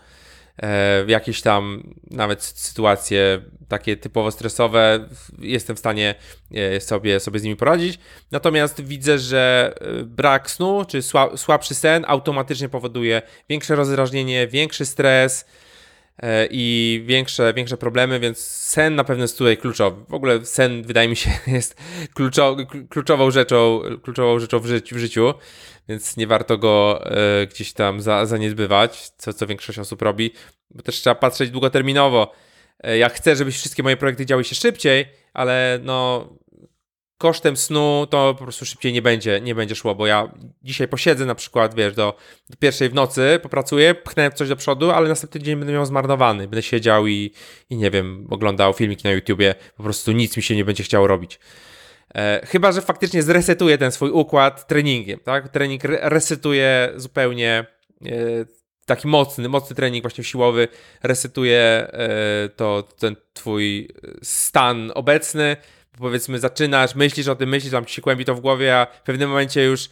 E, 0.62 1.04
jakieś 1.08 1.42
tam 1.42 1.94
nawet 2.10 2.42
sytuacje 2.42 3.40
takie 3.68 3.96
typowo 3.96 4.30
stresowe 4.30 5.08
jestem 5.38 5.76
w 5.76 5.78
stanie 5.78 6.14
e, 6.54 6.80
sobie, 6.80 7.20
sobie 7.20 7.40
z 7.40 7.42
nimi 7.42 7.56
poradzić. 7.56 7.98
Natomiast 8.30 8.80
widzę, 8.80 9.18
że 9.18 9.74
e, 9.80 10.04
brak 10.04 10.50
snu 10.50 10.84
czy 10.88 11.00
słabszy 11.36 11.74
sen 11.74 12.04
automatycznie 12.08 12.68
powoduje 12.68 13.22
większe 13.48 13.76
rozdrażnienie, 13.76 14.46
większy 14.46 14.86
stres 14.86 15.44
i 16.50 17.02
większe, 17.06 17.54
większe 17.54 17.76
problemy, 17.76 18.20
więc 18.20 18.38
sen 18.38 18.94
na 18.94 19.04
pewno 19.04 19.24
jest 19.24 19.38
tutaj 19.38 19.56
kluczowy. 19.56 20.04
W 20.08 20.14
ogóle 20.14 20.46
sen 20.46 20.82
wydaje 20.82 21.08
mi 21.08 21.16
się 21.16 21.30
jest 21.46 21.76
kluczową 22.90 23.30
rzeczą, 23.30 23.80
kluczową 24.02 24.38
rzeczą 24.38 24.58
w, 24.58 24.66
życiu, 24.66 24.96
w 24.96 24.98
życiu 24.98 25.34
więc 25.88 26.16
nie 26.16 26.26
warto 26.26 26.58
go 26.58 27.04
e, 27.04 27.46
gdzieś 27.46 27.72
tam 27.72 28.00
za, 28.00 28.26
zaniedbywać, 28.26 29.10
co, 29.16 29.32
co 29.32 29.46
większość 29.46 29.78
osób 29.78 30.02
robi, 30.02 30.32
bo 30.70 30.82
też 30.82 30.96
trzeba 30.96 31.14
patrzeć 31.14 31.50
długoterminowo. 31.50 32.32
E, 32.80 32.98
ja 32.98 33.08
chcę, 33.08 33.36
żeby 33.36 33.50
wszystkie 33.50 33.82
moje 33.82 33.96
projekty 33.96 34.26
działy 34.26 34.44
się 34.44 34.54
szybciej, 34.54 35.06
ale 35.32 35.78
no 35.82 36.28
kosztem 37.18 37.56
snu 37.56 38.06
to 38.10 38.34
po 38.34 38.44
prostu 38.44 38.64
szybciej 38.64 38.92
nie 38.92 39.02
będzie, 39.02 39.40
nie 39.40 39.54
będzie 39.54 39.74
szło, 39.74 39.94
bo 39.94 40.06
ja 40.06 40.32
dzisiaj 40.62 40.88
posiedzę 40.88 41.26
na 41.26 41.34
przykład, 41.34 41.74
wiesz, 41.74 41.94
do, 41.94 42.16
do 42.50 42.56
pierwszej 42.56 42.88
w 42.88 42.94
nocy, 42.94 43.40
popracuję, 43.42 43.94
pchnę 43.94 44.30
coś 44.30 44.48
do 44.48 44.56
przodu, 44.56 44.90
ale 44.90 45.08
następny 45.08 45.40
dzień 45.40 45.56
będę 45.56 45.72
miał 45.72 45.86
zmarnowany. 45.86 46.42
Będę 46.48 46.62
siedział 46.62 47.06
i, 47.06 47.32
i 47.70 47.76
nie 47.76 47.90
wiem, 47.90 48.26
oglądał 48.30 48.72
filmiki 48.72 49.04
na 49.04 49.10
YouTubie, 49.10 49.54
po 49.76 49.82
prostu 49.82 50.12
nic 50.12 50.36
mi 50.36 50.42
się 50.42 50.56
nie 50.56 50.64
będzie 50.64 50.84
chciało 50.84 51.06
robić. 51.06 51.40
E, 52.14 52.40
chyba, 52.46 52.72
że 52.72 52.82
faktycznie 52.82 53.22
zresetuje 53.22 53.78
ten 53.78 53.92
swój 53.92 54.10
układ 54.10 54.66
treningiem, 54.66 55.20
tak? 55.20 55.48
Trening 55.48 55.82
resetuje 55.84 56.92
zupełnie 56.96 57.66
e, 58.06 58.10
taki 58.86 59.08
mocny, 59.08 59.48
mocny 59.48 59.76
trening 59.76 60.04
właśnie 60.04 60.24
siłowy 60.24 60.68
resetuje 61.02 61.60
e, 61.60 62.48
to 62.56 62.82
ten 62.98 63.16
twój 63.32 63.88
stan 64.22 64.92
obecny. 64.94 65.56
Powiedzmy, 65.98 66.38
zaczynasz, 66.38 66.94
myślisz 66.94 67.28
o 67.28 67.36
tym, 67.36 67.48
myślisz, 67.48 67.72
tam 67.72 67.84
ci 67.84 67.94
się 67.94 68.02
kłębi 68.02 68.24
to 68.24 68.34
w 68.34 68.40
głowie, 68.40 68.76
a 68.76 68.86
w 68.86 69.02
pewnym 69.02 69.28
momencie 69.28 69.64
już 69.64 69.88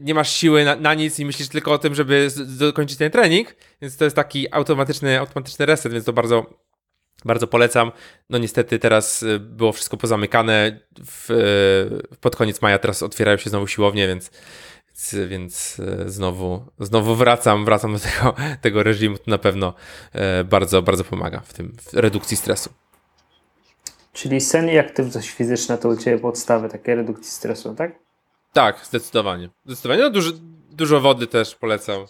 nie 0.00 0.14
masz 0.14 0.32
siły 0.32 0.64
na, 0.64 0.76
na, 0.76 0.94
nic 0.94 1.18
i 1.18 1.24
myślisz 1.24 1.48
tylko 1.48 1.72
o 1.72 1.78
tym, 1.78 1.94
żeby 1.94 2.28
dokończyć 2.58 2.98
ten 2.98 3.10
trening, 3.10 3.56
więc 3.82 3.96
to 3.96 4.04
jest 4.04 4.16
taki 4.16 4.54
automatyczny, 4.54 5.18
automatyczny 5.18 5.66
reset, 5.66 5.92
więc 5.92 6.04
to 6.04 6.12
bardzo 6.12 6.46
bardzo 7.24 7.46
polecam. 7.46 7.92
No 8.30 8.38
niestety 8.38 8.78
teraz 8.78 9.22
y, 9.22 9.38
było 9.40 9.72
wszystko 9.72 9.96
pozamykane. 9.96 10.80
W, 11.04 11.30
y, 11.30 12.16
pod 12.20 12.36
koniec 12.36 12.62
maja 12.62 12.78
teraz 12.78 13.02
otwierają 13.02 13.36
się 13.36 13.50
znowu 13.50 13.66
siłownie, 13.66 14.08
więc, 14.08 14.30
więc 15.28 15.80
znowu, 16.06 16.66
znowu 16.80 17.14
wracam, 17.14 17.64
wracam 17.64 17.92
do 17.92 17.98
tego, 17.98 18.34
tego 18.60 18.82
reżimu. 18.82 19.18
To 19.18 19.30
na 19.30 19.38
pewno 19.38 19.74
bardzo, 20.44 20.82
bardzo 20.82 21.04
pomaga 21.04 21.40
w 21.40 21.52
tym 21.52 21.76
w 21.82 21.94
redukcji 21.94 22.36
stresu. 22.36 22.70
Czyli 24.16 24.40
sen 24.40 24.68
i 24.68 24.78
aktywność 24.78 25.30
fizyczna 25.30 25.76
to 25.76 25.88
u 25.88 25.96
Ciebie 25.96 26.18
podstawy 26.18 26.68
takiej 26.68 26.94
redukcji 26.94 27.32
stresu, 27.32 27.74
tak? 27.74 27.92
Tak, 28.52 28.80
zdecydowanie. 28.84 29.48
Zdecydowanie. 29.66 30.02
No, 30.02 30.10
dużo, 30.10 30.30
dużo 30.70 31.00
wody 31.00 31.26
też 31.26 31.54
polecam. 31.54 32.06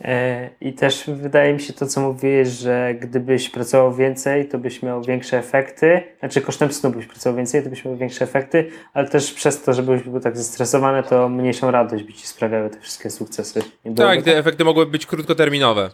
E, 0.00 0.50
I 0.60 0.72
też 0.72 1.04
wydaje 1.06 1.54
mi 1.54 1.60
się 1.60 1.72
to, 1.72 1.86
co 1.86 2.00
mówiłeś, 2.00 2.48
że 2.48 2.94
gdybyś 2.94 3.50
pracował 3.50 3.94
więcej, 3.94 4.48
to 4.48 4.58
byś 4.58 4.82
miał 4.82 5.02
większe 5.02 5.38
efekty. 5.38 6.02
Znaczy 6.18 6.40
kosztem 6.40 6.72
snu 6.72 6.90
byś 6.90 7.06
pracował 7.06 7.36
więcej, 7.36 7.62
to 7.62 7.70
byś 7.70 7.84
miał 7.84 7.96
większe 7.96 8.24
efekty, 8.24 8.70
ale 8.94 9.08
też 9.08 9.32
przez 9.32 9.62
to, 9.62 9.72
żebyś 9.72 10.02
był 10.02 10.20
tak 10.20 10.36
zestresowany, 10.36 11.02
to 11.02 11.28
mniejszą 11.28 11.70
radość 11.70 12.04
by 12.04 12.12
ci 12.12 12.26
sprawiały 12.26 12.70
te 12.70 12.80
wszystkie 12.80 13.10
sukcesy. 13.10 13.62
tak, 13.96 14.18
te 14.18 14.22
tak? 14.22 14.34
efekty 14.34 14.64
mogły 14.64 14.86
być 14.86 15.06
krótkoterminowe. 15.06 15.90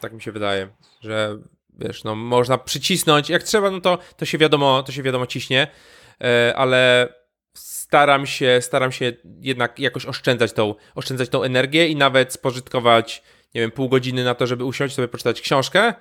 Tak 0.00 0.12
mi 0.12 0.22
się 0.22 0.32
wydaje, 0.32 0.68
że 1.00 1.38
wiesz, 1.78 2.04
no 2.04 2.14
można 2.14 2.58
przycisnąć, 2.58 3.30
jak 3.30 3.42
trzeba, 3.42 3.70
no 3.70 3.80
to, 3.80 3.98
to 4.16 4.24
się 4.24 4.38
wiadomo, 4.38 4.82
to 4.82 4.92
się 4.92 5.02
wiadomo 5.02 5.26
ciśnie, 5.26 5.66
e, 6.20 6.54
ale 6.56 7.08
staram 7.54 8.26
się, 8.26 8.58
staram 8.60 8.92
się 8.92 9.12
jednak 9.40 9.78
jakoś 9.78 10.06
oszczędzać 10.06 10.52
tą, 10.52 10.74
oszczędzać 10.94 11.28
tą 11.28 11.42
energię 11.42 11.88
i 11.88 11.96
nawet 11.96 12.32
spożytkować, 12.32 13.22
nie 13.54 13.60
wiem, 13.60 13.70
pół 13.70 13.88
godziny 13.88 14.24
na 14.24 14.34
to, 14.34 14.46
żeby 14.46 14.64
usiąść 14.64 14.94
sobie 14.94 15.08
poczytać 15.08 15.40
książkę, 15.40 15.94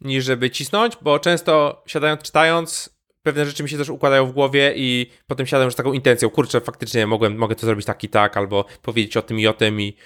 niż 0.00 0.24
żeby 0.24 0.50
cisnąć, 0.50 0.94
bo 1.02 1.18
często 1.18 1.82
siadając, 1.86 2.22
czytając, 2.22 2.90
pewne 3.22 3.46
rzeczy 3.46 3.62
mi 3.62 3.68
się 3.68 3.78
też 3.78 3.88
układają 3.88 4.26
w 4.26 4.32
głowie 4.32 4.72
i 4.76 5.10
potem 5.26 5.46
siadam 5.46 5.64
już 5.64 5.74
z 5.74 5.76
taką 5.76 5.92
intencją, 5.92 6.30
kurczę, 6.30 6.60
faktycznie 6.60 7.06
mogłem, 7.06 7.36
mogę 7.36 7.54
to 7.54 7.66
zrobić 7.66 7.86
tak 7.86 8.04
i 8.04 8.08
tak, 8.08 8.36
albo 8.36 8.64
powiedzieć 8.82 9.16
o 9.16 9.22
tym 9.22 9.40
i 9.40 9.46
o 9.46 9.52
tym 9.52 9.80
i 9.80 9.96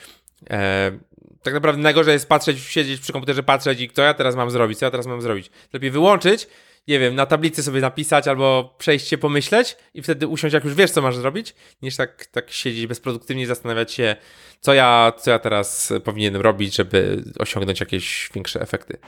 e, 0.50 0.98
tak 1.46 1.54
naprawdę 1.54 1.82
najgorzej 1.82 2.12
jest 2.12 2.28
patrzeć, 2.28 2.58
siedzieć 2.58 3.00
przy 3.00 3.12
komputerze, 3.12 3.42
patrzeć 3.42 3.80
i 3.80 3.90
co 3.90 4.02
ja 4.02 4.14
teraz 4.14 4.36
mam 4.36 4.50
zrobić, 4.50 4.78
co 4.78 4.84
ja 4.84 4.90
teraz 4.90 5.06
mam 5.06 5.22
zrobić. 5.22 5.50
Lepiej 5.72 5.90
wyłączyć, 5.90 6.48
nie 6.88 6.98
wiem, 6.98 7.14
na 7.14 7.26
tablicy 7.26 7.62
sobie 7.62 7.80
napisać 7.80 8.28
albo 8.28 8.74
przejść 8.78 9.08
się 9.08 9.18
pomyśleć 9.18 9.76
i 9.94 10.02
wtedy 10.02 10.26
usiąść, 10.26 10.54
jak 10.54 10.64
już 10.64 10.74
wiesz, 10.74 10.90
co 10.90 11.02
masz 11.02 11.16
zrobić, 11.16 11.54
niż 11.82 11.96
tak, 11.96 12.26
tak 12.26 12.50
siedzieć 12.50 12.86
bezproduktywnie 12.86 13.42
i 13.42 13.46
zastanawiać 13.46 13.92
się, 13.92 14.16
co 14.60 14.74
ja, 14.74 15.12
co 15.18 15.30
ja 15.30 15.38
teraz 15.38 15.92
powinienem 16.04 16.42
robić, 16.42 16.76
żeby 16.76 17.22
osiągnąć 17.38 17.80
jakieś 17.80 18.30
większe 18.34 18.60
efekty. 18.60 18.98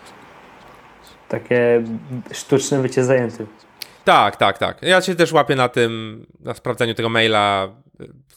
Takie 1.29 1.85
sztuczne 2.33 2.83
bycie 2.83 3.05
zajętym. 3.05 3.47
Tak, 4.05 4.37
tak, 4.37 4.59
tak. 4.59 4.83
Ja 4.83 5.01
się 5.01 5.15
też 5.15 5.33
łapię 5.33 5.57
na 5.57 5.69
tym, 5.69 6.27
na 6.41 6.55
sprawdzaniu 6.55 6.95
tego 6.95 7.09
maila, 7.09 7.69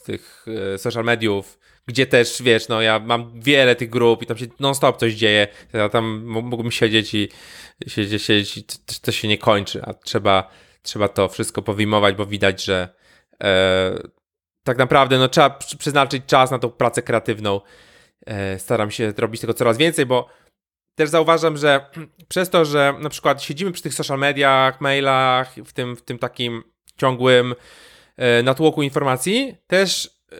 tych 0.04 0.46
e, 0.74 0.78
social 0.78 1.04
mediów, 1.04 1.58
gdzie 1.86 2.06
też, 2.06 2.42
wiesz, 2.42 2.68
no 2.68 2.82
ja 2.82 2.98
mam 2.98 3.40
wiele 3.40 3.76
tych 3.76 3.90
grup 3.90 4.22
i 4.22 4.26
tam 4.26 4.38
się 4.38 4.46
non-stop 4.60 4.96
coś 4.96 5.14
dzieje. 5.14 5.48
Ja 5.72 5.88
tam 5.88 6.24
mógłbym 6.24 6.72
siedzieć 6.72 7.14
i 7.14 7.28
siedzieć, 7.86 8.22
siedzieć 8.22 8.56
i 8.56 8.64
to, 9.02 9.12
się 9.12 9.28
nie 9.28 9.38
kończy, 9.38 9.82
a 9.82 9.94
trzeba, 9.94 10.50
trzeba 10.82 11.08
to 11.08 11.28
wszystko 11.28 11.62
powyjmować, 11.62 12.14
bo 12.14 12.26
widać, 12.26 12.64
że 12.64 12.88
e, 13.42 13.98
tak 14.64 14.78
naprawdę 14.78 15.18
no, 15.18 15.28
trzeba 15.28 15.50
przeznaczyć 15.78 16.22
czas 16.26 16.50
na 16.50 16.58
tą 16.58 16.70
pracę 16.70 17.02
kreatywną. 17.02 17.60
e, 18.26 18.58
staram 18.58 18.90
się 18.90 19.12
robić 19.18 19.40
tego 19.40 19.54
coraz 19.54 19.78
więcej, 19.78 20.06
bo 20.06 20.28
też 20.94 21.08
zauważam, 21.10 21.56
że 21.56 21.86
przez 22.28 22.50
to, 22.50 22.64
że 22.64 22.94
na 23.00 23.08
przykład 23.08 23.42
siedzimy 23.42 23.72
przy 23.72 23.82
tych 23.82 23.94
social 23.94 24.18
mediach, 24.18 24.80
mailach, 24.80 25.54
w 25.54 25.72
tym, 25.72 25.96
w 25.96 26.02
tym 26.02 26.18
takim 26.18 26.62
ciągłym 26.96 27.54
e, 28.16 28.42
natłoku 28.42 28.82
informacji, 28.82 29.56
też 29.66 30.10
e, 30.32 30.36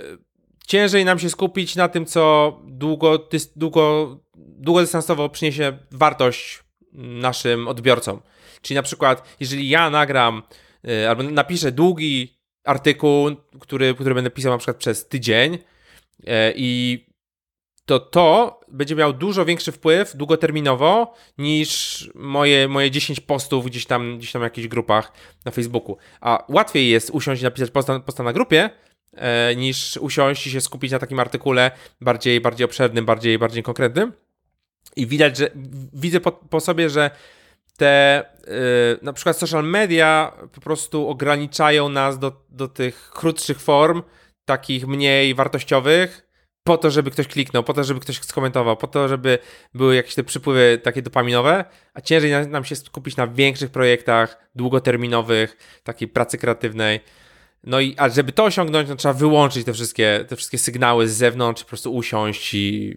ciężej 0.66 1.04
nam 1.04 1.18
się 1.18 1.30
skupić 1.30 1.76
na 1.76 1.88
tym, 1.88 2.06
co 2.06 2.58
długo, 2.64 3.28
długo, 3.56 4.16
długodystansowo 4.36 5.28
przyniesie 5.28 5.78
wartość 5.90 6.62
naszym 6.92 7.68
odbiorcom. 7.68 8.20
Czyli 8.62 8.74
na 8.74 8.82
przykład, 8.82 9.36
jeżeli 9.40 9.68
ja 9.68 9.90
nagram 9.90 10.42
e, 10.88 11.10
albo 11.10 11.22
napiszę 11.22 11.72
długi 11.72 12.38
artykuł, 12.64 13.30
który, 13.60 13.94
który 13.94 14.14
będę 14.14 14.30
pisał 14.30 14.52
na 14.52 14.58
przykład 14.58 14.76
przez 14.76 15.08
tydzień 15.08 15.58
i 16.54 17.06
to 17.86 18.00
to 18.00 18.60
będzie 18.68 18.94
miał 18.94 19.12
dużo 19.12 19.44
większy 19.44 19.72
wpływ 19.72 20.16
długoterminowo 20.16 21.14
niż 21.38 22.10
moje, 22.14 22.68
moje 22.68 22.90
10 22.90 23.20
postów 23.20 23.66
gdzieś 23.66 23.86
tam, 23.86 24.18
gdzieś 24.18 24.32
tam 24.32 24.42
w 24.42 24.44
jakichś 24.44 24.68
grupach 24.68 25.12
na 25.44 25.52
Facebooku. 25.52 25.96
A 26.20 26.44
łatwiej 26.48 26.88
jest 26.88 27.10
usiąść 27.10 27.42
i 27.42 27.44
napisać 27.44 27.70
posta, 27.70 28.00
posta 28.00 28.22
na 28.22 28.32
grupie, 28.32 28.70
niż 29.56 29.96
usiąść 29.96 30.46
i 30.46 30.50
się 30.50 30.60
skupić 30.60 30.92
na 30.92 30.98
takim 30.98 31.20
artykule 31.20 31.70
bardziej, 32.00 32.40
bardziej 32.40 32.64
obszernym, 32.64 33.04
bardziej, 33.04 33.38
bardziej 33.38 33.62
konkretnym. 33.62 34.12
I 34.96 35.06
widać, 35.06 35.36
że 35.36 35.50
widzę 35.92 36.20
po, 36.20 36.32
po 36.32 36.60
sobie, 36.60 36.90
że 36.90 37.10
te 37.76 38.24
yy, 38.46 38.52
na 39.02 39.12
przykład 39.12 39.36
social 39.36 39.64
media 39.64 40.32
po 40.52 40.60
prostu 40.60 41.08
ograniczają 41.08 41.88
nas 41.88 42.18
do, 42.18 42.44
do 42.48 42.68
tych 42.68 43.10
krótszych 43.10 43.60
form, 43.60 44.02
takich 44.44 44.86
mniej 44.86 45.34
wartościowych, 45.34 46.32
po 46.64 46.78
to, 46.78 46.90
żeby 46.90 47.10
ktoś 47.10 47.28
kliknął, 47.28 47.62
po 47.62 47.74
to, 47.74 47.84
żeby 47.84 48.00
ktoś 48.00 48.20
skomentował, 48.20 48.76
po 48.76 48.86
to, 48.86 49.08
żeby 49.08 49.38
były 49.74 49.96
jakieś 49.96 50.14
te 50.14 50.24
przypływy 50.24 50.80
takie 50.82 51.02
dopaminowe, 51.02 51.64
a 51.94 52.00
ciężej 52.00 52.48
nam 52.48 52.64
się 52.64 52.76
skupić 52.76 53.16
na 53.16 53.26
większych 53.26 53.70
projektach, 53.70 54.50
długoterminowych, 54.54 55.56
takiej 55.84 56.08
pracy 56.08 56.38
kreatywnej. 56.38 57.00
No 57.64 57.80
i 57.80 57.94
a 57.98 58.08
żeby 58.08 58.32
to 58.32 58.44
osiągnąć, 58.44 58.88
no 58.88 58.96
trzeba 58.96 59.14
wyłączyć 59.14 59.64
te 59.64 59.72
wszystkie, 59.72 60.24
te 60.28 60.36
wszystkie 60.36 60.58
sygnały 60.58 61.08
z 61.08 61.12
zewnątrz, 61.12 61.62
po 61.62 61.68
prostu 61.68 61.94
usiąść 61.94 62.54
i, 62.54 62.96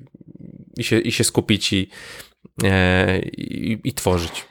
i, 0.77 0.83
się, 0.83 0.99
i 0.99 1.11
się 1.11 1.23
skupić 1.23 1.73
i, 1.73 1.89
e, 2.63 3.19
i, 3.19 3.79
i 3.83 3.93
tworzyć. 3.93 4.45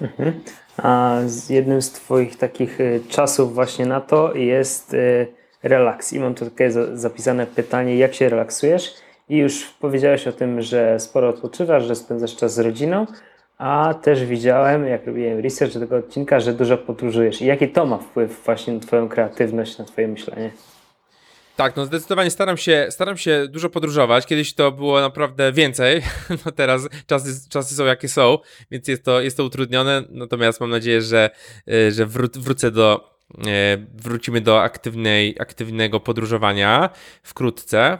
Mhm. 0.00 0.40
A 0.76 1.20
jednym 1.50 1.82
z 1.82 1.92
Twoich 1.92 2.36
takich 2.36 2.80
y, 2.80 3.00
czasów 3.08 3.54
właśnie 3.54 3.86
na 3.86 4.00
to 4.00 4.34
jest 4.34 4.94
y, 4.94 5.26
relaks. 5.62 6.12
I 6.12 6.20
mam 6.20 6.34
tu 6.34 6.44
takie 6.44 6.70
zapisane 6.94 7.46
pytanie, 7.46 7.96
jak 7.96 8.14
się 8.14 8.28
relaksujesz? 8.28 8.94
I 9.28 9.36
już 9.36 9.64
powiedziałeś 9.80 10.26
o 10.26 10.32
tym, 10.32 10.62
że 10.62 11.00
sporo 11.00 11.28
odpoczywasz, 11.28 11.84
że 11.84 11.94
spędzasz 11.94 12.36
czas 12.36 12.54
z 12.54 12.58
rodziną, 12.58 13.06
a 13.58 13.94
też 13.94 14.24
widziałem, 14.24 14.86
jak 14.86 15.06
robiłem 15.06 15.40
research 15.40 15.74
do 15.74 15.80
tego 15.80 15.96
odcinka, 15.96 16.40
że 16.40 16.52
dużo 16.52 16.78
podróżujesz. 16.78 17.42
I 17.42 17.46
jaki 17.46 17.68
to 17.68 17.86
ma 17.86 17.98
wpływ 17.98 18.44
właśnie 18.44 18.74
na 18.74 18.80
Twoją 18.80 19.08
kreatywność, 19.08 19.78
na 19.78 19.84
Twoje 19.84 20.08
myślenie? 20.08 20.50
Tak, 21.56 21.76
no 21.76 21.86
zdecydowanie 21.86 22.30
staram 22.30 22.56
się, 22.56 22.86
staram 22.90 23.16
się 23.16 23.46
dużo 23.48 23.70
podróżować. 23.70 24.26
Kiedyś 24.26 24.54
to 24.54 24.72
było 24.72 25.00
naprawdę 25.00 25.52
więcej, 25.52 26.02
no 26.46 26.52
teraz 26.52 26.88
czasy, 27.06 27.48
czasy 27.50 27.74
są 27.74 27.84
jakie 27.84 28.08
są, 28.08 28.38
więc 28.70 28.88
jest 28.88 29.04
to, 29.04 29.20
jest 29.20 29.36
to 29.36 29.44
utrudnione, 29.44 30.02
natomiast 30.10 30.60
mam 30.60 30.70
nadzieję, 30.70 31.02
że, 31.02 31.30
y, 31.68 31.92
że 31.92 32.06
wró 32.06 32.28
wrócę 32.34 32.70
do, 32.70 33.16
E, 33.46 33.78
wrócimy 33.94 34.40
do 34.40 34.62
aktywnej, 34.62 35.36
aktywnego 35.40 36.00
podróżowania 36.00 36.90
wkrótce. 37.22 37.98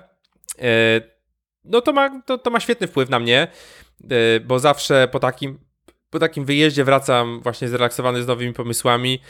E, 0.58 1.00
no 1.64 1.80
to 1.80 1.92
ma, 1.92 2.22
to, 2.22 2.38
to 2.38 2.50
ma 2.50 2.60
świetny 2.60 2.86
wpływ 2.86 3.10
na 3.10 3.18
mnie, 3.18 3.48
bo 4.44 4.58
zawsze 4.58 5.08
po 5.12 5.20
takim, 5.20 5.58
po 6.10 6.18
takim 6.18 6.44
wyjeździe 6.44 6.84
wracam 6.84 7.40
właśnie 7.42 7.68
zrelaksowany 7.68 8.22
z 8.22 8.26
nowymi 8.26 8.52
pomysłami. 8.52 9.20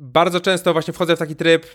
Bardzo 0.00 0.40
często 0.40 0.72
właśnie 0.72 0.94
wchodzę 0.94 1.16
w 1.16 1.18
taki 1.18 1.36
tryb, 1.36 1.66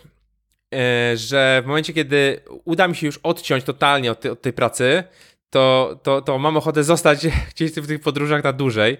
że 1.14 1.62
w 1.64 1.66
momencie, 1.66 1.92
kiedy 1.92 2.40
uda 2.64 2.88
mi 2.88 2.96
się 2.96 3.06
już 3.06 3.20
odciąć 3.22 3.64
totalnie 3.64 4.12
od, 4.12 4.26
od 4.26 4.42
tej 4.42 4.52
pracy, 4.52 5.04
to, 5.50 5.96
to, 6.02 6.22
to 6.22 6.38
mam 6.38 6.56
ochotę 6.56 6.84
zostać 6.84 7.26
gdzieś 7.54 7.72
w 7.72 7.86
tych 7.86 8.00
podróżach 8.00 8.44
na 8.44 8.52
dłużej 8.52 8.96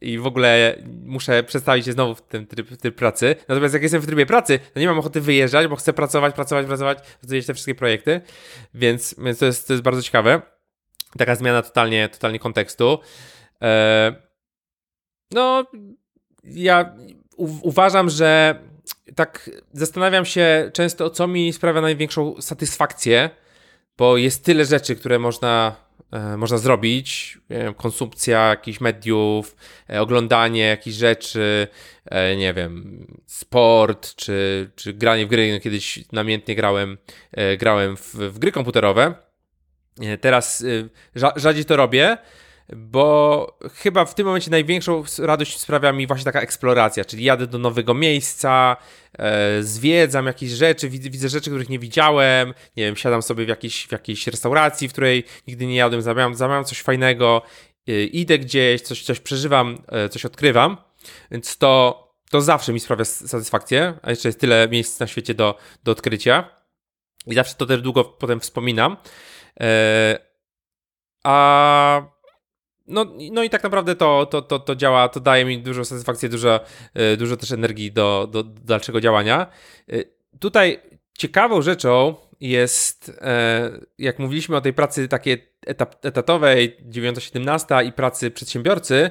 i 0.00 0.18
w 0.18 0.26
ogóle 0.26 0.76
muszę 1.04 1.42
przestawić 1.42 1.86
się 1.86 1.92
znowu 1.92 2.14
w 2.14 2.22
tym 2.22 2.46
tryb, 2.46 2.76
tryb, 2.76 2.94
pracy. 2.94 3.36
Natomiast 3.48 3.74
jak 3.74 3.82
jestem 3.82 4.00
w 4.00 4.06
trybie 4.06 4.26
pracy, 4.26 4.58
to 4.74 4.80
nie 4.80 4.86
mam 4.86 4.98
ochoty 4.98 5.20
wyjeżdżać, 5.20 5.66
bo 5.66 5.76
chcę 5.76 5.92
pracować, 5.92 6.34
pracować, 6.34 6.66
pracować, 6.66 6.98
rozwijać 7.22 7.46
te 7.46 7.54
wszystkie 7.54 7.74
projekty, 7.74 8.20
więc, 8.74 9.14
więc 9.18 9.38
to, 9.38 9.46
jest, 9.46 9.66
to 9.66 9.72
jest 9.72 9.82
bardzo 9.82 10.02
ciekawe. 10.02 10.42
Taka 11.18 11.34
zmiana 11.34 11.62
totalnie, 11.62 12.08
totalnie 12.08 12.38
kontekstu. 12.38 12.98
E, 13.62 14.14
no, 15.30 15.64
ja 16.44 16.94
uważam, 17.38 18.10
że 18.10 18.58
tak 19.14 19.50
zastanawiam 19.72 20.24
się 20.24 20.70
często, 20.72 21.10
co 21.10 21.26
mi 21.26 21.52
sprawia 21.52 21.80
największą 21.80 22.40
satysfakcję, 22.40 23.30
bo 23.98 24.16
jest 24.16 24.44
tyle 24.44 24.64
rzeczy, 24.64 24.96
które 24.96 25.18
można 25.18 25.84
E, 26.14 26.36
można 26.36 26.58
zrobić. 26.58 27.38
Konsumpcja 27.76 28.48
jakichś 28.48 28.80
mediów, 28.80 29.56
e, 29.90 30.00
oglądanie 30.00 30.60
jakichś 30.60 30.96
rzeczy, 30.96 31.68
e, 32.04 32.36
nie 32.36 32.54
wiem, 32.54 33.06
sport, 33.26 34.14
czy, 34.14 34.70
czy 34.76 34.92
granie 34.92 35.26
w 35.26 35.28
gry. 35.28 35.52
No, 35.52 35.60
kiedyś 35.60 36.04
namiętnie 36.12 36.54
grałem, 36.54 36.98
grałem 37.58 37.96
w, 37.96 38.14
w 38.14 38.38
gry 38.38 38.52
komputerowe. 38.52 39.14
Teraz 40.20 40.64
rzadziej 41.36 41.64
to 41.64 41.76
robię, 41.76 42.18
bo 42.72 43.58
chyba 43.74 44.04
w 44.04 44.14
tym 44.14 44.26
momencie 44.26 44.50
największą 44.50 45.04
radość 45.18 45.60
sprawia 45.60 45.92
mi 45.92 46.06
właśnie 46.06 46.24
taka 46.24 46.40
eksploracja, 46.40 47.04
czyli 47.04 47.24
jadę 47.24 47.46
do 47.46 47.58
nowego 47.58 47.94
miejsca, 47.94 48.76
e, 49.18 49.62
zwiedzam 49.62 50.26
jakieś 50.26 50.50
rzeczy, 50.50 50.88
widzę, 50.88 51.28
rzeczy, 51.28 51.50
których 51.50 51.68
nie 51.68 51.78
widziałem, 51.78 52.54
nie 52.76 52.84
wiem, 52.84 52.96
siadam 52.96 53.22
sobie 53.22 53.44
w 53.44 53.48
jakiejś, 53.48 53.86
w 53.86 53.92
jakiejś 53.92 54.26
restauracji, 54.26 54.88
w 54.88 54.92
której 54.92 55.24
nigdy 55.48 55.66
nie 55.66 55.76
jadłem, 55.76 56.02
zamawiam, 56.02 56.34
zamawiam 56.34 56.64
coś 56.64 56.82
fajnego, 56.82 57.42
e, 57.88 58.04
idę 58.04 58.38
gdzieś, 58.38 58.80
coś, 58.80 59.02
coś 59.02 59.20
przeżywam, 59.20 59.82
e, 59.88 60.08
coś 60.08 60.24
odkrywam, 60.24 60.76
więc 61.30 61.58
to, 61.58 62.04
to 62.30 62.40
zawsze 62.40 62.72
mi 62.72 62.80
sprawia 62.80 63.04
satysfakcję, 63.04 63.94
a 64.02 64.10
jeszcze 64.10 64.28
jest 64.28 64.40
tyle 64.40 64.68
miejsc 64.68 65.00
na 65.00 65.06
świecie 65.06 65.34
do, 65.34 65.58
do 65.84 65.92
odkrycia 65.92 66.50
i 67.26 67.34
zawsze 67.34 67.54
to 67.54 67.66
też 67.66 67.82
długo 67.82 68.04
potem 68.04 68.40
wspominam. 68.40 68.96
E, 69.60 70.18
a 71.24 72.02
no, 72.86 73.06
no 73.32 73.42
i 73.42 73.50
tak 73.50 73.62
naprawdę 73.62 73.96
to, 73.96 74.26
to, 74.26 74.42
to, 74.42 74.58
to 74.58 74.76
działa, 74.76 75.08
to 75.08 75.20
daje 75.20 75.44
mi 75.44 75.58
dużo 75.58 75.84
satysfakcji, 75.84 76.28
dużo, 76.28 76.60
e, 76.94 77.16
dużo 77.16 77.36
też 77.36 77.52
energii 77.52 77.92
do, 77.92 78.28
do, 78.32 78.42
do 78.42 78.60
dalszego 78.60 79.00
działania. 79.00 79.46
E, 79.92 79.96
tutaj 80.40 80.80
ciekawą 81.18 81.62
rzeczą 81.62 82.14
jest, 82.40 83.20
jak 83.98 84.18
mówiliśmy 84.18 84.56
o 84.56 84.60
tej 84.60 84.72
pracy 84.72 85.08
takiej 85.08 85.52
etap, 85.66 86.06
etatowej, 86.06 86.76
9-17 86.90 87.86
i 87.86 87.92
pracy 87.92 88.30
przedsiębiorcy, 88.30 89.10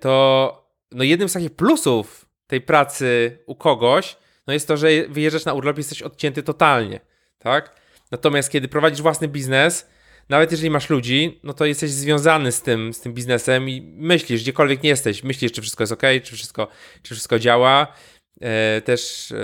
to 0.00 0.54
no 0.92 1.04
jednym 1.04 1.28
z 1.28 1.32
takich 1.32 1.56
plusów 1.56 2.26
tej 2.46 2.60
pracy 2.60 3.38
u 3.46 3.54
kogoś, 3.54 4.16
no 4.46 4.52
jest 4.52 4.68
to, 4.68 4.76
że 4.76 4.88
wyjeżdżasz 5.08 5.44
na 5.44 5.54
urlop 5.54 5.76
i 5.76 5.80
jesteś 5.80 6.02
odcięty 6.02 6.42
totalnie, 6.42 7.00
tak? 7.38 7.79
Natomiast 8.10 8.50
kiedy 8.50 8.68
prowadzisz 8.68 9.02
własny 9.02 9.28
biznes, 9.28 9.88
nawet 10.28 10.50
jeżeli 10.50 10.70
masz 10.70 10.90
ludzi, 10.90 11.40
no 11.42 11.52
to 11.52 11.66
jesteś 11.66 11.90
związany 11.90 12.52
z 12.52 12.62
tym, 12.62 12.94
z 12.94 13.00
tym 13.00 13.14
biznesem 13.14 13.68
i 13.68 13.80
myślisz, 13.96 14.42
gdziekolwiek 14.42 14.82
nie 14.82 14.90
jesteś, 14.90 15.22
myślisz, 15.22 15.52
czy 15.52 15.60
wszystko 15.60 15.82
jest 15.82 15.92
ok, 15.92 16.02
czy 16.22 16.34
wszystko, 16.36 16.68
czy 17.02 17.14
wszystko 17.14 17.38
działa. 17.38 17.94
E, 18.40 18.80
też 18.80 19.32
e, 19.32 19.36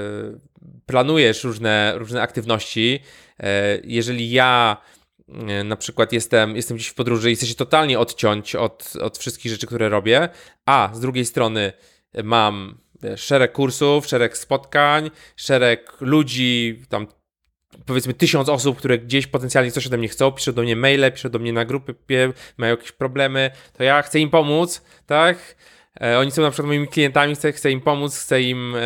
planujesz 0.86 1.44
różne, 1.44 1.92
różne 1.96 2.22
aktywności. 2.22 3.00
E, 3.40 3.78
jeżeli 3.84 4.30
ja 4.30 4.76
na 5.64 5.76
przykład 5.76 6.12
jestem, 6.12 6.56
jestem 6.56 6.76
gdzieś 6.76 6.88
w 6.88 6.94
podróży 6.94 7.30
i 7.32 7.36
chcę 7.36 7.46
się 7.46 7.54
totalnie 7.54 7.98
odciąć 7.98 8.54
od, 8.54 8.92
od 9.00 9.18
wszystkich 9.18 9.52
rzeczy, 9.52 9.66
które 9.66 9.88
robię, 9.88 10.28
a 10.66 10.90
z 10.94 11.00
drugiej 11.00 11.24
strony 11.24 11.72
mam 12.24 12.78
szereg 13.16 13.52
kursów, 13.52 14.06
szereg 14.06 14.36
spotkań, 14.36 15.10
szereg 15.36 15.96
ludzi, 16.00 16.82
tam 16.88 17.06
powiedzmy 17.86 18.14
tysiąc 18.14 18.48
osób, 18.48 18.78
które 18.78 18.98
gdzieś 18.98 19.26
potencjalnie 19.26 19.70
coś 19.70 19.86
ode 19.86 19.98
mnie 19.98 20.08
chcą, 20.08 20.32
piszą 20.32 20.52
do 20.52 20.62
mnie 20.62 20.76
maile, 20.76 21.12
piszą 21.12 21.28
do 21.28 21.38
mnie 21.38 21.52
na 21.52 21.64
grupy, 21.64 21.94
mają 22.56 22.76
jakieś 22.76 22.92
problemy, 22.92 23.50
to 23.76 23.84
ja 23.84 24.02
chcę 24.02 24.18
im 24.18 24.30
pomóc, 24.30 24.84
tak? 25.06 25.56
E, 26.00 26.18
oni 26.18 26.30
są 26.30 26.42
na 26.42 26.50
przykład 26.50 26.66
moimi 26.66 26.88
klientami, 26.88 27.34
chcę, 27.34 27.52
chcę 27.52 27.70
im 27.70 27.80
pomóc, 27.80 28.18
chcę 28.18 28.42
im 28.42 28.74
e, 28.76 28.80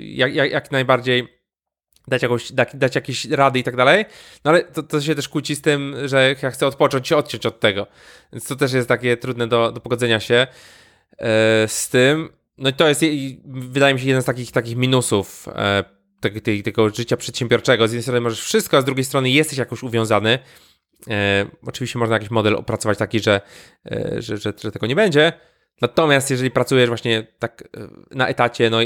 jak, 0.00 0.34
jak, 0.34 0.50
jak 0.50 0.72
najbardziej 0.72 1.28
dać, 2.08 2.22
jakąś, 2.22 2.52
dać, 2.52 2.68
dać 2.74 2.94
jakieś 2.94 3.24
rady 3.24 3.58
i 3.58 3.62
tak 3.62 3.76
dalej, 3.76 4.04
no 4.44 4.50
ale 4.50 4.64
to, 4.64 4.82
to 4.82 5.00
się 5.00 5.14
też 5.14 5.28
kłóci 5.28 5.56
z 5.56 5.60
tym, 5.60 5.96
że 6.04 6.34
ja 6.42 6.50
chcę 6.50 6.66
odpocząć 6.66 7.08
się 7.08 7.16
odciąć 7.16 7.46
od 7.46 7.60
tego, 7.60 7.86
więc 8.32 8.46
to 8.46 8.56
też 8.56 8.72
jest 8.72 8.88
takie 8.88 9.16
trudne 9.16 9.48
do, 9.48 9.72
do 9.72 9.80
pogodzenia 9.80 10.20
się 10.20 10.34
e, 10.34 11.68
z 11.68 11.88
tym. 11.88 12.28
No 12.58 12.70
i 12.70 12.72
to 12.72 12.88
jest, 12.88 13.04
wydaje 13.46 13.94
mi 13.94 14.00
się, 14.00 14.06
jeden 14.06 14.22
z 14.22 14.24
takich, 14.24 14.52
takich 14.52 14.76
minusów 14.76 15.48
e, 16.24 16.40
tego, 16.40 16.62
tego 16.64 16.90
życia 16.90 17.16
przedsiębiorczego. 17.16 17.88
Z 17.88 17.90
jednej 17.90 18.02
strony 18.02 18.20
możesz 18.20 18.40
wszystko, 18.40 18.76
a 18.76 18.80
z 18.80 18.84
drugiej 18.84 19.04
strony 19.04 19.30
jesteś 19.30 19.58
jakoś 19.58 19.82
uwiązany. 19.82 20.38
E, 21.10 21.46
oczywiście 21.66 21.98
można 21.98 22.14
jakiś 22.14 22.30
model 22.30 22.54
opracować 22.54 22.98
taki, 22.98 23.20
że, 23.20 23.40
e, 23.86 24.22
że, 24.22 24.36
że, 24.36 24.52
że, 24.62 24.72
tego 24.72 24.86
nie 24.86 24.96
będzie. 24.96 25.32
Natomiast 25.80 26.30
jeżeli 26.30 26.50
pracujesz 26.50 26.88
właśnie 26.88 27.26
tak 27.38 27.62
e, 27.62 27.88
na 28.10 28.28
etacie, 28.28 28.70
no 28.70 28.78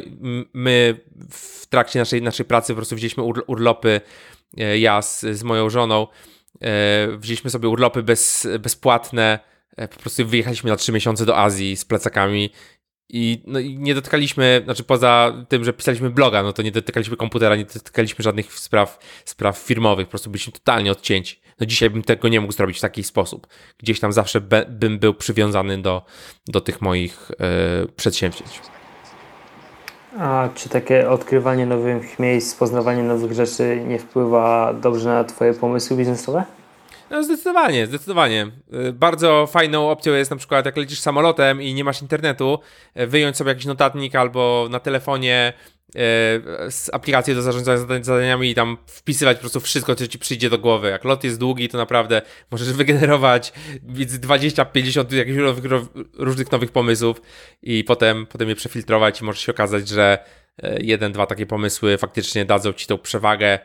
my 0.54 1.00
w 1.30 1.66
trakcie 1.66 1.98
naszej, 1.98 2.22
naszej 2.22 2.46
pracy 2.46 2.72
po 2.72 2.76
prostu 2.76 2.96
wzięliśmy 2.96 3.22
urlopy, 3.22 4.00
e, 4.58 4.78
ja 4.78 5.02
z, 5.02 5.20
z 5.20 5.42
moją 5.42 5.70
żoną, 5.70 6.06
e, 6.60 7.08
wzięliśmy 7.18 7.50
sobie 7.50 7.68
urlopy 7.68 8.02
bez, 8.02 8.48
bezpłatne, 8.60 9.38
po 9.90 10.00
prostu 10.00 10.26
wyjechaliśmy 10.26 10.70
na 10.70 10.76
trzy 10.76 10.92
miesiące 10.92 11.26
do 11.26 11.38
Azji 11.38 11.76
z 11.76 11.84
plecakami 11.84 12.50
i, 13.08 13.42
no, 13.46 13.58
i 13.58 13.78
nie 13.78 13.94
dotykaliśmy, 13.94 14.60
znaczy 14.64 14.84
poza 14.84 15.32
tym, 15.48 15.64
że 15.64 15.72
pisaliśmy 15.72 16.10
bloga, 16.10 16.42
no 16.42 16.52
to 16.52 16.62
nie 16.62 16.72
dotykaliśmy 16.72 17.16
komputera, 17.16 17.56
nie 17.56 17.64
dotykaliśmy 17.64 18.22
żadnych 18.22 18.52
spraw, 18.52 18.98
spraw 19.24 19.58
firmowych, 19.58 20.06
po 20.06 20.10
prostu 20.10 20.30
byliśmy 20.30 20.52
totalnie 20.52 20.92
odcięci. 20.92 21.40
No 21.60 21.66
dzisiaj 21.66 21.90
bym 21.90 22.02
tego 22.02 22.28
nie 22.28 22.40
mógł 22.40 22.52
zrobić 22.52 22.78
w 22.78 22.80
taki 22.80 23.04
sposób. 23.04 23.46
Gdzieś 23.78 24.00
tam 24.00 24.12
zawsze 24.12 24.40
be, 24.40 24.66
bym 24.68 24.98
był 24.98 25.14
przywiązany 25.14 25.82
do, 25.82 26.02
do 26.46 26.60
tych 26.60 26.82
moich 26.82 27.30
e, 27.30 27.86
przedsięwzięć. 27.96 28.60
A 30.18 30.48
czy 30.54 30.68
takie 30.68 31.10
odkrywanie 31.10 31.66
nowych 31.66 32.18
miejsc, 32.18 32.54
poznawanie 32.54 33.02
nowych 33.02 33.32
rzeczy 33.32 33.82
nie 33.86 33.98
wpływa 33.98 34.74
dobrze 34.74 35.08
na 35.08 35.24
Twoje 35.24 35.54
pomysły 35.54 35.96
biznesowe? 35.96 36.44
No 37.10 37.22
zdecydowanie, 37.24 37.86
zdecydowanie. 37.86 38.50
Y, 38.88 38.92
bardzo 38.92 39.46
fajną 39.46 39.90
opcją 39.90 40.14
jest 40.14 40.30
na 40.30 40.36
przykład 40.36 40.66
jak 40.66 40.76
lecisz 40.76 41.00
samolotem 41.00 41.62
i 41.62 41.74
nie 41.74 41.84
masz 41.84 42.02
internetu, 42.02 42.58
y, 43.00 43.06
wyjąć 43.06 43.36
sobie 43.36 43.48
jakiś 43.48 43.66
notatnik 43.66 44.14
albo 44.14 44.68
na 44.70 44.80
telefonie 44.80 45.52
z 46.70 46.90
aplikacji 46.92 47.34
do 47.34 47.42
zarządzania 47.42 48.04
zadaniami 48.04 48.50
i 48.50 48.54
tam 48.54 48.76
wpisywać 48.86 49.36
po 49.36 49.40
prostu 49.40 49.60
wszystko, 49.60 49.94
co 49.94 50.06
ci 50.06 50.18
przyjdzie 50.18 50.50
do 50.50 50.58
głowy. 50.58 50.88
Jak 50.88 51.04
lot 51.04 51.24
jest 51.24 51.38
długi, 51.38 51.68
to 51.68 51.78
naprawdę 51.78 52.22
możesz 52.50 52.72
wygenerować 52.82 53.52
20-50 53.86 55.14
jakichś 55.14 55.38
nowych, 55.38 55.64
różnych 56.14 56.52
nowych 56.52 56.72
pomysłów 56.72 57.22
i 57.62 57.84
potem, 57.84 58.26
potem 58.26 58.48
je 58.48 58.54
przefiltrować 58.54 59.20
i 59.20 59.24
może 59.24 59.40
się 59.40 59.52
okazać, 59.52 59.88
że 59.88 60.18
jeden, 60.80 61.12
dwa 61.12 61.26
takie 61.26 61.46
pomysły 61.46 61.98
faktycznie 61.98 62.44
dadzą 62.44 62.72
ci 62.72 62.86
tą 62.86 62.98
przewagę. 62.98 63.58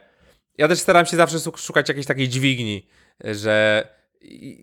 Ja 0.58 0.68
też 0.68 0.80
staram 0.80 1.06
się 1.06 1.18
zawsze 1.18 1.38
szukać 1.58 1.90
jakiejś 1.90 2.08
takiej 2.08 2.30
dźwigni, 2.30 2.88
że 3.24 3.88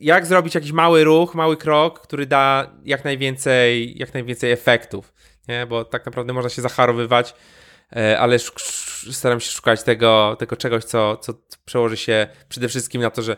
jak 0.01 0.27
zrobić 0.27 0.55
jakiś 0.55 0.73
mały 0.73 1.05
ruch, 1.05 1.35
mały 1.35 1.57
krok, 1.57 2.01
który 2.01 2.27
da 2.27 2.71
jak 2.85 3.05
najwięcej, 3.05 3.99
jak 3.99 4.15
najwięcej 4.15 4.53
efektów 4.53 5.13
nie? 5.51 5.67
bo 5.67 5.85
tak 5.85 6.07
naprawdę 6.07 6.33
można 6.33 6.51
się 6.51 6.63
zacharowywać, 6.63 7.35
e, 7.97 8.19
ale 8.19 8.39
staram 9.13 9.41
się 9.41 9.51
szukać 9.51 9.83
tego, 9.83 10.37
tego 10.39 10.57
czegoś, 10.57 10.85
co, 10.85 11.17
co 11.17 11.35
przełoży 11.65 11.97
się 11.97 12.27
przede 12.49 12.69
wszystkim 12.69 13.03
na 13.03 13.11
to, 13.11 13.23
że 13.23 13.37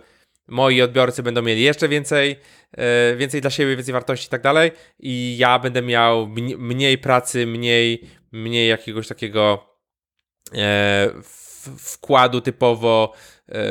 moi 0.48 0.82
odbiorcy 0.82 1.22
będą 1.22 1.42
mieli 1.42 1.62
jeszcze 1.62 1.88
więcej, 1.88 2.36
e, 2.72 3.16
więcej 3.16 3.40
dla 3.40 3.50
siebie, 3.50 3.76
więcej 3.76 3.92
wartości 3.92 4.26
i 4.26 4.30
tak 4.30 4.42
dalej 4.42 4.70
i 4.98 5.36
ja 5.38 5.58
będę 5.58 5.82
miał 5.82 6.28
mniej 6.58 6.98
pracy, 6.98 7.46
mniej, 7.46 8.10
mniej 8.32 8.68
jakiegoś 8.68 9.08
takiego 9.08 9.66
e, 10.54 11.10
wkładu 11.78 12.40
typowo 12.40 13.12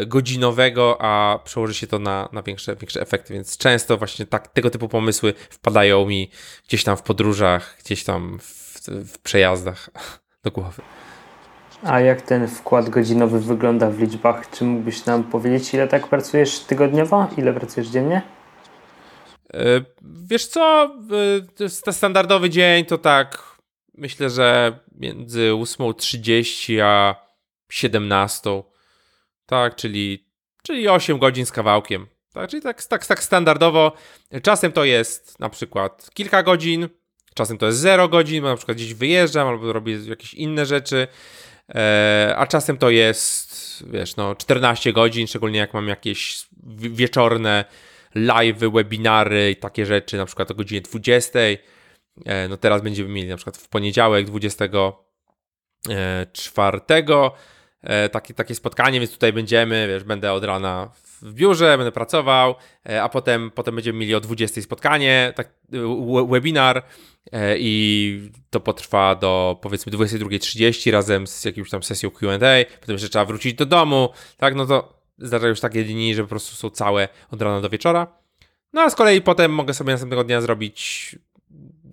godzinowego, 0.07 0.97
a 0.99 1.39
przełoży 1.43 1.73
się 1.73 1.87
to 1.87 1.99
na, 1.99 2.29
na 2.31 2.41
większe, 2.41 2.75
większe 2.75 3.01
efekty, 3.01 3.33
więc 3.33 3.57
często 3.57 3.97
właśnie 3.97 4.25
tak, 4.25 4.47
tego 4.47 4.69
typu 4.69 4.87
pomysły 4.87 5.33
wpadają 5.49 6.05
mi 6.05 6.31
gdzieś 6.67 6.83
tam 6.83 6.97
w 6.97 7.01
podróżach, 7.01 7.77
gdzieś 7.85 8.03
tam 8.03 8.39
w, 8.39 8.79
w 8.87 9.19
przejazdach 9.19 9.89
do 10.43 10.51
głowy. 10.51 10.81
A 11.83 11.99
jak 11.99 12.21
ten 12.21 12.47
wkład 12.47 12.89
godzinowy 12.89 13.39
wygląda 13.39 13.89
w 13.89 13.99
liczbach? 13.99 14.49
Czy 14.49 14.63
mógłbyś 14.63 15.05
nam 15.05 15.23
powiedzieć, 15.23 15.73
ile 15.73 15.87
tak 15.87 16.07
pracujesz 16.07 16.59
tygodniowo? 16.59 17.27
Ile 17.37 17.53
pracujesz 17.53 17.89
dziennie? 17.89 18.21
Wiesz 20.01 20.47
co, 20.47 20.95
standardowy 21.91 22.49
dzień 22.49 22.85
to 22.85 22.97
tak 22.97 23.51
myślę, 24.01 24.29
że 24.29 24.79
między 24.95 25.39
8.30 25.39 26.81
a 26.83 27.15
17. 27.71 28.63
Tak, 29.45 29.75
czyli, 29.75 30.27
czyli 30.63 30.89
8 30.89 31.19
godzin 31.19 31.45
z 31.45 31.51
kawałkiem. 31.51 32.07
Tak, 32.33 32.49
czyli 32.49 32.61
tak, 32.61 32.83
tak, 32.83 33.05
tak 33.05 33.23
standardowo. 33.23 33.91
Czasem 34.43 34.71
to 34.71 34.83
jest 34.83 35.39
na 35.39 35.49
przykład 35.49 36.09
kilka 36.13 36.43
godzin, 36.43 36.89
czasem 37.35 37.57
to 37.57 37.65
jest 37.65 37.79
0 37.79 38.09
godzin, 38.09 38.41
bo 38.41 38.49
na 38.49 38.55
przykład 38.55 38.77
gdzieś 38.77 38.93
wyjeżdżam 38.93 39.47
albo 39.47 39.73
robię 39.73 39.99
jakieś 40.05 40.33
inne 40.33 40.65
rzeczy, 40.65 41.07
e, 41.75 42.33
a 42.37 42.47
czasem 42.47 42.77
to 42.77 42.89
jest, 42.89 43.83
wiesz, 43.87 44.15
no 44.15 44.35
14 44.35 44.93
godzin, 44.93 45.27
szczególnie 45.27 45.59
jak 45.59 45.73
mam 45.73 45.87
jakieś 45.87 46.47
wieczorne 46.77 47.65
live, 48.15 48.59
webinary 48.59 49.51
i 49.51 49.55
takie 49.55 49.85
rzeczy, 49.85 50.17
na 50.17 50.25
przykład 50.25 50.51
o 50.51 50.55
godzinie 50.55 50.81
20. 50.81 51.39
E, 52.25 52.47
no 52.47 52.57
teraz 52.57 52.81
będziemy 52.81 53.09
mieli 53.09 53.29
na 53.29 53.35
przykład 53.35 53.57
w 53.57 53.69
poniedziałek 53.69 54.25
24 54.25 56.79
e, 57.83 58.09
takie, 58.09 58.55
spotkanie, 58.55 58.99
więc 58.99 59.11
tutaj 59.11 59.33
będziemy, 59.33 59.87
wiesz, 59.87 60.03
będę 60.03 60.33
od 60.33 60.43
rana 60.43 60.91
w 61.21 61.33
biurze, 61.33 61.77
będę 61.77 61.91
pracował, 61.91 62.55
e, 62.89 63.03
a 63.03 63.09
potem, 63.09 63.51
potem 63.51 63.75
będziemy 63.75 63.99
mieli 63.99 64.15
o 64.15 64.19
20 64.19 64.61
spotkanie, 64.61 65.33
tak, 65.35 65.49
webinar 66.29 66.83
e, 67.31 67.55
i 67.59 68.31
to 68.49 68.59
potrwa 68.59 69.15
do 69.15 69.59
powiedzmy 69.61 69.91
22.30 69.91 70.91
razem 70.91 71.27
z 71.27 71.45
jakimś 71.45 71.69
tam 71.69 71.83
sesją 71.83 72.11
Q&A, 72.11 72.37
potem 72.79 72.93
jeszcze 72.93 73.09
trzeba 73.09 73.25
wrócić 73.25 73.53
do 73.53 73.65
domu, 73.65 74.09
tak, 74.37 74.55
no 74.55 74.65
to 74.65 75.01
zdarzają 75.17 75.55
się 75.55 75.61
takie 75.61 75.83
dni, 75.83 76.15
że 76.15 76.23
po 76.23 76.29
prostu 76.29 76.55
są 76.55 76.69
całe 76.69 77.07
od 77.31 77.41
rana 77.41 77.61
do 77.61 77.69
wieczora. 77.69 78.07
No 78.73 78.81
a 78.81 78.89
z 78.89 78.95
kolei 78.95 79.21
potem 79.21 79.51
mogę 79.51 79.73
sobie 79.73 79.91
następnego 79.91 80.23
dnia 80.23 80.41
zrobić 80.41 81.15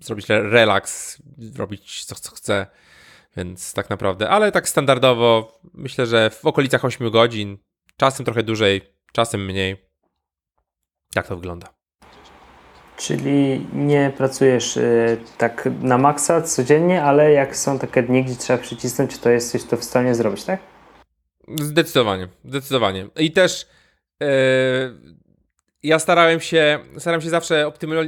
zrobić 0.01 0.25
relaks, 0.29 1.21
robić 1.57 2.05
co, 2.05 2.15
co 2.15 2.31
chcę, 2.31 2.67
więc 3.37 3.73
tak 3.73 3.89
naprawdę, 3.89 4.29
ale 4.29 4.51
tak 4.51 4.69
standardowo 4.69 5.59
myślę, 5.73 6.05
że 6.05 6.29
w 6.29 6.45
okolicach 6.45 6.85
8 6.85 7.11
godzin, 7.11 7.57
czasem 7.97 8.25
trochę 8.25 8.43
dłużej, 8.43 8.81
czasem 9.13 9.45
mniej. 9.45 9.89
Jak 11.15 11.27
to 11.27 11.35
wygląda? 11.35 11.67
Czyli 12.97 13.67
nie 13.73 14.13
pracujesz 14.17 14.77
y, 14.77 15.17
tak 15.37 15.69
na 15.81 15.97
maksa 15.97 16.41
codziennie, 16.41 17.03
ale 17.03 17.31
jak 17.31 17.55
są 17.55 17.79
takie 17.79 18.03
dni, 18.03 18.23
gdzie 18.23 18.35
trzeba 18.35 18.59
przycisnąć, 18.59 19.17
to 19.17 19.29
jesteś 19.29 19.63
to 19.63 19.77
w 19.77 19.83
stanie 19.83 20.15
zrobić, 20.15 20.43
tak? 20.43 20.59
Zdecydowanie, 21.47 22.27
zdecydowanie. 22.45 23.07
I 23.15 23.31
też 23.31 23.67
yy, 24.19 24.27
ja 25.83 25.99
starałem 25.99 26.39
się, 26.39 26.79
staram 26.97 27.21
się 27.21 27.29
zawsze 27.29 27.67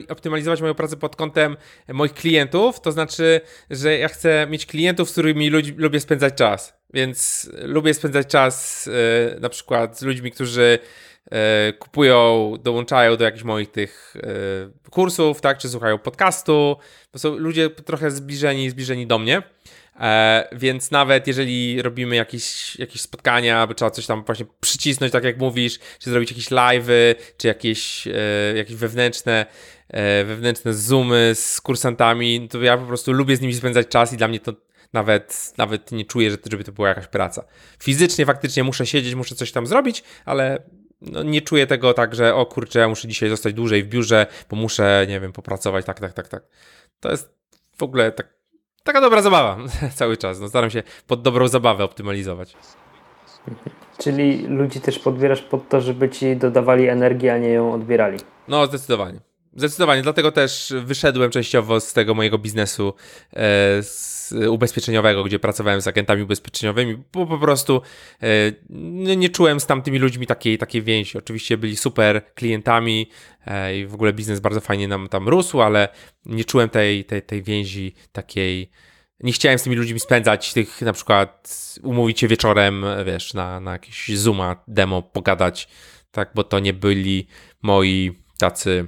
optymalizować 0.09 0.61
moją 0.61 0.73
pracę 0.73 0.97
pod 0.97 1.15
kątem 1.15 1.57
moich 1.87 2.13
klientów, 2.13 2.79
to 2.79 2.91
znaczy, 2.91 3.41
że 3.69 3.97
ja 3.97 4.07
chcę 4.07 4.47
mieć 4.49 4.65
klientów, 4.65 5.09
z 5.09 5.11
którymi 5.11 5.49
ludzi, 5.49 5.73
lubię 5.77 5.99
spędzać 5.99 6.33
czas. 6.33 6.81
Więc 6.93 7.49
lubię 7.63 7.93
spędzać 7.93 8.27
czas 8.27 8.87
e, 8.87 9.39
na 9.39 9.49
przykład 9.49 9.99
z 9.99 10.01
ludźmi, 10.01 10.31
którzy 10.31 10.79
e, 11.31 11.73
kupują, 11.73 12.53
dołączają 12.63 13.17
do 13.17 13.23
jakichś 13.23 13.43
moich 13.43 13.71
tych 13.71 14.15
e, 14.85 14.89
kursów, 14.89 15.41
tak, 15.41 15.57
czy 15.57 15.69
słuchają 15.69 15.97
podcastu. 15.97 16.77
To 17.11 17.19
są 17.19 17.37
ludzie 17.37 17.69
trochę 17.69 18.11
zbliżeni, 18.11 18.69
zbliżeni 18.69 19.07
do 19.07 19.19
mnie. 19.19 19.41
E, 20.01 20.47
więc 20.51 20.91
nawet 20.91 21.27
jeżeli 21.27 21.81
robimy 21.81 22.15
jakieś, 22.15 22.75
jakieś 22.79 23.01
spotkania, 23.01 23.67
by 23.67 23.75
trzeba 23.75 23.91
coś 23.91 24.05
tam 24.05 24.23
właśnie 24.23 24.45
przycisnąć, 24.59 25.11
tak 25.13 25.23
jak 25.23 25.37
mówisz, 25.37 25.79
czy 25.99 26.09
zrobić 26.09 26.31
jakieś 26.31 26.49
live'y, 26.49 27.15
czy 27.37 27.47
jakieś, 27.47 28.07
e, 28.07 28.11
jakieś 28.55 28.75
wewnętrzne, 28.75 29.45
e, 29.89 30.23
wewnętrzne 30.23 30.73
zoomy 30.73 31.31
z 31.35 31.61
kursantami, 31.61 32.49
to 32.49 32.61
ja 32.61 32.77
po 32.77 32.85
prostu 32.85 33.13
lubię 33.13 33.37
z 33.37 33.41
nimi 33.41 33.53
spędzać 33.53 33.87
czas 33.87 34.13
i 34.13 34.17
dla 34.17 34.27
mnie 34.27 34.39
to 34.39 34.53
nawet, 34.93 35.53
nawet 35.57 35.91
nie 35.91 36.05
czuję, 36.05 36.31
że, 36.31 36.37
żeby 36.51 36.63
to 36.63 36.71
była 36.71 36.87
jakaś 36.87 37.07
praca. 37.07 37.45
Fizycznie 37.83 38.25
faktycznie 38.25 38.63
muszę 38.63 38.85
siedzieć, 38.85 39.15
muszę 39.15 39.35
coś 39.35 39.51
tam 39.51 39.67
zrobić, 39.67 40.03
ale 40.25 40.63
no, 41.01 41.23
nie 41.23 41.41
czuję 41.41 41.67
tego 41.67 41.93
tak, 41.93 42.15
że 42.15 42.35
o 42.35 42.45
kurczę, 42.45 42.79
ja 42.79 42.87
muszę 42.87 43.07
dzisiaj 43.07 43.29
zostać 43.29 43.53
dłużej 43.53 43.83
w 43.83 43.87
biurze, 43.87 44.27
bo 44.49 44.55
muszę, 44.55 45.05
nie 45.09 45.19
wiem, 45.19 45.33
popracować, 45.33 45.85
tak, 45.85 45.99
tak, 45.99 46.13
tak, 46.13 46.27
tak. 46.27 46.43
To 46.99 47.11
jest 47.11 47.29
w 47.77 47.83
ogóle 47.83 48.11
tak 48.11 48.40
taka 48.83 49.01
dobra 49.01 49.21
zabawa 49.21 49.57
cały 49.99 50.17
czas. 50.17 50.39
No, 50.39 50.49
staram 50.49 50.69
się 50.69 50.83
pod 51.07 51.21
dobrą 51.21 51.47
zabawę 51.47 51.83
optymalizować. 51.83 52.57
Czyli 53.97 54.47
ludzi 54.47 54.81
też 54.81 54.99
podbierasz 54.99 55.41
pod 55.41 55.69
to, 55.69 55.81
żeby 55.81 56.09
ci 56.09 56.35
dodawali 56.35 56.87
energię, 56.87 57.33
a 57.33 57.37
nie 57.37 57.49
ją 57.49 57.73
odbierali. 57.73 58.17
No, 58.47 58.65
zdecydowanie. 58.65 59.19
Zdecydowanie, 59.55 60.01
dlatego 60.01 60.31
też 60.31 60.73
wyszedłem 60.85 61.31
częściowo 61.31 61.79
z 61.79 61.93
tego 61.93 62.13
mojego 62.13 62.37
biznesu 62.37 62.93
e, 63.33 64.49
ubezpieczeniowego, 64.49 65.23
gdzie 65.23 65.39
pracowałem 65.39 65.81
z 65.81 65.87
agentami 65.87 66.23
ubezpieczeniowymi, 66.23 66.97
bo 67.13 67.25
po 67.25 67.37
prostu 67.37 67.81
e, 68.21 68.27
nie 69.15 69.29
czułem 69.29 69.59
z 69.59 69.65
tamtymi 69.65 69.99
ludźmi 69.99 70.27
takiej, 70.27 70.57
takiej 70.57 70.81
więzi. 70.81 71.17
Oczywiście 71.17 71.57
byli 71.57 71.77
super 71.77 72.33
klientami 72.33 73.09
e, 73.45 73.77
i 73.77 73.85
w 73.85 73.93
ogóle 73.93 74.13
biznes 74.13 74.39
bardzo 74.39 74.61
fajnie 74.61 74.87
nam 74.87 75.07
tam 75.07 75.29
rósł, 75.29 75.61
ale 75.61 75.89
nie 76.25 76.45
czułem 76.45 76.69
tej, 76.69 77.05
tej, 77.05 77.21
tej 77.21 77.43
więzi 77.43 77.95
takiej 78.11 78.71
nie 79.23 79.33
chciałem 79.33 79.59
z 79.59 79.63
tymi 79.63 79.75
ludźmi 79.75 79.99
spędzać 79.99 80.53
tych 80.53 80.81
na 80.81 80.93
przykład 80.93 81.49
umówić 81.83 82.19
się 82.19 82.27
wieczorem, 82.27 82.85
wiesz, 83.05 83.33
na, 83.33 83.59
na 83.59 83.71
jakieś 83.71 84.17
Zooma, 84.17 84.63
demo, 84.67 85.01
pogadać, 85.01 85.67
tak, 86.11 86.31
bo 86.35 86.43
to 86.43 86.59
nie 86.59 86.73
byli 86.73 87.27
moi 87.61 88.19
tacy 88.37 88.87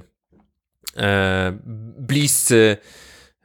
bliscy, 1.98 2.76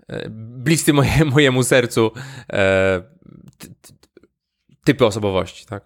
e, 0.09 0.29
bliscy 0.29 0.93
moje, 0.93 1.25
mojemu 1.33 1.63
sercu 1.63 2.11
e, 2.53 3.01
typy 4.83 5.05
osobowości, 5.05 5.65
tak. 5.65 5.83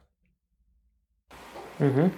Mhm. 1.82 2.10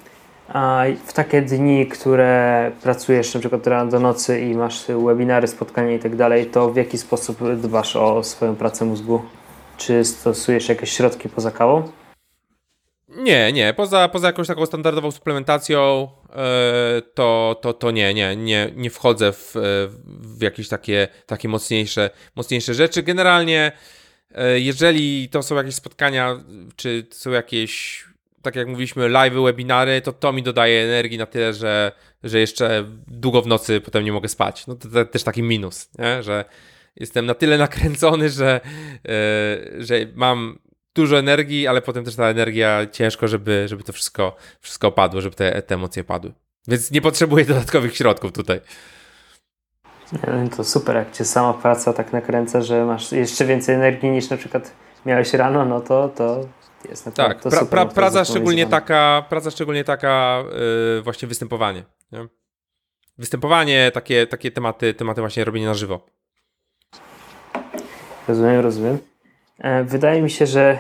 A 0.48 0.84
w 1.06 1.14
takie 1.14 1.42
dni, 1.42 1.88
które 1.88 2.72
pracujesz 2.84 3.34
na 3.34 3.40
przykład 3.40 3.68
rano 3.68 3.92
do 3.92 4.00
nocy 4.00 4.42
i 4.42 4.56
masz 4.56 4.86
webinary, 5.06 5.48
spotkania 5.48 5.94
i 5.96 6.00
tak 6.00 6.16
dalej, 6.16 6.46
to 6.46 6.72
w 6.72 6.76
jaki 6.76 6.98
sposób 6.98 7.56
dbasz 7.56 7.96
o 7.96 8.24
swoją 8.24 8.56
pracę 8.56 8.86
mózgu? 8.86 9.22
Czy 9.78 10.06
stosujesz 10.06 10.70
jakieś 10.70 10.92
środki 10.92 11.30
poza 11.30 11.52
kawą? 11.52 11.92
Nie, 13.16 13.54
nie. 13.54 13.74
Poza, 13.74 14.10
poza 14.10 14.28
jakąś 14.28 14.48
taką 14.48 14.66
standardową 14.66 15.12
suplementacją, 15.12 16.10
yy, 16.30 16.36
to, 17.14 17.60
to, 17.62 17.74
to 17.74 17.92
nie, 17.92 18.14
nie, 18.14 18.36
nie, 18.36 18.72
nie 18.76 18.90
wchodzę 18.90 19.32
w, 19.32 19.54
w 20.06 20.42
jakieś 20.42 20.70
takie, 20.70 21.08
takie 21.26 21.48
mocniejsze, 21.48 22.10
mocniejsze 22.36 22.74
rzeczy. 22.74 23.04
Generalnie, 23.04 23.72
yy, 24.32 24.62
jeżeli 24.62 25.30
to 25.30 25.44
są 25.44 25.56
jakieś 25.56 25.76
spotkania, 25.76 26.44
czy 26.76 27.08
są 27.12 27.32
jakieś 27.32 28.06
tak 28.42 28.56
jak 28.56 28.68
mówiliśmy, 28.68 29.10
live, 29.10 29.34
webinary, 29.34 30.02
to 30.02 30.14
to 30.14 30.34
mi 30.34 30.44
dodaje 30.44 30.84
energii 30.84 31.18
na 31.18 31.26
tyle, 31.26 31.54
że, 31.54 31.92
że 32.24 32.40
jeszcze 32.40 32.86
długo 33.08 33.42
w 33.42 33.48
nocy 33.48 33.82
potem 33.82 34.06
nie 34.06 34.12
mogę 34.12 34.30
spać. 34.30 34.68
No 34.68 34.76
to, 34.76 34.90
to 34.90 35.06
też 35.06 35.24
taki 35.24 35.44
minus, 35.44 35.90
nie? 36.00 36.24
że 36.24 36.46
jestem 36.96 37.26
na 37.26 37.34
tyle 37.34 37.58
nakręcony, 37.58 38.30
że, 38.30 38.62
że 39.80 39.96
mam 40.16 40.60
dużo 40.96 41.20
energii, 41.20 41.68
ale 41.68 41.82
potem 41.82 42.06
też 42.06 42.16
ta 42.16 42.26
energia 42.26 42.88
ciężko, 42.92 43.28
żeby, 43.28 43.68
żeby 43.68 43.84
to 43.84 43.94
wszystko, 43.94 44.36
wszystko 44.62 44.92
padło, 44.92 45.22
żeby 45.22 45.36
te, 45.36 45.62
te 45.62 45.76
emocje 45.76 46.04
padły. 46.04 46.34
Więc 46.68 46.92
nie 46.92 47.02
potrzebuję 47.02 47.46
dodatkowych 47.46 47.98
środków 47.98 48.32
tutaj. 48.32 48.62
To 50.58 50.64
super, 50.64 50.96
jak 50.96 51.12
cię 51.12 51.26
sama 51.26 51.54
praca 51.54 51.94
tak 51.94 52.14
nakręca, 52.14 52.62
że 52.62 52.86
masz 52.86 53.12
jeszcze 53.12 53.46
więcej 53.46 53.76
energii 53.76 54.10
niż 54.10 54.30
na 54.30 54.38
przykład 54.38 54.72
miałeś 55.06 55.34
rano, 55.34 55.66
no 55.66 55.82
to, 55.82 56.10
to 56.10 56.48
jest 56.90 57.10
tak, 57.16 57.42
to 57.42 57.50
pra, 57.50 57.60
super, 57.60 57.70
pra, 57.70 57.86
praca, 57.86 58.26
szczególnie 58.26 58.68
taka, 58.68 59.26
praca 59.30 59.52
szczególnie 59.52 59.84
taka 59.84 60.44
yy, 60.96 61.02
właśnie 61.02 61.28
występowanie. 61.28 61.84
Nie? 62.12 62.28
Występowanie, 63.18 63.92
takie, 63.94 64.28
takie 64.28 64.52
tematy, 64.52 64.94
tematy 64.94 65.22
właśnie 65.22 65.46
robienie 65.46 65.68
na 65.68 65.74
żywo. 65.74 66.06
Rozumiem, 68.28 68.60
rozumiem. 68.60 69.15
E, 69.60 69.84
wydaje 69.84 70.22
mi 70.22 70.30
się, 70.30 70.46
że 70.46 70.80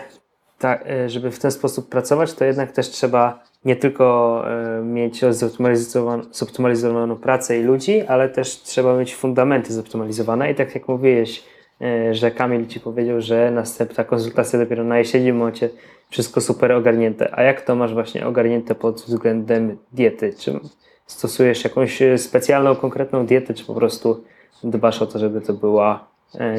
ta, 0.59 0.79
e, 0.85 1.09
żeby 1.09 1.31
w 1.31 1.39
ten 1.39 1.51
sposób 1.51 1.89
pracować, 1.89 2.33
to 2.33 2.45
jednak 2.45 2.71
też 2.71 2.89
trzeba 2.89 3.43
nie 3.65 3.75
tylko 3.75 4.43
e, 4.47 4.81
mieć 4.81 5.25
zoptymalizowaną, 5.25 6.23
zoptymalizowaną 6.31 7.15
pracę 7.15 7.59
i 7.59 7.63
ludzi, 7.63 8.01
ale 8.01 8.29
też 8.29 8.61
trzeba 8.61 8.97
mieć 8.97 9.15
fundamenty 9.15 9.73
zoptymalizowane. 9.73 10.51
I 10.51 10.55
tak 10.55 10.75
jak 10.75 10.87
mówiłeś, 10.87 11.43
że 12.11 12.31
Kamil 12.31 12.67
ci 12.67 12.79
powiedział, 12.79 13.21
że 13.21 13.51
następna 13.51 14.03
konsultacja 14.03 14.59
dopiero 14.59 14.83
na 14.83 14.99
jesieni 14.99 15.33
macie 15.33 15.69
wszystko 16.09 16.41
super 16.41 16.71
ogarnięte. 16.71 17.29
A 17.39 17.43
jak 17.43 17.61
to 17.61 17.75
masz 17.75 17.93
właśnie 17.93 18.27
ogarnięte 18.27 18.75
pod 18.75 18.95
względem 18.95 19.77
diety? 19.93 20.33
Czy 20.39 20.59
stosujesz 21.05 21.63
jakąś 21.63 21.99
specjalną, 22.17 22.75
konkretną 22.75 23.25
dietę, 23.25 23.53
czy 23.53 23.65
po 23.65 23.73
prostu 23.73 24.23
dbasz 24.63 25.01
o 25.01 25.05
to, 25.05 25.19
żeby 25.19 25.41
to 25.41 25.53
była 25.53 26.07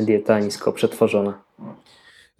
dieta 0.02 0.40
nisko 0.40 0.72
przetworzona? 0.72 1.38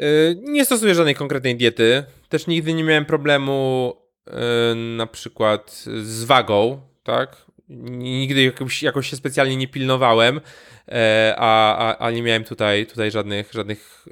Y, 0.03 0.37
nie 0.43 0.65
stosuję 0.65 0.95
żadnej 0.95 1.15
konkretnej 1.15 1.57
diety. 1.57 2.05
Też 2.29 2.47
nigdy 2.47 2.75
nie 2.75 2.85
miałem 2.85 3.05
problemu 3.05 3.93
y, 4.27 4.33
na 4.75 5.07
przykład 5.07 5.85
z 6.03 6.25
wagą, 6.25 6.81
tak? 7.03 7.47
Nigdy 7.69 8.43
jakoś, 8.43 8.83
jakoś 8.83 9.11
się 9.11 9.17
specjalnie 9.17 9.57
nie 9.57 9.69
pilnowałem, 9.69 10.41
e, 10.89 11.35
a, 11.39 11.77
a, 11.77 11.99
a 12.07 12.11
nie 12.11 12.23
miałem 12.23 12.45
tutaj, 12.45 12.87
tutaj 12.87 13.11
żadnych, 13.11 13.53
żadnych. 13.53 14.07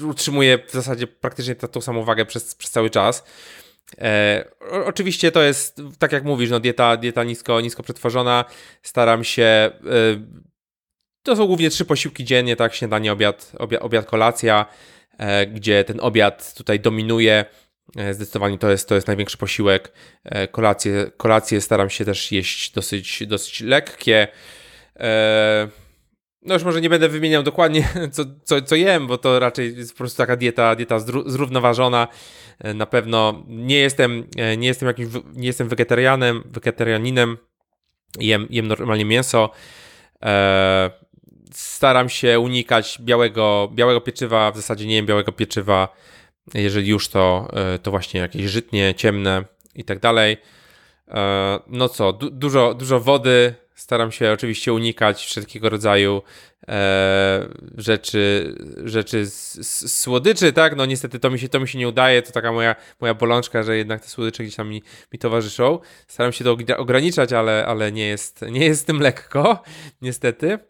Y, 0.00 0.06
utrzymuję 0.06 0.58
w 0.66 0.72
zasadzie 0.72 1.06
praktycznie 1.06 1.54
tą 1.54 1.80
samą 1.80 2.04
wagę 2.04 2.26
przez, 2.26 2.54
przez 2.54 2.70
cały 2.70 2.90
czas. 2.90 3.24
E, 3.98 4.44
oczywiście 4.84 5.32
to 5.32 5.42
jest, 5.42 5.82
tak 5.98 6.12
jak 6.12 6.24
mówisz, 6.24 6.50
no 6.50 6.60
dieta, 6.60 6.96
dieta 6.96 7.24
nisko, 7.24 7.60
nisko 7.60 7.82
przetworzona. 7.82 8.44
Staram 8.82 9.24
się. 9.24 9.42
E, 9.42 9.70
to 11.22 11.36
są 11.36 11.46
głównie 11.46 11.70
trzy 11.70 11.84
posiłki 11.84 12.24
dziennie, 12.24 12.56
tak? 12.56 12.74
Śniadanie, 12.74 13.12
obiad, 13.12 13.52
obiad, 13.58 13.82
obiad 13.82 14.06
kolacja. 14.06 14.66
E, 15.20 15.46
gdzie 15.46 15.84
ten 15.84 16.00
obiad 16.00 16.54
tutaj 16.54 16.80
dominuje. 16.80 17.44
E, 17.96 18.14
zdecydowanie 18.14 18.58
to 18.58 18.70
jest, 18.70 18.88
to 18.88 18.94
jest 18.94 19.06
największy 19.06 19.36
posiłek. 19.36 19.92
E, 20.24 20.48
kolacje, 20.48 21.10
kolacje 21.16 21.60
staram 21.60 21.90
się 21.90 22.04
też 22.04 22.32
jeść 22.32 22.72
dosyć, 22.72 23.26
dosyć 23.26 23.60
lekkie. 23.60 24.28
No 26.42 26.54
już 26.54 26.64
może 26.64 26.80
nie 26.80 26.90
będę 26.90 27.08
wymieniał 27.08 27.42
dokładnie, 27.42 27.88
co, 28.12 28.24
co, 28.44 28.62
co 28.62 28.76
jem, 28.76 29.06
bo 29.06 29.18
to 29.18 29.38
raczej 29.38 29.76
jest 29.76 29.92
po 29.92 29.98
prostu 29.98 30.16
taka 30.16 30.36
dieta, 30.36 30.76
dieta 30.76 30.98
zrównoważona. 31.26 32.08
Na 32.74 32.86
pewno 32.86 33.44
nie 33.48 33.78
jestem, 33.78 34.26
nie 34.58 34.68
jestem 34.68 34.86
jakimś, 34.86 35.08
nie 35.34 35.46
jestem 35.46 35.68
wegetarianem, 35.68 36.42
wegetarianinem. 36.46 37.38
Jem, 38.18 38.46
jem 38.50 38.66
normalnie 38.66 39.04
mięso 39.04 39.50
staram 41.80 42.08
się 42.08 42.40
unikać 42.40 42.98
białego, 43.00 43.70
białego 43.74 44.00
pieczywa, 44.00 44.52
w 44.52 44.56
zasadzie 44.56 44.86
nie 44.86 44.94
jem 44.94 45.06
białego 45.06 45.32
pieczywa, 45.32 45.88
jeżeli 46.54 46.88
już 46.88 47.08
to, 47.08 47.48
e, 47.52 47.78
to 47.78 47.90
właśnie 47.90 48.20
jakieś 48.20 48.50
żytnie, 48.50 48.94
ciemne 48.94 49.44
i 49.74 49.84
tak 49.84 49.98
dalej. 49.98 50.36
E, 51.08 51.60
no 51.66 51.88
co, 51.88 52.12
du 52.12 52.30
dużo, 52.30 52.74
dużo 52.74 53.00
wody, 53.00 53.54
staram 53.74 54.12
się 54.12 54.32
oczywiście 54.32 54.72
unikać 54.72 55.26
wszelkiego 55.26 55.68
rodzaju 55.68 56.22
e, 56.68 57.48
rzeczy, 57.76 58.54
rzeczy 58.84 59.26
z, 59.26 59.54
z, 59.54 60.00
słodyczy, 60.00 60.52
tak? 60.52 60.76
No 60.76 60.86
niestety 60.86 61.18
to 61.18 61.30
mi 61.30 61.38
się, 61.38 61.48
to 61.48 61.60
mi 61.60 61.68
się 61.68 61.78
nie 61.78 61.88
udaje, 61.88 62.22
to 62.22 62.32
taka 62.32 62.52
moja, 62.52 62.76
moja 63.00 63.14
bolączka, 63.14 63.62
że 63.62 63.76
jednak 63.76 64.00
te 64.00 64.08
słodycze 64.08 64.42
gdzieś 64.42 64.56
tam 64.56 64.68
mi, 64.68 64.82
mi 65.12 65.18
towarzyszą. 65.18 65.78
Staram 66.08 66.32
się 66.32 66.44
to 66.44 66.56
ograniczać, 66.76 67.32
ale, 67.32 67.66
ale 67.66 67.92
nie, 67.92 68.06
jest, 68.06 68.42
nie 68.50 68.64
jest 68.64 68.86
tym 68.86 69.00
lekko, 69.00 69.62
niestety. 70.02 70.69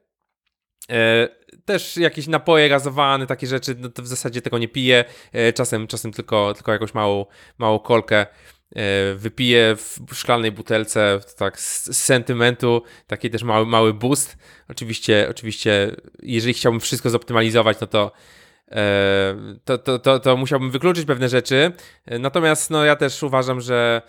E, 0.90 1.28
też 1.64 1.96
jakieś 1.96 2.26
napoje 2.26 2.68
gazowane, 2.68 3.26
takie 3.26 3.46
rzeczy, 3.46 3.76
no 3.78 3.88
to 3.88 4.02
w 4.02 4.06
zasadzie 4.06 4.42
tego 4.42 4.58
nie 4.58 4.68
piję. 4.68 5.04
E, 5.32 5.52
czasem, 5.52 5.86
czasem 5.86 6.12
tylko, 6.12 6.54
tylko 6.54 6.72
jakąś 6.72 6.94
małą, 6.94 7.26
małą 7.58 7.78
kolkę 7.78 8.16
e, 8.16 8.26
wypiję 9.14 9.76
w 9.76 10.14
szklanej 10.14 10.52
butelce, 10.52 11.20
tak 11.36 11.60
z, 11.60 11.96
sentymentu, 11.96 12.82
taki 13.06 13.30
też 13.30 13.42
mały, 13.42 13.66
mały 13.66 13.94
boost. 13.94 14.36
Oczywiście, 14.68 15.26
oczywiście, 15.30 15.96
jeżeli 16.22 16.54
chciałbym 16.54 16.80
wszystko 16.80 17.10
zoptymalizować, 17.10 17.80
no 17.80 17.86
to 17.86 18.12
to, 19.64 19.78
to, 19.78 19.98
to, 19.98 20.18
to 20.18 20.36
musiałbym 20.36 20.70
wykluczyć 20.70 21.06
pewne 21.06 21.28
rzeczy. 21.28 21.72
Natomiast 22.06 22.70
no, 22.70 22.84
ja 22.84 22.96
też 22.96 23.22
uważam, 23.22 23.60
że 23.60 24.02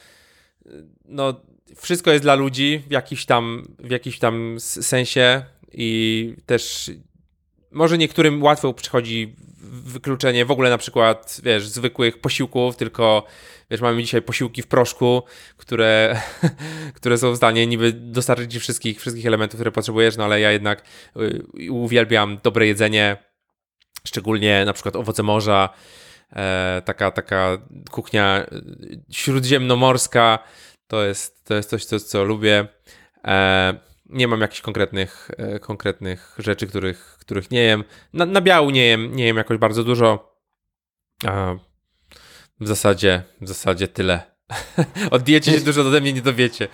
no, 1.05 1.41
wszystko 1.75 2.11
jest 2.11 2.23
dla 2.23 2.35
ludzi 2.35 2.83
w 2.87 2.91
jakimś 2.91 3.25
tam, 3.25 3.63
w 3.79 3.91
jakimś 3.91 4.19
tam 4.19 4.55
sensie 4.59 5.43
i 5.73 6.35
też 6.45 6.91
może 7.71 7.97
niektórym 7.97 8.43
łatwo 8.43 8.73
przychodzi 8.73 9.35
wykluczenie 9.71 10.45
w 10.45 10.51
ogóle 10.51 10.69
na 10.69 10.77
przykład, 10.77 11.41
wiesz, 11.43 11.67
zwykłych 11.67 12.21
posiłków, 12.21 12.75
tylko 12.75 13.25
wiesz, 13.71 13.81
mamy 13.81 14.03
dzisiaj 14.03 14.21
posiłki 14.21 14.61
w 14.61 14.67
proszku, 14.67 15.23
które, 15.57 16.21
które 16.95 17.17
są 17.17 17.31
w 17.31 17.37
stanie 17.37 17.67
niby 17.67 17.93
dostarczyć 17.93 18.53
ci 18.53 18.59
wszystkich, 18.59 18.99
wszystkich 18.99 19.25
elementów, 19.25 19.57
które 19.57 19.71
potrzebujesz, 19.71 20.17
no 20.17 20.23
ale 20.23 20.39
ja 20.39 20.51
jednak 20.51 20.83
y, 21.17 21.71
uwielbiam 21.71 22.37
dobre 22.43 22.67
jedzenie, 22.67 23.17
szczególnie 24.07 24.65
na 24.65 24.73
przykład 24.73 24.95
owoce 24.95 25.23
morza, 25.23 25.69
e, 26.33 26.81
taka, 26.85 27.11
taka 27.11 27.57
kuchnia 27.91 28.45
śródziemnomorska, 29.11 30.39
to 30.87 31.03
jest, 31.03 31.45
to 31.45 31.55
jest 31.55 31.69
coś, 31.69 31.85
co, 31.85 31.99
co 31.99 32.23
lubię. 32.23 32.67
Nie 34.11 34.27
mam 34.27 34.41
jakichś 34.41 34.61
konkretnych, 34.61 35.31
e, 35.37 35.59
konkretnych 35.59 36.35
rzeczy, 36.37 36.67
których, 36.67 37.17
których 37.19 37.51
nie 37.51 37.63
jem. 37.63 37.83
Na, 38.13 38.25
na 38.25 38.41
biału 38.41 38.69
nie 38.69 38.85
jem, 38.85 39.15
nie 39.15 39.25
jem 39.25 39.37
jakoś 39.37 39.57
bardzo 39.57 39.83
dużo. 39.83 40.35
A 41.27 41.55
w 42.59 42.67
zasadzie, 42.67 43.23
w 43.41 43.47
zasadzie 43.47 43.87
tyle. 43.87 44.21
Od 45.11 45.23
diecie 45.23 45.51
się 45.51 45.59
dużo 45.59 45.81
ode 45.81 46.01
mnie 46.01 46.13
nie 46.13 46.21
dowiecie. 46.21 46.67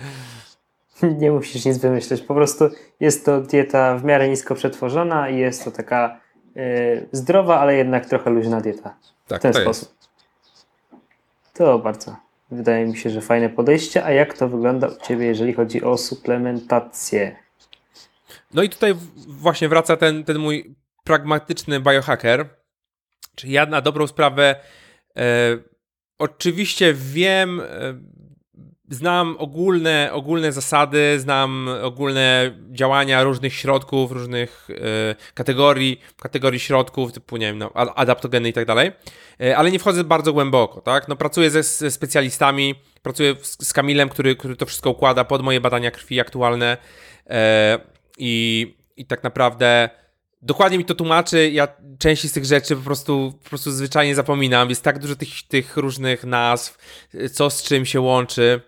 Nie 1.20 1.30
musisz 1.30 1.64
nic 1.64 1.78
wymyśleć. 1.78 2.22
Po 2.22 2.34
prostu 2.34 2.70
jest 3.00 3.24
to 3.24 3.40
dieta 3.40 3.98
w 3.98 4.04
miarę 4.04 4.28
nisko 4.28 4.54
przetworzona 4.54 5.28
i 5.28 5.38
jest 5.38 5.64
to 5.64 5.70
taka 5.70 6.20
y, 6.56 7.08
zdrowa, 7.12 7.60
ale 7.60 7.74
jednak 7.74 8.06
trochę 8.06 8.30
luźna 8.30 8.60
dieta. 8.60 8.96
Tak, 9.26 9.38
w 9.38 9.42
ten 9.42 9.54
sposób. 9.54 9.88
Jest. 9.88 10.08
To 11.54 11.78
bardzo. 11.78 12.16
Wydaje 12.50 12.86
mi 12.86 12.96
się, 12.96 13.10
że 13.10 13.20
fajne 13.20 13.48
podejście. 13.48 14.04
A 14.04 14.12
jak 14.12 14.38
to 14.38 14.48
wygląda 14.48 14.88
u 14.88 15.06
Ciebie, 15.06 15.26
jeżeli 15.26 15.52
chodzi 15.52 15.82
o 15.82 15.98
suplementację? 15.98 17.36
No 18.54 18.62
i 18.62 18.68
tutaj 18.68 18.94
właśnie 19.28 19.68
wraca 19.68 19.96
ten, 19.96 20.24
ten 20.24 20.38
mój 20.38 20.74
pragmatyczny 21.04 21.80
biohacker, 21.80 22.48
Czy 23.34 23.48
ja 23.48 23.66
na 23.66 23.80
dobrą 23.80 24.06
sprawę 24.06 24.56
e, 25.16 25.58
oczywiście 26.18 26.94
wiem, 26.94 27.60
e, 27.60 27.64
znam 28.90 29.36
ogólne, 29.38 30.10
ogólne 30.12 30.52
zasady, 30.52 31.20
znam 31.20 31.68
ogólne 31.82 32.50
działania 32.70 33.22
różnych 33.22 33.54
środków, 33.54 34.12
różnych 34.12 34.68
e, 34.70 35.34
kategorii, 35.34 36.00
kategorii 36.20 36.60
środków, 36.60 37.12
typu, 37.12 37.36
nie 37.36 37.46
wiem, 37.46 37.58
no, 37.58 37.72
adaptogeny 37.74 38.48
i 38.48 38.52
tak 38.52 38.64
dalej, 38.64 38.92
e, 39.40 39.56
ale 39.56 39.70
nie 39.70 39.78
wchodzę 39.78 40.04
bardzo 40.04 40.32
głęboko, 40.32 40.80
tak? 40.80 41.08
No, 41.08 41.16
pracuję 41.16 41.50
ze, 41.50 41.62
ze 41.62 41.90
specjalistami, 41.90 42.74
pracuję 43.02 43.34
z, 43.42 43.66
z 43.66 43.72
Kamilem, 43.72 44.08
który, 44.08 44.36
który 44.36 44.56
to 44.56 44.66
wszystko 44.66 44.90
układa 44.90 45.24
pod 45.24 45.42
moje 45.42 45.60
badania 45.60 45.90
krwi 45.90 46.20
aktualne 46.20 46.76
e, 47.26 47.78
i, 48.18 48.74
i 48.96 49.06
tak 49.06 49.24
naprawdę 49.24 49.90
dokładnie 50.42 50.78
mi 50.78 50.84
to 50.84 50.94
tłumaczy, 50.94 51.50
ja 51.50 51.68
części 51.98 52.28
z 52.28 52.32
tych 52.32 52.44
rzeczy 52.44 52.76
po 52.76 52.82
prostu, 52.82 53.34
po 53.42 53.48
prostu 53.48 53.70
zwyczajnie 53.70 54.14
zapominam, 54.14 54.68
jest 54.68 54.82
tak 54.82 54.98
dużo 54.98 55.16
tych, 55.16 55.28
tych 55.48 55.76
różnych 55.76 56.24
nazw, 56.24 56.78
co 57.32 57.50
z 57.50 57.62
czym 57.62 57.86
się 57.86 58.00
łączy, 58.00 58.60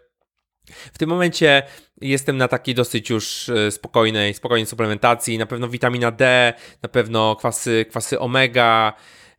w 0.92 0.98
tym 0.98 1.08
momencie 1.08 1.62
jestem 2.00 2.36
na 2.36 2.48
takiej 2.48 2.74
dosyć 2.74 3.10
już 3.10 3.48
e, 3.48 3.70
spokojnej, 3.70 4.34
spokojnej 4.34 4.66
suplementacji. 4.66 5.38
Na 5.38 5.46
pewno 5.46 5.68
witamina 5.68 6.10
D, 6.10 6.52
na 6.82 6.88
pewno 6.88 7.36
kwasy, 7.36 7.86
kwasy 7.90 8.18
omega, 8.18 8.92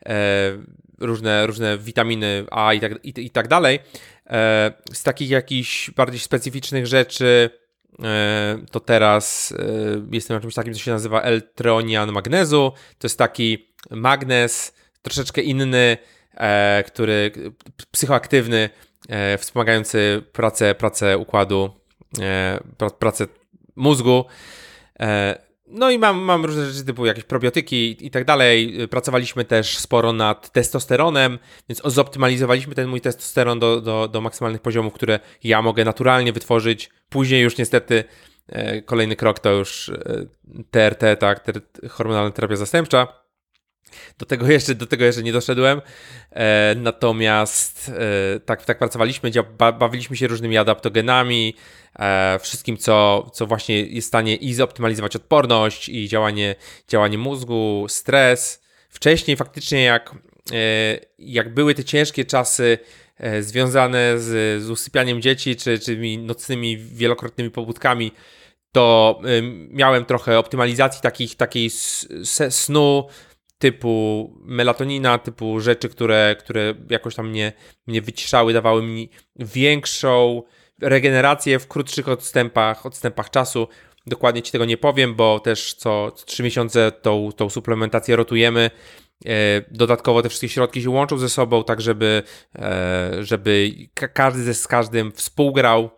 e, 0.05 0.57
różne, 0.99 1.47
różne 1.47 1.77
witaminy 1.77 2.45
A 2.51 2.73
i 2.73 2.79
tak, 2.79 3.05
i, 3.05 3.13
i 3.25 3.29
tak 3.29 3.47
dalej. 3.47 3.79
E, 4.29 4.71
z 4.93 5.03
takich 5.03 5.29
jakichś 5.29 5.91
bardziej 5.91 6.19
specyficznych 6.19 6.87
rzeczy 6.87 7.49
e, 8.03 8.57
to 8.71 8.79
teraz 8.79 9.53
e, 9.59 9.65
jestem 10.11 10.37
na 10.37 10.41
czymś 10.41 10.53
takim, 10.53 10.73
co 10.73 10.79
się 10.79 10.91
nazywa 10.91 11.21
L-treonian 11.21 12.11
magnezu. 12.11 12.71
To 12.99 13.05
jest 13.07 13.17
taki 13.17 13.73
magnez 13.91 14.73
troszeczkę 15.01 15.41
inny, 15.41 15.97
e, 16.33 16.83
który 16.87 17.31
psychoaktywny, 17.91 18.69
wspomagający 19.37 20.23
pracę, 20.31 20.75
pracę 20.75 21.17
układu, 21.17 21.69
e, 22.19 22.59
pracę 22.99 23.27
mózgu. 23.75 24.25
E, 24.99 25.39
no 25.67 25.91
i 25.91 25.99
mam, 25.99 26.17
mam 26.19 26.45
różne 26.45 26.65
rzeczy 26.65 26.85
typu 26.85 27.05
jakieś 27.05 27.23
probiotyki 27.23 28.05
i 28.05 28.11
tak 28.11 28.25
dalej. 28.25 28.87
Pracowaliśmy 28.89 29.45
też 29.45 29.77
sporo 29.77 30.13
nad 30.13 30.51
testosteronem, 30.51 31.39
więc 31.69 31.81
zoptymalizowaliśmy 31.85 32.75
ten 32.75 32.87
mój 32.87 33.01
testosteron 33.01 33.59
do, 33.59 33.81
do, 33.81 34.07
do 34.07 34.21
maksymalnych 34.21 34.61
poziomów, 34.61 34.93
które 34.93 35.19
ja 35.43 35.61
mogę 35.61 35.85
naturalnie 35.85 36.33
wytworzyć. 36.33 36.89
Później 37.09 37.41
już 37.41 37.57
niestety 37.57 38.03
e, 38.47 38.81
kolejny 38.81 39.15
krok 39.15 39.39
to 39.39 39.51
już 39.51 39.91
TRT, 40.71 41.03
e, 41.03 41.17
tak, 41.17 41.45
hormonalna 41.89 42.31
terapia 42.31 42.55
zastępcza. 42.55 43.20
Do 44.17 44.25
tego 44.25 44.47
jeszcze, 44.51 44.75
do 44.75 44.87
tego 44.87 45.05
jeszcze 45.05 45.23
nie 45.23 45.33
doszedłem. 45.33 45.81
E, 46.31 46.75
natomiast 46.77 47.91
e, 48.35 48.39
tak, 48.39 48.65
tak 48.65 48.77
pracowaliśmy, 48.77 49.31
bawiliśmy 49.79 50.17
się 50.17 50.27
różnymi 50.27 50.57
adaptogenami, 50.57 51.55
e, 51.99 52.39
wszystkim, 52.41 52.77
co, 52.77 53.29
co 53.33 53.47
właśnie 53.47 53.81
jest 53.81 54.07
w 54.07 54.09
stanie 54.09 54.35
i 54.35 54.53
zoptymalizować 54.53 55.15
odporność, 55.15 55.89
i 55.89 56.07
działanie, 56.07 56.55
działanie 56.87 57.17
mózgu, 57.17 57.85
stres. 57.89 58.61
Wcześniej 58.89 59.37
faktycznie, 59.37 59.83
jak, 59.83 60.15
e, 60.51 60.99
jak 61.19 61.53
były 61.53 61.75
te 61.75 61.83
ciężkie 61.83 62.25
czasy 62.25 62.77
e, 63.17 63.43
związane 63.43 64.19
z, 64.19 64.63
z 64.63 64.69
usypianiem 64.69 65.21
dzieci, 65.21 65.55
czy, 65.55 65.79
czy 65.79 66.17
nocnymi 66.17 66.77
wielokrotnymi 66.77 67.51
pobudkami, 67.51 68.11
to 68.71 69.19
e, 69.23 69.41
miałem 69.69 70.05
trochę 70.05 70.39
optymalizacji 70.39 71.01
takich, 71.01 71.35
takiej 71.35 71.69
snu, 72.49 73.07
typu 73.61 74.33
melatonina, 74.43 75.17
typu 75.17 75.59
rzeczy, 75.59 75.89
które, 75.89 76.35
które 76.39 76.73
jakoś 76.89 77.15
tam 77.15 77.29
mnie, 77.29 77.53
mnie 77.87 78.01
wyciszały, 78.01 78.53
dawały 78.53 78.83
mi 78.83 79.09
większą 79.35 80.43
regenerację 80.81 81.59
w 81.59 81.67
krótszych 81.67 82.07
odstępach, 82.07 82.85
odstępach 82.85 83.29
czasu. 83.29 83.67
Dokładnie 84.07 84.41
Ci 84.41 84.51
tego 84.51 84.65
nie 84.65 84.77
powiem, 84.77 85.15
bo 85.15 85.39
też 85.39 85.73
co, 85.73 86.11
3 86.25 86.43
miesiące 86.43 86.91
tą, 86.91 87.29
tą 87.31 87.49
suplementację 87.49 88.15
rotujemy. 88.15 88.71
E, 89.25 89.31
dodatkowo 89.71 90.21
te 90.21 90.29
wszystkie 90.29 90.49
środki 90.49 90.81
się 90.81 90.89
łączą 90.89 91.17
ze 91.17 91.29
sobą, 91.29 91.63
tak 91.63 91.81
żeby, 91.81 92.23
e, 92.55 93.11
żeby 93.19 93.71
każdy 94.13 94.53
z 94.53 94.67
każdym 94.67 95.11
współgrał. 95.11 95.89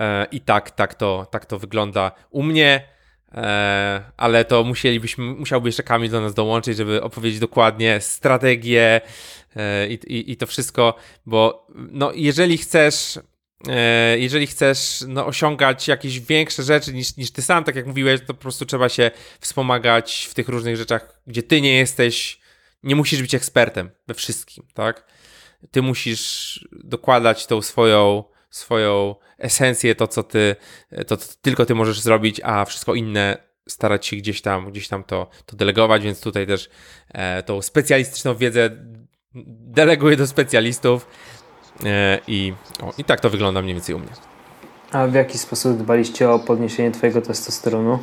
E, 0.00 0.26
I 0.32 0.40
tak, 0.40 0.70
tak, 0.70 0.94
to, 0.94 1.26
tak 1.30 1.46
to 1.46 1.58
wygląda 1.58 2.12
u 2.30 2.42
mnie. 2.42 2.99
E, 3.34 4.02
ale 4.16 4.44
to 4.44 4.64
musielibyśmy, 4.64 5.24
musiałby 5.24 5.68
jeszcze 5.68 5.82
Kamil 5.82 6.10
do 6.10 6.20
nas 6.20 6.34
dołączyć, 6.34 6.76
żeby 6.76 7.02
opowiedzieć 7.02 7.40
dokładnie 7.40 8.00
strategię 8.00 9.00
e, 9.56 9.88
i, 9.88 9.92
i, 9.92 10.32
i 10.32 10.36
to 10.36 10.46
wszystko, 10.46 10.94
bo 11.26 11.66
no, 11.74 12.12
jeżeli 12.14 12.58
chcesz 12.58 13.18
e, 13.68 14.18
jeżeli 14.18 14.46
chcesz 14.46 15.04
no, 15.08 15.26
osiągać 15.26 15.88
jakieś 15.88 16.20
większe 16.20 16.62
rzeczy 16.62 16.92
niż, 16.92 17.16
niż 17.16 17.30
ty 17.30 17.42
sam, 17.42 17.64
tak 17.64 17.76
jak 17.76 17.86
mówiłeś, 17.86 18.20
to 18.20 18.26
po 18.26 18.40
prostu 18.40 18.66
trzeba 18.66 18.88
się 18.88 19.10
wspomagać 19.40 20.28
w 20.30 20.34
tych 20.34 20.48
różnych 20.48 20.76
rzeczach, 20.76 21.20
gdzie 21.26 21.42
ty 21.42 21.60
nie 21.60 21.78
jesteś, 21.78 22.40
nie 22.82 22.96
musisz 22.96 23.22
być 23.22 23.34
ekspertem 23.34 23.90
we 24.08 24.14
wszystkim, 24.14 24.66
tak? 24.74 25.04
Ty 25.70 25.82
musisz 25.82 26.68
dokładać 26.72 27.46
tą 27.46 27.62
swoją 27.62 28.24
swoją 28.50 29.14
esencję, 29.38 29.94
to 29.94 30.06
co 30.06 30.22
ty, 30.22 30.56
to, 31.06 31.16
tylko 31.40 31.66
ty 31.66 31.74
możesz 31.74 32.00
zrobić, 32.00 32.40
a 32.44 32.64
wszystko 32.64 32.94
inne 32.94 33.50
starać 33.68 34.06
się 34.06 34.16
gdzieś 34.16 34.42
tam, 34.42 34.70
gdzieś 34.70 34.88
tam 34.88 35.04
to, 35.04 35.28
to 35.46 35.56
delegować, 35.56 36.02
więc 36.02 36.20
tutaj 36.20 36.46
też 36.46 36.70
e, 37.08 37.42
tą 37.42 37.62
specjalistyczną 37.62 38.34
wiedzę 38.34 38.70
deleguję 39.74 40.16
do 40.16 40.26
specjalistów 40.26 41.06
e, 41.84 42.18
i, 42.26 42.52
o, 42.82 42.92
i 42.98 43.04
tak 43.04 43.20
to 43.20 43.30
wygląda 43.30 43.62
mniej 43.62 43.74
więcej 43.74 43.94
u 43.94 43.98
mnie. 43.98 44.12
A 44.92 45.06
w 45.06 45.14
jaki 45.14 45.38
sposób 45.38 45.78
dbaliście 45.78 46.30
o 46.30 46.38
podniesienie 46.38 46.90
twojego 46.90 47.22
testosteronu? 47.22 47.98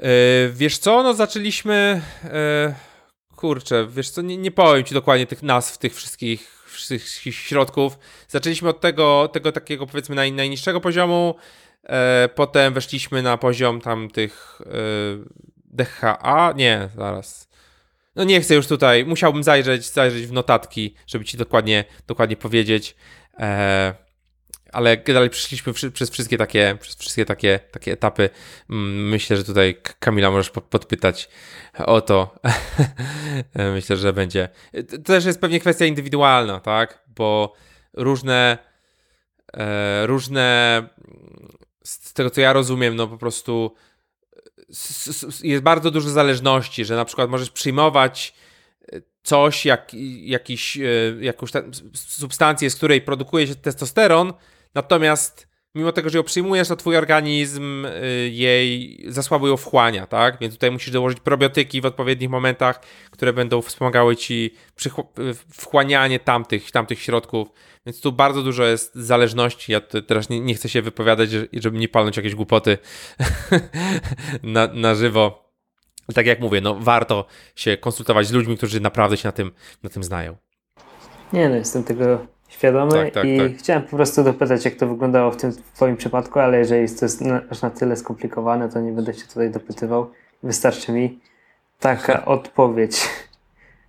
E, 0.00 0.08
wiesz 0.48 0.78
co, 0.78 1.02
no 1.02 1.14
zaczęliśmy 1.14 2.02
e, 2.24 2.74
kurczę, 3.36 3.86
wiesz 3.90 4.10
co, 4.10 4.22
nie, 4.22 4.36
nie 4.36 4.50
powiem 4.50 4.84
ci 4.84 4.94
dokładnie 4.94 5.26
tych 5.26 5.42
nazw 5.42 5.78
tych 5.78 5.94
wszystkich 5.94 6.63
wszystkich 6.84 7.34
środków. 7.34 7.98
Zaczęliśmy 8.28 8.68
od 8.68 8.80
tego, 8.80 9.28
tego 9.32 9.52
takiego 9.52 9.86
powiedzmy 9.86 10.14
naj, 10.14 10.32
najniższego 10.32 10.80
poziomu, 10.80 11.34
e, 11.82 12.28
potem 12.34 12.74
weszliśmy 12.74 13.22
na 13.22 13.36
poziom 13.36 13.80
tam 13.80 14.10
tych 14.10 14.60
e, 14.66 14.70
DHA, 15.64 16.52
nie, 16.56 16.88
zaraz. 16.96 17.48
No 18.16 18.24
nie 18.24 18.40
chcę 18.40 18.54
już 18.54 18.66
tutaj, 18.66 19.04
musiałbym 19.04 19.42
zajrzeć, 19.42 19.90
zajrzeć 19.90 20.26
w 20.26 20.32
notatki, 20.32 20.94
żeby 21.06 21.24
ci 21.24 21.36
dokładnie, 21.36 21.84
dokładnie 22.06 22.36
powiedzieć. 22.36 22.96
E, 23.38 24.03
ale 24.74 24.96
dalej 24.96 25.30
przeszliśmy 25.30 25.72
przez 25.92 26.10
wszystkie 26.10 26.38
takie, 26.38 26.76
przez 26.80 26.96
wszystkie 26.96 27.24
takie, 27.24 27.60
takie 27.70 27.92
etapy. 27.92 28.30
Mm, 28.70 29.08
myślę, 29.08 29.36
że 29.36 29.44
tutaj 29.44 29.80
Kamila 29.98 30.30
możesz 30.30 30.50
podpytać 30.50 31.28
o 31.78 32.00
to. 32.00 32.34
Myślę, 33.74 33.96
że 33.96 34.12
będzie. 34.12 34.48
To 34.90 34.98
też 34.98 35.24
jest 35.24 35.40
pewnie 35.40 35.60
kwestia 35.60 35.84
indywidualna, 35.84 36.60
tak? 36.60 37.04
Bo 37.06 37.54
różne, 37.92 38.58
e, 39.52 40.06
różne, 40.06 40.88
z 41.84 42.12
tego 42.12 42.30
co 42.30 42.40
ja 42.40 42.52
rozumiem, 42.52 42.96
no 42.96 43.08
po 43.08 43.18
prostu 43.18 43.74
jest 45.42 45.62
bardzo 45.62 45.90
dużo 45.90 46.10
zależności, 46.10 46.84
że 46.84 46.96
na 46.96 47.04
przykład 47.04 47.30
możesz 47.30 47.50
przyjmować 47.50 48.34
e, 48.92 49.00
coś, 49.22 49.66
jak, 49.66 49.94
jakiś, 50.20 50.76
e, 50.76 50.82
jakąś 51.20 51.50
substancję, 51.94 52.70
z 52.70 52.76
której 52.76 53.00
produkuje 53.00 53.46
się 53.46 53.54
testosteron, 53.54 54.32
Natomiast 54.74 55.54
mimo 55.74 55.92
tego, 55.92 56.10
że 56.10 56.18
ją 56.18 56.24
przyjmujesz, 56.24 56.68
to 56.68 56.76
twój 56.76 56.96
organizm 56.96 57.84
y, 57.84 58.30
jej 58.32 59.04
za 59.08 59.22
słabo 59.22 59.48
ją 59.48 59.56
wchłania, 59.56 60.06
tak? 60.06 60.38
Więc 60.40 60.54
tutaj 60.54 60.70
musisz 60.70 60.90
dołożyć 60.90 61.20
probiotyki 61.20 61.80
w 61.80 61.86
odpowiednich 61.86 62.30
momentach, 62.30 62.80
które 63.10 63.32
będą 63.32 63.62
wspomagały 63.62 64.16
ci 64.16 64.54
wchłanianie 65.52 66.18
tamtych, 66.20 66.70
tamtych 66.70 67.02
środków. 67.02 67.48
Więc 67.86 68.00
tu 68.00 68.12
bardzo 68.12 68.42
dużo 68.42 68.64
jest 68.64 68.94
zależności. 68.94 69.72
Ja 69.72 69.80
teraz 69.80 70.28
nie, 70.28 70.40
nie 70.40 70.54
chcę 70.54 70.68
się 70.68 70.82
wypowiadać, 70.82 71.30
żeby 71.52 71.78
nie 71.78 71.88
palnąć 71.88 72.16
jakieś 72.16 72.34
głupoty 72.34 72.78
na, 74.42 74.66
na 74.66 74.94
żywo. 74.94 75.44
Tak 76.14 76.26
jak 76.26 76.40
mówię, 76.40 76.60
no 76.60 76.74
warto 76.80 77.26
się 77.56 77.76
konsultować 77.76 78.26
z 78.26 78.32
ludźmi, 78.32 78.56
którzy 78.56 78.80
naprawdę 78.80 79.16
się 79.16 79.28
na 79.28 79.32
tym, 79.32 79.52
na 79.82 79.90
tym 79.90 80.04
znają. 80.04 80.36
Nie 81.32 81.48
no, 81.48 81.56
jestem 81.56 81.84
tego 81.84 82.33
świadomy 82.58 82.92
tak, 82.92 83.14
tak, 83.14 83.24
i 83.24 83.38
tak. 83.38 83.52
chciałem 83.58 83.82
po 83.82 83.96
prostu 83.96 84.24
dopytać, 84.24 84.64
jak 84.64 84.74
to 84.74 84.86
wyglądało 84.86 85.30
w 85.30 85.36
tym 85.36 85.52
Twoim 85.74 85.96
przypadku, 85.96 86.40
ale 86.40 86.58
jeżeli 86.58 86.88
to 86.88 87.04
jest 87.04 87.20
na, 87.20 87.40
aż 87.50 87.62
na 87.62 87.70
tyle 87.70 87.96
skomplikowane, 87.96 88.68
to 88.68 88.80
nie 88.80 88.92
będę 88.92 89.14
się 89.14 89.26
tutaj 89.26 89.50
dopytywał. 89.50 90.10
Wystarczy 90.42 90.92
mi 90.92 91.20
taka 91.80 92.24
odpowiedź. 92.36 93.08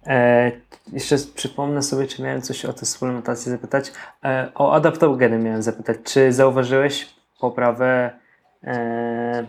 E, 0.08 0.52
jeszcze 0.94 1.18
przypomnę 1.36 1.82
sobie, 1.82 2.08
czy 2.08 2.24
miałem 2.24 2.42
coś 2.42 2.66
o 2.66 2.74
tej 2.74 2.88
suplementacji 2.88 3.52
zapytać. 3.52 3.92
E, 4.24 4.52
o 4.56 4.74
adaptogeny 4.74 5.38
miałem 5.38 5.62
zapytać. 5.62 5.98
Czy 6.04 6.34
zauważyłeś 6.34 7.16
poprawę 7.40 8.12
e, 8.64 9.46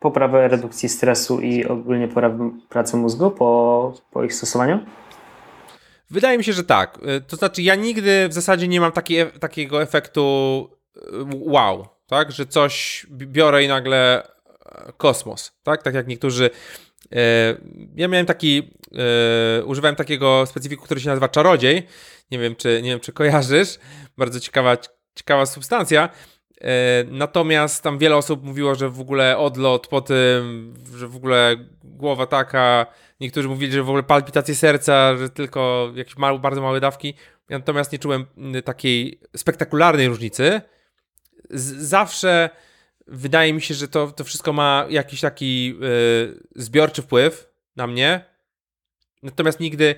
poprawę 0.00 0.48
redukcji 0.48 0.88
stresu 0.88 1.40
i 1.40 1.64
ogólnie 1.64 2.08
poprawę 2.08 2.50
pracy 2.68 2.96
mózgu 2.96 3.30
po, 3.30 3.92
po 4.10 4.24
ich 4.24 4.34
stosowaniu? 4.34 4.78
Wydaje 6.10 6.38
mi 6.38 6.44
się, 6.44 6.52
że 6.52 6.64
tak. 6.64 6.98
Y, 6.98 7.20
to 7.20 7.36
znaczy, 7.36 7.62
ja 7.62 7.74
nigdy 7.74 8.28
w 8.28 8.32
zasadzie 8.32 8.68
nie 8.68 8.80
mam 8.80 8.92
taki, 8.92 9.16
takiego 9.40 9.82
efektu 9.82 10.68
y, 10.96 11.00
wow, 11.30 11.88
tak? 12.06 12.32
Że 12.32 12.46
coś 12.46 13.06
biorę 13.10 13.64
i 13.64 13.68
nagle 13.68 14.22
e, 14.22 14.92
kosmos, 14.96 15.52
tak? 15.62 15.82
Tak 15.82 15.94
jak 15.94 16.06
niektórzy. 16.06 16.50
E, 17.12 17.56
ja 17.96 18.08
miałem 18.08 18.26
taki, 18.26 18.70
e, 19.58 19.64
używałem 19.64 19.96
takiego 19.96 20.46
specyfiku, 20.46 20.84
który 20.84 21.00
się 21.00 21.08
nazywa 21.08 21.28
czarodziej. 21.28 21.86
Nie 22.30 22.38
wiem, 22.38 22.56
czy, 22.56 22.82
nie 22.82 22.90
wiem, 22.90 23.00
czy 23.00 23.12
kojarzysz. 23.12 23.78
Bardzo 24.16 24.40
ciekawa, 24.40 24.76
ciekawa 25.14 25.46
substancja. 25.46 26.08
Natomiast 27.10 27.82
tam 27.82 27.98
wiele 27.98 28.16
osób 28.16 28.44
mówiło, 28.44 28.74
że 28.74 28.90
w 28.90 29.00
ogóle 29.00 29.38
odlot 29.38 29.86
po 29.86 30.00
tym, 30.00 30.74
że 30.96 31.08
w 31.08 31.16
ogóle 31.16 31.56
głowa 31.84 32.26
taka, 32.26 32.86
Niektórzy 33.20 33.48
mówili, 33.48 33.72
że 33.72 33.82
w 33.82 33.88
ogóle 33.88 34.02
palpitacje 34.02 34.54
serca, 34.54 35.16
że 35.16 35.30
tylko 35.30 35.92
jakieś 35.94 36.14
bardzo 36.14 36.62
małe 36.62 36.80
dawki. 36.80 37.14
Natomiast 37.48 37.92
nie 37.92 37.98
czułem 37.98 38.26
mm, 38.36 38.62
takiej 38.62 39.20
spektakularnej 39.36 40.08
różnicy. 40.08 40.60
Z 41.50 41.76
zawsze 41.88 42.50
wydaje 43.06 43.52
mi 43.52 43.60
się, 43.60 43.74
że 43.74 43.88
to, 43.88 44.12
to 44.12 44.24
wszystko 44.24 44.52
ma 44.52 44.86
jakiś 44.90 45.20
taki 45.20 45.66
yy, 45.66 46.44
zbiorczy 46.56 47.02
wpływ 47.02 47.52
na 47.76 47.86
mnie. 47.86 48.24
Natomiast 49.22 49.60
nigdy 49.60 49.94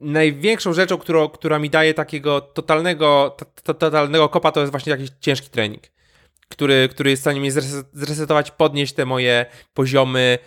największą 0.00 0.72
rzeczą, 0.72 0.98
którą, 0.98 1.28
która 1.28 1.58
mi 1.58 1.70
daje 1.70 1.94
takiego 1.94 2.40
totalnego, 2.40 3.36
to, 3.64 3.74
totalnego 3.74 4.28
kopa, 4.28 4.52
to 4.52 4.60
jest 4.60 4.70
właśnie 4.70 4.90
jakiś 4.90 5.10
ciężki 5.20 5.50
trening, 5.50 5.82
który, 6.48 6.88
który 6.90 7.10
jest 7.10 7.20
w 7.20 7.24
stanie 7.24 7.40
mnie 7.40 7.52
zresetować, 7.92 8.50
podnieść 8.50 8.92
te 8.92 9.06
moje 9.06 9.46
poziomy 9.74 10.38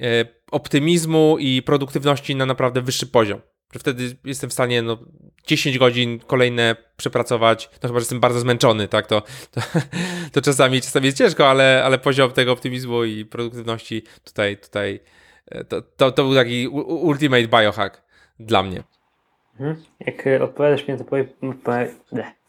E, 0.00 0.24
optymizmu 0.50 1.36
i 1.40 1.62
produktywności 1.62 2.36
na 2.36 2.46
naprawdę 2.46 2.82
wyższy 2.82 3.06
poziom. 3.06 3.40
Że 3.72 3.78
wtedy 3.78 4.16
jestem 4.24 4.50
w 4.50 4.52
stanie 4.52 4.82
no, 4.82 4.98
10 5.46 5.78
godzin 5.78 6.18
kolejne 6.18 6.76
przepracować, 6.96 7.70
no 7.72 7.88
chyba, 7.88 8.00
że 8.00 8.02
jestem 8.02 8.20
bardzo 8.20 8.40
zmęczony, 8.40 8.88
tak, 8.88 9.06
to, 9.06 9.22
to, 9.50 9.60
to 10.32 10.42
czasami, 10.42 10.80
czasami 10.80 11.06
jest 11.06 11.18
ciężko, 11.18 11.50
ale, 11.50 11.82
ale 11.84 11.98
poziom 11.98 12.30
tego 12.30 12.52
optymizmu 12.52 13.04
i 13.04 13.24
produktywności 13.24 14.02
tutaj, 14.24 14.56
tutaj 14.56 15.00
e, 15.46 15.64
to, 15.64 15.82
to, 15.82 16.12
to 16.12 16.24
był 16.24 16.34
taki 16.34 16.68
ultimate 16.68 17.48
biohack 17.48 18.02
dla 18.40 18.62
mnie. 18.62 18.82
Mhm. 19.60 19.76
Jak 20.00 20.26
e, 20.26 20.42
odpowiadasz 20.42 20.88
mi 20.88 20.94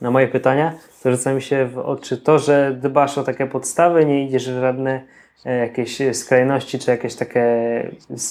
na 0.01 0.11
moje 0.11 0.27
pytania, 0.27 0.73
to 1.03 1.11
rzuca 1.11 1.34
mi 1.34 1.41
się 1.41 1.65
w 1.65 1.77
oczy 1.77 2.17
to, 2.17 2.39
że 2.39 2.77
dbasz 2.81 3.17
o 3.17 3.23
takie 3.23 3.47
podstawy, 3.47 4.05
nie 4.05 4.25
idziesz 4.25 4.51
w 4.51 4.59
żadne 4.59 5.03
E, 5.45 5.57
jakieś 5.57 5.99
skrajności, 6.13 6.80
czy 6.80 6.91
jakieś 6.91 7.15
takie, 7.15 7.45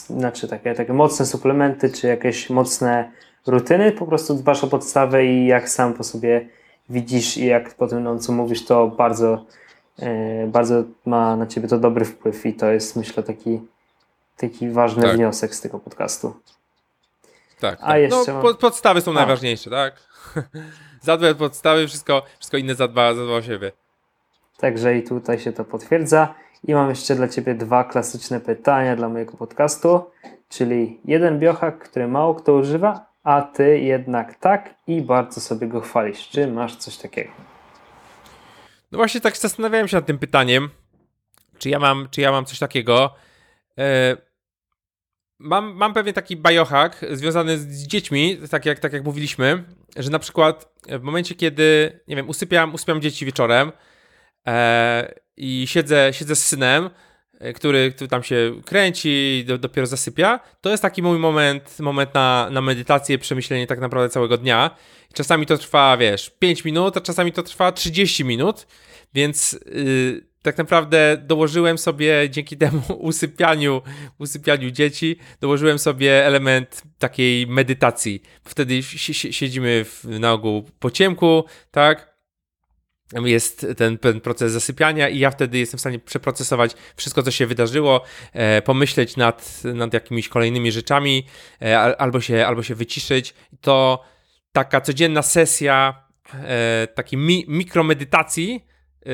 znaczy 0.06 0.48
takie, 0.48 0.74
takie 0.74 0.92
mocne 0.92 1.26
suplementy, 1.26 1.90
czy 1.90 2.06
jakieś 2.06 2.50
mocne 2.50 3.10
rutyny, 3.46 3.92
po 3.92 4.06
prostu 4.06 4.34
dbasz 4.34 4.64
o 4.64 4.66
podstawę 4.66 5.26
i 5.26 5.46
jak 5.46 5.68
sam 5.68 5.94
po 5.94 6.04
sobie 6.04 6.48
widzisz 6.90 7.36
i 7.36 7.46
jak 7.46 7.74
po 7.74 7.86
tym, 7.88 8.02
no, 8.02 8.18
co 8.18 8.32
mówisz, 8.32 8.64
to 8.64 8.88
bardzo, 8.88 9.44
e, 9.98 10.46
bardzo 10.46 10.84
ma 11.06 11.36
na 11.36 11.46
ciebie 11.46 11.68
to 11.68 11.78
dobry 11.78 12.04
wpływ 12.04 12.46
i 12.46 12.54
to 12.54 12.72
jest 12.72 12.96
myślę 12.96 13.22
taki, 13.22 13.60
taki 14.36 14.70
ważny 14.70 15.02
tak. 15.02 15.16
wniosek 15.16 15.54
z 15.54 15.60
tego 15.60 15.78
podcastu. 15.78 16.34
Tak, 17.62 17.78
A 17.82 17.86
tak. 17.86 18.00
Jeszcze 18.00 18.32
no, 18.32 18.54
podstawy 18.54 19.00
są 19.00 19.10
A. 19.10 19.14
najważniejsze, 19.14 19.70
tak? 19.70 19.94
zadbaj 21.00 21.30
o 21.30 21.34
podstawy, 21.34 21.88
wszystko, 21.88 22.22
wszystko 22.38 22.56
inne 22.56 22.74
zadba, 22.74 23.14
zadba 23.14 23.32
o 23.32 23.42
siebie. 23.42 23.72
Także 24.58 24.96
i 24.96 25.02
tutaj 25.02 25.38
się 25.38 25.52
to 25.52 25.64
potwierdza. 25.64 26.34
I 26.64 26.74
mam 26.74 26.88
jeszcze 26.88 27.14
dla 27.14 27.28
Ciebie 27.28 27.54
dwa 27.54 27.84
klasyczne 27.84 28.40
pytania 28.40 28.96
dla 28.96 29.08
mojego 29.08 29.36
podcastu, 29.36 30.10
czyli 30.48 31.00
jeden 31.04 31.38
biohack, 31.38 31.78
który 31.78 32.08
mało 32.08 32.34
kto 32.34 32.54
używa, 32.54 33.06
a 33.24 33.42
Ty 33.42 33.78
jednak 33.78 34.34
tak 34.34 34.74
i 34.86 35.02
bardzo 35.02 35.40
sobie 35.40 35.66
go 35.66 35.80
chwalisz. 35.80 36.28
Czy 36.28 36.46
masz 36.46 36.76
coś 36.76 36.96
takiego? 36.96 37.30
No 38.92 38.98
właśnie 38.98 39.20
tak 39.20 39.36
zastanawiałem 39.36 39.88
się 39.88 39.96
nad 39.96 40.06
tym 40.06 40.18
pytaniem, 40.18 40.70
czy 41.58 41.70
ja 41.70 41.78
mam, 41.78 42.08
czy 42.10 42.20
ja 42.20 42.32
mam 42.32 42.44
coś 42.44 42.58
takiego. 42.58 43.14
E, 43.78 44.16
mam, 45.42 45.74
mam 45.74 45.94
pewien 45.94 46.14
taki 46.14 46.36
biohack 46.36 47.00
związany 47.10 47.58
z 47.58 47.86
dziećmi, 47.86 48.38
tak 48.50 48.66
jak, 48.66 48.78
tak 48.78 48.92
jak 48.92 49.04
mówiliśmy, 49.04 49.64
że 49.96 50.10
na 50.10 50.18
przykład 50.18 50.72
w 50.88 51.02
momencie, 51.02 51.34
kiedy, 51.34 52.00
nie 52.08 52.16
wiem, 52.16 52.28
usypiam, 52.28 52.74
usypiam 52.74 53.00
dzieci 53.00 53.26
wieczorem, 53.26 53.72
e, 54.46 55.14
i 55.36 55.66
siedzę, 55.66 56.10
siedzę 56.12 56.36
z 56.36 56.46
synem, 56.46 56.90
e, 57.40 57.52
który, 57.52 57.92
który 57.92 58.08
tam 58.08 58.22
się 58.22 58.60
kręci 58.64 59.08
i 59.08 59.44
do, 59.44 59.58
dopiero 59.58 59.86
zasypia, 59.86 60.40
to 60.60 60.70
jest 60.70 60.82
taki 60.82 61.02
mój 61.02 61.18
moment, 61.18 61.80
moment 61.80 62.14
na, 62.14 62.48
na 62.50 62.60
medytację, 62.60 63.18
przemyślenie 63.18 63.66
tak 63.66 63.80
naprawdę 63.80 64.08
całego 64.08 64.38
dnia. 64.38 64.76
Czasami 65.14 65.46
to 65.46 65.58
trwa, 65.58 65.96
wiesz, 65.96 66.30
5 66.38 66.64
minut, 66.64 66.96
a 66.96 67.00
czasami 67.00 67.32
to 67.32 67.42
trwa 67.42 67.72
30 67.72 68.24
minut, 68.24 68.66
więc 69.14 69.52
yy, 69.52 70.31
tak 70.42 70.58
naprawdę 70.58 71.16
dołożyłem 71.16 71.78
sobie 71.78 72.30
dzięki 72.30 72.56
temu 72.56 72.82
usypianiu, 72.98 73.82
usypianiu 74.18 74.70
dzieci, 74.70 75.16
dołożyłem 75.40 75.78
sobie 75.78 76.26
element 76.26 76.82
takiej 76.98 77.46
medytacji. 77.46 78.22
Wtedy 78.44 78.82
siedzimy 78.82 79.84
w, 79.84 80.04
na 80.04 80.32
ogół 80.32 80.70
po 80.78 80.90
ciemku, 80.90 81.44
tak? 81.70 82.12
jest 83.24 83.66
ten, 83.76 83.98
ten, 83.98 84.20
proces 84.20 84.52
zasypiania 84.52 85.08
i 85.08 85.18
ja 85.18 85.30
wtedy 85.30 85.58
jestem 85.58 85.78
w 85.78 85.80
stanie 85.80 85.98
przeprocesować 85.98 86.72
wszystko, 86.96 87.22
co 87.22 87.30
się 87.30 87.46
wydarzyło, 87.46 88.04
e, 88.32 88.62
pomyśleć 88.62 89.16
nad, 89.16 89.62
nad 89.64 89.94
jakimiś 89.94 90.28
kolejnymi 90.28 90.72
rzeczami, 90.72 91.26
e, 91.62 91.78
albo, 91.78 92.20
się, 92.20 92.46
albo 92.46 92.62
się 92.62 92.74
wyciszyć. 92.74 93.34
To 93.60 94.04
taka 94.52 94.80
codzienna 94.80 95.22
sesja 95.22 96.04
e, 96.34 96.86
takiej 96.94 97.18
mi, 97.18 97.44
mikromedytacji, 97.48 98.64
e, 99.06 99.08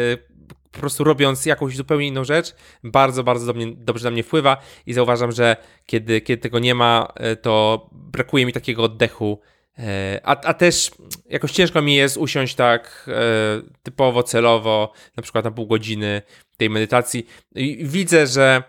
po 0.73 0.81
prostu 0.81 1.05
robiąc 1.05 1.47
jakąś 1.47 1.77
zupełnie 1.77 2.07
inną 2.07 2.25
rzecz, 2.25 2.55
bardzo, 2.85 3.25
bardzo 3.25 3.47
do 3.47 3.55
mnie, 3.55 3.67
dobrze 3.77 4.05
na 4.05 4.11
mnie 4.11 4.23
wpływa 4.23 4.57
i 4.87 4.93
zauważam, 4.93 5.33
że 5.33 5.57
kiedy, 5.87 6.21
kiedy 6.21 6.43
tego 6.43 6.59
nie 6.59 6.75
ma, 6.75 7.13
e, 7.17 7.37
to 7.37 7.87
brakuje 7.93 8.47
mi 8.47 8.53
takiego 8.53 8.83
oddechu 8.83 9.41
E, 9.79 10.21
a, 10.25 10.41
a 10.41 10.55
też 10.55 10.91
jakoś 11.29 11.53
ciężko 11.53 11.83
mi 11.83 11.95
jest 11.95 12.17
usiąść 12.17 12.55
tak 12.55 13.07
e, 13.09 13.63
typowo, 13.83 14.23
celowo, 14.23 14.93
na 15.17 15.23
przykład 15.23 15.45
na 15.45 15.51
pół 15.51 15.67
godziny 15.67 16.23
tej 16.57 16.71
medytacji. 16.71 17.27
Widzę, 17.81 18.27
że 18.27 18.63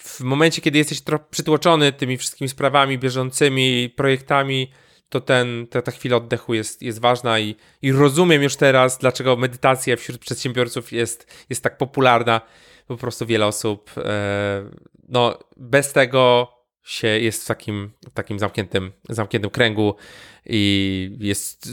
w 0.00 0.20
momencie, 0.20 0.62
kiedy 0.62 0.78
jesteś 0.78 1.00
trochę 1.00 1.24
przytłoczony 1.30 1.92
tymi 1.92 2.16
wszystkimi 2.16 2.48
sprawami 2.48 2.98
bieżącymi, 2.98 3.92
projektami, 3.96 4.70
to 5.10 5.20
ten, 5.20 5.66
ta, 5.70 5.82
ta 5.82 5.90
chwila 5.90 6.16
oddechu 6.16 6.54
jest, 6.54 6.82
jest 6.82 7.00
ważna 7.00 7.38
i, 7.38 7.56
i 7.82 7.92
rozumiem 7.92 8.42
już 8.42 8.56
teraz, 8.56 8.98
dlaczego 8.98 9.36
medytacja 9.36 9.96
wśród 9.96 10.18
przedsiębiorców 10.18 10.92
jest, 10.92 11.44
jest 11.50 11.62
tak 11.62 11.78
popularna. 11.78 12.40
Po 12.86 12.96
prostu 12.96 13.26
wiele 13.26 13.46
osób, 13.46 13.90
e, 13.96 14.70
no 15.08 15.38
bez 15.56 15.92
tego 15.92 16.48
się 16.82 17.06
jest 17.08 17.44
w 17.44 17.46
takim, 17.46 17.90
w 18.10 18.12
takim 18.12 18.38
zamkniętym, 18.38 18.92
zamkniętym 19.08 19.50
kręgu 19.50 19.94
i 20.46 21.16
jest 21.20 21.68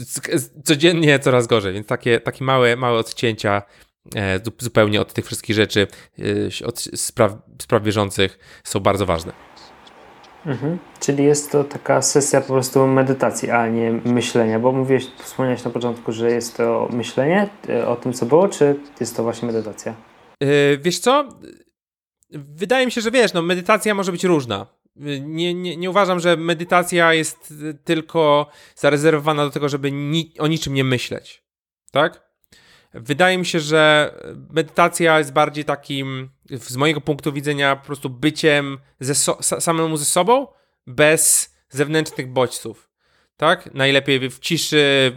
codziennie 0.64 1.18
coraz 1.18 1.46
gorzej, 1.46 1.74
więc 1.74 1.86
takie, 1.86 2.20
takie 2.20 2.44
małe, 2.44 2.76
małe 2.76 2.98
odcięcia 2.98 3.62
e, 4.16 4.40
zupełnie 4.58 5.00
od 5.00 5.12
tych 5.12 5.26
wszystkich 5.26 5.56
rzeczy, 5.56 5.86
e, 6.62 6.66
od 6.66 6.80
spraw, 6.80 7.32
spraw 7.62 7.82
bieżących 7.82 8.38
są 8.64 8.80
bardzo 8.80 9.06
ważne. 9.06 9.47
Mhm. 10.48 10.78
Czyli 11.00 11.24
jest 11.24 11.52
to 11.52 11.64
taka 11.64 12.02
sesja 12.02 12.40
po 12.40 12.52
prostu 12.52 12.86
medytacji, 12.86 13.50
a 13.50 13.68
nie 13.68 13.92
myślenia, 13.92 14.58
bo 14.58 14.72
mówiłeś, 14.72 15.06
wspomniałeś 15.18 15.64
na 15.64 15.70
początku, 15.70 16.12
że 16.12 16.30
jest 16.30 16.56
to 16.56 16.88
myślenie 16.92 17.48
e, 17.68 17.88
o 17.88 17.96
tym, 17.96 18.12
co 18.12 18.26
było, 18.26 18.48
czy 18.48 18.76
jest 19.00 19.16
to 19.16 19.22
właśnie 19.22 19.46
medytacja? 19.46 19.94
Yy, 20.40 20.78
wiesz 20.82 20.98
co? 20.98 21.28
Wydaje 22.30 22.86
mi 22.86 22.92
się, 22.92 23.00
że 23.00 23.10
wiesz, 23.10 23.32
no 23.32 23.42
medytacja 23.42 23.94
może 23.94 24.12
być 24.12 24.24
różna 24.24 24.66
nie, 25.20 25.54
nie, 25.54 25.76
nie 25.76 25.90
uważam, 25.90 26.20
że 26.20 26.36
medytacja 26.36 27.14
jest 27.14 27.54
tylko 27.84 28.50
zarezerwowana 28.76 29.44
do 29.44 29.50
tego, 29.50 29.68
żeby 29.68 29.92
ni 29.92 30.32
o 30.38 30.46
niczym 30.46 30.74
nie 30.74 30.84
myśleć. 30.84 31.42
Tak? 31.90 32.28
Wydaje 32.94 33.38
mi 33.38 33.46
się, 33.46 33.60
że 33.60 34.14
medytacja 34.50 35.18
jest 35.18 35.32
bardziej 35.32 35.64
takim, 35.64 36.30
z 36.50 36.76
mojego 36.76 37.00
punktu 37.00 37.32
widzenia, 37.32 37.76
po 37.76 37.86
prostu 37.86 38.10
byciem 38.10 38.78
ze 39.00 39.14
so 39.14 39.42
samemu 39.42 39.96
ze 39.96 40.04
sobą, 40.04 40.46
bez 40.86 41.54
zewnętrznych 41.68 42.32
bodźców. 42.32 42.90
Tak? 43.36 43.74
Najlepiej 43.74 44.30
w 44.30 44.38
ciszy, 44.38 45.12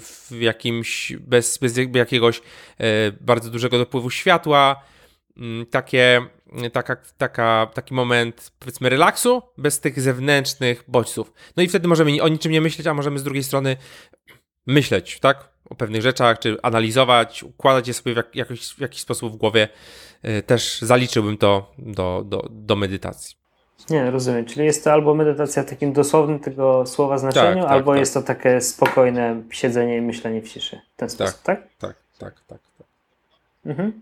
w 0.00 0.40
jakimś, 0.40 1.12
bez, 1.20 1.58
bez 1.58 1.76
jakiegoś 1.94 2.38
e, 2.78 3.12
bardzo 3.20 3.50
dużego 3.50 3.78
dopływu 3.78 4.10
światła. 4.10 4.82
Mm, 5.36 5.66
takie 5.66 6.26
taka, 6.72 6.96
taka, 7.18 7.70
taki 7.74 7.94
moment, 7.94 8.52
powiedzmy, 8.58 8.88
relaksu, 8.88 9.42
bez 9.58 9.80
tych 9.80 10.00
zewnętrznych 10.00 10.84
bodźców. 10.88 11.32
No 11.56 11.62
i 11.62 11.68
wtedy 11.68 11.88
możemy 11.88 12.22
o 12.22 12.28
niczym 12.28 12.52
nie 12.52 12.60
myśleć, 12.60 12.86
a 12.86 12.94
możemy 12.94 13.18
z 13.18 13.22
drugiej 13.22 13.44
strony 13.44 13.76
myśleć, 14.66 15.20
tak? 15.20 15.48
O 15.70 15.74
pewnych 15.74 16.02
rzeczach, 16.02 16.38
czy 16.38 16.56
analizować, 16.62 17.42
układać 17.42 17.88
je 17.88 17.94
sobie 17.94 18.14
w, 18.14 18.16
jak, 18.16 18.36
jakiś, 18.36 18.74
w 18.74 18.80
jakiś 18.80 19.00
sposób 19.00 19.32
w 19.32 19.36
głowie, 19.36 19.68
y, 20.24 20.42
też 20.42 20.82
zaliczyłbym 20.82 21.38
to 21.38 21.72
do, 21.78 22.22
do, 22.26 22.48
do 22.50 22.76
medytacji. 22.76 23.36
Nie, 23.90 24.10
rozumiem. 24.10 24.44
Czyli 24.44 24.66
jest 24.66 24.84
to 24.84 24.92
albo 24.92 25.14
medytacja 25.14 25.62
w 25.62 25.66
takim 25.66 25.92
dosłownym 25.92 26.38
tego 26.38 26.86
słowa 26.86 27.18
znaczeniu, 27.18 27.54
tak, 27.54 27.62
tak, 27.62 27.72
albo 27.72 27.92
tak. 27.92 28.00
jest 28.00 28.14
to 28.14 28.22
takie 28.22 28.60
spokojne 28.60 29.42
siedzenie 29.50 29.96
i 29.96 30.00
myślenie 30.00 30.42
w 30.42 30.48
ciszy. 30.48 30.80
W 30.94 30.96
ten 30.96 31.10
sposób, 31.10 31.42
tak? 31.42 31.62
Tak, 31.78 31.96
tak, 32.18 32.34
tak. 32.48 32.60
tak, 32.78 32.86
Mhm. 33.66 33.92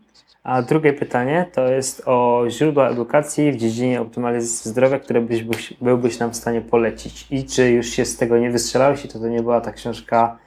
A 0.42 0.62
drugie 0.62 0.92
pytanie 0.92 1.46
to 1.54 1.68
jest 1.68 2.02
o 2.06 2.44
źródła 2.48 2.88
edukacji 2.88 3.52
w 3.52 3.56
dziedzinie 3.56 4.00
optymalizacji 4.00 4.70
zdrowia, 4.70 4.98
które 4.98 5.20
byś, 5.20 5.42
byś, 5.42 5.74
byłbyś 5.80 6.18
nam 6.18 6.30
w 6.30 6.36
stanie 6.36 6.60
polecić. 6.60 7.26
I 7.30 7.44
czy 7.44 7.70
już 7.70 7.86
się 7.86 8.04
z 8.04 8.16
tego 8.16 8.38
nie 8.38 8.50
wystrzelałeś 8.50 9.04
i 9.04 9.08
to, 9.08 9.18
to 9.18 9.28
nie 9.28 9.42
była 9.42 9.60
ta 9.60 9.72
książka 9.72 10.38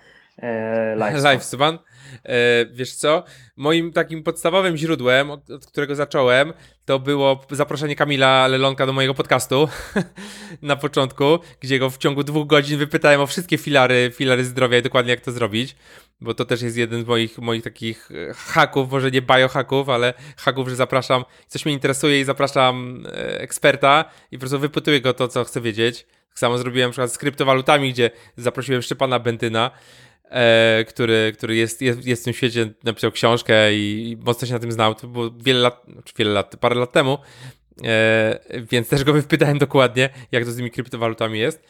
Lifespan? 0.96 1.34
Lifespan. 1.34 1.80
E, 2.26 2.66
wiesz 2.72 2.94
co? 2.94 3.24
Moim 3.56 3.94
takim 3.94 4.24
podstawowym 4.24 4.78
źródłem, 4.78 5.32
od, 5.32 5.50
od, 5.50 5.66
którego 5.66 5.96
zacząłem, 5.96 6.54
to 6.86 7.00
było 7.00 7.46
zaproszenie 7.52 7.96
Kamila 7.96 8.48
Lelonka 8.48 8.86
do 8.86 8.94
mojego 8.94 9.14
podcastu 9.14 9.70
na 10.62 10.76
początku, 10.76 11.40
gdzie 11.60 11.80
go 11.80 11.90
w 11.90 11.98
ciągu 11.98 12.24
dwóch 12.24 12.48
godzin 12.48 12.80
wypytałem 12.80 13.22
o 13.22 13.28
wszystkie 13.28 13.58
filary, 13.58 14.12
filary 14.16 14.46
zdrowia 14.46 14.78
i 14.78 14.82
dokładnie 14.82 15.12
jak 15.12 15.22
to 15.22 15.32
zrobić, 15.32 15.76
bo 16.22 16.34
to 16.34 16.46
też 16.46 16.62
jest 16.62 16.78
jeden 16.78 17.04
z 17.04 17.08
moich, 17.08 17.38
moich 17.38 17.64
takich 17.64 18.10
e, 18.12 18.34
haków, 18.34 18.92
może 18.92 19.12
nie 19.12 19.22
biohaków, 19.22 19.90
ale 19.90 20.14
haków, 20.38 20.70
że 20.70 20.76
zapraszam, 20.76 21.26
coś 21.48 21.66
mnie 21.66 21.74
interesuje 21.74 22.20
i 22.20 22.24
zapraszam 22.24 23.04
e, 23.06 23.42
eksperta 23.42 24.06
i 24.32 24.38
po 24.38 24.40
prostu 24.40 24.60
wypytuję 24.60 25.02
go 25.02 25.14
to, 25.14 25.28
co 25.28 25.44
chcę 25.44 25.62
wiedzieć. 25.62 26.06
Tak 26.30 26.40
samo 26.40 26.58
zrobiłem 26.58 26.90
na 26.90 26.92
przykład 26.92 27.14
z 27.14 27.18
kryptowalutami, 27.18 27.94
gdzie 27.94 28.12
zaprosiłem 28.36 28.82
Szczepana 28.82 29.20
Bentyna, 29.20 29.72
e, 30.30 30.86
który, 30.88 31.34
który 31.38 31.56
jest, 31.56 31.82
jest, 31.82 32.06
jest 32.06 32.22
w 32.22 32.26
tym 32.26 32.34
świecie, 32.34 32.74
napisał 32.84 33.12
książkę 33.12 33.74
i, 33.74 34.12
i 34.12 34.18
mocno 34.18 34.48
się 34.48 34.54
na 34.54 34.60
tym 34.60 34.72
znał. 34.72 34.96
To 34.96 35.08
było 35.08 35.32
wiele 35.38 35.60
lat, 35.60 35.84
znaczy 35.94 36.14
wiele 36.18 36.32
lat, 36.32 36.56
parę 36.56 36.76
lat 36.76 36.92
temu, 36.92 37.18
e, 37.84 38.40
więc 38.72 38.90
też 38.90 39.04
go 39.04 39.14
wypytałem 39.14 39.58
dokładnie, 39.58 40.10
jak 40.32 40.46
to 40.46 40.52
z 40.52 40.56
tymi 40.56 40.72
kryptowalutami 40.72 41.40
jest. 41.40 41.64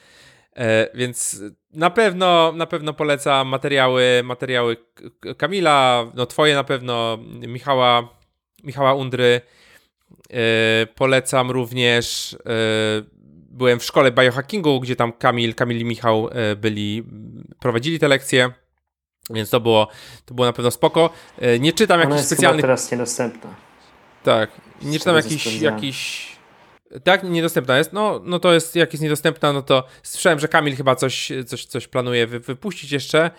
E, 0.55 0.89
więc 0.93 1.41
na 1.73 1.89
pewno, 1.89 2.51
na 2.51 2.65
pewno 2.65 2.93
polecam 2.93 3.47
materiały, 3.47 4.21
materiały 4.23 4.77
Kamila, 5.37 6.11
no 6.15 6.25
twoje 6.25 6.55
na 6.55 6.63
pewno, 6.63 7.17
Michała, 7.47 8.09
Michała 8.63 8.93
Undry. 8.93 9.41
E, 10.29 10.87
polecam 10.95 11.51
również, 11.51 12.37
e, 12.45 13.17
byłem 13.49 13.79
w 13.79 13.83
szkole 13.83 14.11
biohackingu, 14.11 14.79
gdzie 14.79 14.95
tam 14.95 15.13
Kamil, 15.13 15.55
Kamil 15.55 15.79
i 15.79 15.85
Michał 15.85 16.29
e, 16.31 16.55
byli, 16.55 17.03
prowadzili 17.59 17.99
te 17.99 18.07
lekcje. 18.07 18.51
Więc 19.29 19.49
to 19.49 19.59
było, 19.59 19.87
to 20.25 20.33
było 20.33 20.47
na 20.47 20.53
pewno 20.53 20.71
spoko. 20.71 21.09
E, 21.39 21.59
nie 21.59 21.73
czytam 21.73 21.99
jakichś 21.99 22.21
specjalnych. 22.21 22.61
teraz 22.61 22.91
niedostępna. 22.91 23.49
Tak. 24.23 24.49
Nie 24.81 24.99
czytam 24.99 25.15
jakichś, 25.15 25.61
jakichś 25.61 26.37
tak, 27.03 27.23
niedostępna 27.23 27.77
jest. 27.77 27.93
No, 27.93 28.21
no 28.23 28.39
to 28.39 28.53
jest, 28.53 28.75
jak 28.75 28.93
jest 28.93 29.03
niedostępna, 29.03 29.53
no 29.53 29.61
to 29.61 29.83
słyszałem, 30.03 30.39
że 30.39 30.47
Kamil 30.47 30.75
chyba 30.75 30.95
coś, 30.95 31.31
coś, 31.47 31.65
coś 31.65 31.87
planuje 31.87 32.27
wy, 32.27 32.39
wypuścić 32.39 32.91
jeszcze. 32.91 33.31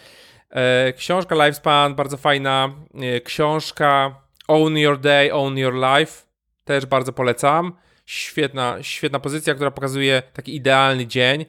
E, 0.50 0.92
książka 0.92 1.34
Lifespan, 1.34 1.94
bardzo 1.94 2.16
fajna. 2.16 2.70
E, 2.94 3.20
książka 3.20 4.14
Own 4.48 4.76
Your 4.78 5.00
Day, 5.00 5.34
Own 5.34 5.58
Your 5.58 5.74
Life, 5.74 6.22
też 6.64 6.86
bardzo 6.86 7.12
polecam. 7.12 7.72
Świetna, 8.08 8.82
świetna 8.82 9.20
pozycja, 9.20 9.54
która 9.54 9.70
pokazuje 9.70 10.22
taki 10.32 10.56
idealny 10.56 11.06
dzień. 11.06 11.46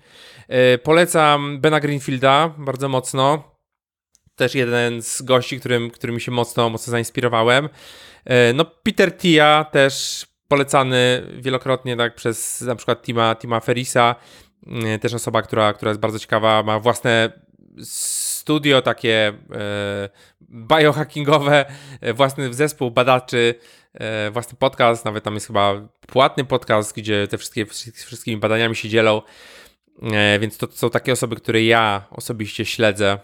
E, 0.48 0.78
polecam 0.78 1.62
Bena 1.62 1.80
Greenfielda 1.80 2.54
bardzo 2.58 2.90
mocno. 2.90 3.56
Też 4.36 4.56
jeden 4.56 5.02
z 5.02 5.22
gości, 5.22 5.60
którym, 5.60 5.92
którymi 5.92 6.22
się 6.22 6.32
mocno, 6.32 6.70
mocno 6.70 6.92
zainspirowałem. 6.92 7.70
E, 8.26 8.54
no, 8.54 8.66
Peter 8.66 9.18
Tia 9.18 9.66
też 9.72 10.26
polecany 10.48 11.24
wielokrotnie 11.38 11.98
tak 11.98 12.16
przez 12.16 12.62
na 12.62 12.76
przykład 12.76 13.04
Tima, 13.04 13.36
Tima 13.36 13.60
Ferisa, 13.60 14.16
mm, 14.68 15.00
też 15.00 15.14
osoba, 15.14 15.42
która, 15.42 15.74
która 15.74 15.90
jest 15.90 16.02
bardzo 16.02 16.20
ciekawa, 16.20 16.64
ma 16.64 16.80
własne 16.80 17.32
studio 17.84 18.82
takie 18.82 19.34
e, 19.52 20.10
biohackingowe, 20.52 21.66
e, 22.02 22.14
własny 22.14 22.54
zespół 22.54 22.92
badaczy, 22.92 23.56
e, 23.58 23.79
własny 24.32 24.58
podcast, 24.58 25.06
nawet 25.06 25.24
tam 25.24 25.34
jest 25.34 25.48
chyba 25.48 25.88
płatny 26.08 26.46
podcast, 26.46 26.96
gdzie 26.96 27.28
te 27.28 27.38
wszystkie, 27.38 27.66
wszystkimi 27.94 28.38
badaniami 28.38 28.76
się 28.76 28.90
dzielą, 28.90 29.22
e, 30.04 30.40
więc 30.40 30.58
to, 30.58 30.68
są 30.72 30.90
takie 30.90 31.12
osoby, 31.12 31.36
które 31.36 31.64
ja 31.64 32.08
osobiście 32.12 32.66
śledzę 32.66 33.20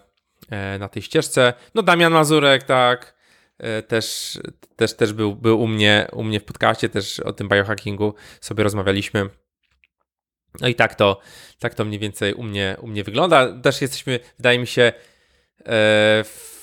e, 0.49 0.79
na 0.79 0.89
tej 0.89 1.01
ścieżce. 1.01 1.53
No 1.75 1.81
Damian 1.81 2.13
Mazurek, 2.13 2.63
tak, 2.63 3.15
E, 3.57 3.81
też, 3.81 4.39
też, 4.75 4.95
też 4.95 5.13
był, 5.13 5.35
był 5.35 5.61
u, 5.61 5.67
mnie, 5.67 6.07
u 6.11 6.23
mnie 6.23 6.39
w 6.39 6.43
podcaście, 6.43 6.89
też 6.89 7.19
o 7.19 7.33
tym 7.33 7.49
biohackingu 7.49 8.13
sobie 8.41 8.63
rozmawialiśmy. 8.63 9.29
No 10.61 10.67
i 10.67 10.75
tak 10.75 10.95
to, 10.95 11.19
tak 11.59 11.73
to 11.73 11.85
mniej 11.85 11.99
więcej 11.99 12.33
u 12.33 12.43
mnie, 12.43 12.77
u 12.81 12.87
mnie 12.87 13.03
wygląda. 13.03 13.59
Też 13.61 13.81
jesteśmy, 13.81 14.19
wydaje 14.37 14.59
mi 14.59 14.67
się, 14.67 14.81
e, 14.81 14.93
w, 16.23 16.54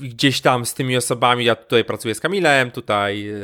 gdzieś 0.00 0.40
tam 0.40 0.66
z 0.66 0.74
tymi 0.74 0.96
osobami. 0.96 1.44
Ja 1.44 1.56
tutaj 1.56 1.84
pracuję 1.84 2.14
z 2.14 2.20
Kamilem, 2.20 2.70
tutaj 2.70 3.28
e, 3.28 3.34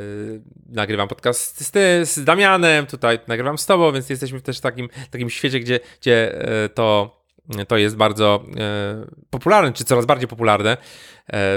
nagrywam 0.69 1.09
podcast 1.09 1.61
z, 1.61 1.71
ty, 1.71 2.07
z 2.07 2.25
Damianem, 2.25 2.87
tutaj 2.87 3.19
nagrywam 3.27 3.59
z 3.59 3.67
Tobą, 3.67 3.93
więc 3.93 4.11
jesteśmy 4.11 4.41
też 4.41 4.59
w 4.59 4.61
takim, 4.61 4.89
takim 5.11 5.31
świecie, 5.31 5.61
gdzie, 5.61 5.81
gdzie 6.01 6.43
e, 6.65 6.69
to 6.69 7.25
to 7.69 7.77
jest 7.77 7.97
bardzo 7.97 8.45
e, 8.57 9.07
popularne, 9.31 9.73
czy 9.73 9.85
coraz 9.85 10.07
bardziej 10.07 10.29
popularne, 10.29 10.77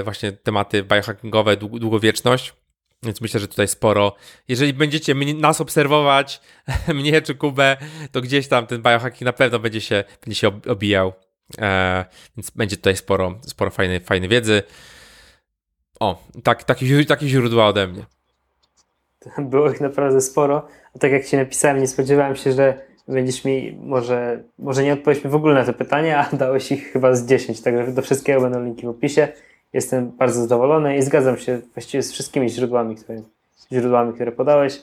właśnie 0.04 0.32
tematy 0.32 0.82
biohackingowe, 0.82 1.56
długowieczność. 1.56 2.54
Więc 3.02 3.20
myślę, 3.20 3.40
że 3.40 3.48
tutaj 3.48 3.68
sporo. 3.68 4.16
Jeżeli 4.48 4.72
będziecie 4.72 5.14
nas 5.14 5.60
obserwować, 5.60 6.40
mnie 6.94 7.22
czy 7.22 7.34
Kubę, 7.34 7.76
to 8.12 8.20
gdzieś 8.20 8.48
tam 8.48 8.66
ten 8.66 8.82
biohacking 8.82 9.20
na 9.20 9.32
pewno 9.32 9.58
będzie 9.58 9.80
się, 9.80 10.04
będzie 10.24 10.40
się 10.40 10.60
obijał. 10.66 11.12
E, 11.58 12.04
więc 12.36 12.50
będzie 12.50 12.76
tutaj 12.76 12.96
sporo, 12.96 13.34
sporo 13.46 13.70
fajnej, 13.70 14.00
fajnej 14.00 14.28
wiedzy. 14.28 14.62
O, 16.00 16.22
tak, 16.42 16.64
takie, 16.64 17.04
takie 17.04 17.28
źródła 17.28 17.66
ode 17.66 17.86
mnie. 17.86 18.06
Było 19.50 19.70
ich 19.70 19.80
naprawdę 19.80 20.20
sporo. 20.20 20.68
A 20.96 20.98
tak 20.98 21.12
jak 21.12 21.24
ci 21.24 21.36
napisałem, 21.36 21.80
nie 21.80 21.88
spodziewałem 21.88 22.36
się, 22.36 22.52
że 22.52 22.88
będziesz 23.08 23.44
mi, 23.44 23.78
może, 23.82 24.42
może 24.58 24.84
nie 24.84 24.92
odpowiedź 24.92 25.24
mi 25.24 25.30
w 25.30 25.34
ogóle 25.34 25.54
na 25.54 25.64
to 25.64 25.72
pytanie, 25.72 26.18
a 26.18 26.36
dałeś 26.36 26.72
ich 26.72 26.92
chyba 26.92 27.14
z 27.14 27.26
10, 27.26 27.60
także 27.60 27.92
do 27.92 28.02
wszystkiego 28.02 28.40
będą 28.40 28.64
linki 28.64 28.86
w 28.86 28.88
opisie. 28.88 29.28
Jestem 29.72 30.10
bardzo 30.10 30.40
zadowolony 30.40 30.96
i 30.96 31.02
zgadzam 31.02 31.38
się 31.38 31.60
właściwie 31.74 32.02
z 32.02 32.12
wszystkimi 32.12 32.48
źródłami, 32.48 32.96
które, 32.96 33.22
źródłami, 33.72 34.14
które 34.14 34.32
podałeś. 34.32 34.82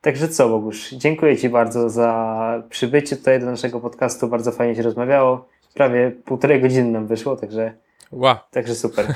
Także 0.00 0.28
co, 0.28 0.48
Bogusz, 0.48 0.90
dziękuję 0.90 1.36
Ci 1.36 1.48
bardzo 1.48 1.90
za 1.90 2.62
przybycie 2.70 3.16
tutaj 3.16 3.40
do 3.40 3.46
naszego 3.46 3.80
podcastu. 3.80 4.28
Bardzo 4.28 4.52
fajnie 4.52 4.74
się 4.74 4.82
rozmawiało. 4.82 5.48
Prawie 5.74 6.10
półtorej 6.24 6.60
godziny 6.60 6.90
nam 6.90 7.06
wyszło, 7.06 7.36
także, 7.36 7.74
wow. 8.12 8.36
także 8.50 8.74
super. 8.74 9.06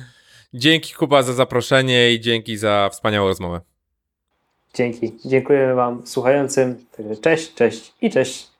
dzięki 0.54 0.94
Kuba 0.94 1.22
za 1.22 1.32
zaproszenie 1.32 2.12
i 2.12 2.20
dzięki 2.20 2.56
za 2.56 2.88
wspaniałą 2.92 3.28
rozmowę. 3.28 3.60
Dzięki. 4.74 5.12
Dziękujemy 5.24 5.74
Wam 5.74 6.06
słuchającym. 6.06 6.86
Także 6.96 7.16
cześć, 7.16 7.54
cześć 7.54 7.94
i 8.00 8.10
cześć. 8.10 8.50